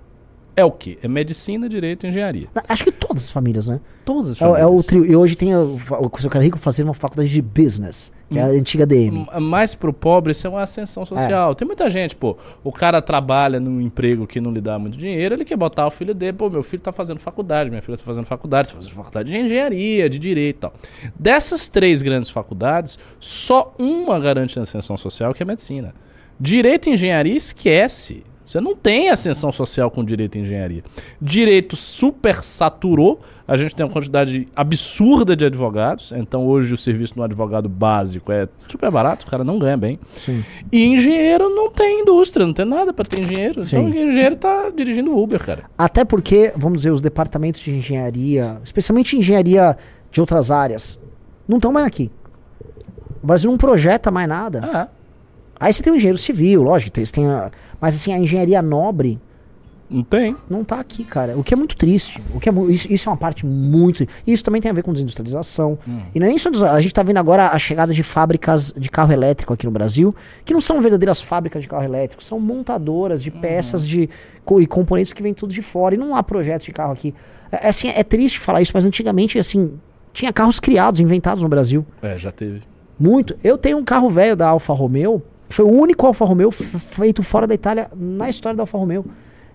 É 0.57 0.64
o 0.64 0.70
quê? 0.72 0.98
É 1.02 1.07
medicina, 1.09 1.68
direito 1.68 2.07
e 2.07 2.09
engenharia. 2.09 2.46
Acho 2.68 2.84
que 2.84 2.90
todas 2.90 3.24
as 3.24 3.30
famílias, 3.30 3.68
né? 3.68 3.78
Todas 4.04 4.30
as 4.30 4.40
É, 4.40 4.44
o- 4.46 4.57
é 4.57 4.64
o 4.64 4.68
famílias. 4.68 4.86
trio. 4.86 5.04
E 5.04 5.14
hoje 5.14 5.36
tem 5.36 5.54
o, 5.54 5.78
o 6.00 6.18
seu 6.18 6.30
cara 6.30 6.42
rico 6.44 6.59
fazendo 6.59 6.86
uma 6.88 6.94
faculdade 6.94 7.28
de 7.28 7.42
business, 7.42 8.11
que 8.30 8.38
é 8.38 8.42
a 8.42 8.46
antiga 8.46 8.86
DM. 8.86 9.26
Mais 9.40 9.74
pro 9.74 9.92
pobre, 9.92 10.32
isso 10.32 10.46
é 10.46 10.50
uma 10.50 10.62
ascensão 10.62 11.04
social. 11.04 11.54
Tem 11.54 11.66
muita 11.66 11.90
gente, 11.90 12.16
pô, 12.16 12.36
o 12.64 12.72
cara 12.72 13.02
trabalha 13.02 13.61
num 13.61 13.80
emprego 13.80 14.26
que 14.26 14.40
não 14.40 14.50
lhe 14.50 14.61
dá 14.61 14.78
muito 14.78 14.96
dinheiro, 14.96 15.34
ele 15.34 15.44
quer 15.44 15.57
botar 15.57 15.86
o 15.86 15.90
filho 15.90 16.14
dele, 16.14 16.32
pô, 16.32 16.48
meu 16.48 16.62
filho 16.62 16.82
tá 16.82 16.90
fazendo 16.92 17.20
faculdade, 17.20 17.68
minha 17.68 17.82
filha 17.82 17.98
tá 17.98 18.02
fazendo 18.04 18.24
faculdade, 18.24 18.68
tá 18.70 18.74
fazendo 18.76 18.92
faculdade 18.92 19.30
de 19.30 19.36
engenharia, 19.38 20.09
de 20.09 20.18
direito 20.18 20.57
e 20.57 20.61
tal. 20.61 20.74
Dessas 21.18 21.68
três 21.68 22.00
grandes 22.02 22.30
faculdades, 22.30 22.98
só 23.20 23.74
uma 23.78 24.18
garante 24.18 24.59
a 24.59 24.62
ascensão 24.62 24.96
social, 24.96 25.34
que 25.34 25.42
é 25.42 25.46
medicina. 25.46 25.94
Direito 26.40 26.88
e 26.88 26.92
engenharia, 26.92 27.36
esquece. 27.36 28.24
Você 28.47 28.61
não 28.61 28.76
tem 28.76 29.11
ascensão 29.11 29.51
social 29.51 29.90
com 29.90 30.05
direito 30.05 30.38
e 30.38 30.40
engenharia. 30.40 30.84
Direito 31.20 31.74
super 31.74 32.42
saturou. 32.44 33.20
A 33.49 33.57
gente 33.57 33.74
tem 33.74 33.84
uma 33.86 33.92
quantidade 33.92 34.47
absurda 34.57 35.34
de 35.36 35.44
advogados. 35.44 36.12
Então, 36.12 36.47
hoje, 36.47 36.72
o 36.72 36.76
serviço 36.76 37.14
do 37.14 37.22
advogado 37.22 37.68
básico 37.68 38.30
é 38.32 38.49
super 38.68 38.90
barato, 38.90 39.24
o 39.26 39.30
cara 39.30 39.44
não 39.44 39.59
ganha 39.59 39.76
bem. 39.76 39.99
Sim. 40.16 40.44
E 40.72 40.84
engenheiro 40.84 41.49
não 41.49 41.70
tem 41.70 42.01
indústria, 42.03 42.47
não 42.47 42.53
tem 42.55 42.64
nada 42.64 42.92
pra 42.92 43.05
ter 43.05 43.20
engenheiro. 43.20 43.62
Sim. 43.64 43.76
Então, 43.78 43.90
o 43.90 44.09
engenheiro 44.11 44.36
tá 44.36 44.70
dirigindo 44.70 45.16
Uber, 45.16 45.44
cara. 45.44 45.64
Até 45.78 46.05
porque, 46.05 46.53
vamos 46.57 46.78
dizer, 46.78 46.90
os 46.90 47.01
departamentos 47.01 47.61
de 47.61 47.70
engenharia, 47.72 48.59
especialmente 48.64 49.16
engenharia 49.16 49.76
de 50.11 50.20
outras 50.20 50.51
áreas, 50.51 50.99
não 51.49 51.59
estão 51.59 51.72
mais 51.72 51.86
aqui. 51.86 52.11
O 53.22 53.26
Brasil 53.26 53.51
não 53.51 53.59
projeta 53.59 54.11
mais 54.11 54.28
nada. 54.28 54.61
Ah, 54.62 54.88
Aí 55.59 55.72
você 55.72 55.82
tem 55.82 55.90
o 55.90 55.97
engenheiro 55.97 56.18
civil, 56.18 56.62
lógico, 56.62 57.01
você 57.01 57.11
tem 57.11 57.26
a- 57.26 57.51
mas 57.81 57.95
assim, 57.95 58.12
a 58.12 58.18
engenharia 58.18 58.61
nobre 58.62 59.18
não 59.89 60.03
tem. 60.03 60.37
não 60.51 60.64
tá 60.64 60.81
aqui, 60.81 61.05
cara. 61.05 61.39
O 61.39 61.45
que 61.45 61.55
é 61.55 61.57
muito 61.57 61.77
triste. 61.77 62.20
O 62.35 62.41
que 62.41 62.49
é 62.49 62.53
isso, 62.68 62.93
isso 62.93 63.09
é 63.09 63.12
uma 63.12 63.16
parte 63.16 63.47
muito. 63.47 64.03
E 64.27 64.33
isso 64.33 64.43
também 64.43 64.61
tem 64.61 64.68
a 64.68 64.74
ver 64.74 64.83
com 64.83 64.93
desindustrialização. 64.93 65.79
E 66.12 66.18
não 66.18 66.27
é 66.27 66.31
nem 66.31 66.39
só. 66.39 66.51
A 66.72 66.81
gente 66.81 66.93
tá 66.93 67.05
vendo 67.05 67.18
agora 67.18 67.49
a 67.51 67.59
chegada 67.59 67.95
de 67.95 68.03
fábricas 68.03 68.74
de 68.77 68.91
carro 68.91 69.12
elétrico 69.12 69.53
aqui 69.55 69.64
no 69.64 69.70
Brasil, 69.70 70.12
que 70.45 70.53
não 70.53 70.61
são 70.61 70.81
verdadeiras 70.83 71.22
fábricas 71.22 71.62
de 71.62 71.68
carro 71.68 71.85
elétrico, 71.85 72.22
são 72.24 72.41
montadoras 72.41 73.22
de 73.22 73.31
peças 73.31 73.87
de, 73.87 74.11
co- 74.45 74.61
e 74.61 74.66
componentes 74.66 75.12
que 75.12 75.22
vêm 75.22 75.33
tudo 75.33 75.53
de 75.55 75.62
fora. 75.62 75.95
E 75.95 75.99
não 75.99 76.16
há 76.16 76.22
projetos 76.22 76.64
de 76.66 76.72
carro 76.72 76.93
aqui. 76.93 77.14
É, 77.53 77.68
assim, 77.68 77.89
é 77.89 78.03
triste 78.03 78.41
falar 78.41 78.61
isso, 78.62 78.72
mas 78.74 78.85
antigamente, 78.87 79.39
assim, 79.39 79.74
tinha 80.12 80.33
carros 80.33 80.59
criados, 80.59 80.99
inventados 80.99 81.45
no 81.45 81.49
Brasil. 81.49 81.87
É, 82.03 82.18
já 82.18 82.33
teve. 82.33 82.62
Muito. 82.99 83.37
Eu 83.45 83.57
tenho 83.57 83.79
um 83.79 83.85
carro 83.85 84.11
velho 84.11 84.35
da 84.35 84.49
Alfa 84.49 84.72
Romeo. 84.72 85.22
Foi 85.49 85.64
o 85.64 85.68
único 85.68 86.07
Alfa 86.07 86.24
Romeo 86.24 86.51
feito 86.51 87.22
fora 87.22 87.47
da 87.47 87.55
Itália 87.55 87.88
na 87.94 88.28
história 88.28 88.57
da 88.57 88.62
Alfa 88.62 88.78
Romeo. 88.78 89.05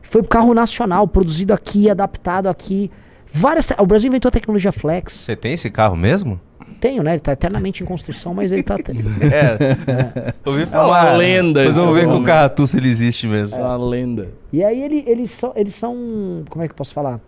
Foi 0.01 0.21
um 0.21 0.25
carro 0.25 0.53
nacional, 0.53 1.07
produzido 1.07 1.53
aqui, 1.53 1.89
adaptado 1.89 2.47
aqui. 2.47 2.89
Várias. 3.31 3.71
O 3.77 3.85
Brasil 3.85 4.07
inventou 4.09 4.29
a 4.29 4.31
tecnologia 4.31 4.71
flex. 4.71 5.13
Você 5.13 5.35
tem 5.35 5.53
esse 5.53 5.69
carro 5.69 5.95
mesmo? 5.95 6.39
Tenho, 6.79 7.03
né? 7.03 7.11
Ele 7.11 7.19
tá 7.19 7.33
eternamente 7.33 7.83
em 7.83 7.85
construção, 7.85 8.33
mas 8.33 8.51
ele 8.51 8.63
tá. 8.63 8.75
É. 9.21 10.33
Ouvi 10.43 10.63
uma 10.63 11.11
lenda 11.13 11.63
esse 11.63 11.79
vamos 11.79 11.93
ver 11.93 12.07
com 12.07 12.15
o 12.17 12.23
Carratu 12.23 12.65
se 12.65 12.75
ele 12.77 12.89
existe 12.89 13.27
mesmo. 13.27 13.57
É 13.57 13.61
uma 13.61 13.77
lenda. 13.77 14.29
E 14.51 14.63
aí 14.63 14.81
ele, 14.81 15.03
eles, 15.05 15.29
são, 15.29 15.53
eles 15.55 15.75
são. 15.75 16.43
Como 16.49 16.63
é 16.63 16.67
que 16.67 16.71
eu 16.71 16.75
posso 16.75 16.93
falar? 16.93 17.19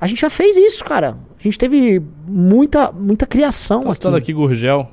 A 0.00 0.06
gente 0.06 0.20
já 0.20 0.30
fez 0.30 0.56
isso, 0.56 0.84
cara. 0.84 1.16
A 1.38 1.42
gente 1.42 1.58
teve 1.58 2.02
muita, 2.26 2.92
muita 2.92 3.26
criação 3.26 3.80
Tô 3.80 3.88
aqui. 3.88 3.94
citando 3.94 4.16
aqui 4.16 4.32
Gurgel. 4.32 4.88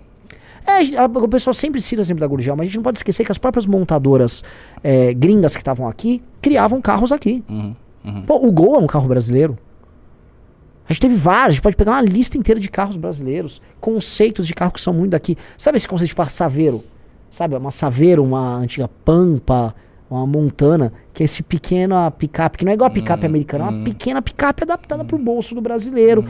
É, 0.66 0.97
a- 0.97 1.05
o 1.05 1.28
pessoal 1.28 1.53
sempre 1.53 1.80
cita 1.82 2.03
sempre 2.03 2.22
da 2.22 2.28
Gurgel, 2.28 2.55
mas 2.55 2.63
a 2.63 2.66
gente 2.68 2.76
não 2.78 2.84
pode 2.84 2.97
esquecer 2.97 3.24
que 3.24 3.32
as 3.32 3.38
próprias 3.38 3.66
montadoras 3.66 4.43
é, 4.84 5.13
gringas 5.13 5.53
que 5.53 5.61
estavam 5.61 5.88
aqui 5.88 6.22
criavam 6.41 6.82
carros 6.82 7.11
aqui. 7.11 7.43
Uhum, 7.49 7.76
uhum. 8.03 8.22
Pô, 8.24 8.45
o 8.47 8.51
Gol 8.51 8.76
é 8.76 8.80
um 8.80 8.88
carro 8.88 9.07
brasileiro. 9.07 9.57
A 10.88 10.93
gente 10.93 11.01
teve 11.01 11.16
vários, 11.16 11.47
a 11.47 11.51
gente 11.53 11.61
pode 11.63 11.76
pegar 11.76 11.93
uma 11.93 12.01
lista 12.01 12.38
inteira 12.38 12.59
de 12.61 12.70
carros 12.70 12.95
brasileiros, 12.97 13.59
conceitos 13.82 14.45
de 14.45 14.53
carro 14.53 14.72
que 14.72 14.82
são 14.82 14.93
muito 14.93 15.11
daqui. 15.11 15.36
Sabe 15.57 15.78
esse 15.78 15.88
conceito 15.88 16.09
tipo 16.09 16.22
a 16.22 16.26
Saveiro? 16.26 16.84
Sabe, 17.32 17.55
uma 17.55 17.72
Saveiro, 17.72 18.24
uma 18.24 18.57
antiga 18.57 18.88
Pampa, 19.03 19.74
uma 20.09 20.28
Montana, 20.28 20.93
que 21.11 21.24
é 21.24 21.26
esse 21.26 21.41
pequena 21.41 22.11
picape, 22.11 22.59
que 22.59 22.63
não 22.66 22.72
é 22.72 22.76
igual 22.76 22.88
a 22.88 22.91
picape 22.93 23.26
americana, 23.26 23.66
é 23.66 23.70
uma 23.70 23.84
pequena 23.84 24.22
picape 24.22 24.63
adaptada 24.63 25.03
pro 25.03 25.18
bolso 25.18 25.55
do 25.55 25.61
brasileiro. 25.61 26.24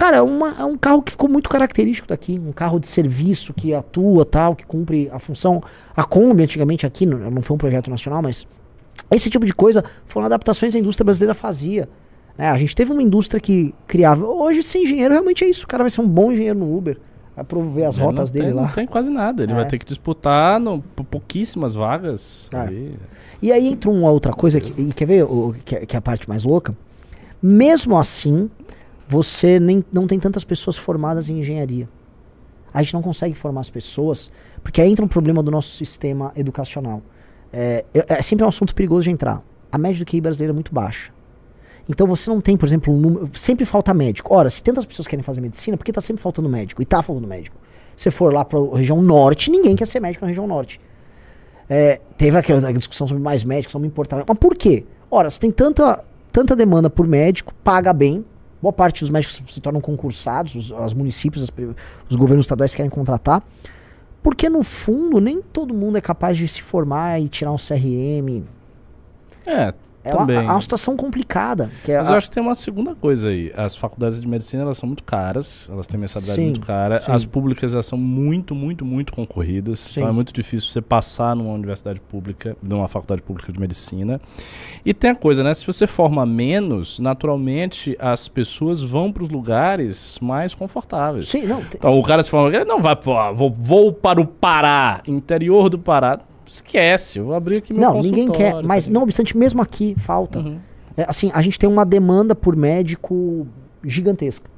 Cara, 0.00 0.16
é, 0.16 0.22
uma- 0.22 0.54
é 0.58 0.64
um 0.64 0.78
carro 0.78 1.02
que 1.02 1.12
ficou 1.12 1.28
muito 1.28 1.50
característico 1.50 2.08
daqui, 2.08 2.40
um 2.42 2.52
carro 2.52 2.80
de 2.80 2.86
serviço 2.86 3.52
que 3.52 3.74
atua 3.74 4.24
tal, 4.24 4.56
que 4.56 4.64
cumpre 4.64 5.10
a 5.12 5.18
função. 5.18 5.62
A 5.94 6.02
Kombi 6.04 6.42
antigamente 6.42 6.86
aqui, 6.86 7.04
não, 7.04 7.30
não 7.30 7.42
foi 7.42 7.54
um 7.54 7.58
projeto 7.58 7.90
nacional, 7.90 8.22
mas 8.22 8.46
esse 9.10 9.28
tipo 9.28 9.44
de 9.44 9.52
coisa 9.52 9.84
foram 10.06 10.24
adaptações 10.24 10.72
que 10.72 10.78
a 10.78 10.80
indústria 10.80 11.04
brasileira 11.04 11.34
fazia. 11.34 11.86
né? 12.38 12.48
a 12.48 12.56
gente 12.56 12.74
teve 12.74 12.90
uma 12.92 13.02
indústria 13.02 13.38
que 13.38 13.74
criava. 13.86 14.24
Hoje, 14.24 14.62
ser 14.62 14.78
engenheiro 14.78 15.12
realmente 15.12 15.44
é 15.44 15.48
isso. 15.50 15.64
O 15.64 15.68
cara 15.68 15.82
vai 15.82 15.90
ser 15.90 16.00
um 16.00 16.08
bom 16.08 16.32
engenheiro 16.32 16.58
no 16.58 16.74
Uber. 16.74 16.96
Vai 17.36 17.44
prover 17.44 17.86
as 17.86 17.96
Ele 17.96 18.04
rotas 18.06 18.30
não 18.30 18.32
dele 18.32 18.44
tem, 18.46 18.54
lá. 18.54 18.62
Não 18.62 18.68
tem 18.70 18.86
quase 18.86 19.10
nada. 19.10 19.42
Ele 19.42 19.52
É. 19.52 19.54
vai 19.54 19.68
ter 19.68 19.78
que 19.78 19.84
disputar 19.84 20.58
no, 20.58 20.80
pou- 20.80 21.04
pouquíssimas 21.04 21.74
vagas. 21.74 22.48
É. 22.54 22.56
ali. 22.56 22.96
E 23.42 23.52
aí 23.52 23.68
entra 23.68 23.90
uma 23.90 24.10
outra 24.10 24.32
coisa, 24.32 24.58
que, 24.58 24.80
e 24.80 24.86
quer 24.94 25.04
ver 25.04 25.24
o, 25.24 25.54
que, 25.62 25.84
que 25.84 25.94
é 25.94 25.98
a 25.98 26.00
parte 26.00 26.26
mais 26.26 26.42
louca? 26.42 26.74
Mesmo 27.42 27.98
assim, 27.98 28.50
você 29.10 29.58
nem, 29.58 29.84
não 29.92 30.06
tem 30.06 30.20
tantas 30.20 30.44
pessoas 30.44 30.76
formadas 30.76 31.28
em 31.28 31.40
engenharia. 31.40 31.88
A 32.72 32.80
gente 32.80 32.94
não 32.94 33.02
consegue 33.02 33.34
formar 33.34 33.62
as 33.62 33.68
pessoas, 33.68 34.30
porque 34.62 34.80
aí 34.80 34.88
entra 34.88 35.04
um 35.04 35.08
problema 35.08 35.42
do 35.42 35.50
nosso 35.50 35.70
sistema 35.76 36.32
educacional. 36.36 37.02
É, 37.52 37.84
é- 37.92 38.22
sempre 38.22 38.44
um 38.44 38.48
assunto 38.48 38.72
perigoso 38.72 39.02
de 39.02 39.10
entrar. 39.10 39.42
A 39.72 39.76
média 39.76 40.04
do 40.04 40.08
QI 40.08 40.20
brasileira 40.20 40.52
é 40.52 40.54
muito 40.54 40.72
baixa. 40.72 41.12
Então 41.88 42.06
você 42.06 42.30
não 42.30 42.40
tem, 42.40 42.56
por 42.56 42.66
exemplo, 42.66 42.94
um 42.94 43.00
número. 43.00 43.28
Sempre 43.32 43.64
falta 43.64 43.92
médico. 43.92 44.32
Ora, 44.32 44.48
se 44.48 44.62
tantas 44.62 44.86
pessoas 44.86 45.08
querem 45.08 45.24
fazer 45.24 45.40
medicina, 45.40 45.76
por 45.76 45.82
que 45.82 45.90
tá 45.90 46.00
sempre 46.00 46.22
faltando 46.22 46.48
médico? 46.48 46.80
E 46.80 46.84
tá 46.84 47.02
faltando 47.02 47.26
médico. 47.26 47.56
Se 47.96 48.12
for 48.12 48.32
lá 48.32 48.44
pra 48.44 48.60
região 48.76 49.02
norte, 49.02 49.50
ninguém 49.50 49.74
quer 49.74 49.88
ser 49.88 49.98
médico 49.98 50.24
na 50.24 50.28
região 50.28 50.46
norte. 50.46 50.80
É, 51.68 52.00
teve 52.16 52.38
aquela 52.38 52.72
discussão 52.72 53.08
sobre 53.08 53.20
mais 53.20 53.42
médicos, 53.42 53.74
não 53.74 53.80
me 53.80 53.88
importava. 53.88 54.24
Mas 54.26 54.38
por 54.38 54.54
quê? 54.56 54.84
Ora, 55.10 55.28
você 55.28 55.40
tem 55.40 55.50
tanta, 55.50 56.04
tanta 56.30 56.54
demanda 56.54 56.88
por 56.88 57.08
médico, 57.08 57.52
paga 57.64 57.92
bem. 57.92 58.24
Boa 58.60 58.72
parte 58.72 59.00
dos 59.00 59.10
médicos 59.10 59.42
se 59.52 59.60
tornam 59.60 59.80
concursados, 59.80 60.54
os, 60.54 60.70
os 60.70 60.94
municípios, 60.94 61.42
as 61.42 61.50
os 62.08 62.16
governos 62.16 62.44
estaduais 62.44 62.74
querem 62.74 62.90
contratar. 62.90 63.42
Porque 64.22 64.48
no 64.48 64.62
fundo, 64.62 65.20
nem 65.20 65.40
todo 65.40 65.72
mundo 65.72 65.96
é 65.96 66.00
capaz 66.00 66.36
de 66.36 66.46
se 66.46 66.60
formar 66.60 67.20
e 67.20 67.28
tirar 67.28 67.52
um 67.52 67.56
CRM. 67.56 68.44
É, 69.46 69.72
É 70.02 70.10
uma, 70.14 70.18
também. 70.20 70.36
é 70.38 70.40
uma 70.50 70.60
situação 70.60 70.96
complicada. 70.96 71.70
É 71.86 71.98
Mas 71.98 72.08
a- 72.08 72.12
eu 72.12 72.16
acho 72.18 72.28
que 72.30 72.34
tem 72.34 72.42
uma 72.42 72.54
segunda 72.54 72.94
coisa 72.94 73.28
aí. 73.28 73.52
As 73.56 73.76
faculdades 73.76 74.20
de 74.20 74.26
medicina 74.26 74.62
elas 74.62 74.78
são 74.78 74.86
muito 74.86 75.02
caras, 75.04 75.68
elas 75.70 75.86
têm 75.86 76.00
mensalidade 76.00 76.36
Sim, 76.36 76.44
muito 76.46 76.60
cara. 76.60 76.98
sim. 77.00 77.12
As 77.12 77.24
públicas 77.24 77.74
elas 77.74 77.84
são 77.86 77.98
muito, 77.98 78.54
muito, 78.54 78.84
muito 78.84 79.12
concorridas. 79.12 79.80
Sim. 79.80 80.00
Então 80.00 80.08
é 80.08 80.12
muito 80.12 80.32
difícil 80.32 80.70
você 80.70 80.80
passar 80.80 81.36
numa 81.36 81.52
universidade 81.52 82.00
pública, 82.00 82.56
numa 82.62 82.88
faculdade 82.88 83.22
pública 83.22 83.52
de 83.52 83.60
medicina. 83.60 84.20
E 84.84 84.94
tem 84.94 85.10
a 85.10 85.14
coisa, 85.14 85.44
né? 85.44 85.52
Se 85.52 85.66
você 85.66 85.86
forma 85.86 86.24
menos, 86.24 86.98
naturalmente 86.98 87.96
as 87.98 88.26
pessoas 88.28 88.82
vão 88.82 89.12
para 89.12 89.22
os 89.22 89.28
lugares 89.28 90.18
mais 90.22 90.54
confortáveis. 90.54 91.28
Sim, 91.28 91.42
não. 91.42 91.58
tem- 91.60 91.72
Então 91.74 91.98
o 91.98 92.02
cara 92.02 92.22
se 92.22 92.30
forma, 92.30 92.64
não 92.64 92.80
vai, 92.80 92.96
pô, 92.96 93.14
vou, 93.34 93.50
vou 93.50 93.92
para 93.92 94.20
o 94.20 94.26
Pará, 94.26 95.02
interior 95.06 95.68
do 95.68 95.78
Pará. 95.78 96.18
Esquece, 96.50 97.18
eu 97.18 97.26
vou 97.26 97.34
abrir 97.34 97.58
aqui 97.58 97.72
meu 97.72 97.80
não, 97.82 98.00
ninguém 98.00 98.28
quer. 98.30 98.62
Mas, 98.62 98.88
não 98.88 99.02
obstante, 99.02 99.36
mesmo 99.36 99.62
aqui 99.62 99.94
falta. 99.96 100.40
Uhum. 100.40 100.58
É, 100.96 101.04
assim, 101.08 101.30
a 101.32 101.40
gente 101.40 101.58
tem 101.58 101.68
uma 101.68 101.86
demanda 101.86 102.34
por 102.34 102.56
médico 102.56 103.46
gigantesca. 103.84 104.50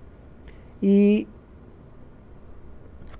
E 0.82 1.26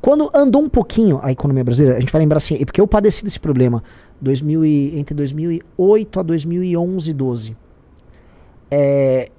quando 0.01 0.31
andou 0.35 0.63
um 0.63 0.69
pouquinho 0.69 1.21
a 1.23 1.31
economia 1.31 1.63
brasileira, 1.63 1.97
a 1.99 2.01
gente 2.01 2.11
vai 2.13 2.21
lembrar 2.23 2.39
assim, 2.39 2.57
é 2.61 2.65
porque 2.65 2.81
eu 2.81 2.87
padeci 2.89 3.23
desse 3.25 3.39
problema 3.39 3.85
2000 4.21 4.65
e- 4.65 4.99
entre 4.99 5.15
2008 5.15 6.19
a 6.19 6.23
2011, 6.23 7.13
12. 7.13 7.57
É, 8.71 9.31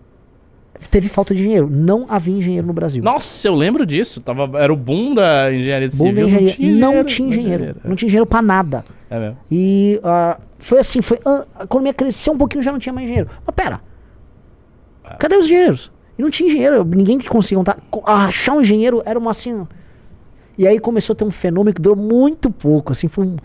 teve 0.89 1.07
falta 1.09 1.33
de 1.33 1.41
engenheiro. 1.41 1.69
Não 1.69 2.05
havia 2.09 2.35
engenheiro 2.35 2.67
no 2.67 2.73
Brasil. 2.73 3.03
Nossa, 3.03 3.47
eu 3.47 3.55
lembro 3.55 3.85
disso. 3.85 4.21
Tava, 4.21 4.59
era 4.59 4.71
o 4.73 4.75
boom 4.77 5.13
da 5.13 5.53
engenharia 5.53 5.87
Bom 5.89 5.93
civil. 6.07 6.13
da 6.15 6.21
engenharia. 6.33 6.47
Não 6.47 6.53
tinha 6.55 6.69
engenheiro. 6.69 6.93
Não 6.97 7.05
tinha 7.05 7.29
engenheiro. 7.29 7.75
Não 7.85 7.95
tinha 7.95 8.07
engenheiro 8.07 8.25
pra 8.25 8.41
nada. 8.41 8.85
É 9.09 9.19
mesmo. 9.19 9.37
E 9.51 9.99
ah, 10.03 10.39
foi 10.59 10.79
assim, 10.79 11.01
foi, 11.01 11.19
ah, 11.25 11.45
a 11.59 11.63
economia 11.65 11.93
cresceu 11.93 12.33
um 12.33 12.37
pouquinho 12.37 12.63
já 12.63 12.71
não 12.71 12.79
tinha 12.79 12.93
mais 12.93 13.05
engenheiro. 13.05 13.29
Mas 13.45 13.55
pera, 13.55 13.79
cadê 15.19 15.35
os 15.35 15.45
engenheiros? 15.45 15.91
E 16.17 16.21
não 16.21 16.29
tinha 16.29 16.47
engenheiro, 16.49 16.83
ninguém 16.85 17.17
que 17.17 17.27
conseguia 17.27 17.63
Achar 18.05 18.53
um 18.53 18.61
engenheiro 18.61 19.01
era 19.05 19.17
uma 19.17 19.31
assim. 19.31 19.67
E 20.57 20.67
aí 20.67 20.79
começou 20.79 21.13
a 21.13 21.15
ter 21.15 21.23
um 21.23 21.31
fenômeno 21.31 21.73
que 21.73 21.81
durou 21.81 21.97
muito 21.97 22.51
pouco, 22.51 22.91
assim, 22.91 23.07
foi, 23.07 23.25
um- 23.25 23.37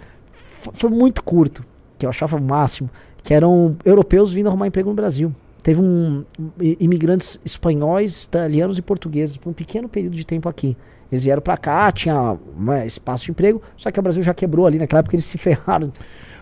foi 0.75 0.91
muito 0.91 1.23
curto, 1.23 1.65
que 1.99 2.05
eu 2.05 2.11
achava 2.11 2.37
o 2.37 2.43
máximo, 2.43 2.91
que 3.23 3.33
eram 3.33 3.77
europeus 3.85 4.31
vindo 4.33 4.49
arrumar 4.49 4.67
emprego 4.67 4.91
no 4.91 4.95
Brasil. 4.95 5.35
Teve 5.69 5.83
um, 5.83 6.25
um, 6.41 6.51
imigrantes 6.81 7.39
espanhóis, 7.45 8.25
italianos 8.25 8.79
e 8.79 8.81
portugueses 8.81 9.37
por 9.37 9.51
um 9.51 9.53
pequeno 9.53 9.87
período 9.87 10.17
de 10.17 10.25
tempo 10.25 10.49
aqui. 10.49 10.75
Eles 11.13 11.25
vieram 11.25 11.43
pra 11.43 11.59
cá, 11.59 11.93
tinha 11.93 12.39
né, 12.57 12.87
espaço 12.87 13.27
de 13.27 13.33
emprego, 13.33 13.61
só 13.77 13.91
que 13.91 14.01
o 14.01 14.03
Brasil 14.03 14.23
já 14.23 14.33
quebrou 14.33 14.67
ali 14.67 14.79
naquela 14.79 15.01
época, 15.01 15.15
eles 15.15 15.27
se 15.27 15.37
ferraram 15.37 15.93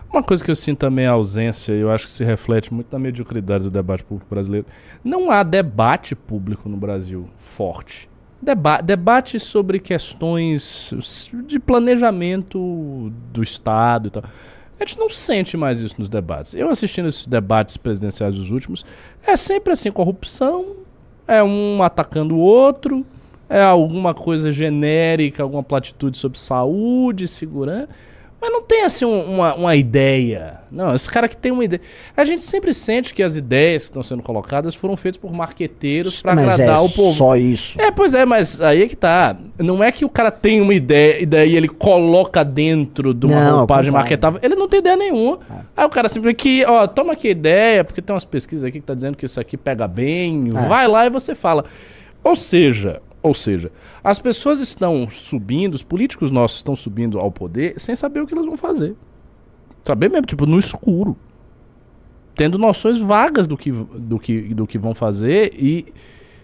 Uma 0.09 0.23
coisa 0.23 0.41
que 0.41 0.49
eu 0.49 0.55
sinto 0.55 0.77
também 0.77 1.03
é 1.03 1.09
a 1.09 1.11
ausência, 1.11 1.73
e 1.73 1.79
eu 1.81 1.91
acho 1.91 2.05
que 2.05 2.13
se 2.13 2.23
reflete 2.23 2.73
muito 2.73 2.87
na 2.89 2.97
mediocridade 2.97 3.65
do 3.65 3.69
debate 3.69 4.01
público 4.01 4.29
brasileiro. 4.33 4.65
Não 5.03 5.29
há 5.29 5.43
debate 5.43 6.15
público 6.15 6.69
no 6.69 6.77
Brasil 6.77 7.27
forte. 7.35 8.09
Deba 8.41 8.79
debate 8.79 9.41
sobre 9.41 9.77
questões 9.77 10.93
de 11.45 11.59
planejamento 11.59 13.11
do 13.33 13.43
Estado 13.43 14.07
e 14.07 14.11
tal. 14.11 14.23
A 14.79 14.85
gente 14.85 14.99
não 14.99 15.09
sente 15.09 15.57
mais 15.57 15.79
isso 15.79 15.95
nos 15.97 16.09
debates. 16.09 16.53
Eu 16.53 16.69
assistindo 16.69 17.07
esses 17.07 17.25
debates 17.25 17.77
presidenciais 17.77 18.35
dos 18.35 18.51
últimos, 18.51 18.85
é 19.25 19.35
sempre 19.35 19.73
assim, 19.73 19.91
corrupção, 19.91 20.75
é 21.27 21.41
um 21.41 21.81
atacando 21.81 22.35
o 22.35 22.39
outro, 22.39 23.05
é 23.49 23.61
alguma 23.61 24.13
coisa 24.13 24.51
genérica, 24.51 25.41
alguma 25.41 25.63
platitude 25.63 26.17
sobre 26.17 26.37
saúde, 26.37 27.27
segurança. 27.27 27.89
Mas 28.39 28.51
não 28.51 28.61
tem 28.61 28.83
assim 28.83 29.03
um, 29.03 29.35
uma, 29.35 29.55
uma 29.55 29.75
ideia. 29.75 30.59
Não, 30.71 30.93
esse 30.93 31.09
cara 31.09 31.27
que 31.27 31.35
tem 31.35 31.51
uma 31.51 31.63
ideia. 31.63 31.81
A 32.15 32.23
gente 32.23 32.43
sempre 32.43 32.73
sente 32.73 33.13
que 33.13 33.23
as 33.23 33.35
ideias 33.35 33.83
que 33.83 33.89
estão 33.89 34.03
sendo 34.03 34.21
colocadas 34.21 34.75
foram 34.75 34.95
feitas 34.95 35.19
por 35.19 35.31
marqueteiros 35.33 36.21
para 36.21 36.33
agradar 36.33 36.77
é 36.77 36.79
o 36.79 36.89
povo. 36.89 37.13
Só 37.13 37.35
isso. 37.35 37.81
É, 37.81 37.89
pois 37.89 38.13
é, 38.13 38.25
mas 38.25 38.61
aí 38.61 38.83
é 38.83 38.87
que 38.87 38.95
tá. 38.95 39.35
Não 39.57 39.83
é 39.83 39.91
que 39.91 40.05
o 40.05 40.09
cara 40.09 40.29
tem 40.29 40.61
uma 40.61 40.73
ideia 40.73 41.21
e 41.21 41.25
daí 41.25 41.55
ele 41.55 41.67
coloca 41.67 42.43
dentro 42.45 43.13
de 43.13 43.25
uma 43.25 43.43
Não, 43.43 43.57
roupagem 43.59 43.91
marketável. 43.91 44.39
Ele 44.43 44.55
não 44.55 44.67
tem 44.67 44.79
ideia 44.79 44.95
nenhuma. 44.95 45.39
Aí 45.75 45.85
o 45.85 45.89
cara 45.89 46.07
simplesmente 46.07 46.37
que, 46.37 46.65
ó, 46.65 46.85
toma 46.85 47.13
aqui 47.13 47.29
a 47.29 47.31
ideia, 47.31 47.83
porque 47.83 48.01
tem 48.01 48.13
umas 48.13 48.25
pesquisas 48.25 48.63
aqui 48.63 48.79
que 48.79 48.85
tá 48.85 48.93
dizendo 48.93 49.17
que 49.17 49.25
isso 49.25 49.39
aqui 49.39 49.57
pega 49.57 49.87
bem. 49.87 50.49
É. 50.55 50.67
Vai 50.67 50.87
lá 50.87 51.07
e 51.07 51.09
você 51.09 51.33
fala. 51.33 51.65
Ou 52.23 52.35
seja, 52.35 53.01
ou 53.27 53.33
seja, 53.33 53.71
as 54.03 54.19
pessoas 54.19 54.59
estão 54.59 55.09
subindo, 55.09 55.75
os 55.75 55.83
políticos 55.83 56.31
nossos 56.31 56.57
estão 56.57 56.75
subindo 56.75 57.19
ao 57.19 57.31
poder 57.31 57.79
sem 57.79 57.95
saber 57.95 58.21
o 58.21 58.27
que 58.27 58.33
eles 58.33 58.45
vão 58.45 58.57
fazer. 58.57 58.95
Saber 59.83 60.09
mesmo, 60.09 60.25
tipo, 60.25 60.45
no 60.45 60.57
escuro. 60.57 61.15
Tendo 62.35 62.57
noções 62.57 62.99
vagas 62.99 63.47
do 63.47 63.57
que, 63.57 63.71
do 63.71 64.19
que, 64.19 64.41
do 64.53 64.67
que 64.67 64.77
vão 64.77 64.93
fazer 64.93 65.53
e 65.57 65.87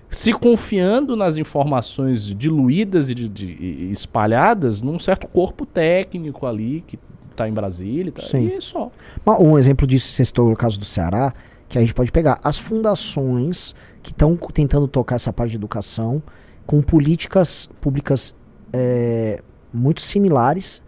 se 0.10 0.32
confiando 0.32 1.16
nas 1.16 1.38
informações 1.38 2.26
diluídas 2.36 3.10
e, 3.10 3.16
de- 3.16 3.30
de- 3.30 3.92
espalhadas 3.92 4.82
num 4.82 4.98
certo 5.00 5.28
corpo 5.28 5.66
técnico 5.66 6.46
ali 6.46 6.84
que 6.86 6.98
tá 7.36 7.48
em 7.50 7.52
Brasília 7.52 8.10
e, 8.10 8.12
tal. 8.12 8.26
Sim. 8.26 8.48
e 8.58 8.62
só. 8.62 8.92
Um 9.40 9.58
exemplo 9.58 9.86
disso, 9.88 10.08
você 10.14 10.24
citou 10.24 10.52
o 10.52 10.56
caso 10.56 10.80
do 10.80 10.86
Ceará, 10.86 11.34
que 11.68 11.78
a 11.78 11.82
gente 11.82 11.94
pode 11.94 12.12
pegar 12.12 12.40
as 12.44 12.58
fundações 12.60 13.76
que 14.04 14.12
estão 14.12 14.36
tentando 14.38 14.88
tocar 14.88 15.16
essa 15.16 15.34
parte 15.34 15.52
de 15.52 15.58
educação 15.58 16.22
com 16.66 16.82
políticas 16.82 17.70
públicas 17.82 18.34
é, 18.72 19.41
muito 19.74 20.01
similares 20.01 20.82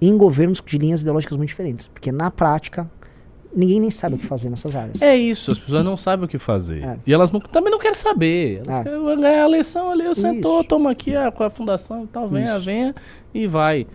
em 0.00 0.16
governos 0.16 0.60
de 0.64 0.78
linhas 0.78 1.02
ideológicas 1.02 1.36
muito 1.36 1.48
diferentes. 1.48 1.86
Porque 1.88 2.10
na 2.10 2.30
prática, 2.30 2.90
ninguém 3.54 3.78
nem 3.78 3.90
sabe 3.90 4.16
o 4.16 4.18
que 4.18 4.26
fazer 4.26 4.50
nessas 4.50 4.74
áreas. 4.74 5.00
É 5.00 5.14
isso, 5.16 5.52
as 5.52 5.58
pessoas 5.58 5.84
não 5.84 5.96
sabem 5.96 6.24
o 6.24 6.28
que 6.28 6.38
fazer. 6.38 6.82
É. 6.82 6.96
E 7.06 7.12
elas 7.12 7.30
não- 7.30 7.38
também 7.40 7.70
não 7.70 7.78
querem 7.78 7.94
saber. 7.96 8.62
Elas 8.66 8.80
É. 8.80 8.82
querem 8.82 9.04
ganhar 9.20 9.44
a 9.44 9.48
eleição 9.48 9.90
ali, 9.90 10.04
eu 10.04 10.14
sentou, 10.14 10.64
toma 10.64 10.90
aqui 10.90 11.14
a, 11.14 11.30
com 11.30 11.44
a 11.44 11.50
fundação 11.50 12.04
e 12.04 12.06
tal, 12.08 12.28
venha, 12.28 12.56
Isso. 12.56 12.64
venha 12.64 12.94
e 13.32 13.46
vai. 13.46 13.86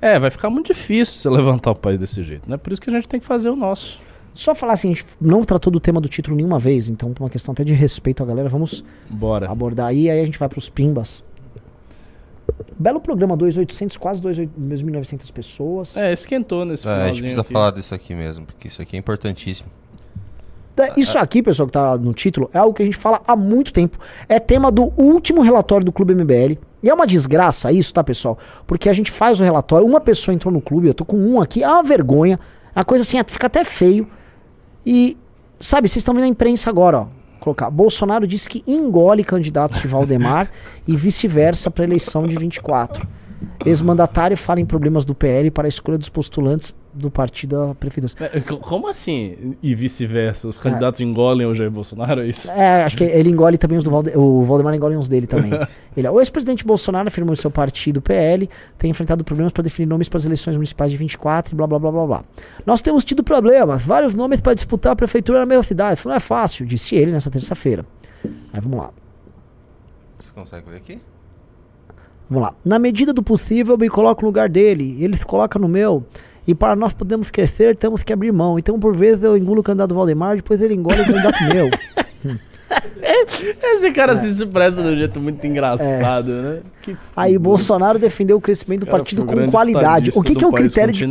É. 0.00 0.18
vai 0.20 0.30
ficar 0.30 0.50
muito 0.50 0.66
difícil 0.72 1.18
você 1.20 1.28
levantar 1.28 1.72
o 1.72 1.76
país 1.76 1.98
desse 1.98 2.22
jeito, 2.22 2.48
né? 2.48 2.56
Por 2.56 2.72
isso 2.72 2.80
que 2.80 2.88
a 2.88 2.92
gente 2.92 3.08
tem 3.08 3.18
que 3.18 3.26
fazer 3.26 3.50
o 3.50 3.56
nosso. 3.56 4.00
Só 4.36 4.54
falar 4.54 4.74
assim, 4.74 4.88
a 4.88 4.94
gente 4.94 5.06
não 5.20 5.42
tratou 5.42 5.72
do 5.72 5.80
tema 5.80 6.00
do 6.00 6.08
título 6.08 6.36
nenhuma 6.36 6.58
vez, 6.58 6.88
então 6.88 7.12
por 7.12 7.22
uma 7.24 7.30
questão 7.30 7.52
até 7.52 7.64
de 7.64 7.72
respeito 7.72 8.22
à 8.22 8.26
galera, 8.26 8.48
vamos 8.48 8.84
Bora. 9.08 9.50
abordar 9.50 9.86
aí, 9.86 10.10
aí 10.10 10.20
a 10.20 10.24
gente 10.24 10.38
vai 10.38 10.48
pros 10.48 10.68
pimbas. 10.68 11.24
Belo 12.78 13.00
programa, 13.00 13.36
2.800, 13.36 13.96
quase 13.98 14.22
2.900 14.22 15.32
pessoas. 15.32 15.96
É, 15.96 16.12
esquentou 16.12 16.64
nesse 16.64 16.86
É, 16.86 16.90
a 16.90 17.08
gente 17.08 17.20
precisa 17.20 17.40
aqui. 17.40 17.52
falar 17.52 17.70
disso 17.72 17.94
aqui 17.94 18.14
mesmo, 18.14 18.46
porque 18.46 18.68
isso 18.68 18.80
aqui 18.80 18.96
é 18.96 18.98
importantíssimo. 18.98 19.68
É, 20.78 21.00
Isso 21.00 21.18
aqui, 21.18 21.42
pessoal, 21.42 21.66
que 21.66 21.72
tá 21.72 21.96
no 21.96 22.12
título, 22.12 22.50
é 22.52 22.58
algo 22.58 22.74
que 22.74 22.82
a 22.82 22.84
gente 22.84 22.98
fala 22.98 23.22
há 23.26 23.34
muito 23.34 23.72
tempo. 23.72 23.98
É 24.28 24.38
tema 24.38 24.70
do 24.70 24.92
último 25.00 25.40
relatório 25.40 25.86
do 25.86 25.90
Clube 25.90 26.14
MBL. 26.14 26.58
E 26.82 26.90
é 26.90 26.92
uma 26.92 27.06
desgraça 27.06 27.72
isso, 27.72 27.94
tá, 27.94 28.04
pessoal? 28.04 28.38
Porque 28.66 28.90
a 28.90 28.92
gente 28.92 29.10
faz 29.10 29.40
o 29.40 29.44
relatório, 29.44 29.86
uma 29.86 30.02
pessoa 30.02 30.34
entrou 30.34 30.52
no 30.52 30.60
clube, 30.60 30.86
eu 30.88 30.92
tô 30.92 31.02
com 31.06 31.16
um 31.16 31.40
aqui, 31.40 31.62
é 31.64 31.68
uma 31.68 31.82
vergonha. 31.82 32.38
A 32.74 32.84
coisa 32.84 33.02
assim, 33.02 33.16
fica 33.26 33.46
até 33.46 33.64
feio. 33.64 34.06
E, 34.86 35.18
sabe, 35.58 35.88
vocês 35.88 35.98
estão 35.98 36.14
vendo 36.14 36.24
a 36.24 36.28
imprensa 36.28 36.70
agora, 36.70 37.00
ó. 37.00 37.06
Colocar. 37.40 37.70
Bolsonaro 37.70 38.26
disse 38.26 38.48
que 38.48 38.62
engole 38.66 39.24
candidatos 39.24 39.80
de 39.80 39.88
Valdemar 39.88 40.50
e 40.86 40.96
vice-versa 40.96 41.70
para 41.70 41.84
eleição 41.84 42.26
de 42.26 42.36
24. 42.38 43.06
Ex-mandatário 43.64 44.36
fala 44.36 44.60
em 44.60 44.64
problemas 44.64 45.04
do 45.04 45.14
PL 45.14 45.50
para 45.50 45.66
a 45.66 45.68
escolha 45.68 45.98
dos 45.98 46.08
postulantes 46.08 46.74
do 46.96 47.10
partido 47.10 47.68
da 47.68 47.74
prefeitura. 47.74 48.30
É, 48.32 48.40
co- 48.40 48.56
Como 48.56 48.88
assim? 48.88 49.54
E 49.62 49.74
vice-versa? 49.74 50.48
Os 50.48 50.58
candidatos 50.58 51.00
engolem 51.00 51.46
o 51.46 51.54
Jair 51.54 51.70
Bolsonaro, 51.70 52.22
é 52.22 52.28
isso? 52.28 52.50
É, 52.50 52.84
acho 52.84 52.96
que 52.96 53.04
ele 53.04 53.30
engole 53.30 53.58
também 53.58 53.76
os 53.78 53.84
do 53.84 53.90
Valde 53.90 54.12
o 54.16 54.44
Valdemar 54.44 54.74
engole 54.74 54.96
uns 54.96 55.08
dele 55.08 55.26
também. 55.26 55.50
ele, 55.96 56.08
o 56.08 56.18
ex-presidente 56.20 56.64
Bolsonaro 56.64 57.06
afirmou 57.08 57.34
que 57.34 57.40
seu 57.40 57.50
partido, 57.50 58.00
PL, 58.00 58.48
tem 58.78 58.90
enfrentado 58.90 59.22
problemas 59.24 59.52
para 59.52 59.62
definir 59.62 59.86
nomes 59.86 60.08
para 60.08 60.18
as 60.18 60.24
eleições 60.26 60.56
municipais 60.56 60.90
de 60.90 60.96
24 60.96 61.54
e 61.54 61.56
blá 61.56 61.66
blá 61.66 61.78
blá 61.78 61.92
blá 61.92 62.06
blá. 62.06 62.24
Nós 62.64 62.80
temos 62.82 63.04
tido 63.04 63.22
problemas, 63.22 63.82
vários 63.82 64.14
nomes 64.14 64.40
para 64.40 64.54
disputar 64.54 64.92
a 64.92 64.96
prefeitura 64.96 65.38
na 65.40 65.46
mesma 65.46 65.62
cidade. 65.62 65.98
Isso 65.98 66.08
não 66.08 66.14
é 66.16 66.20
fácil, 66.20 66.64
disse 66.66 66.94
ele 66.96 67.12
nessa 67.12 67.30
terça-feira. 67.30 67.84
Aí 68.52 68.60
vamos 68.60 68.78
lá. 68.78 68.90
Você 70.18 70.30
consegue 70.34 70.70
ver 70.70 70.76
aqui? 70.76 71.00
Vamos 72.28 72.48
lá. 72.48 72.54
Na 72.64 72.78
medida 72.78 73.12
do 73.12 73.22
possível, 73.22 73.74
eu 73.74 73.78
me 73.78 73.88
coloco 73.88 74.22
no 74.22 74.26
lugar 74.26 74.48
dele. 74.48 74.96
Ele 75.02 75.16
se 75.16 75.24
coloca 75.24 75.58
no 75.58 75.68
meu. 75.68 76.04
E 76.46 76.54
para 76.54 76.76
nós 76.76 76.92
podermos 76.92 77.30
crescer, 77.30 77.76
temos 77.76 78.02
que 78.02 78.12
abrir 78.12 78.32
mão. 78.32 78.58
Então, 78.58 78.78
por 78.78 78.94
vezes, 78.96 79.22
eu 79.22 79.36
engulo 79.36 79.60
o 79.60 79.64
candidato 79.64 79.94
Valdemar, 79.94 80.36
depois 80.36 80.60
ele 80.62 80.74
engole 80.74 81.00
o 81.00 81.06
candidato 81.06 81.42
meu. 81.52 81.70
Esse 83.62 83.92
cara 83.92 84.18
se 84.18 84.28
expressa 84.28 84.82
de 84.82 84.88
um 84.88 84.96
jeito 84.96 85.20
muito 85.20 85.46
engraçado, 85.46 86.30
né? 86.30 86.60
Que 86.82 86.96
Aí 87.16 87.38
Bolsonaro 87.38 87.98
defendeu 87.98 88.36
o 88.36 88.40
crescimento 88.40 88.80
do 88.80 88.86
partido 88.86 89.24
com 89.24 89.48
qualidade. 89.50 90.10
O 90.14 90.22
que, 90.22 90.34
que 90.34 90.44
é 90.44 90.46
o 90.46 90.52
critério 90.52 90.92
de 90.92 91.06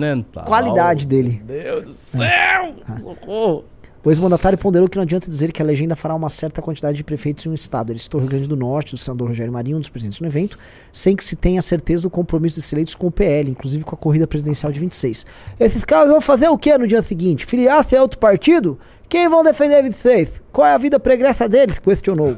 qualidade 0.45 1.07
dele? 1.07 1.41
Meu 1.47 1.81
Deus 1.81 1.85
do 1.85 1.93
céu! 1.93 2.75
Socorro! 3.01 3.63
O 4.05 4.11
ex-mandatário 4.11 4.55
ponderou 4.55 4.87
que 4.87 4.97
não 4.97 5.01
adianta 5.01 5.27
dizer 5.27 5.51
que 5.51 5.63
a 5.63 5.65
legenda 5.65 5.95
fará 5.95 6.13
uma 6.13 6.29
certa 6.29 6.61
quantidade 6.61 6.95
de 6.95 7.03
prefeitos 7.03 7.43
em 7.43 7.49
um 7.49 7.55
estado. 7.55 7.91
Ele 7.91 7.97
citou 7.97 8.19
o 8.19 8.21
Rio 8.21 8.29
Grande 8.29 8.47
do 8.47 8.55
Norte, 8.55 8.91
do 8.91 8.99
senador 8.99 9.29
Rogério 9.29 9.51
Marinho, 9.51 9.77
um 9.77 9.79
dos 9.79 9.89
presentes 9.89 10.21
no 10.21 10.27
evento, 10.27 10.59
sem 10.93 11.15
que 11.15 11.25
se 11.25 11.35
tenha 11.35 11.59
certeza 11.59 12.03
do 12.03 12.09
compromisso 12.11 12.57
desses 12.57 12.71
eleitos 12.71 12.93
com 12.93 13.07
o 13.07 13.11
PL, 13.11 13.49
inclusive 13.49 13.83
com 13.83 13.95
a 13.95 13.97
corrida 13.97 14.27
presidencial 14.27 14.71
de 14.71 14.79
26. 14.79 15.25
Esses 15.59 15.83
caras 15.83 16.11
vão 16.11 16.21
fazer 16.21 16.47
o 16.49 16.57
que 16.57 16.77
no 16.77 16.85
dia 16.85 17.01
seguinte? 17.01 17.47
Filiar-se 17.47 17.95
a 17.95 18.01
outro 18.03 18.19
partido? 18.19 18.77
Quem 19.09 19.27
vão 19.27 19.43
defender 19.43 19.81
26? 19.81 20.43
Qual 20.53 20.67
é 20.67 20.75
a 20.75 20.77
vida 20.77 20.99
pregressa 20.99 21.49
deles? 21.49 21.79
Questionou. 21.79 22.37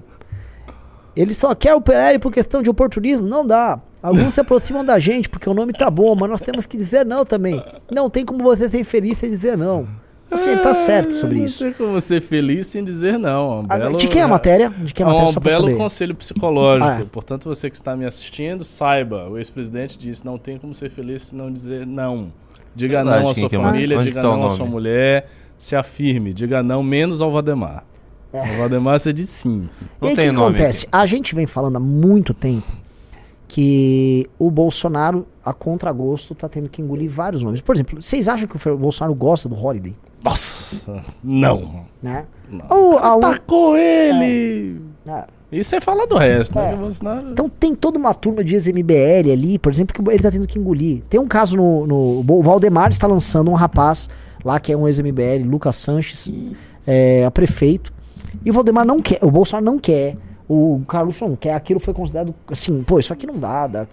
Ele 1.18 1.34
só 1.34 1.54
quer 1.54 1.76
o 1.76 1.82
PL 1.82 2.18
por 2.18 2.32
questão 2.32 2.62
de 2.62 2.70
oportunismo? 2.70 3.28
Não 3.28 3.46
dá. 3.46 3.82
Alguns 4.02 4.36
se 4.36 4.40
aproximam 4.40 4.86
da 4.86 4.98
gente 5.00 5.28
porque 5.28 5.50
o 5.50 5.54
nome 5.54 5.74
tá 5.74 5.92
bom, 5.92 6.16
mas 6.16 6.30
nós 6.30 6.40
temos 6.40 6.66
que 6.66 6.78
dizer 6.78 7.06
não 7.06 7.26
também. 7.26 7.62
Não 7.92 8.10
tem 8.10 8.24
como 8.24 8.42
você 8.42 8.70
ser 8.70 8.80
infeliz 8.80 9.18
sem 9.18 9.30
dizer 9.30 9.58
não. 9.58 10.07
Assim, 10.30 10.50
ele 10.50 10.60
tá 10.62 10.74
certo 10.74 11.14
sobre 11.14 11.40
isso. 11.44 11.64
Não 11.64 11.72
tem 11.72 11.86
como 11.88 12.02
ser 12.02 12.22
feliz 12.22 12.68
sem 12.68 12.84
dizer 12.84 13.18
não. 13.18 13.30
É 13.30 13.56
um 13.62 13.66
Ah, 13.70 13.78
belo- 13.78 13.98
de 13.98 14.08
quem 14.10 14.22
é 14.22 14.26
a 14.26 14.28
matéria? 14.28 14.70
De 14.70 14.94
quem 14.94 15.06
é 15.06 15.08
a 15.08 15.10
É 15.10 15.14
matéria 15.14 15.30
um 15.30 15.34
só 15.34 15.40
belo 15.40 15.66
saber? 15.68 15.78
conselho 15.78 16.16
psicológico. 16.16 16.90
Ah, 16.90 17.00
é. 17.02 17.04
Portanto, 17.06 17.46
você 17.48 17.70
que 17.70 17.76
está 17.78 17.96
me 17.96 18.06
assistindo, 18.06 18.64
saiba. 18.64 19.30
O 19.30 19.38
ex-presidente 19.38 19.98
disse: 19.98 20.26
não 20.26 20.38
tem 20.38 20.58
como 20.58 20.74
ser 20.74 20.90
feliz 20.90 21.22
se 21.24 21.36
não 21.36 21.52
dizer 21.52 21.86
não. 21.88 22.32
Diga 22.76 22.98
Verdade, 22.98 23.24
não 23.24 23.32
à 23.32 23.34
sua 23.34 23.44
é 23.44 23.46
o- 23.46 23.50
família, 23.62 23.98
diga 24.04 24.22
tá 24.22 24.30
o 24.30 24.38
não 24.38 24.46
à 24.48 24.50
sua 24.50 24.66
mulher, 24.66 25.30
se 25.58 25.76
afirme. 25.76 26.34
Diga 26.34 26.62
não, 26.62 26.84
menos 26.84 27.22
ao 27.22 27.32
Valdemar. 27.32 27.84
É. 28.34 28.40
Ao 28.42 28.58
Valdemar 28.58 29.00
você 29.00 29.14
diz 29.14 29.30
sim. 29.30 29.70
Não 30.02 30.10
e 30.10 30.12
aí, 30.12 30.14
o 30.14 30.16
tem 30.18 30.26
que 30.28 30.32
nome. 30.34 30.56
acontece? 30.56 30.86
A 30.92 31.06
gente 31.06 31.34
vem 31.34 31.48
falando 31.48 31.78
há 31.78 31.80
muito 31.80 32.34
tempo 32.34 32.68
que 33.48 34.28
o 34.38 34.52
Bolsonaro, 34.52 35.26
a 35.44 35.54
contragosto, 35.54 36.36
tá 36.36 36.50
tendo 36.50 36.68
que 36.70 36.82
engolir 36.82 37.10
vários 37.10 37.42
nomes. 37.42 37.62
Por 37.62 37.74
exemplo, 37.76 38.02
vocês 38.02 38.28
acham 38.28 38.48
que 38.48 38.70
o 38.70 38.78
Bolsonaro 38.78 39.16
gosta 39.16 39.48
do 39.48 39.56
Holiday? 39.56 39.96
Nossa, 40.24 41.04
não. 41.24 41.86
Né? 42.02 42.26
não. 42.50 42.66
Ou 42.70 42.98
a 42.98 43.14
Atacou 43.16 43.78
ele! 43.78 44.82
É. 45.08 45.24
E 45.50 45.64
você 45.64 45.80
fala 45.80 46.06
do 46.06 46.18
resto, 46.18 46.58
É. 46.60 46.62
né? 46.62 46.70
Que 46.70 46.76
o 46.76 46.78
Bolsonaro... 46.80 47.28
Então 47.32 47.48
tem 47.50 47.74
toda 47.74 47.98
uma 47.98 48.14
turma 48.14 48.44
de 48.44 48.56
ex-MBL 48.56 49.32
ali, 49.32 49.58
por 49.58 49.72
exemplo, 49.72 49.94
que 49.94 50.12
ele 50.12 50.22
tá 50.22 50.30
tendo 50.30 50.46
que 50.46 50.60
engolir. 50.60 51.04
Tem 51.10 51.20
um 51.20 51.28
caso 51.28 51.56
no. 51.56 51.88
no 51.88 52.26
o 52.28 52.44
Valdemar 52.44 52.90
está 52.90 53.08
lançando 53.08 53.50
um 53.50 53.54
rapaz 53.54 54.10
lá 54.44 54.60
que 54.60 54.72
é 54.74 54.78
um 54.78 54.88
ex-MBL, 54.88 55.46
Lucas 55.46 55.78
Sanches, 55.78 56.32
é, 56.86 57.24
a 57.26 57.32
prefeito. 57.32 57.94
E 58.44 58.50
o 58.50 58.54
Valdemar 58.54 58.86
não 58.86 59.02
quer, 59.02 59.20
o 59.22 59.32
Bolsonaro 59.32 59.66
não 59.66 59.80
quer, 59.80 60.16
o 60.50 60.82
Carluxo 60.88 61.26
não 61.28 61.36
quer, 61.36 61.54
aquilo 61.54 61.80
foi 61.80 61.94
considerado 61.94 62.36
assim, 62.52 62.84
pô, 62.84 63.00
isso 63.00 63.14
aqui 63.14 63.26
não 63.26 63.40
dá. 63.40 63.68
dá. 63.68 63.88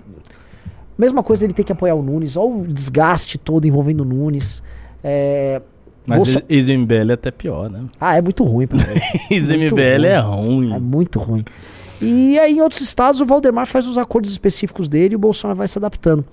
Mesma 0.99 1.23
coisa 1.23 1.45
ele 1.45 1.53
ter 1.53 1.65
que 1.65 1.73
apoiar 1.73 1.95
o 1.95 2.03
Nunes, 2.03 2.37
olha 2.37 2.55
o 2.55 2.67
desgaste 2.67 3.39
todo 3.39 3.67
envolvendo 3.67 4.01
o 4.01 4.05
Nunes. 4.05 4.63
É, 5.03 5.61
Mas 6.07 6.19
Bolso- 6.19 6.43
ex-MBL 6.49 7.11
é 7.11 7.15
até 7.15 7.31
pior, 7.31 7.71
né? 7.71 7.85
Ah, 8.01 8.17
é 8.17 8.23
muito 8.23 8.45
ruim. 8.45 8.67
Ex-MBL 9.31 10.05
é 10.07 10.19
ruim. 10.19 10.73
É 10.75 10.79
muito 10.79 11.19
ruim. 11.19 11.45
E 12.01 12.39
aí, 12.39 12.53
em 12.55 12.61
outros 12.61 12.81
estados, 12.83 13.21
o 13.21 13.27
Valdemar 13.27 13.67
faz 13.67 13.87
os 13.87 13.97
acordos 13.97 14.31
específicos 14.31 14.89
dele 14.89 15.15
e 15.15 15.17
o 15.17 15.19
Bolsonaro 15.19 15.57
vai 15.57 15.69
se 15.69 15.79
adaptando. 15.79 16.25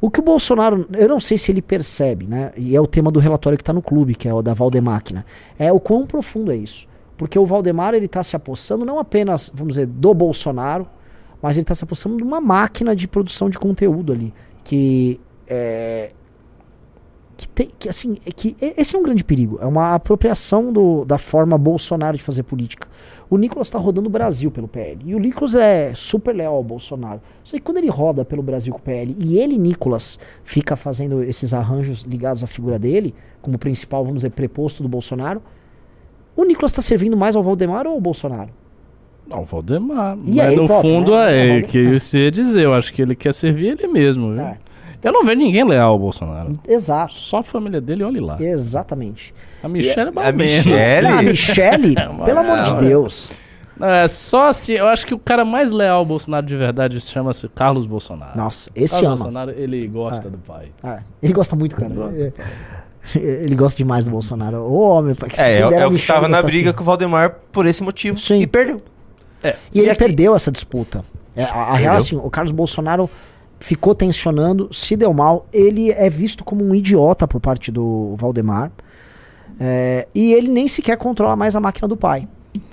O 0.00 0.10
que 0.10 0.20
o 0.20 0.22
Bolsonaro, 0.22 0.86
eu 0.92 1.08
não 1.08 1.18
sei 1.18 1.38
se 1.38 1.50
ele 1.50 1.62
percebe, 1.62 2.26
né? 2.26 2.50
E 2.56 2.76
é 2.76 2.80
o 2.80 2.86
tema 2.86 3.10
do 3.10 3.18
relatório 3.20 3.56
que 3.56 3.62
está 3.62 3.72
no 3.72 3.80
clube, 3.80 4.14
que 4.14 4.28
é 4.28 4.34
o 4.34 4.42
da 4.42 4.52
Valdemáquina. 4.52 5.24
É 5.58 5.72
o 5.72 5.80
quão 5.80 6.06
profundo 6.06 6.52
é 6.52 6.56
isso. 6.56 6.86
Porque 7.16 7.38
o 7.38 7.46
Valdemar 7.46 7.94
ele 7.94 8.06
está 8.06 8.22
se 8.22 8.36
apossando 8.36 8.84
não 8.84 8.98
apenas, 8.98 9.50
vamos 9.54 9.74
dizer, 9.76 9.86
do 9.86 10.12
Bolsonaro, 10.12 10.86
mas 11.40 11.56
ele 11.56 11.62
está 11.62 11.74
se 11.74 11.84
apossando 11.84 12.16
de 12.18 12.22
uma 12.22 12.40
máquina 12.40 12.94
de 12.94 13.08
produção 13.08 13.48
de 13.48 13.58
conteúdo 13.58 14.12
ali. 14.12 14.34
Que 14.62 15.18
é, 15.46 16.10
que 17.36 17.48
tem 17.48 17.68
que 17.78 17.88
assim 17.88 18.16
é 18.24 18.32
que 18.32 18.56
esse 18.60 18.94
é 18.94 18.98
um 18.98 19.02
grande 19.02 19.24
perigo 19.24 19.58
é 19.60 19.66
uma 19.66 19.94
apropriação 19.94 20.72
do, 20.72 21.04
da 21.04 21.18
forma 21.18 21.58
Bolsonaro 21.58 22.16
de 22.16 22.22
fazer 22.22 22.42
política 22.42 22.88
o 23.28 23.36
Nicolas 23.36 23.68
está 23.68 23.78
rodando 23.78 24.08
o 24.08 24.10
Brasil 24.10 24.50
pelo 24.50 24.68
PL 24.68 25.00
e 25.04 25.14
o 25.14 25.18
Nicolas 25.18 25.54
é 25.54 25.92
super 25.94 26.34
leal 26.34 26.54
ao 26.54 26.62
Bolsonaro 26.62 27.20
só 27.42 27.56
que 27.56 27.62
quando 27.62 27.78
ele 27.78 27.88
roda 27.88 28.24
pelo 28.24 28.42
Brasil 28.42 28.72
com 28.72 28.78
o 28.78 28.82
PL 28.82 29.16
e 29.24 29.38
ele 29.38 29.58
Nicolas 29.58 30.18
fica 30.42 30.76
fazendo 30.76 31.22
esses 31.22 31.52
arranjos 31.52 32.02
ligados 32.02 32.42
à 32.44 32.46
figura 32.46 32.78
dele 32.78 33.14
como 33.42 33.58
principal 33.58 34.04
vamos 34.04 34.18
dizer 34.18 34.30
preposto 34.30 34.82
do 34.82 34.88
Bolsonaro 34.88 35.42
o 36.36 36.44
Nicolas 36.44 36.70
está 36.70 36.82
servindo 36.82 37.16
mais 37.16 37.34
ao 37.34 37.42
Valdemar 37.42 37.86
ou 37.86 37.94
ao 37.94 38.00
Bolsonaro 38.00 38.50
não, 39.26 39.40
o 39.40 39.44
Valdemar. 39.44 40.18
E 40.24 40.36
mas 40.36 40.46
aí, 40.46 40.56
no 40.56 40.68
fundo 40.68 41.12
né? 41.12 41.56
é 41.56 41.60
O 41.60 41.66
que 41.66 41.78
eu 41.78 41.94
ia 41.94 42.30
dizer. 42.30 42.64
Eu 42.64 42.74
acho 42.74 42.92
que 42.92 43.00
ele 43.00 43.14
quer 43.14 43.32
servir 43.32 43.68
ele 43.68 43.86
mesmo. 43.88 44.32
Viu? 44.32 44.42
É. 44.42 44.58
Eu 45.04 45.12
não 45.12 45.22
vejo 45.24 45.38
ninguém 45.38 45.62
leal 45.64 45.90
ao 45.92 45.98
Bolsonaro. 45.98 46.58
exato 46.66 47.12
Só 47.12 47.38
a 47.38 47.42
família 47.42 47.80
dele, 47.80 48.02
olhe 48.02 48.20
lá. 48.20 48.36
exatamente 48.40 49.34
A 49.62 49.68
Michelle 49.68 50.08
é 50.08 50.12
mais 50.12 50.28
a. 50.28 50.32
Michelle? 50.32 51.06
Ah, 51.06 51.18
a 51.18 51.22
Michele 51.22 51.94
uma- 52.10 52.24
pelo 52.24 52.38
amor 52.40 52.62
de 52.62 52.70
é. 52.70 52.76
Deus 52.88 53.30
É, 53.80 54.06
só 54.08 54.48
assim, 54.48 54.72
eu 54.74 54.86
acho 54.88 55.04
que 55.06 55.12
o 55.14 55.18
cara 55.18 55.44
mais 55.44 55.70
leal 55.72 55.98
ao 55.98 56.04
Bolsonaro 56.06 56.46
de 56.46 56.56
verdade 56.56 57.00
chama-se 57.00 57.48
Carlos 57.48 57.86
Bolsonaro. 57.86 58.36
nossa 58.36 58.70
esse 58.74 58.94
Carlos 58.94 59.08
ama 59.08 59.16
Bolsonaro, 59.16 59.50
ele 59.50 59.86
gosta 59.88 60.28
É. 60.28 60.30
do 60.30 60.38
pai. 60.38 60.66
Ah, 60.82 61.00
ele 61.22 61.32
gosta 61.32 61.54
muito, 61.56 61.74
cara. 61.76 61.92
Gosta. 61.92 62.16
É. 62.18 62.32
Ele 63.20 63.54
gosta 63.54 63.76
demais 63.76 64.06
do 64.06 64.10
Bolsonaro. 64.10 64.62
Ô, 64.62 64.78
homem, 64.88 65.14
pra 65.14 65.28
que 65.28 65.38
É, 65.38 65.58
é, 65.58 65.60
é 65.60 65.66
o 65.66 65.88
que 65.88 65.92
Michele 65.92 66.06
tava 66.16 66.26
na 66.26 66.40
briga 66.40 66.70
assim. 66.70 66.76
com 66.78 66.82
o 66.82 66.86
Valdemar 66.86 67.36
por 67.52 67.66
esse 67.66 67.82
motivo. 67.82 68.16
Sim. 68.16 68.40
E 68.40 68.46
perdeu. 68.46 68.80
E 69.74 69.78
ele 69.80 69.88
E 69.88 69.90
aqui- 69.90 69.98
perdeu 69.98 70.34
essa 70.34 70.50
disputa. 70.50 71.04
É, 71.36 71.44
a 71.44 71.52
a 71.52 71.74
real, 71.74 71.96
assim, 71.98 72.16
o 72.16 72.30
Carlos 72.30 72.50
Bolsonaro 72.50 73.10
ficou 73.64 73.94
tensionando, 73.94 74.68
se 74.70 74.94
deu 74.94 75.10
mal. 75.14 75.46
Ele 75.50 75.90
é 75.90 76.10
visto 76.10 76.44
como 76.44 76.62
um 76.62 76.74
idiota 76.74 77.26
por 77.26 77.40
parte 77.40 77.72
do 77.72 78.14
Valdemar. 78.16 78.70
É, 79.58 80.06
e 80.14 80.34
ele 80.34 80.48
nem 80.48 80.68
sequer 80.68 80.98
controla 80.98 81.34
mais 81.34 81.56
a 81.56 81.60
máquina 81.60 81.88
do 81.88 81.96
pai. 81.96 82.28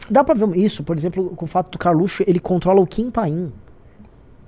Dá 0.09 0.21
pra 0.21 0.35
ver 0.35 0.57
isso, 0.57 0.83
por 0.83 0.97
exemplo, 0.97 1.29
com 1.29 1.45
o 1.45 1.47
fato 1.47 1.71
do 1.71 1.77
Carluxo, 1.77 2.23
ele 2.27 2.41
controla 2.41 2.81
o 2.81 2.85
Kim 2.85 3.09
Paim. 3.09 3.53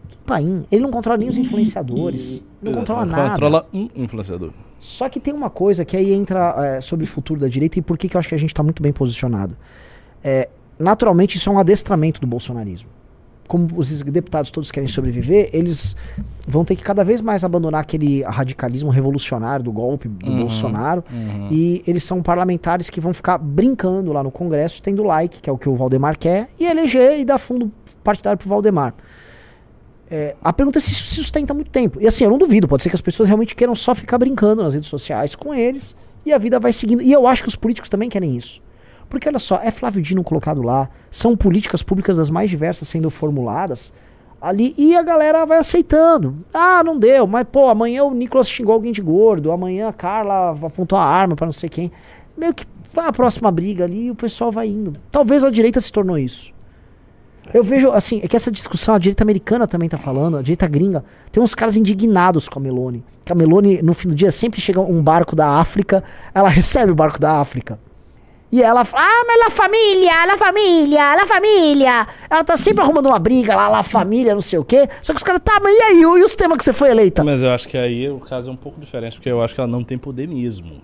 Kim 0.10 0.20
Paim. 0.26 0.66
Ele 0.70 0.82
não 0.82 0.92
controla 0.92 1.18
nem 1.18 1.30
os 1.30 1.38
influenciadores. 1.38 2.42
Não 2.62 2.74
controla 2.74 3.04
Ele 3.04 3.12
nada. 3.12 3.30
Controla 3.30 3.66
um 3.74 3.90
influenciador. 3.96 4.52
Só 4.82 5.08
que 5.08 5.22
tem 5.22 5.34
uma 5.34 5.50
coisa 5.50 5.86
que 5.86 5.96
aí 5.96 6.12
entra 6.12 6.56
é, 6.58 6.82
sobre 6.82 7.06
o 7.06 7.08
futuro 7.08 7.40
da 7.40 7.48
direita 7.48 7.80
e 7.80 7.82
por 7.82 7.98
que, 7.98 8.10
que 8.10 8.18
eu 8.18 8.20
acho 8.20 8.28
que 8.28 8.36
a 8.36 8.38
gente 8.38 8.50
está 8.50 8.62
muito 8.62 8.84
bem 8.84 8.92
posicionado. 8.92 9.56
É, 10.22 10.50
naturalmente, 10.78 11.38
isso 11.38 11.50
é 11.50 11.54
um 11.54 11.58
adestramento 11.58 12.20
do 12.20 12.28
bolsonarismo. 12.28 12.90
Como 13.54 13.68
os 13.76 14.02
deputados 14.02 14.50
todos 14.50 14.72
querem 14.72 14.88
sobreviver, 14.88 15.48
eles 15.54 15.96
vão 16.48 16.66
ter 16.66 16.76
que 16.76 16.82
cada 16.82 17.04
vez 17.04 17.22
mais 17.22 17.44
abandonar 17.44 17.82
aquele 17.82 18.24
radicalismo 18.24 18.90
revolucionário 18.90 19.64
do 19.64 19.72
golpe 19.72 20.08
do 20.08 20.26
Uhum. 20.26 20.40
Bolsonaro. 20.40 21.04
E 21.52 21.84
eles 21.86 22.02
são 22.04 22.24
parlamentares 22.24 22.90
que 22.90 23.00
vão 23.00 23.14
ficar 23.14 23.38
brincando 23.38 24.12
lá 24.12 24.24
no 24.24 24.32
Congresso, 24.32 24.82
tendo 24.82 25.04
like, 25.04 25.40
que 25.40 25.48
é 25.48 25.54
o 25.54 25.58
que 25.60 25.70
o 25.70 25.76
Valdemar 25.76 26.18
quer, 26.18 26.50
e 26.60 26.66
eleger 26.66 27.20
e 27.20 27.24
dar 27.24 27.38
fundo 27.38 27.72
partidário 28.04 28.40
pro 28.40 28.50
Valdemar. 28.50 28.96
É, 30.10 30.36
a 30.44 30.52
pergunta 30.52 30.80
é 30.80 30.82
se 30.82 30.90
isso 30.92 31.04
se 31.04 31.16
sustenta 31.18 31.54
muito 31.54 31.70
tempo. 31.70 32.02
E 32.02 32.08
assim, 32.08 32.24
eu 32.24 32.32
não 32.32 32.40
duvido, 32.40 32.68
pode 32.68 32.82
ser 32.82 32.90
que 32.90 32.96
as 32.96 33.02
pessoas 33.02 33.30
realmente 33.30 33.54
queiram 33.54 33.76
só 33.76 33.94
ficar 33.94 34.18
brincando 34.18 34.64
nas 34.64 34.74
redes 34.74 34.90
sociais 34.90 35.36
com 35.36 35.54
eles 35.54 35.96
e 36.26 36.34
a 36.34 36.40
vida 36.40 36.60
vai 36.60 36.74
seguindo. 36.74 37.04
E 37.04 37.12
eu 37.12 37.28
acho 37.28 37.44
que 37.44 37.50
os 37.50 37.56
políticos 37.56 37.88
também 37.88 38.10
querem 38.10 38.36
isso. 38.36 38.64
Porque 39.14 39.30
olha 39.30 39.38
só, 39.38 39.60
é 39.62 39.70
Flávio 39.70 40.02
Dino 40.02 40.24
colocado 40.24 40.64
lá, 40.64 40.90
são 41.12 41.38
políticas 41.38 41.84
públicas 41.84 42.18
das 42.18 42.32
mais 42.32 42.50
diversas 42.50 42.88
sendo 42.88 43.12
formuladas 43.12 43.94
ali 44.42 44.74
e 44.76 44.98
a 44.98 45.04
galera 45.04 45.46
vai 45.46 45.60
aceitando. 45.60 46.44
Ah, 46.52 46.84
não 46.84 46.98
deu, 46.98 47.28
mas 47.28 47.46
pô, 47.50 47.70
amanhã 47.70 48.06
o 48.06 48.12
Nicolas 48.12 48.50
xingou 48.50 48.74
alguém 48.74 48.92
de 48.92 49.04
gordo, 49.04 49.52
amanhã 49.52 49.88
a 49.88 49.94
Carla 49.94 50.58
apontou 50.66 50.98
a 50.98 51.06
arma 51.06 51.36
pra 51.36 51.46
não 51.46 51.54
sei 51.54 51.70
quem. 51.70 51.92
Meio 52.36 52.56
que 52.56 52.66
vai 52.92 53.06
a 53.06 53.12
próxima 53.12 53.52
briga 53.52 53.84
ali 53.84 54.06
e 54.06 54.10
o 54.10 54.16
pessoal 54.16 54.52
vai 54.52 54.68
indo. 54.68 54.94
Talvez 55.12 55.44
a 55.44 55.52
direita 55.52 55.80
se 55.80 55.92
tornou 55.92 56.18
isso. 56.18 56.52
Eu 57.54 57.64
vejo, 57.64 57.92
assim, 57.92 58.20
é 58.24 58.28
que 58.28 58.36
essa 58.36 58.50
discussão, 58.50 58.96
a 58.96 58.98
direita 58.98 59.24
americana 59.24 59.68
também 59.68 59.88
tá 59.88 59.98
falando, 60.00 60.38
a 60.38 60.42
direita 60.42 60.68
gringa, 60.68 61.06
tem 61.32 61.44
uns 61.44 61.54
caras 61.54 61.76
indignados 61.76 62.50
com 62.50 62.58
a 62.58 62.62
Meloni. 62.64 63.04
Que 63.24 63.32
a 63.32 63.36
Meloni, 63.36 63.80
no 63.84 63.94
fim 63.94 64.08
do 64.08 64.16
dia, 64.16 64.32
sempre 64.32 64.60
chega 64.60 64.82
um 64.82 65.04
barco 65.04 65.36
da 65.36 65.60
África, 65.60 66.04
ela 66.34 66.50
recebe 66.50 66.92
o 66.92 66.96
barco 66.96 67.20
da 67.20 67.40
África. 67.40 67.80
E 68.54 68.62
ela 68.62 68.86
fala, 68.86 69.04
ah, 69.04 69.24
mas 69.26 69.40
la 69.40 69.50
família, 69.50 70.26
la 70.28 70.38
família, 70.38 71.16
la 71.16 71.26
família. 71.26 72.08
Ela 72.30 72.44
tá 72.44 72.56
sempre 72.56 72.84
arrumando 72.84 73.08
uma 73.08 73.18
briga 73.18 73.56
lá, 73.56 73.68
la 73.68 73.82
família, 73.82 74.36
não 74.36 74.42
sei 74.42 74.60
o 74.60 74.64
quê. 74.64 74.88
Só 75.02 75.12
que 75.12 75.18
os 75.18 75.24
caras, 75.24 75.42
tá, 75.44 75.60
mas 75.60 75.74
e 75.74 75.82
aí? 75.82 76.02
E 76.02 76.06
os 76.06 76.36
temas 76.36 76.60
que 76.60 76.64
você 76.64 76.72
foi 76.72 76.92
eleita? 76.92 77.24
Mas 77.24 77.42
eu 77.42 77.50
acho 77.50 77.68
que 77.68 77.76
aí 77.76 78.08
o 78.08 78.20
caso 78.20 78.52
é 78.52 78.54
um 78.54 78.56
pouco 78.56 78.80
diferente, 78.80 79.16
porque 79.16 79.28
eu 79.28 79.42
acho 79.42 79.56
que 79.56 79.60
ela 79.60 79.68
não 79.68 79.84
tem 79.84 79.98
poder 79.98 80.28
mesmo. 80.28 80.84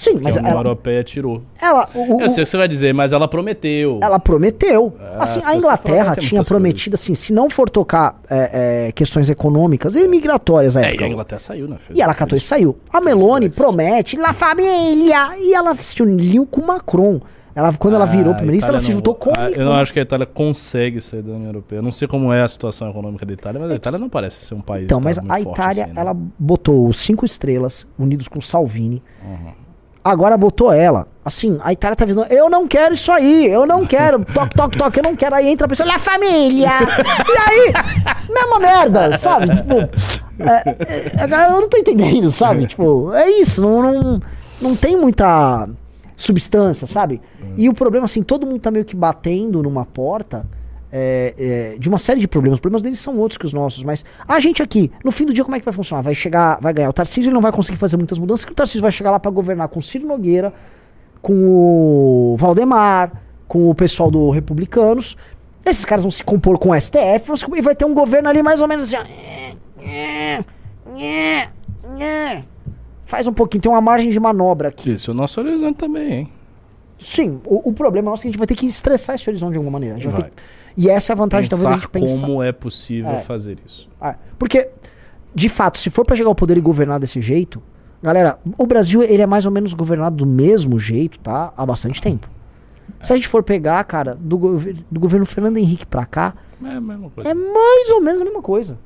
Sim, 0.00 0.18
mas 0.22 0.36
a 0.36 0.40
União 0.40 0.52
ela, 0.52 0.60
Europeia 0.60 1.04
tirou. 1.04 1.42
ela, 1.60 1.86
o- 1.94 2.16
o- 2.16 2.20
Eu 2.22 2.28
sei 2.30 2.42
o 2.42 2.46
que 2.46 2.50
você 2.50 2.56
vai 2.56 2.66
dizer, 2.68 2.94
mas 2.94 3.12
ela 3.12 3.28
prometeu. 3.28 4.00
ela 4.02 4.18
prometeu. 4.18 4.94
Ah, 4.98 5.24
assim, 5.24 5.38
as 5.40 5.46
a 5.46 5.54
Inglaterra 5.56 6.14
tem 6.14 6.24
tinha 6.26 6.42
prometido, 6.42 6.94
assim, 6.94 7.14
se 7.14 7.32
não 7.34 7.50
for 7.50 7.68
tocar 7.68 8.18
é, 8.30 8.86
é, 8.88 8.92
questões 8.92 9.28
econômicas 9.28 9.96
e 9.96 10.08
migratórias 10.08 10.76
à 10.76 10.80
É, 10.80 10.84
e 10.84 10.88
época. 10.88 11.04
a 11.04 11.08
Inglaterra 11.08 11.38
saiu, 11.38 11.68
né? 11.68 11.76
Fez- 11.78 11.98
E 11.98 12.02
ela 12.02 12.14
catou 12.14 12.38
e 12.38 12.40
saiu. 12.40 12.78
A 12.90 13.00
Meloni 13.00 13.50
promete 13.50 14.16
La 14.16 14.32
Família. 14.32 15.36
E 15.38 15.52
ela 15.52 15.74
se 15.74 16.02
uniu 16.02 16.46
com 16.46 16.62
o 16.62 16.66
Macron. 16.66 17.20
Ela, 17.52 17.72
quando 17.74 17.94
ela 17.94 18.06
virou 18.06 18.28
Ah, 18.28 18.34
a 18.34 18.36
primeira-ministra, 18.36 18.70
ela 18.70 18.78
se 18.78 18.92
juntou 18.92 19.12
com 19.14 19.30
Ah, 19.36 19.48
o 19.48 19.60
Eu 19.60 19.64
não 19.64 19.72
acho 19.72 19.92
que 19.92 19.98
a 19.98 20.02
Itália 20.02 20.24
consegue 20.24 21.00
sair 21.00 21.20
da 21.20 21.32
União 21.32 21.48
Europeia. 21.48 21.80
Eu 21.80 21.82
não 21.82 21.90
sei 21.90 22.06
como 22.06 22.32
é 22.32 22.42
a 22.42 22.48
situação 22.48 22.88
econômica 22.88 23.26
da 23.26 23.32
Itália, 23.32 23.60
mas 23.60 23.70
a 23.72 23.74
Itália 23.74 23.98
não 23.98 24.08
parece 24.08 24.44
ser 24.44 24.54
um 24.54 24.60
país 24.60 24.84
Então, 24.84 25.00
mas 25.00 25.18
a 25.18 25.40
Itália, 25.40 25.84
assim, 25.84 25.92
né? 25.92 26.00
ela 26.00 26.16
botou 26.38 26.86
os 26.88 26.96
cinco 27.00 27.26
estrelas, 27.26 27.84
unidos 27.98 28.28
com 28.28 28.40
Salvini. 28.40 29.02
Uhum. 29.24 29.50
Agora 30.02 30.36
botou 30.36 30.72
ela. 30.72 31.06
Assim, 31.22 31.58
a 31.62 31.72
Itália 31.72 31.94
tá 31.94 32.04
dizendo, 32.04 32.26
eu 32.30 32.48
não 32.48 32.66
quero 32.66 32.94
isso 32.94 33.12
aí, 33.12 33.46
eu 33.46 33.66
não 33.66 33.84
quero, 33.84 34.24
toque, 34.24 34.56
toque, 34.56 34.78
toque, 34.78 34.98
eu 34.98 35.02
não 35.02 35.14
quero. 35.14 35.34
Aí 35.34 35.48
entra 35.48 35.66
a 35.66 35.68
pessoa, 35.68 35.86
La 35.86 35.98
Família! 35.98 36.70
e 36.80 37.50
aí, 37.50 37.72
mesma 38.28 38.58
merda, 38.58 39.18
sabe? 39.18 39.54
Tipo, 39.54 39.74
é, 39.74 41.16
é, 41.18 41.22
a 41.22 41.26
galera, 41.26 41.52
eu 41.52 41.60
não 41.60 41.68
tô 41.68 41.76
entendendo, 41.76 42.32
sabe? 42.32 42.66
Tipo, 42.66 43.12
é 43.12 43.30
isso, 43.30 43.60
não, 43.60 43.82
não, 43.82 44.22
não 44.60 44.74
tem 44.74 44.96
muita 44.96 45.68
substância, 46.16 46.86
sabe? 46.86 47.20
E 47.56 47.68
o 47.68 47.74
problema, 47.74 48.06
assim, 48.06 48.22
todo 48.22 48.46
mundo 48.46 48.60
tá 48.60 48.70
meio 48.70 48.84
que 48.84 48.96
batendo 48.96 49.62
numa 49.62 49.84
porta 49.84 50.46
é, 50.92 51.34
é, 51.74 51.78
de 51.78 51.88
uma 51.88 51.98
série 51.98 52.20
de 52.20 52.26
problemas. 52.28 52.56
Os 52.56 52.60
problemas 52.60 52.82
deles 52.82 52.98
são 52.98 53.16
outros 53.18 53.38
que 53.38 53.46
os 53.46 53.52
nossos, 53.52 53.84
mas 53.84 54.04
a 54.26 54.40
gente 54.40 54.62
aqui, 54.62 54.90
no 55.04 55.12
fim 55.12 55.24
do 55.24 55.32
dia, 55.32 55.44
como 55.44 55.56
é 55.56 55.58
que 55.58 55.64
vai 55.64 55.72
funcionar? 55.74 56.02
Vai 56.02 56.14
chegar, 56.14 56.58
vai 56.60 56.72
ganhar. 56.72 56.88
O 56.90 56.92
Tarcísio 56.92 57.28
ele 57.28 57.34
não 57.34 57.40
vai 57.40 57.52
conseguir 57.52 57.78
fazer 57.78 57.96
muitas 57.96 58.18
mudanças, 58.18 58.44
que 58.44 58.52
o 58.52 58.54
Tarcísio 58.54 58.82
vai 58.82 58.92
chegar 58.92 59.10
lá 59.10 59.20
pra 59.20 59.30
governar 59.30 59.68
com 59.68 59.78
o 59.78 59.82
Ciro 59.82 60.06
Nogueira, 60.06 60.52
com 61.22 61.34
o 61.34 62.36
Valdemar, 62.38 63.12
com 63.46 63.70
o 63.70 63.74
pessoal 63.74 64.10
do 64.10 64.30
Republicanos. 64.30 65.16
Esses 65.64 65.84
caras 65.84 66.02
vão 66.02 66.10
se 66.10 66.24
compor 66.24 66.58
com 66.58 66.70
o 66.70 66.80
STF 66.80 67.30
e 67.56 67.60
vai 67.62 67.74
ter 67.74 67.84
um 67.84 67.94
governo 67.94 68.28
ali 68.28 68.42
mais 68.42 68.60
ou 68.60 68.68
menos 68.68 68.92
assim. 68.92 69.04
ó. 69.04 70.40
Faz 73.04 73.26
um 73.26 73.32
pouquinho, 73.32 73.60
tem 73.62 73.70
uma 73.72 73.80
margem 73.80 74.10
de 74.10 74.20
manobra 74.20 74.68
aqui. 74.68 74.90
Esse 74.90 75.10
é 75.10 75.12
o 75.12 75.14
nosso 75.14 75.40
horizonte 75.40 75.76
também, 75.76 76.12
hein? 76.12 76.32
Sim, 76.98 77.40
o, 77.44 77.70
o 77.70 77.72
problema 77.72 78.10
nosso 78.10 78.20
é 78.20 78.22
que 78.22 78.28
a 78.28 78.30
gente 78.30 78.38
vai 78.38 78.46
ter 78.46 78.54
que 78.54 78.66
estressar 78.66 79.14
esse 79.14 79.28
horizonte 79.28 79.52
de 79.52 79.58
alguma 79.58 79.72
maneira. 79.72 79.96
A 79.96 79.98
gente 79.98 80.10
vai 80.10 80.20
Vai. 80.22 80.30
ter 80.30 80.42
E 80.76 80.88
essa 80.88 81.12
é 81.12 81.14
a 81.14 81.16
vantagem, 81.16 81.48
talvez, 81.50 81.66
a 81.70 81.74
Pensar 81.74 81.80
gente 81.82 81.90
pensar. 81.90 82.26
como 82.26 82.42
é 82.42 82.52
possível 82.52 83.10
É. 83.10 83.20
fazer 83.20 83.58
isso. 83.66 83.88
Ah, 84.00 84.16
porque, 84.38 84.68
de 85.34 85.48
fato, 85.48 85.78
se 85.78 85.90
for 85.90 86.04
pra 86.04 86.16
chegar 86.16 86.28
ao 86.28 86.34
poder 86.34 86.56
e 86.56 86.60
governar 86.60 86.98
desse 87.00 87.20
jeito, 87.20 87.62
galera, 88.02 88.38
o 88.56 88.66
Brasil 88.66 89.02
ele 89.02 89.22
é 89.22 89.26
mais 89.26 89.46
ou 89.46 89.52
menos 89.52 89.74
governado 89.74 90.16
do 90.16 90.26
mesmo 90.26 90.78
jeito, 90.78 91.18
tá? 91.20 91.52
Há 91.56 91.66
bastante 91.66 92.00
tempo. 92.00 92.28
Se 93.02 93.12
a 93.12 93.16
gente 93.16 93.28
for 93.28 93.42
pegar, 93.42 93.82
cara, 93.84 94.16
do, 94.20 94.36
gover- 94.36 94.76
do 94.90 95.00
governo 95.00 95.24
Fernando 95.24 95.56
Henrique 95.56 95.86
pra 95.86 96.04
cá, 96.04 96.34
É 96.62 96.74
a 96.74 96.80
mesma 96.80 97.08
coisa. 97.10 97.30
é 97.30 97.34
mais 97.34 97.90
ou 97.90 98.00
menos 98.02 98.20
a 98.20 98.24
mesma 98.24 98.42
coisa. 98.42 98.78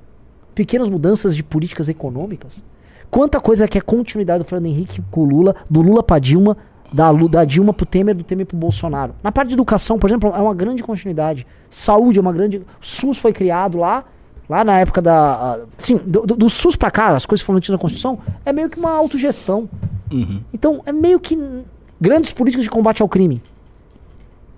Pequenas 0.55 0.89
mudanças 0.89 1.35
de 1.35 1.43
políticas 1.43 1.89
econômicas. 1.89 2.63
Quanta 3.11 3.41
coisa 3.41 3.67
que 3.67 3.77
é 3.79 3.81
continuidade 3.81 4.43
do 4.45 4.49
Fernando 4.49 4.67
Henrique 4.71 5.03
com 5.11 5.23
o 5.23 5.25
Lula, 5.25 5.57
do 5.71 5.81
Lula 5.83 6.03
pra 6.03 6.19
Dilma, 6.19 6.57
da, 6.95 7.13
da 7.13 7.45
Dilma 7.45 7.73
pro 7.75 7.85
Temer, 7.85 8.15
do 8.15 8.23
Temer 8.23 8.47
pro 8.47 8.57
Bolsonaro. 8.57 9.15
Na 9.23 9.33
parte 9.33 9.49
de 9.49 9.55
educação, 9.55 9.99
por 9.99 10.09
exemplo, 10.09 10.31
é 10.31 10.39
uma 10.41 10.55
grande 10.55 10.83
continuidade. 10.83 11.45
Saúde 11.69 12.19
é 12.19 12.23
uma 12.23 12.33
grande. 12.33 12.59
O 12.59 12.65
SUS 12.81 13.19
foi 13.19 13.33
criado 13.33 13.79
lá, 13.79 14.05
lá 14.49 14.63
na 14.63 14.79
época 14.79 15.03
da. 15.03 15.59
Sim, 15.77 15.97
do, 16.07 16.21
do- 16.25 16.49
SUS 16.49 16.77
pra 16.77 16.93
cá, 16.93 17.09
as 17.17 17.27
coisas 17.27 17.45
foram 17.45 17.57
antes 17.57 17.71
da 17.71 17.77
Constituição, 17.79 18.19
é 18.47 18.53
meio 18.53 18.71
que 18.71 18.79
uma 18.79 18.93
autogestão. 18.93 19.69
Uhum. 20.13 20.41
Então, 20.53 20.83
é 20.87 20.93
meio 20.93 21.19
que 21.19 21.37
grandes 22.01 22.33
políticas 22.33 22.65
de 22.65 22.71
combate 22.71 23.03
ao 23.03 23.09
crime. 23.09 23.43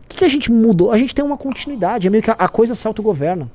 O 0.04 0.08
que, 0.10 0.18
que 0.18 0.24
a 0.24 0.28
gente 0.28 0.52
mudou? 0.52 0.92
A 0.92 0.98
gente 0.98 1.14
tem 1.14 1.24
uma 1.24 1.38
continuidade, 1.38 2.06
é 2.06 2.10
meio 2.10 2.22
que 2.22 2.30
a, 2.30 2.34
a 2.38 2.48
coisa 2.48 2.74
se 2.74 2.86
autogoverna. 2.86 3.50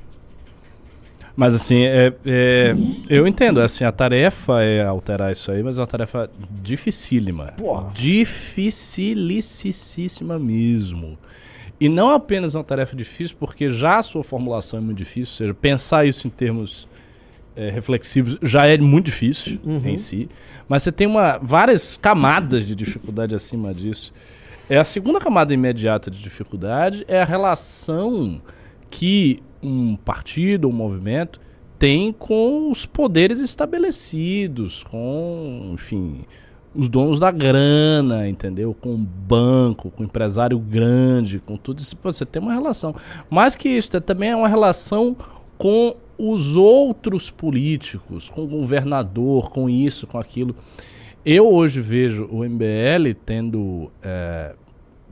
Mas 1.35 1.53
assim, 1.55 1.81
é, 1.83 2.13
é, 2.25 2.73
eu 3.09 3.27
entendo, 3.27 3.59
assim, 3.61 3.83
a 3.83 3.91
tarefa 3.91 4.61
é 4.61 4.83
alterar 4.83 5.31
isso 5.31 5.51
aí, 5.51 5.63
mas 5.63 5.77
é 5.77 5.81
uma 5.81 5.87
tarefa 5.87 6.29
dificílima. 6.61 7.53
Porra. 7.57 7.89
Dificilíssima 7.93 10.37
mesmo. 10.37 11.17
E 11.79 11.87
não 11.89 12.11
apenas 12.11 12.53
uma 12.53 12.63
tarefa 12.63 12.95
difícil, 12.95 13.35
porque 13.39 13.67
já 13.69 13.97
a 13.97 14.03
sua 14.03 14.23
formulação 14.23 14.79
é 14.79 14.81
muito 14.81 14.99
difícil, 14.99 15.33
ou 15.33 15.37
seja, 15.37 15.53
pensar 15.53 16.05
isso 16.05 16.27
em 16.27 16.29
termos 16.29 16.87
é, 17.55 17.69
reflexivos 17.69 18.37
já 18.41 18.65
é 18.65 18.77
muito 18.77 19.05
difícil 19.05 19.59
em 19.83 19.97
si, 19.97 20.29
mas 20.69 20.83
você 20.83 20.91
tem 20.91 21.07
uma, 21.07 21.37
várias 21.41 21.97
camadas 21.97 22.65
de 22.65 22.75
dificuldade 22.75 23.35
acima 23.35 23.73
disso. 23.73 24.13
É 24.69 24.77
a 24.77 24.83
segunda 24.83 25.19
camada 25.19 25.53
imediata 25.53 26.09
de 26.09 26.21
dificuldade 26.21 27.03
é 27.07 27.21
a 27.21 27.25
relação 27.25 28.41
que 28.89 29.41
um 29.61 29.95
partido, 29.95 30.67
um 30.67 30.73
movimento 30.73 31.39
tem 31.81 32.11
com 32.11 32.69
os 32.69 32.85
poderes 32.85 33.39
estabelecidos, 33.39 34.83
com, 34.83 35.71
enfim, 35.73 36.25
os 36.75 36.87
donos 36.87 37.19
da 37.19 37.31
grana, 37.31 38.29
entendeu? 38.29 38.71
Com 38.79 38.93
o 38.93 38.97
banco, 38.99 39.89
com 39.89 40.03
o 40.03 40.05
empresário 40.05 40.59
grande, 40.59 41.39
com 41.39 41.57
tudo 41.57 41.79
isso. 41.79 41.97
Você 42.03 42.23
tem 42.23 42.39
uma 42.39 42.53
relação. 42.53 42.93
Mais 43.31 43.55
que 43.55 43.67
isso, 43.67 43.99
também 43.99 44.29
é 44.29 44.35
uma 44.35 44.47
relação 44.47 45.17
com 45.57 45.95
os 46.19 46.55
outros 46.55 47.31
políticos, 47.31 48.29
com 48.29 48.43
o 48.43 48.47
governador, 48.47 49.49
com 49.49 49.67
isso, 49.67 50.05
com 50.05 50.19
aquilo. 50.19 50.55
Eu 51.25 51.51
hoje 51.51 51.81
vejo 51.81 52.25
o 52.31 52.43
MBL 52.43 53.15
tendo. 53.25 53.91
é, 54.03 54.53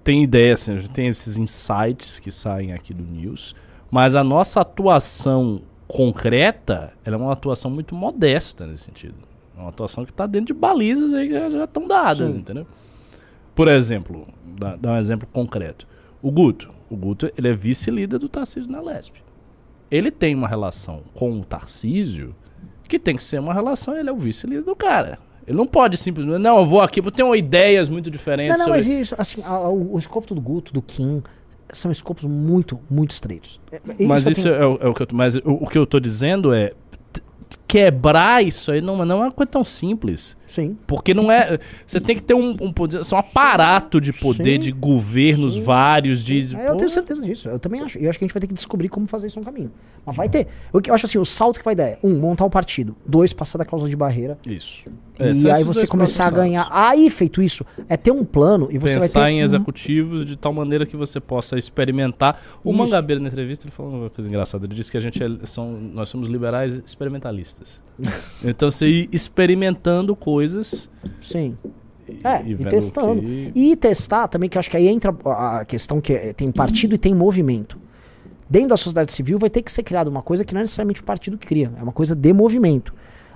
tem 0.04 0.24
ideias, 0.24 0.70
assim, 0.70 0.88
tem 0.94 1.08
esses 1.08 1.36
insights 1.36 2.20
que 2.20 2.30
saem 2.30 2.74
aqui 2.74 2.94
do 2.94 3.04
News, 3.04 3.56
mas 3.92 4.16
a 4.16 4.24
nossa 4.24 4.62
atuação 4.62 5.62
concreta 5.88 6.94
ela 7.04 7.16
é 7.16 7.20
uma 7.20 7.34
atuação 7.34 7.70
muito 7.70 7.94
modesta 7.96 8.66
nesse 8.66 8.86
sentido. 8.86 9.16
É 9.58 9.60
uma 9.62 9.70
atuação 9.70 10.06
que 10.06 10.12
está 10.12 10.26
dentro 10.26 10.54
de 10.54 10.60
balizas 10.60 11.14
aí 11.14 11.28
que 11.28 11.34
já- 11.34 11.50
já 11.50 11.64
estão 11.66 11.88
dadas, 11.88 12.34
Sim. 12.34 12.40
entendeu? 12.40 12.66
Por 13.54 13.68
exemplo, 13.68 14.28
dá, 14.58 14.76
dá 14.76 14.92
um 14.94 14.98
exemplo 14.98 15.28
concreto. 15.34 15.88
O 16.22 16.32
Guto. 16.32 16.70
O 16.90 16.96
Guto 16.96 17.32
ele 17.38 17.48
é 17.50 17.54
vice-líder 17.54 18.18
do 18.20 18.30
Tarcísio 18.30 18.72
na 18.72 18.82
Lesp. 18.82 19.16
Ele 19.92 20.10
tem 20.12 20.34
uma 20.36 20.48
relação 20.48 21.02
com 21.14 21.40
o 21.40 21.44
Tarcísio 21.44 22.36
que 22.88 22.98
tem 22.98 23.16
que 23.16 23.24
ser 23.24 23.40
uma 23.40 23.54
relação, 23.54 23.96
ele 23.98 24.10
é 24.10 24.12
o 24.12 24.18
vice-líder 24.18 24.64
do 24.64 24.76
cara. 24.76 25.20
Ele 25.46 25.58
não 25.58 25.66
pode 25.68 25.98
simplesmente, 25.98 26.38
não, 26.40 26.60
eu 26.60 26.66
vou 26.66 26.80
aqui, 26.82 27.00
eu 27.00 27.12
tenho 27.12 27.36
ideias 27.36 27.90
muito 27.90 28.10
diferentes 28.10 28.52
Não, 28.52 28.58
não, 28.60 28.66
sobre... 28.66 28.78
mas 28.80 28.88
isso, 28.88 29.16
assim, 29.18 29.42
a- 29.44 29.50
a- 29.50 29.70
o, 29.70 29.94
o 29.96 29.98
escopo 30.00 30.34
do 30.34 30.40
Guto, 30.42 30.72
do 30.74 30.82
Kim, 30.82 31.22
são 31.72 31.92
escopos 31.92 32.26
muito, 32.26 32.80
muito 32.90 33.12
estreitos. 33.12 33.60
É- 33.72 33.76
é- 33.78 34.06
Mas 34.08 34.26
isso 34.28 34.44
tenho- 34.44 34.56
é, 34.56 34.66
o- 34.66 34.78
é 34.82 34.88
o 34.88 34.94
que 34.94 35.04
eu, 35.04 35.08
mas 35.14 35.36
o, 35.38 35.42
o 35.62 35.68
que 35.68 35.78
eu 35.78 35.86
tô 35.86 36.00
dizendo 36.00 36.54
é 36.54 36.72
quebrar 37.68 38.44
isso 38.44 38.72
aí 38.72 38.82
não, 38.82 39.04
não 39.06 39.22
é 39.24 39.26
uma 39.26 39.32
coisa 39.32 39.52
tão 39.52 39.64
simples. 39.64 40.36
Sim. 40.50 40.76
Porque 40.88 41.14
não 41.14 41.32
é. 41.32 41.60
Você 41.86 42.02
tem 42.02 42.16
que 42.16 42.24
ter 42.24 42.34
um, 42.34 42.58
um 42.62 42.74
poder. 42.74 43.04
São 43.06 43.18
um 43.18 43.20
aparato 43.20 44.02
de 44.02 44.12
poder, 44.12 44.54
Sim. 44.54 44.60
de 44.60 44.72
governos 44.72 45.54
Sim. 45.54 45.64
vários, 45.64 46.24
de. 46.24 46.56
É, 46.56 46.70
eu 46.70 46.76
tenho 46.76 46.90
certeza 46.90 47.22
disso. 47.22 47.50
Eu 47.50 47.60
também 47.60 47.82
acho. 47.82 48.00
E 48.00 48.04
eu 48.06 48.10
acho 48.10 48.18
que 48.18 48.26
a 48.26 48.28
gente 48.28 48.34
vai 48.34 48.42
ter 48.42 48.48
que 48.48 48.54
descobrir 48.54 48.90
como 48.90 49.08
fazer 49.08 49.28
isso 49.28 49.40
no 49.40 49.46
caminho. 49.46 49.72
Mas 50.06 50.16
vai 50.16 50.28
ter. 50.28 50.48
O 50.74 50.82
que 50.82 50.90
eu 50.90 50.96
acho 50.96 51.06
assim, 51.06 51.18
o 51.20 51.26
salto 51.26 51.60
que 51.60 51.66
vai 51.66 51.76
dar 51.76 51.84
é, 51.84 52.00
um, 52.04 52.18
montar 52.20 52.46
um 52.46 52.50
partido. 52.50 52.96
Dois, 53.06 53.32
passar 53.34 53.58
da 53.58 53.66
cláusula 53.66 53.90
de 53.90 53.96
barreira. 53.96 54.38
Isso. 54.46 54.86
e 55.20 55.24
Esses 55.24 55.44
são 55.44 55.54
aí 55.54 55.64
você 55.64 55.86
começar 55.86 56.26
a 56.26 56.32
ganhar. 56.32 56.68
Aí, 56.72 57.10
feito 57.10 57.42
isso, 57.42 57.64
é 57.88 57.96
ter 57.96 58.12
um 58.12 58.26
plano 58.26 58.70
e 58.72 58.78
você 58.78 58.96
Pensar 59.00 59.20
vai 59.20 59.30
ter. 59.30 59.36
em 59.36 59.42
executivos 59.42 60.26
de 60.26 60.36
tal 60.36 60.52
maneira 60.54 60.86
que 60.86 60.98
você 60.98 61.20
possa 61.20 61.58
experimentar. 61.60 62.42
O 62.64 62.70
Isso. 62.70 62.78
Mangabeira 62.80 63.22
na 63.22 63.28
entrevista 63.28 63.66
ele 63.66 63.72
falou 63.72 63.94
uma 63.94 64.10
coisa 64.10 64.28
engraçada. 64.30 64.66
Ele 64.66 64.74
disse 64.74 64.90
que 64.90 64.98
a 64.98 65.02
gente 65.02 65.22
é- 65.24 65.46
são, 65.46 65.72
nós 65.74 66.10
somos 66.10 66.28
liberais 66.28 66.74
experimentalistas. 66.74 67.82
então 68.44 68.72
você 68.72 68.88
ir 68.88 69.10
experimentando 69.12 70.16
coisas 70.16 70.90
Sim. 71.22 71.58
e, 72.08 72.20
É, 72.24 72.42
e 72.44 72.52
e, 72.54 72.58
testando. 72.58 73.22
que- 73.22 73.52
E 73.56 73.76
testar 73.76 74.28
também, 74.28 74.50
que 74.50 74.58
acho 74.58 74.70
que 74.70 74.78
aí 74.78 74.88
entra 74.88 75.16
a 75.26 75.66
questão 75.66 76.00
que 76.02 76.14
é- 76.14 76.34
tem 76.34 76.52
partido 76.52 76.96
e 76.96 76.98
tem 76.98 77.14
movimento. 77.14 77.78
Dentro 78.50 78.70
da 78.70 78.78
sociedade 78.78 79.12
civil 79.12 79.38
vai 79.38 79.50
ter 79.50 79.62
que 79.62 79.72
ser 79.72 79.84
criada 79.84 80.10
uma 80.10 80.22
coisa 80.24 80.44
que 80.44 80.54
não 80.54 80.62
é 80.62 80.64
necessariamente 80.64 81.02
o 81.02 81.04
partido 81.04 81.38
que 81.38 81.46
cria, 81.46 81.72
é 81.78 81.84
uma 81.84 81.92
coisa 81.92 82.16
de 82.16 82.34
movimento. 82.34 82.94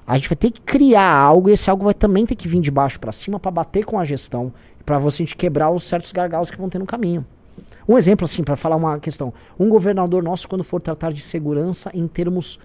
A 0.08 0.18
gente 0.18 0.28
vai 0.28 0.36
ter 0.36 0.52
que 0.52 0.60
criar 0.60 1.14
algo 1.16 1.50
e 1.50 1.54
esse 1.54 1.70
algo 1.70 1.84
vai 1.86 1.94
também 1.94 2.26
ter 2.26 2.36
que 2.36 2.48
vir 2.48 2.60
de 2.60 2.72
baixo 2.72 3.00
pra 3.00 3.12
cima 3.12 3.40
pra 3.40 3.52
bater 3.52 3.86
com 3.86 3.98
a 4.00 4.04
gestão, 4.04 4.52
pra 4.86 4.98
você 5.00 5.24
quebrar 5.26 5.70
os 5.70 5.84
certos 5.84 6.12
gargalos 6.12 6.50
que 6.52 6.58
vão 6.58 6.68
ter 6.68 6.80
no 6.80 6.86
caminho. 6.86 7.26
Um 7.88 7.98
exemplo 7.98 8.26
assim, 8.26 8.44
pra 8.44 8.56
falar 8.56 8.76
uma 8.76 8.98
questão. 9.00 9.32
Um 9.60 9.70
governador 9.70 10.24
nosso 10.24 10.50
quando 10.50 10.64
for 10.64 10.82
tratar 10.82 11.14
de 11.14 11.22
segurança 11.22 11.92
em 11.94 12.08
termos 12.08 12.58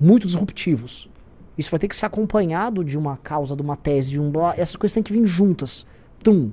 muito 0.00 0.26
disruptivos. 0.26 1.08
Isso 1.62 1.70
vai 1.70 1.78
ter 1.78 1.88
que 1.88 1.96
ser 1.96 2.06
acompanhado 2.06 2.84
de 2.84 2.98
uma 2.98 3.16
causa, 3.16 3.56
de 3.56 3.62
uma 3.62 3.76
tese, 3.76 4.10
de 4.10 4.20
um. 4.20 4.30
Essas 4.56 4.76
coisas 4.76 4.92
têm 4.92 5.02
que 5.02 5.12
vir 5.12 5.24
juntas. 5.26 5.86
Tum. 6.22 6.50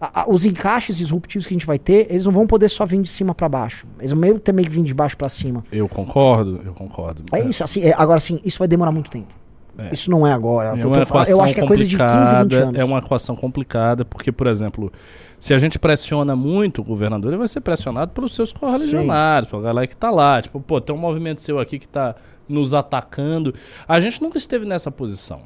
A- 0.00 0.20
a- 0.22 0.26
os 0.28 0.44
encaixes 0.44 0.96
disruptivos 0.96 1.44
que 1.46 1.52
a 1.54 1.56
gente 1.56 1.66
vai 1.66 1.78
ter, 1.78 2.06
eles 2.08 2.24
não 2.24 2.32
vão 2.32 2.46
poder 2.46 2.68
só 2.68 2.86
vir 2.86 3.00
de 3.02 3.08
cima 3.08 3.34
pra 3.34 3.48
baixo. 3.48 3.84
Eles 3.98 4.12
vão 4.12 4.20
meio 4.20 4.34
que 4.34 4.40
também 4.42 4.68
vir 4.68 4.84
de 4.84 4.94
baixo 4.94 5.16
pra 5.16 5.28
cima. 5.28 5.64
Eu 5.72 5.88
concordo, 5.88 6.60
eu 6.64 6.72
concordo. 6.72 7.24
É 7.32 7.40
isso, 7.40 7.64
assim, 7.64 7.80
é, 7.82 7.92
agora 7.96 8.20
sim, 8.20 8.38
isso 8.44 8.58
vai 8.60 8.68
demorar 8.68 8.92
muito 8.92 9.10
tempo. 9.10 9.34
É. 9.76 9.92
Isso 9.94 10.10
não 10.10 10.26
é 10.26 10.32
agora. 10.32 10.70
É 10.70 10.72
Eu, 10.72 10.90
tô- 10.90 11.00
tô 11.00 11.06
falando- 11.06 11.28
eu 11.28 11.40
acho 11.40 11.54
que 11.54 11.60
é 11.60 11.66
coisa 11.66 11.84
de 11.84 11.96
15, 11.96 12.12
20 12.14 12.18
complicada, 12.18 12.62
anos. 12.68 12.78
É 12.80 12.84
uma 12.84 12.98
equação 12.98 13.34
complicada, 13.36 14.04
porque, 14.04 14.30
por 14.32 14.46
exemplo, 14.48 14.92
se 15.38 15.54
a 15.54 15.58
gente 15.58 15.78
pressiona 15.78 16.34
muito 16.36 16.80
o 16.80 16.84
governador, 16.84 17.30
ele 17.30 17.38
vai 17.38 17.46
ser 17.48 17.60
pressionado 17.60 18.10
pelos 18.12 18.34
seus 18.34 18.52
correligionários, 18.52 19.48
pela 19.50 19.62
galera 19.62 19.86
que 19.86 19.96
tá 19.96 20.10
lá. 20.10 20.42
Tipo, 20.42 20.60
pô, 20.60 20.80
tem 20.80 20.94
um 20.94 20.98
movimento 20.98 21.40
seu 21.42 21.58
aqui 21.60 21.78
que 21.78 21.86
tá 21.88 22.14
nos 22.48 22.74
atacando. 22.74 23.54
A 23.86 24.00
gente 24.00 24.22
nunca 24.22 24.38
esteve 24.38 24.64
nessa 24.64 24.90
posição. 24.90 25.42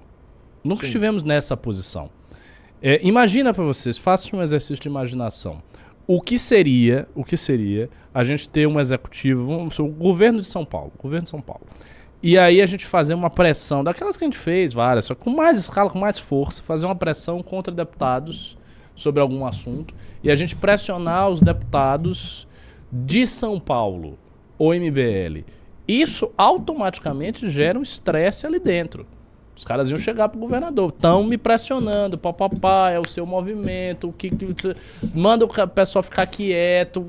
Nunca 0.65 0.85
estivemos 0.85 1.23
nessa 1.23 1.57
posição. 1.57 2.09
É, 2.81 3.01
imagina 3.03 3.53
pra 3.53 3.65
vocês, 3.65 3.97
faça 3.97 4.35
um 4.35 4.43
exercício 4.43 4.83
de 4.83 4.89
imaginação. 4.89 5.63
O 6.07 6.21
que 6.21 6.39
seria, 6.39 7.09
o 7.15 7.25
que 7.25 7.37
seria 7.37 7.89
a 8.13 8.25
gente 8.25 8.49
ter 8.49 8.67
um 8.67 8.79
executivo, 8.79 9.47
vamos 9.47 9.79
o 9.79 9.87
governo 9.87 10.41
de 10.41 10.47
São 10.47 10.65
Paulo, 10.65 10.93
governo 10.99 11.25
de 11.25 11.31
São 11.31 11.41
Paulo. 11.41 11.65
E 12.23 12.39
aí 12.39 12.61
a 12.61 12.67
gente 12.67 12.87
fazer 12.87 13.15
uma 13.15 13.31
pressão, 13.31 13.83
daquelas 13.83 14.17
que 14.17 14.25
a 14.25 14.27
gente 14.27 14.39
fez, 14.39 14.73
várias, 14.73 15.07
só 15.07 15.15
com 15.15 15.31
mais 15.31 15.59
escala, 15.59 15.91
com 15.91 15.99
mais 15.99 16.19
força, 16.19 16.63
fazer 16.63 16.87
uma 16.87 16.95
pressão 16.95 17.43
contra 17.43 17.75
deputados 17.75 18.57
sobre 18.95 19.21
algum 19.21 19.45
assunto 19.45 19.95
e 20.23 20.31
a 20.31 20.35
gente 20.35 20.55
pressionar 20.55 21.29
os 21.29 21.41
deputados 21.41 22.47
de 22.93 23.27
São 23.27 23.59
Paulo, 23.59 24.19
ou 24.59 24.75
MBL. 24.75 25.45
Isso 25.93 26.31
automaticamente 26.39 27.51
gera 27.51 27.79
um 27.79 27.83
estresse 27.83 28.47
ali 28.47 28.59
dentro. 28.59 29.07
Os 29.55 29.63
caras 29.63 29.91
iam 29.91 29.99
chegar 29.99 30.31
pro 30.31 30.41
governador, 30.41 30.89
estão 30.89 31.23
me 31.23 31.37
pressionando, 31.37 32.17
papapá, 32.17 32.91
é 32.91 32.99
o 32.99 33.07
seu 33.07 33.27
movimento, 33.27 34.09
o 34.09 34.13
que, 34.13 34.31
que 34.31 34.47
manda 35.15 35.45
o 35.45 35.69
pessoal 35.69 36.03
ficar 36.03 36.27
quieto, 36.27 37.05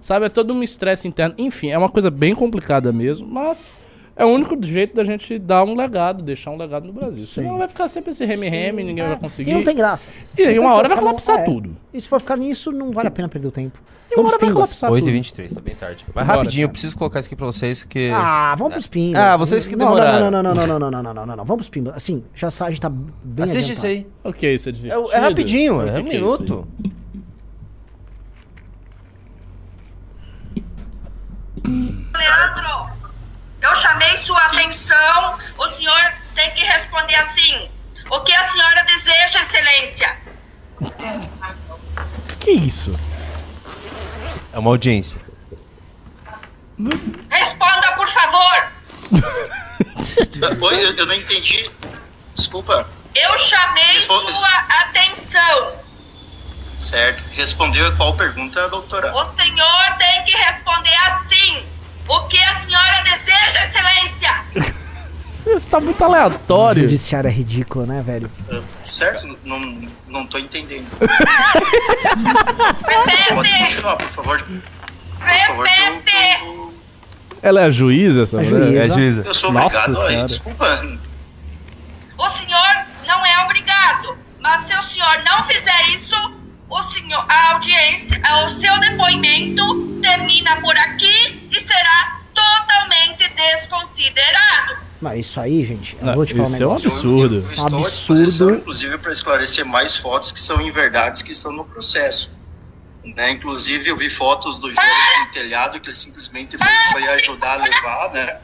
sabe? 0.00 0.26
É 0.26 0.28
todo 0.28 0.52
um 0.52 0.62
estresse 0.62 1.06
interno. 1.06 1.36
Enfim, 1.38 1.70
é 1.70 1.78
uma 1.78 1.88
coisa 1.88 2.10
bem 2.10 2.34
complicada 2.34 2.92
mesmo, 2.92 3.28
mas 3.28 3.78
é 4.16 4.24
o 4.24 4.28
único 4.28 4.56
jeito 4.64 4.96
da 4.96 5.04
gente 5.04 5.38
dar 5.38 5.62
um 5.64 5.76
legado, 5.76 6.22
deixar 6.22 6.50
um 6.50 6.56
legado 6.56 6.86
no 6.86 6.92
Brasil. 6.92 7.26
Senão 7.26 7.58
vai 7.58 7.68
ficar 7.68 7.86
sempre 7.86 8.10
esse 8.10 8.24
reme-reme, 8.24 8.82
ninguém 8.82 9.06
vai 9.06 9.18
conseguir. 9.18 9.50
E 9.50 9.54
não 9.54 9.62
tem 9.62 9.76
graça. 9.76 10.08
E 10.38 10.42
aí 10.42 10.58
uma 10.58 10.72
hora 10.74 10.88
vai 10.88 10.96
ficar 10.96 11.02
no- 11.02 11.08
colapsar 11.10 11.40
é. 11.40 11.44
tudo. 11.44 11.76
E 11.92 12.00
se 12.00 12.08
for 12.08 12.18
ficar 12.20 12.36
nisso, 12.36 12.72
não 12.72 12.90
vale 12.92 13.08
a 13.08 13.10
pena 13.10 13.28
perder 13.28 13.48
o 13.48 13.50
tempo. 13.52 13.78
E 14.10 14.14
uma 14.14 14.22
Vamos 14.22 14.32
hora 14.32 14.38
vai 14.40 14.48
pimbas. 14.48 14.54
colapsar 14.68 14.90
8 14.92 15.02
e 15.02 15.06
tudo. 15.06 15.12
23 15.12 15.52
tá 15.54 15.60
bem 15.60 15.74
tarde. 15.74 16.04
Mas 16.14 16.26
Bora, 16.26 16.38
rapidinho, 16.38 16.62
eu 16.64 16.68
cara. 16.68 16.72
preciso 16.72 16.96
colocar 16.96 17.20
isso 17.20 17.26
aqui 17.28 17.36
pra 17.36 17.46
vocês 17.46 17.82
que. 17.84 18.10
Ah, 18.14 18.54
vamos 18.56 18.72
pros 18.74 18.86
pimbas. 18.86 19.20
Ah, 19.20 19.36
vocês 19.36 19.66
que 19.66 19.76
não, 19.76 19.86
demoraram. 19.86 20.30
Não, 20.30 20.42
não, 20.42 20.54
não, 20.54 20.66
não, 20.66 20.66
não, 20.66 20.78
não, 20.78 20.90
não, 20.90 21.02
não, 21.02 21.14
não, 21.14 21.26
não, 21.26 21.36
não. 21.36 21.44
Vamos 21.44 21.66
pros 21.66 21.68
pimbas. 21.68 21.96
Assim, 21.96 22.24
já 22.34 22.48
sa- 22.50 22.66
a 22.66 22.70
gente 22.70 22.80
tá 22.80 22.88
bem 22.88 23.44
Assiste 23.44 23.72
adiantado. 23.72 23.76
isso 23.76 23.86
aí. 23.86 24.06
Ok, 24.24 24.54
isso 24.54 24.68
é 24.68 24.70
É, 24.70 24.72
divertido. 24.72 25.12
é 25.12 25.18
rapidinho, 25.18 25.76
O 25.78 25.82
é 25.86 25.92
que 25.92 25.98
um 26.00 26.04
minuto. 26.04 26.68
Leandro, 31.64 32.95
eu 33.66 33.76
chamei 33.76 34.16
sua 34.16 34.40
atenção, 34.46 35.38
o 35.58 35.68
senhor 35.68 36.12
tem 36.34 36.50
que 36.52 36.64
responder 36.64 37.14
assim. 37.16 37.68
O 38.10 38.20
que 38.20 38.32
a 38.32 38.44
senhora 38.44 38.84
deseja, 38.84 39.40
excelência? 39.40 40.18
Que 42.38 42.52
isso? 42.52 42.98
É 44.52 44.58
uma 44.58 44.70
audiência. 44.70 45.20
Responda, 47.30 47.92
por 47.92 48.08
favor. 48.08 48.72
Oi, 50.62 50.84
eu, 50.84 50.96
eu 50.96 51.06
não 51.06 51.14
entendi. 51.14 51.70
Desculpa. 52.34 52.88
Eu 53.14 53.38
chamei 53.38 54.00
sua 54.00 54.56
atenção. 54.82 55.72
Certo. 56.78 57.22
Respondeu 57.32 57.96
qual 57.96 58.14
pergunta, 58.14 58.68
doutora? 58.68 59.12
O 59.16 59.24
senhor 59.24 59.96
tem 59.98 60.24
que 60.24 60.36
responder 60.36 60.94
assim. 60.94 61.66
O 62.08 62.20
que 62.28 62.38
a 62.42 62.60
senhora 62.60 63.02
deseja, 63.04 63.64
excelência? 63.64 64.74
Isso 65.56 65.68
tá 65.68 65.80
muito 65.80 66.00
O 66.00 66.04
aleatório. 66.04 66.82
judiciário 66.82 67.28
é 67.28 67.32
ridículo, 67.32 67.86
né, 67.86 68.02
velho? 68.02 68.30
Ah, 68.50 68.60
Certo? 68.90 69.38
Não, 69.44 69.58
não 70.08 70.26
tô 70.26 70.38
entendendo. 70.38 70.86
Pode 70.98 71.12
Repete, 73.10 73.34
continuar, 73.62 73.96
por 73.96 74.08
favor. 74.08 74.42
Por 74.42 75.46
favor. 75.46 75.68
Ela 77.42 77.60
é 77.60 77.64
a 77.64 77.70
juíza, 77.70 78.22
essa 78.22 78.38
A 78.38 78.42
mulher? 78.42 78.62
juíza. 78.66 78.78
É, 78.78 78.86
juíza. 78.94 79.22
Eu 79.26 79.34
sou 79.34 79.52
Nossa 79.52 79.78
obrigado. 79.80 79.98
Olha, 80.00 80.08
Senhora. 80.10 80.28
desculpa. 80.28 80.98
O 82.18 82.28
senhor 82.30 82.86
não 83.06 83.26
é 83.26 83.44
obrigado, 83.44 84.16
mas 84.40 84.62
se 84.66 84.74
o 84.74 84.82
senhor 84.84 85.22
não 85.24 85.44
fizer 85.44 85.82
isso, 85.94 86.16
o 86.68 86.82
senhor, 86.82 87.24
a 87.28 87.52
audiência, 87.54 88.20
o 88.44 88.48
seu 88.50 88.78
depoimento 88.80 89.98
termina 90.02 90.60
por 90.60 90.76
aqui 90.76 91.48
e 91.50 91.60
será 91.60 92.20
totalmente 92.34 93.28
desconsiderado. 93.34 94.76
Mas 95.00 95.20
isso 95.26 95.40
aí, 95.40 95.62
gente, 95.64 95.96
eu 96.00 96.06
Não, 96.06 96.14
vou 96.14 96.24
te 96.26 96.34
falar 96.34 96.48
um 96.48 96.52
isso 96.54 96.62
é 96.62 96.66
um 96.66 96.68
negócio. 96.70 96.88
absurdo. 96.90 97.34
Eu, 97.36 97.40
eu 97.40 97.44
estou 97.46 97.76
Absurdo. 98.16 98.54
inclusive, 98.56 98.98
para 98.98 99.12
esclarecer 99.12 99.64
mais 99.64 99.96
fotos 99.96 100.32
que 100.32 100.40
são 100.42 100.60
inverdades 100.60 101.22
que 101.22 101.32
estão 101.32 101.52
no 101.52 101.64
processo. 101.64 102.30
Né? 103.04 103.30
Inclusive, 103.32 103.88
eu 103.88 103.96
vi 103.96 104.10
fotos 104.10 104.58
do 104.58 104.70
Jorge 104.72 105.20
no 105.20 105.30
telhado 105.32 105.78
que 105.80 105.88
ele 105.88 105.94
simplesmente 105.94 106.56
foi, 106.58 106.66
foi 106.92 107.08
ajudar 107.14 107.52
a 107.52 107.56
levar, 107.62 108.10
né? 108.12 108.38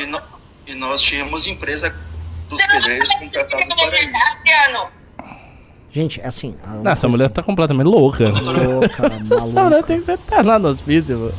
E, 0.00 0.06
no- 0.06 0.20
e 0.66 0.74
nós 0.74 1.00
tínhamos 1.00 1.46
empresa 1.46 1.94
dos 2.48 2.60
pedreiros 2.66 3.08
contratado 3.14 3.64
para 3.74 4.02
isso. 4.02 4.36
Gente, 5.92 6.20
é 6.22 6.26
assim. 6.26 6.54
é 6.64 6.82
Não, 6.82 6.90
essa 6.90 7.06
mulher 7.08 7.28
tá 7.30 7.42
completamente 7.42 7.84
louca. 7.86 8.28
louca, 8.30 9.06
Essa 9.34 9.44
mulher 9.46 9.54
maluca. 9.54 9.82
tem 9.82 9.98
que 9.98 10.04
ser 10.04 10.12
internada 10.14 10.58
no 10.60 10.68
hospício, 10.70 11.18
mano. 11.18 11.34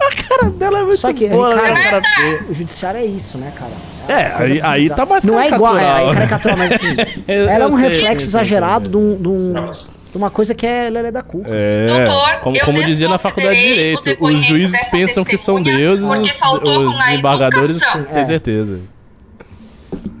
A 0.00 0.14
cara 0.22 0.50
dela 0.50 0.78
é 0.78 0.82
muito 0.82 0.96
Só 0.98 1.12
que, 1.12 1.28
boa, 1.28 1.50
Ricardo, 1.50 1.74
né, 1.74 1.90
cara. 1.90 2.02
O 2.48 2.52
judiciário 2.54 3.00
é 3.00 3.04
isso, 3.04 3.36
né, 3.38 3.52
cara? 3.56 3.72
É, 4.06 4.28
coisa 4.30 4.52
aí- 4.52 4.60
aí 4.62 4.90
tá 4.90 5.04
mais 5.06 5.24
Não 5.24 5.40
é 5.40 5.48
igual, 5.48 5.76
é, 5.76 5.80
caricatural. 5.80 6.12
é 6.12 6.14
caricatural, 6.16 6.56
mas 6.58 6.72
assim, 6.72 6.96
ela 7.26 7.64
é 7.64 7.66
um 7.66 7.70
sei, 7.70 7.88
reflexo 7.88 8.26
exagerado 8.28 8.88
de, 8.90 8.96
um- 8.96 9.16
de 9.20 9.28
um- 9.28 9.70
de 10.12 10.16
uma 10.18 10.30
coisa 10.30 10.54
que 10.54 10.64
é 10.66 10.88
Lelé 10.90 11.10
da 11.10 11.22
Cuca. 11.22 11.48
É, 11.50 11.86
Doutor, 12.06 12.36
como, 12.40 12.60
como 12.60 12.84
dizia 12.84 13.08
na 13.08 13.18
faculdade 13.18 13.58
de 13.58 13.66
Direito, 13.66 14.16
os 14.20 14.42
juízes 14.44 14.84
pensam 14.88 15.24
que 15.24 15.36
são 15.36 15.60
deuses, 15.60 16.04
os, 16.04 16.42
os 16.62 16.98
desembargadores 17.06 17.78
têm 18.12 18.20
É. 18.20 18.24
certeza. 18.24 18.80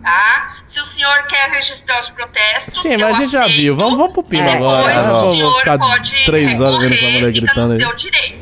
Tá? 0.02 0.53
Se 0.74 0.80
o 0.80 0.84
senhor 0.86 1.22
quer 1.28 1.50
registrar 1.50 2.00
os 2.00 2.10
protestos. 2.10 2.82
Sim, 2.82 2.94
eu 2.94 2.98
mas 2.98 3.16
a 3.16 3.20
gente 3.20 3.30
já 3.30 3.46
viu. 3.46 3.76
Vamos, 3.76 3.96
vamos 3.96 4.12
pro 4.12 4.24
Pimba 4.24 4.50
É, 4.50 4.56
agora. 4.56 4.88
Depois 4.88 5.06
é, 5.06 5.12
o 5.12 5.30
senhor 5.30 5.58
ficar 5.60 5.78
pode 5.78 6.24
três 6.24 6.60
horas 6.60 6.78
vendo 6.78 6.94
essa 6.94 7.10
mulher 7.10 7.32
gritando 7.32 7.66
no 7.68 7.72
aí. 7.74 7.78
seu 7.78 7.94
direito. 7.94 8.34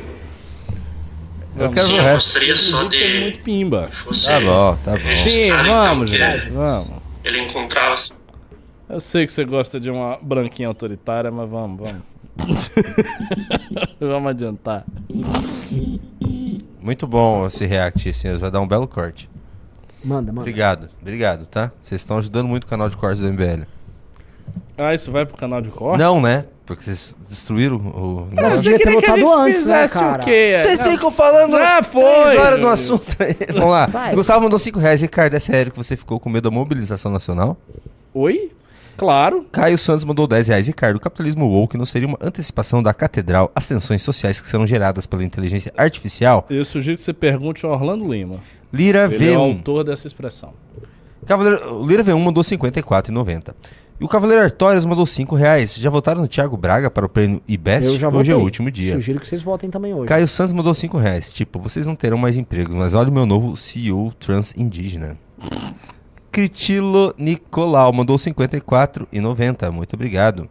Eu 1.55 1.69
Vamos. 1.69 1.75
quero 1.75 1.87
Sim, 1.87 1.93
o 1.93 1.97
Eu 1.97 2.03
resto. 2.03 2.25
gostaria 2.33 2.57
só 2.57 2.83
de 2.85 3.19
muito 3.19 3.39
Pimba. 3.41 3.87
Tá 4.25 4.39
bom, 4.39 4.75
tá 4.83 4.91
bom. 4.93 4.97
Sim, 4.97 5.05
registrar, 5.05 5.63
vamos, 5.63 6.11
então, 6.11 6.31
gente, 6.31 6.49
vamos. 6.49 6.93
ele 7.23 7.39
encontrava 7.41 7.95
Eu 8.89 8.99
sei 8.99 9.27
que 9.27 9.31
você 9.31 9.45
gosta 9.45 9.79
de 9.79 9.91
uma 9.91 10.17
branquinha 10.19 10.67
autoritária, 10.67 11.29
mas 11.29 11.47
vamos, 11.47 11.87
vamos. 11.87 12.71
vamos 14.01 14.29
adiantar. 14.31 14.83
Muito 16.81 17.05
bom 17.05 17.45
esse 17.45 17.63
react, 17.67 18.11
senhores. 18.11 18.41
Vai 18.41 18.49
dar 18.49 18.59
um 18.59 18.67
belo 18.67 18.87
corte. 18.87 19.29
Manda, 20.03 20.31
manda. 20.31 20.41
Obrigado, 20.41 20.89
obrigado, 21.01 21.45
tá? 21.47 21.71
Vocês 21.81 22.01
estão 22.01 22.17
ajudando 22.17 22.47
muito 22.47 22.65
o 22.65 22.67
canal 22.67 22.89
de 22.89 22.97
cortes 22.97 23.21
do 23.21 23.31
MBL. 23.31 23.63
Ah, 24.77 24.93
isso 24.93 25.11
vai 25.11 25.25
pro 25.25 25.37
canal 25.37 25.61
de 25.61 25.69
corte? 25.69 25.99
Não, 25.99 26.19
né? 26.19 26.45
Porque 26.65 26.83
vocês 26.83 27.17
destruíram 27.27 27.75
o. 27.75 28.27
Você 28.35 28.61
devia 28.61 28.79
ter 28.79 28.93
votado 28.93 29.33
antes, 29.33 29.65
né, 29.65 29.87
cara? 29.87 30.23
quê? 30.23 30.57
Vocês 30.61 30.85
ficam 30.85 31.11
falando 31.11 31.57
Já 31.57 31.83
foi. 31.83 32.23
três 32.23 32.39
horas 32.39 32.59
do 32.59 32.67
assunto 32.67 33.15
aí. 33.19 33.35
Vamos 33.53 33.69
lá. 33.69 33.85
Vai. 33.87 34.15
Gustavo 34.15 34.41
mandou 34.41 34.57
5 34.57 34.79
reais. 34.79 35.01
Ricardo, 35.01 35.33
é 35.35 35.39
sério 35.39 35.71
que 35.71 35.77
você 35.77 35.97
ficou 35.97 36.19
com 36.19 36.29
medo 36.29 36.49
da 36.49 36.55
mobilização 36.55 37.11
nacional? 37.11 37.57
Oi? 38.13 38.51
Claro. 38.97 39.45
Caio 39.51 39.77
Santos 39.77 40.03
mandou 40.05 40.27
10 40.27 40.47
reais. 40.49 40.67
Ricardo, 40.67 40.97
o 40.97 40.99
capitalismo 40.99 41.45
woke 41.47 41.77
não 41.77 41.85
seria 41.85 42.07
uma 42.07 42.17
antecipação 42.21 42.81
da 42.83 42.93
catedral 42.93 43.51
às 43.55 43.67
tensões 43.67 44.01
sociais 44.03 44.39
que 44.39 44.47
serão 44.47 44.65
geradas 44.67 45.05
pela 45.05 45.23
inteligência 45.23 45.73
artificial? 45.77 46.45
Eu 46.49 46.63
sugiro 46.63 46.97
que 46.97 47.03
você 47.03 47.13
pergunte 47.13 47.65
ao 47.65 47.71
Orlando 47.71 48.11
Lima. 48.11 48.39
Lira 48.71 49.09
Ele 49.11 49.29
é 49.31 49.37
o 49.37 49.41
V1. 49.41 49.57
autor 49.57 49.83
dessa 49.83 50.07
expressão. 50.07 50.53
Cavaleiro, 51.25 51.75
o 51.75 51.85
Lira 51.87 52.03
V1 52.03 52.19
mandou 52.19 52.43
54,90. 52.43 53.53
E 53.99 54.03
o 54.03 54.07
Cavaleiro 54.07 54.43
Artórias 54.43 54.83
mandou 54.83 55.05
5 55.05 55.35
reais. 55.35 55.75
Já 55.75 55.89
votaram 55.89 56.21
no 56.21 56.27
Thiago 56.27 56.57
Braga 56.57 56.89
para 56.89 57.05
o 57.05 57.09
prêmio 57.09 57.41
IBEST? 57.47 57.87
Eu 57.91 57.97
já 57.97 58.07
Hoje 58.09 58.17
votei. 58.17 58.33
é 58.33 58.35
o 58.35 58.39
último 58.41 58.69
dia. 58.71 58.95
Sugiro 58.95 59.19
que 59.19 59.27
vocês 59.27 59.41
votem 59.41 59.69
também 59.69 59.93
hoje. 59.93 60.07
Caio 60.07 60.27
Santos 60.27 60.51
mandou 60.51 60.73
5 60.73 60.97
reais. 60.97 61.31
Tipo, 61.31 61.59
vocês 61.59 61.87
não 61.87 61.95
terão 61.95 62.17
mais 62.17 62.35
empregos, 62.35 62.75
mas 62.75 62.93
olha 62.93 63.09
o 63.09 63.13
meu 63.13 63.25
novo 63.25 63.55
CEO 63.55 64.11
trans 64.19 64.53
indígena. 64.57 65.17
Critilo 66.33 67.13
Nicolau 67.15 67.93
mandou 67.93 68.17
54,90. 68.17 69.71
Muito 69.71 69.93
obrigado. 69.93 70.49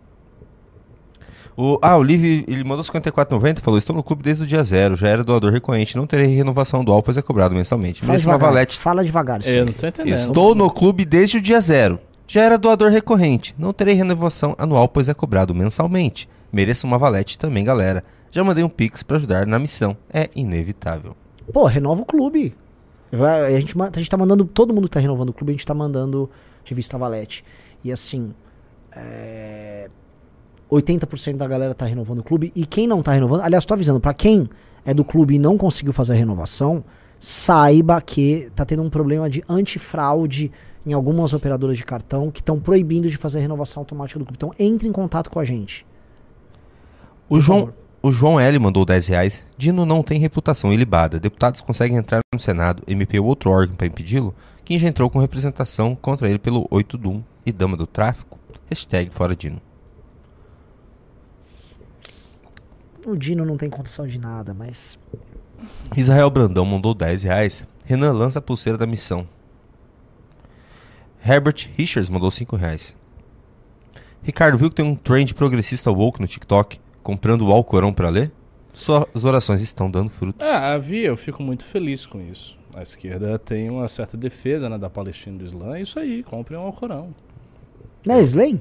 O, 1.57 1.77
ah, 1.83 1.97
o 1.97 2.03
Liv, 2.03 2.45
ele 2.49 2.63
mandou 2.63 2.85
54,90 2.85 3.59
falou: 3.61 3.77
Estou 3.77 3.95
no 3.95 4.03
clube 4.03 4.23
desde 4.23 4.45
o 4.45 4.47
dia 4.47 4.63
zero, 4.63 4.95
já 4.95 5.09
era 5.09 5.25
doador 5.25 5.53
recorrente, 5.53 5.97
não 5.97 6.07
terei 6.07 6.35
renovação 6.35 6.85
dual, 6.85 7.03
pois 7.03 7.17
é 7.17 7.23
cobrado 7.23 7.55
mensalmente. 7.55 8.01
Fala 8.01 8.13
Mereço 8.13 8.29
uma 8.29 8.37
devagar. 8.37 8.53
valete. 8.55 8.79
Fala 8.79 9.05
devagar. 9.05 9.41
aí. 9.45 9.57
eu 9.59 9.67
não 9.67 9.73
tô 9.73 9.87
entendendo. 9.87 10.15
Estou 10.15 10.55
no 10.55 10.71
clube 10.71 11.05
desde 11.05 11.39
o 11.39 11.41
dia 11.41 11.61
zero. 11.61 11.99
Já 12.29 12.43
era 12.43 12.57
doador 12.57 12.91
recorrente. 12.91 13.53
Não 13.59 13.73
terei 13.73 13.95
renovação 13.95 14.55
anual, 14.57 14.89
pois 14.89 15.09
é 15.09 15.15
cobrado 15.15 15.53
mensalmente. 15.53 16.29
Mereço 16.53 16.87
uma 16.87 16.97
valete 16.97 17.37
também, 17.37 17.65
galera. 17.65 18.05
Já 18.31 18.43
mandei 18.45 18.63
um 18.63 18.69
pix 18.69 19.03
pra 19.03 19.17
ajudar 19.17 19.47
na 19.47 19.59
missão. 19.59 19.97
É 20.11 20.31
inevitável. 20.35 21.15
Pô, 21.53 21.67
renova 21.67 22.03
o 22.03 22.07
clube. 22.07 22.55
Vai- 23.13 23.55
a, 23.55 23.61
gente, 23.61 23.75
a 23.81 23.99
gente 23.99 24.11
tá 24.11 24.17
mandando. 24.17 24.45
Todo 24.45 24.73
mundo 24.73 24.85
que 24.85 24.91
tá 24.91 25.01
renovando 25.01 25.29
o 25.31 25.33
clube, 25.33 25.51
a 25.51 25.55
gente 25.55 25.67
tá 25.67 25.75
mandando 25.75 26.31
revista 26.65 26.97
Valete. 26.97 27.45
E 27.85 27.93
assim. 27.93 28.35
É, 28.95 29.91
80% 30.71 31.37
da 31.37 31.47
galera 31.47 31.75
tá 31.75 31.85
renovando 31.85 32.21
o 32.21 32.25
clube. 32.25 32.51
E 32.57 32.65
quem 32.65 32.87
não 32.87 33.03
tá 33.03 33.13
renovando. 33.13 33.43
Aliás, 33.43 33.65
tô 33.65 33.75
avisando, 33.75 34.01
pra 34.01 34.15
quem 34.15 34.49
é 34.85 34.95
do 34.95 35.05
clube 35.05 35.35
e 35.35 35.39
não 35.39 35.59
conseguiu 35.59 35.93
fazer 35.93 36.15
a 36.15 36.17
renovação, 36.17 36.83
saiba 37.21 38.01
que 38.01 38.51
tá 38.55 38.65
tendo 38.65 38.83
um 38.83 38.91
problema 38.91 39.29
de 39.29 39.45
antifraude 39.49 40.51
em 40.85 40.93
algumas 40.93 41.33
operadoras 41.33 41.77
de 41.77 41.85
cartão 41.85 42.31
que 42.31 42.41
estão 42.41 42.59
proibindo 42.59 43.09
de 43.09 43.17
fazer 43.17 43.39
a 43.39 43.43
renovação 43.43 43.83
automática 43.83 44.19
do 44.19 44.25
clube. 44.25 44.37
Então 44.37 44.53
entre 44.59 44.89
em 44.89 44.93
contato 44.93 45.31
com 45.31 45.39
a 45.39 45.45
gente. 45.45 45.87
O 47.29 47.39
João, 47.39 47.61
favor. 47.61 47.75
O 48.03 48.11
João 48.11 48.41
L 48.41 48.59
mandou 48.59 48.85
10 48.85 49.07
reais. 49.07 49.47
Dino 49.57 49.87
não 49.87 50.03
tem 50.03 50.19
reputação 50.19 50.73
ilibada. 50.73 51.21
Deputados 51.21 51.61
conseguem 51.61 51.97
entrar 51.97 52.21
no 52.35 52.41
Senado, 52.41 52.83
MP 52.89 53.21
ou 53.21 53.27
outro 53.27 53.51
órgão 53.51 53.77
para 53.77 53.87
impedi-lo? 53.87 54.35
Quem 54.65 54.79
já 54.79 54.89
entrou 54.89 55.09
com 55.09 55.21
representação 55.21 55.95
contra 55.95 56.29
ele 56.29 56.39
pelo 56.39 56.67
8 56.69 56.99
Dum 56.99 57.23
e 57.47 57.53
Dama 57.53 57.77
do 57.77 57.87
Tráfico? 57.87 58.39
Hashtag 58.69 59.15
fora 59.15 59.37
Dino. 59.37 59.61
O 63.07 63.17
Dino 63.17 63.45
não 63.45 63.57
tem 63.57 63.71
condição 63.71 64.07
de 64.07 64.19
nada, 64.19 64.53
mas. 64.53 64.99
Israel 65.97 66.31
Brandão 66.31 66.65
mandou 66.65 66.95
10 66.95 67.23
reais. 67.23 67.67
Renan 67.85 68.13
lança 68.13 68.41
a 68.41 68.43
pulseira 68.43 68.77
da 68.77 68.87
missão. 68.87 69.29
Herbert 71.25 71.71
Richards 71.77 72.11
mandou 72.11 72.31
5 72.31 72.57
reais. 72.57 72.97
Ricardo, 74.25 74.59
viu 74.59 74.71
que 74.71 74.77
tem 74.77 74.85
um 74.85 74.97
trend 74.97 75.35
progressista 75.35 75.91
woke 75.91 76.21
no 76.21 76.27
TikTok 76.27 76.81
comprando 77.03 77.43
o 77.43 77.53
Alcorão 77.53 77.93
pra 77.93 78.09
ler? 78.09 78.31
Suas 78.73 79.25
orações 79.25 79.61
estão 79.61 79.91
dando 79.91 80.09
frutos. 80.09 80.47
Ah, 80.47 80.73
havia, 80.73 81.09
eu 81.09 81.17
fico 81.17 81.43
muito 81.43 81.65
feliz 81.65 82.07
com 82.07 82.21
isso. 82.21 82.57
A 82.75 82.83
esquerda 82.83 83.39
tem 83.39 83.69
uma 83.69 83.87
certa 83.87 84.17
defesa 84.17 84.69
né, 84.69 84.79
da 84.79 84.89
Palestina 84.89 85.37
e 85.37 85.39
do 85.41 85.45
Islã. 85.45 85.77
É 85.77 85.83
isso 85.83 85.99
aí, 85.99 86.23
comprem 86.23 86.59
um 86.59 86.63
Alcorão. 86.63 87.11
Não 88.07 88.15
é 88.15 88.23
Slay? 88.23 88.59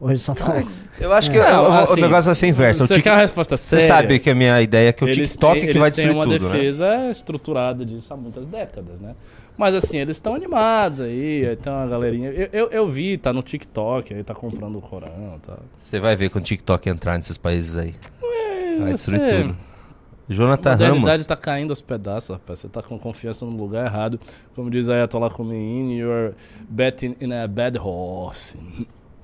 Ou 0.00 0.10
ele 0.10 0.18
só 0.18 0.32
tá. 0.34 0.62
Eu 1.00 1.12
acho 1.12 1.30
que 1.30 1.38
Não, 1.38 1.64
o- 1.64 1.68
o, 1.70 1.72
assim, 1.72 2.00
negócio 2.00 2.26
vai 2.26 2.34
ser 2.34 2.46
inverso. 2.46 2.84
O 2.84 2.86
Você 2.86 2.94
Tik- 2.94 3.04
quer 3.04 3.10
a 3.10 3.16
resposta 3.16 3.56
Você 3.56 3.80
séria? 3.80 3.86
sabe 3.86 4.18
que 4.20 4.30
a 4.30 4.34
minha 4.34 4.60
ideia 4.62 4.90
é 4.90 4.92
que 4.92 5.02
o 5.04 5.08
Eles 5.08 5.32
TikTok 5.32 5.60
têm- 5.60 5.68
que 5.72 5.78
vai 5.78 5.88
eles 5.88 5.96
têm 5.96 6.04
destruir 6.06 6.14
uma 6.14 6.24
tudo, 6.38 6.48
né? 6.48 6.54
defesa 6.54 7.10
estruturada 7.10 7.84
disso 7.84 8.12
há 8.14 8.16
muitas 8.16 8.46
décadas, 8.46 9.00
né? 9.00 9.14
Mas 9.58 9.74
assim, 9.74 9.98
eles 9.98 10.16
estão 10.16 10.34
animados 10.34 11.00
aí, 11.00 11.44
aí 11.44 11.56
tem 11.56 11.72
uma 11.72 11.86
galerinha. 11.86 12.30
Eu, 12.30 12.48
eu, 12.52 12.68
eu 12.70 12.88
vi, 12.88 13.18
tá 13.18 13.32
no 13.32 13.42
TikTok, 13.42 14.14
aí 14.14 14.22
tá 14.22 14.34
comprando 14.34 14.78
o 14.78 14.80
Corão, 14.80 15.38
tá. 15.44 15.58
Você 15.78 15.98
vai 15.98 16.14
ver 16.14 16.30
quando 16.30 16.44
o 16.44 16.46
TikTok 16.46 16.88
entrar 16.88 17.18
nesses 17.18 17.36
países 17.36 17.76
aí. 17.76 17.94
Vai 18.80 18.92
destruir 18.92 19.18
você- 19.20 19.42
tudo. 19.42 19.56
A 20.30 20.32
Jonathan 20.34 20.70
modernidade 20.72 21.10
Ramos. 21.12 21.26
tá 21.26 21.36
caindo 21.36 21.70
aos 21.70 21.80
pedaços, 21.80 22.28
rapaz. 22.36 22.58
Você 22.60 22.68
tá 22.68 22.82
com 22.82 22.98
confiança 22.98 23.44
no 23.46 23.50
lugar 23.56 23.86
errado. 23.86 24.20
Como 24.54 24.70
diz 24.70 24.88
Ayatollah 24.88 25.30
Khomeini, 25.30 25.98
you're 25.98 26.34
betting 26.68 27.16
in 27.20 27.32
a 27.32 27.48
bad 27.48 27.78
horse. 27.78 28.56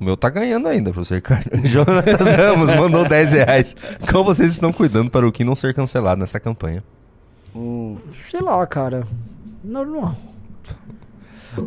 O 0.00 0.04
meu 0.04 0.16
tá 0.16 0.30
ganhando 0.30 0.66
ainda, 0.66 0.90
professor 0.92 1.14
Ricardo. 1.16 1.50
Jonatas 1.64 2.32
Ramos 2.32 2.72
mandou 2.72 3.06
10 3.06 3.32
reais. 3.32 3.76
Como 4.10 4.24
vocês 4.24 4.50
estão 4.50 4.72
cuidando 4.72 5.10
para 5.10 5.28
o 5.28 5.30
que 5.30 5.44
não 5.44 5.54
ser 5.54 5.72
cancelado 5.74 6.20
nessa 6.20 6.40
campanha? 6.40 6.82
Hum, 7.54 7.98
Sei 8.30 8.40
lá, 8.40 8.66
cara. 8.66 9.06
Normal. 9.64 10.14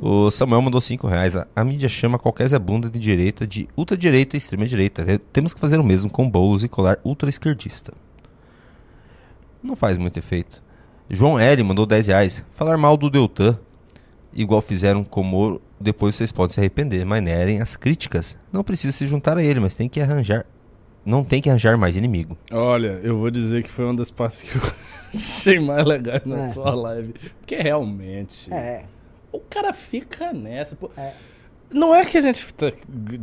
O 0.02 0.30
Samuel 0.30 0.62
mandou 0.62 0.82
5 0.82 1.08
reais. 1.08 1.36
A, 1.36 1.48
a 1.56 1.64
mídia 1.64 1.88
chama 1.90 2.20
qualquer 2.20 2.48
Zé 2.48 2.60
Bunda 2.60 2.90
de 2.90 3.00
direita 3.00 3.48
de 3.48 3.68
ultradireita 3.76 4.36
e 4.36 4.38
extrema-direita. 4.38 5.04
Te- 5.06 5.18
Temos 5.32 5.54
que 5.54 5.60
fazer 5.60 5.80
o 5.80 5.84
mesmo 5.84 6.12
com 6.12 6.30
bolos 6.30 6.64
e 6.64 6.68
colar 6.68 7.00
ultra-esquerdista. 7.06 7.94
Não 9.64 9.76
faz 9.76 9.98
muito 9.98 10.18
efeito. 10.20 10.62
João 11.10 11.40
L 11.40 11.64
mandou 11.64 11.86
10 11.86 12.08
reais. 12.08 12.44
Falar 12.54 12.78
mal 12.78 12.98
do 12.98 13.10
Deltan, 13.10 13.58
igual 14.34 14.62
fizeram 14.62 15.04
com 15.06 15.22
o 15.22 15.24
Moro, 15.24 15.62
depois 15.80 16.16
vocês 16.16 16.32
podem 16.34 16.54
se 16.54 16.60
arrepender. 16.60 17.06
Manerem 17.06 17.62
as 17.62 17.76
críticas. 17.78 18.38
Não 18.52 18.64
precisa 18.64 18.92
se 18.92 19.08
juntar 19.08 19.38
a 19.38 19.44
ele, 19.44 19.60
mas 19.62 19.74
tem 19.74 19.88
que 19.88 20.02
arranjar. 20.02 20.46
Não 21.08 21.24
tem 21.24 21.42
que 21.42 21.50
arranjar 21.50 21.78
mais 21.78 21.96
inimigo. 21.96 22.38
Olha, 22.52 23.00
eu 23.04 23.18
vou 23.18 23.32
dizer 23.32 23.64
que 23.64 23.70
foi 23.72 23.86
uma 23.86 23.96
das 23.96 24.12
partes 24.12 24.42
que 24.44 24.56
eu 24.58 24.62
achei 25.14 25.60
mais 25.60 25.86
legais 25.86 26.22
na 26.26 26.46
É. 26.46 26.50
sua 26.50 26.76
live. 26.76 27.14
Porque 27.40 27.56
realmente. 27.56 28.54
É. 28.54 28.84
O 29.32 29.40
cara 29.40 29.74
fica 29.74 30.34
nessa. 30.34 30.76
pô. 30.76 30.90
É. 30.98 31.14
Não 31.70 31.94
é 31.94 32.06
que 32.06 32.18
a 32.18 32.22
gente 32.22 32.54
tá- 32.54 32.72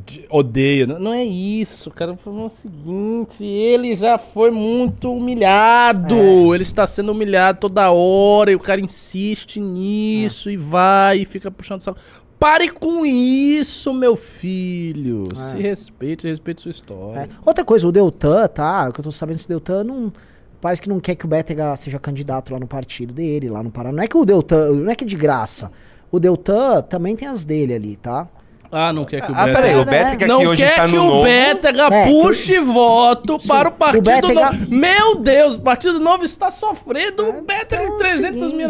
de- 0.04 0.26
odeia, 0.28 0.86
não 0.86 1.14
é 1.14 1.24
isso, 1.24 1.90
cara. 1.90 2.14
Foi 2.14 2.30
o 2.30 2.48
seguinte, 2.48 3.42
ele 3.42 3.96
já 3.96 4.18
foi 4.18 4.50
muito 4.50 5.10
humilhado. 5.14 6.14
É. 6.14 6.54
Ele 6.54 6.62
está 6.62 6.86
sendo 6.86 7.12
humilhado 7.12 7.60
toda 7.60 7.90
hora 7.90 8.52
e 8.52 8.54
o 8.54 8.60
cara 8.60 8.82
insiste 8.82 9.58
nisso 9.58 10.50
e 10.50 10.58
vai 10.58 11.20
e 11.20 11.24
fica 11.24 11.50
puxando 11.50 11.80
saco. 11.80 11.98
Pare 12.38 12.68
com 12.70 13.06
isso, 13.06 13.92
meu 13.94 14.16
filho. 14.16 15.24
É. 15.32 15.36
Se 15.36 15.56
respeite, 15.58 16.26
respeite 16.26 16.60
sua 16.60 16.70
história. 16.70 17.20
É. 17.20 17.28
Outra 17.44 17.64
coisa, 17.64 17.88
o 17.88 17.92
Deltan, 17.92 18.46
tá? 18.48 18.88
O 18.88 18.92
que 18.92 19.00
eu 19.00 19.04
tô 19.04 19.10
sabendo 19.10 19.38
se 19.38 19.46
o 19.46 19.48
Deltan 19.48 19.84
não. 19.84 20.12
Parece 20.60 20.80
que 20.80 20.88
não 20.88 20.98
quer 20.98 21.14
que 21.14 21.26
o 21.26 21.28
Bétega 21.28 21.76
seja 21.76 21.98
candidato 21.98 22.52
lá 22.52 22.58
no 22.58 22.66
partido 22.66 23.12
dele, 23.12 23.50
lá 23.50 23.62
no 23.62 23.70
Paraná. 23.70 23.96
Não 23.96 24.02
é 24.02 24.06
que 24.06 24.16
o 24.16 24.24
Deltan. 24.24 24.70
Não 24.72 24.90
é 24.90 24.94
que 24.94 25.04
é 25.04 25.06
de 25.06 25.16
graça. 25.16 25.70
O 26.10 26.18
Deltan 26.18 26.80
também 26.82 27.14
tem 27.14 27.28
as 27.28 27.44
dele 27.44 27.74
ali, 27.74 27.96
tá? 27.96 28.26
Ah, 28.72 28.92
não 28.92 29.04
quer 29.04 29.20
que 29.24 29.30
o 29.30 29.34
Ah, 29.36 29.44
Bétega- 29.44 29.60
peraí, 29.62 29.76
o? 29.80 29.84
Bétega 29.84 30.26
não 30.26 30.40
que 30.40 30.46
hoje 30.48 30.62
quer 30.64 30.70
está 30.70 30.86
que 30.88 30.96
no 30.96 31.02
o 31.02 31.06
novo... 31.06 31.22
Bétega 31.24 31.82
É, 31.92 32.04
que 32.06 32.10
o- 32.12 32.22
puxe 32.22 32.58
voto 32.60 33.38
Sim, 33.38 33.46
para 33.48 33.68
o 33.68 33.72
o 33.72 33.74
Partido 33.76 34.02
Bétega- 34.04 34.52
Novo. 34.52 34.70
Meu 34.74 35.16
Deus, 35.20 35.56
o 35.56 35.62
Partido 35.62 36.00
Novo 36.00 36.24
está 36.24 36.50
sofrendo 36.50 37.22
É, 37.22 37.28
um 37.28 37.42
Bétega 37.44 37.84
então 37.84 37.86
de 37.86 37.92
é 37.92 37.94
o 37.94 37.98
300 37.98 38.52
mil. 38.52 38.68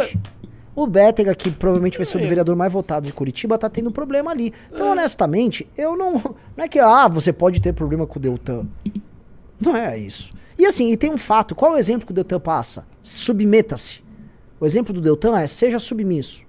O 0.76 0.86
Bétega, 0.86 1.34
que 1.34 1.50
provavelmente 1.50 1.96
vai 1.98 2.04
ser 2.04 2.18
o 2.18 2.20
É. 2.20 2.26
vereador 2.26 2.56
mais 2.56 2.72
votado 2.72 3.06
de 3.06 3.12
Curitiba, 3.12 3.56
tá 3.56 3.68
tendo 3.70 3.90
problema 3.90 4.30
ali. 4.32 4.52
Então, 4.72 4.90
honestamente, 4.92 5.66
eu 5.76 5.96
não. 5.96 6.14
Não 6.56 6.64
é 6.64 6.68
que, 6.68 6.78
ah, 6.78 7.08
você 7.08 7.32
pode 7.32 7.60
ter 7.60 7.72
problema 7.72 8.06
com 8.06 8.18
o 8.18 8.22
Deltan. 8.22 8.66
Não 9.60 9.76
é 9.76 9.96
isso. 9.98 10.32
E 10.58 10.66
assim, 10.66 10.90
e 10.90 10.96
tem 10.96 11.10
um 11.12 11.18
fato: 11.18 11.54
qual 11.54 11.72
é 11.72 11.74
o 11.76 11.78
exemplo 11.78 12.04
que 12.06 12.12
o 12.12 12.14
Deltan 12.14 12.40
passa? 12.40 12.84
Submeta-se. 13.02 14.02
O 14.60 14.66
exemplo 14.66 14.92
do 14.92 15.00
Deltan 15.00 15.38
é: 15.38 15.46
seja 15.46 15.78
submisso. 15.78 16.44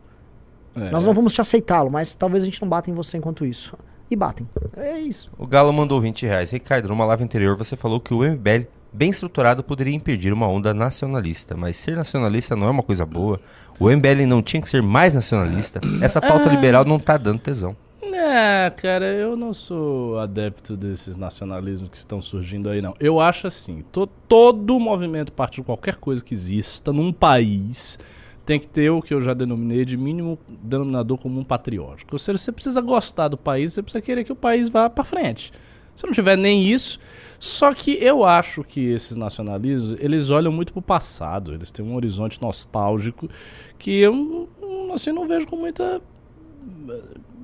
É. 0.76 0.90
Nós 0.90 1.04
não 1.04 1.14
vamos 1.14 1.32
te 1.34 1.40
aceitá-lo, 1.42 1.90
mas 1.92 2.16
talvez 2.16 2.44
a 2.44 2.46
gente 2.46 2.62
não 2.62 2.68
bata 2.68 2.90
em 2.90 2.94
você 2.94 3.18
enquanto 3.18 3.46
isso. 3.46 3.78
E 4.10 4.16
batem. 4.16 4.48
É 4.78 5.00
isso. 5.00 5.32
O 5.38 5.48
Galo 5.48 5.72
mandou 5.74 6.00
20 6.02 6.26
reais. 6.26 6.52
Ricardo, 6.52 6.88
numa 6.90 7.06
live 7.06 7.24
anterior 7.24 7.56
você 7.58 7.76
falou 7.76 8.00
que 8.00 8.14
o 8.14 8.24
MBL, 8.24 8.68
bem 8.96 9.10
estruturado, 9.10 9.64
poderia 9.64 9.94
impedir 9.94 10.32
uma 10.34 10.48
onda 10.48 10.74
nacionalista. 10.74 11.56
Mas 11.56 11.78
ser 11.78 11.96
nacionalista 11.96 12.56
não 12.56 12.68
é 12.68 12.72
uma 12.72 12.84
coisa 12.84 13.06
boa. 13.06 13.40
O 13.80 13.90
MBL 13.90 14.26
não 14.28 14.42
tinha 14.42 14.62
que 14.62 14.70
ser 14.70 14.82
mais 14.82 15.14
nacionalista. 15.14 15.82
Essa 16.02 16.22
pauta 16.22 16.50
liberal 16.50 16.86
não 16.86 16.98
tá 17.00 17.18
dando 17.18 17.40
tesão. 17.40 17.76
É, 18.02 18.70
cara, 18.70 19.06
eu 19.06 19.36
não 19.36 19.54
sou 19.54 20.18
adepto 20.20 20.76
desses 20.78 21.16
nacionalismos 21.18 21.90
que 21.90 21.98
estão 21.98 22.22
surgindo 22.22 22.70
aí, 22.70 22.82
não. 22.82 22.94
Eu 23.00 23.20
acho 23.20 23.46
assim, 23.46 23.84
to- 23.92 24.08
todo 24.28 24.80
movimento, 24.80 25.32
parte 25.34 25.56
de 25.58 25.64
qualquer 25.64 25.96
coisa 25.96 26.24
que 26.24 26.34
exista 26.34 26.94
num 26.94 27.12
país, 27.12 28.00
tem 28.46 28.60
que 28.60 28.68
ter 28.68 28.90
o 28.90 29.02
que 29.02 29.14
eu 29.14 29.22
já 29.22 29.34
denominei 29.34 29.84
de 29.86 29.98
mínimo 29.98 30.40
denominador 30.48 31.18
comum 31.18 31.44
patriótico. 31.44 32.16
Ou 32.16 32.20
seja, 32.20 32.38
você 32.38 32.52
precisa 32.52 32.80
gostar 32.80 33.28
do 33.28 33.38
país, 33.38 33.74
você 33.74 33.82
precisa 33.84 34.02
querer 34.02 34.24
que 34.24 34.32
o 34.32 34.36
país 34.36 34.70
vá 34.70 34.90
pra 34.90 35.04
frente. 35.04 35.52
Se 35.96 36.06
não 36.06 36.14
tiver 36.14 36.38
nem 36.38 36.64
isso, 36.64 37.00
só 37.40 37.74
que 37.74 37.92
eu 38.04 38.24
acho 38.24 38.64
que 38.64 38.82
esses 38.82 39.16
nacionalismos, 39.16 39.98
eles 40.00 40.30
olham 40.30 40.52
muito 40.52 40.74
pro 40.74 40.82
passado, 40.82 41.54
eles 41.54 41.72
têm 41.72 41.86
um 41.86 41.96
horizonte 41.96 42.42
nostálgico 42.42 43.30
que 43.78 44.00
eu, 44.00 44.50
assim, 44.94 45.12
não 45.12 45.28
vejo 45.28 45.48
com 45.48 45.56
muita 45.56 46.02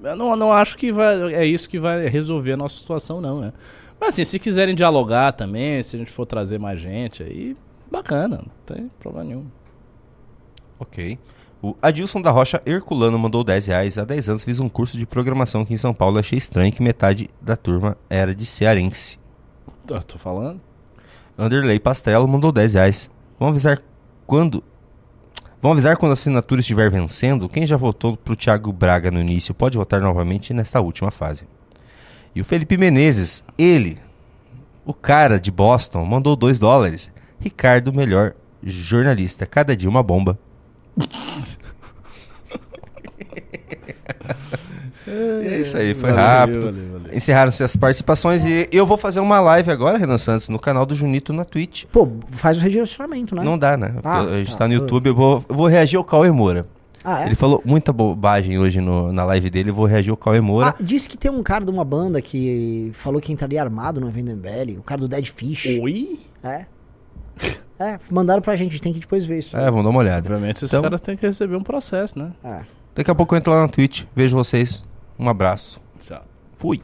eu 0.03 0.15
não, 0.15 0.35
não 0.35 0.51
acho 0.51 0.77
que 0.77 0.91
vai, 0.91 1.33
é 1.33 1.45
isso 1.45 1.69
que 1.69 1.79
vai 1.79 2.07
resolver 2.07 2.53
a 2.53 2.57
nossa 2.57 2.77
situação, 2.77 3.21
não, 3.21 3.39
né? 3.39 3.53
Mas 3.99 4.09
assim, 4.15 4.25
se 4.25 4.39
quiserem 4.39 4.73
dialogar 4.73 5.31
também, 5.33 5.83
se 5.83 5.95
a 5.95 5.99
gente 5.99 6.11
for 6.11 6.25
trazer 6.25 6.59
mais 6.59 6.79
gente 6.79 7.21
aí, 7.21 7.55
bacana, 7.91 8.37
não 8.37 8.51
tem 8.65 8.89
problema 8.99 9.25
nenhum. 9.25 9.45
Ok. 10.79 11.19
O 11.61 11.75
Adilson 11.79 12.19
da 12.19 12.31
Rocha 12.31 12.59
Herculano 12.65 13.19
mandou 13.19 13.43
10 13.43 13.67
reais. 13.67 13.99
Há 13.99 14.03
10 14.03 14.29
anos 14.29 14.43
fiz 14.43 14.59
um 14.59 14.67
curso 14.67 14.97
de 14.97 15.05
programação 15.05 15.61
aqui 15.61 15.75
em 15.75 15.77
São 15.77 15.93
Paulo. 15.93 16.17
Achei 16.17 16.35
estranho 16.35 16.71
que 16.71 16.81
metade 16.81 17.29
da 17.39 17.55
turma 17.55 17.95
era 18.09 18.33
de 18.33 18.47
cearense. 18.47 19.19
Tô, 19.91 20.01
tô 20.01 20.17
falando? 20.17 20.61
Anderley 21.37 21.77
Pastrello 21.77 22.25
mandou 22.25 22.49
10 22.51 22.75
reais. 22.75 23.11
Vamos 23.37 23.51
avisar 23.51 23.81
quando. 24.25 24.63
Vamos 25.61 25.75
avisar 25.75 25.97
quando 25.97 26.11
a 26.11 26.13
assinatura 26.13 26.61
estiver 26.61 26.89
vencendo. 26.89 27.49
Quem 27.49 27.67
já 27.67 27.75
votou 27.75 28.15
pro 28.15 28.33
Thiago 28.35 28.71
Braga 28.71 29.11
no 29.11 29.19
início 29.19 29.53
pode 29.53 29.77
votar 29.77 29.99
novamente 29.99 30.53
nesta 30.53 30.79
última 30.79 31.11
fase. 31.11 31.45
E 32.33 32.39
o 32.39 32.45
Felipe 32.45 32.77
Menezes, 32.77 33.43
ele, 33.57 33.99
o 34.85 34.93
cara 34.93 35.37
de 35.37 35.51
Boston, 35.51 36.05
mandou 36.05 36.37
2 36.37 36.57
dólares. 36.57 37.11
Ricardo, 37.37 37.91
melhor 37.91 38.33
jornalista. 38.63 39.45
Cada 39.45 39.75
dia 39.75 39.89
uma 39.89 40.01
bomba. 40.01 40.39
E 45.07 45.47
é 45.47 45.59
isso 45.59 45.77
aí, 45.77 45.93
foi 45.95 46.11
Valeu, 46.11 46.25
rápido. 46.25 46.61
valeu, 46.65 46.91
valeu. 46.99 47.13
Encerraram-se 47.17 47.63
as 47.63 47.75
participações 47.75 48.45
e 48.45 48.67
eu 48.71 48.85
vou 48.85 48.97
fazer 48.97 49.19
uma 49.19 49.39
live 49.39 49.71
agora, 49.71 49.97
Renan 49.97 50.17
Santos, 50.17 50.47
no 50.49 50.59
canal 50.59 50.85
do 50.85 50.93
Junito 50.95 51.33
na 51.33 51.43
Twitch. 51.43 51.85
Pô, 51.91 52.07
faz 52.29 52.57
o 52.57 52.61
redirecionamento, 52.61 53.33
né? 53.35 53.43
Não 53.43 53.57
dá, 53.57 53.75
né? 53.75 53.95
Ah, 54.03 54.21
a 54.21 54.37
gente 54.37 54.51
tá. 54.51 54.59
tá 54.59 54.67
no 54.67 54.73
YouTube, 54.75 55.07
eu 55.07 55.15
vou, 55.15 55.43
eu 55.49 55.55
vou 55.55 55.67
reagir 55.67 55.97
ao 55.97 56.03
Cauê 56.03 56.29
Moura. 56.31 56.65
Ah, 57.03 57.23
é? 57.23 57.25
Ele 57.25 57.35
falou 57.35 57.59
muita 57.65 57.91
bobagem 57.91 58.59
hoje 58.59 58.79
no- 58.79 59.11
na 59.11 59.23
live 59.25 59.49
dele, 59.49 59.71
eu 59.71 59.73
vou 59.73 59.85
reagir 59.87 60.11
ao 60.11 60.17
Cauê 60.17 60.39
Moura. 60.39 60.67
Ah, 60.69 60.75
disse 60.79 61.09
que 61.09 61.17
tem 61.17 61.31
um 61.31 61.41
cara 61.41 61.65
de 61.65 61.71
uma 61.71 61.83
banda 61.83 62.21
que 62.21 62.91
falou 62.93 63.19
que 63.19 63.33
entraria 63.33 63.59
armado 63.61 63.99
no 63.99 64.07
evento 64.07 64.25
do 64.27 64.31
MBL, 64.33 64.77
o 64.77 64.83
cara 64.83 65.01
do 65.01 65.07
Dead 65.07 65.25
Fish. 65.25 65.79
Oi? 65.81 66.19
É. 66.43 66.65
É, 67.79 67.97
mandaram 68.11 68.41
pra 68.43 68.55
gente, 68.55 68.79
tem 68.79 68.93
que 68.93 68.99
depois 68.99 69.25
ver 69.25 69.39
isso. 69.39 69.57
É, 69.57 69.65
vamos 69.65 69.83
dar 69.83 69.89
uma 69.89 69.97
olhada. 69.99 70.19
Obviamente 70.31 70.57
esse 70.63 70.65
Então- 70.75 70.83
cara 70.83 70.99
tem 70.99 71.17
que 71.17 71.25
receber 71.25 71.55
um 71.55 71.63
processo, 71.63 72.19
né? 72.19 72.29
É. 72.43 72.59
Daqui 72.93 73.09
a 73.09 73.15
pouco 73.15 73.33
eu 73.33 73.39
entro 73.39 73.51
lá 73.51 73.61
na 73.61 73.67
Twitch, 73.67 74.03
vejo 74.15 74.35
vocês. 74.37 74.85
Um 75.21 75.29
abraço. 75.29 75.79
Tchau. 75.99 76.23
Fui. 76.55 76.81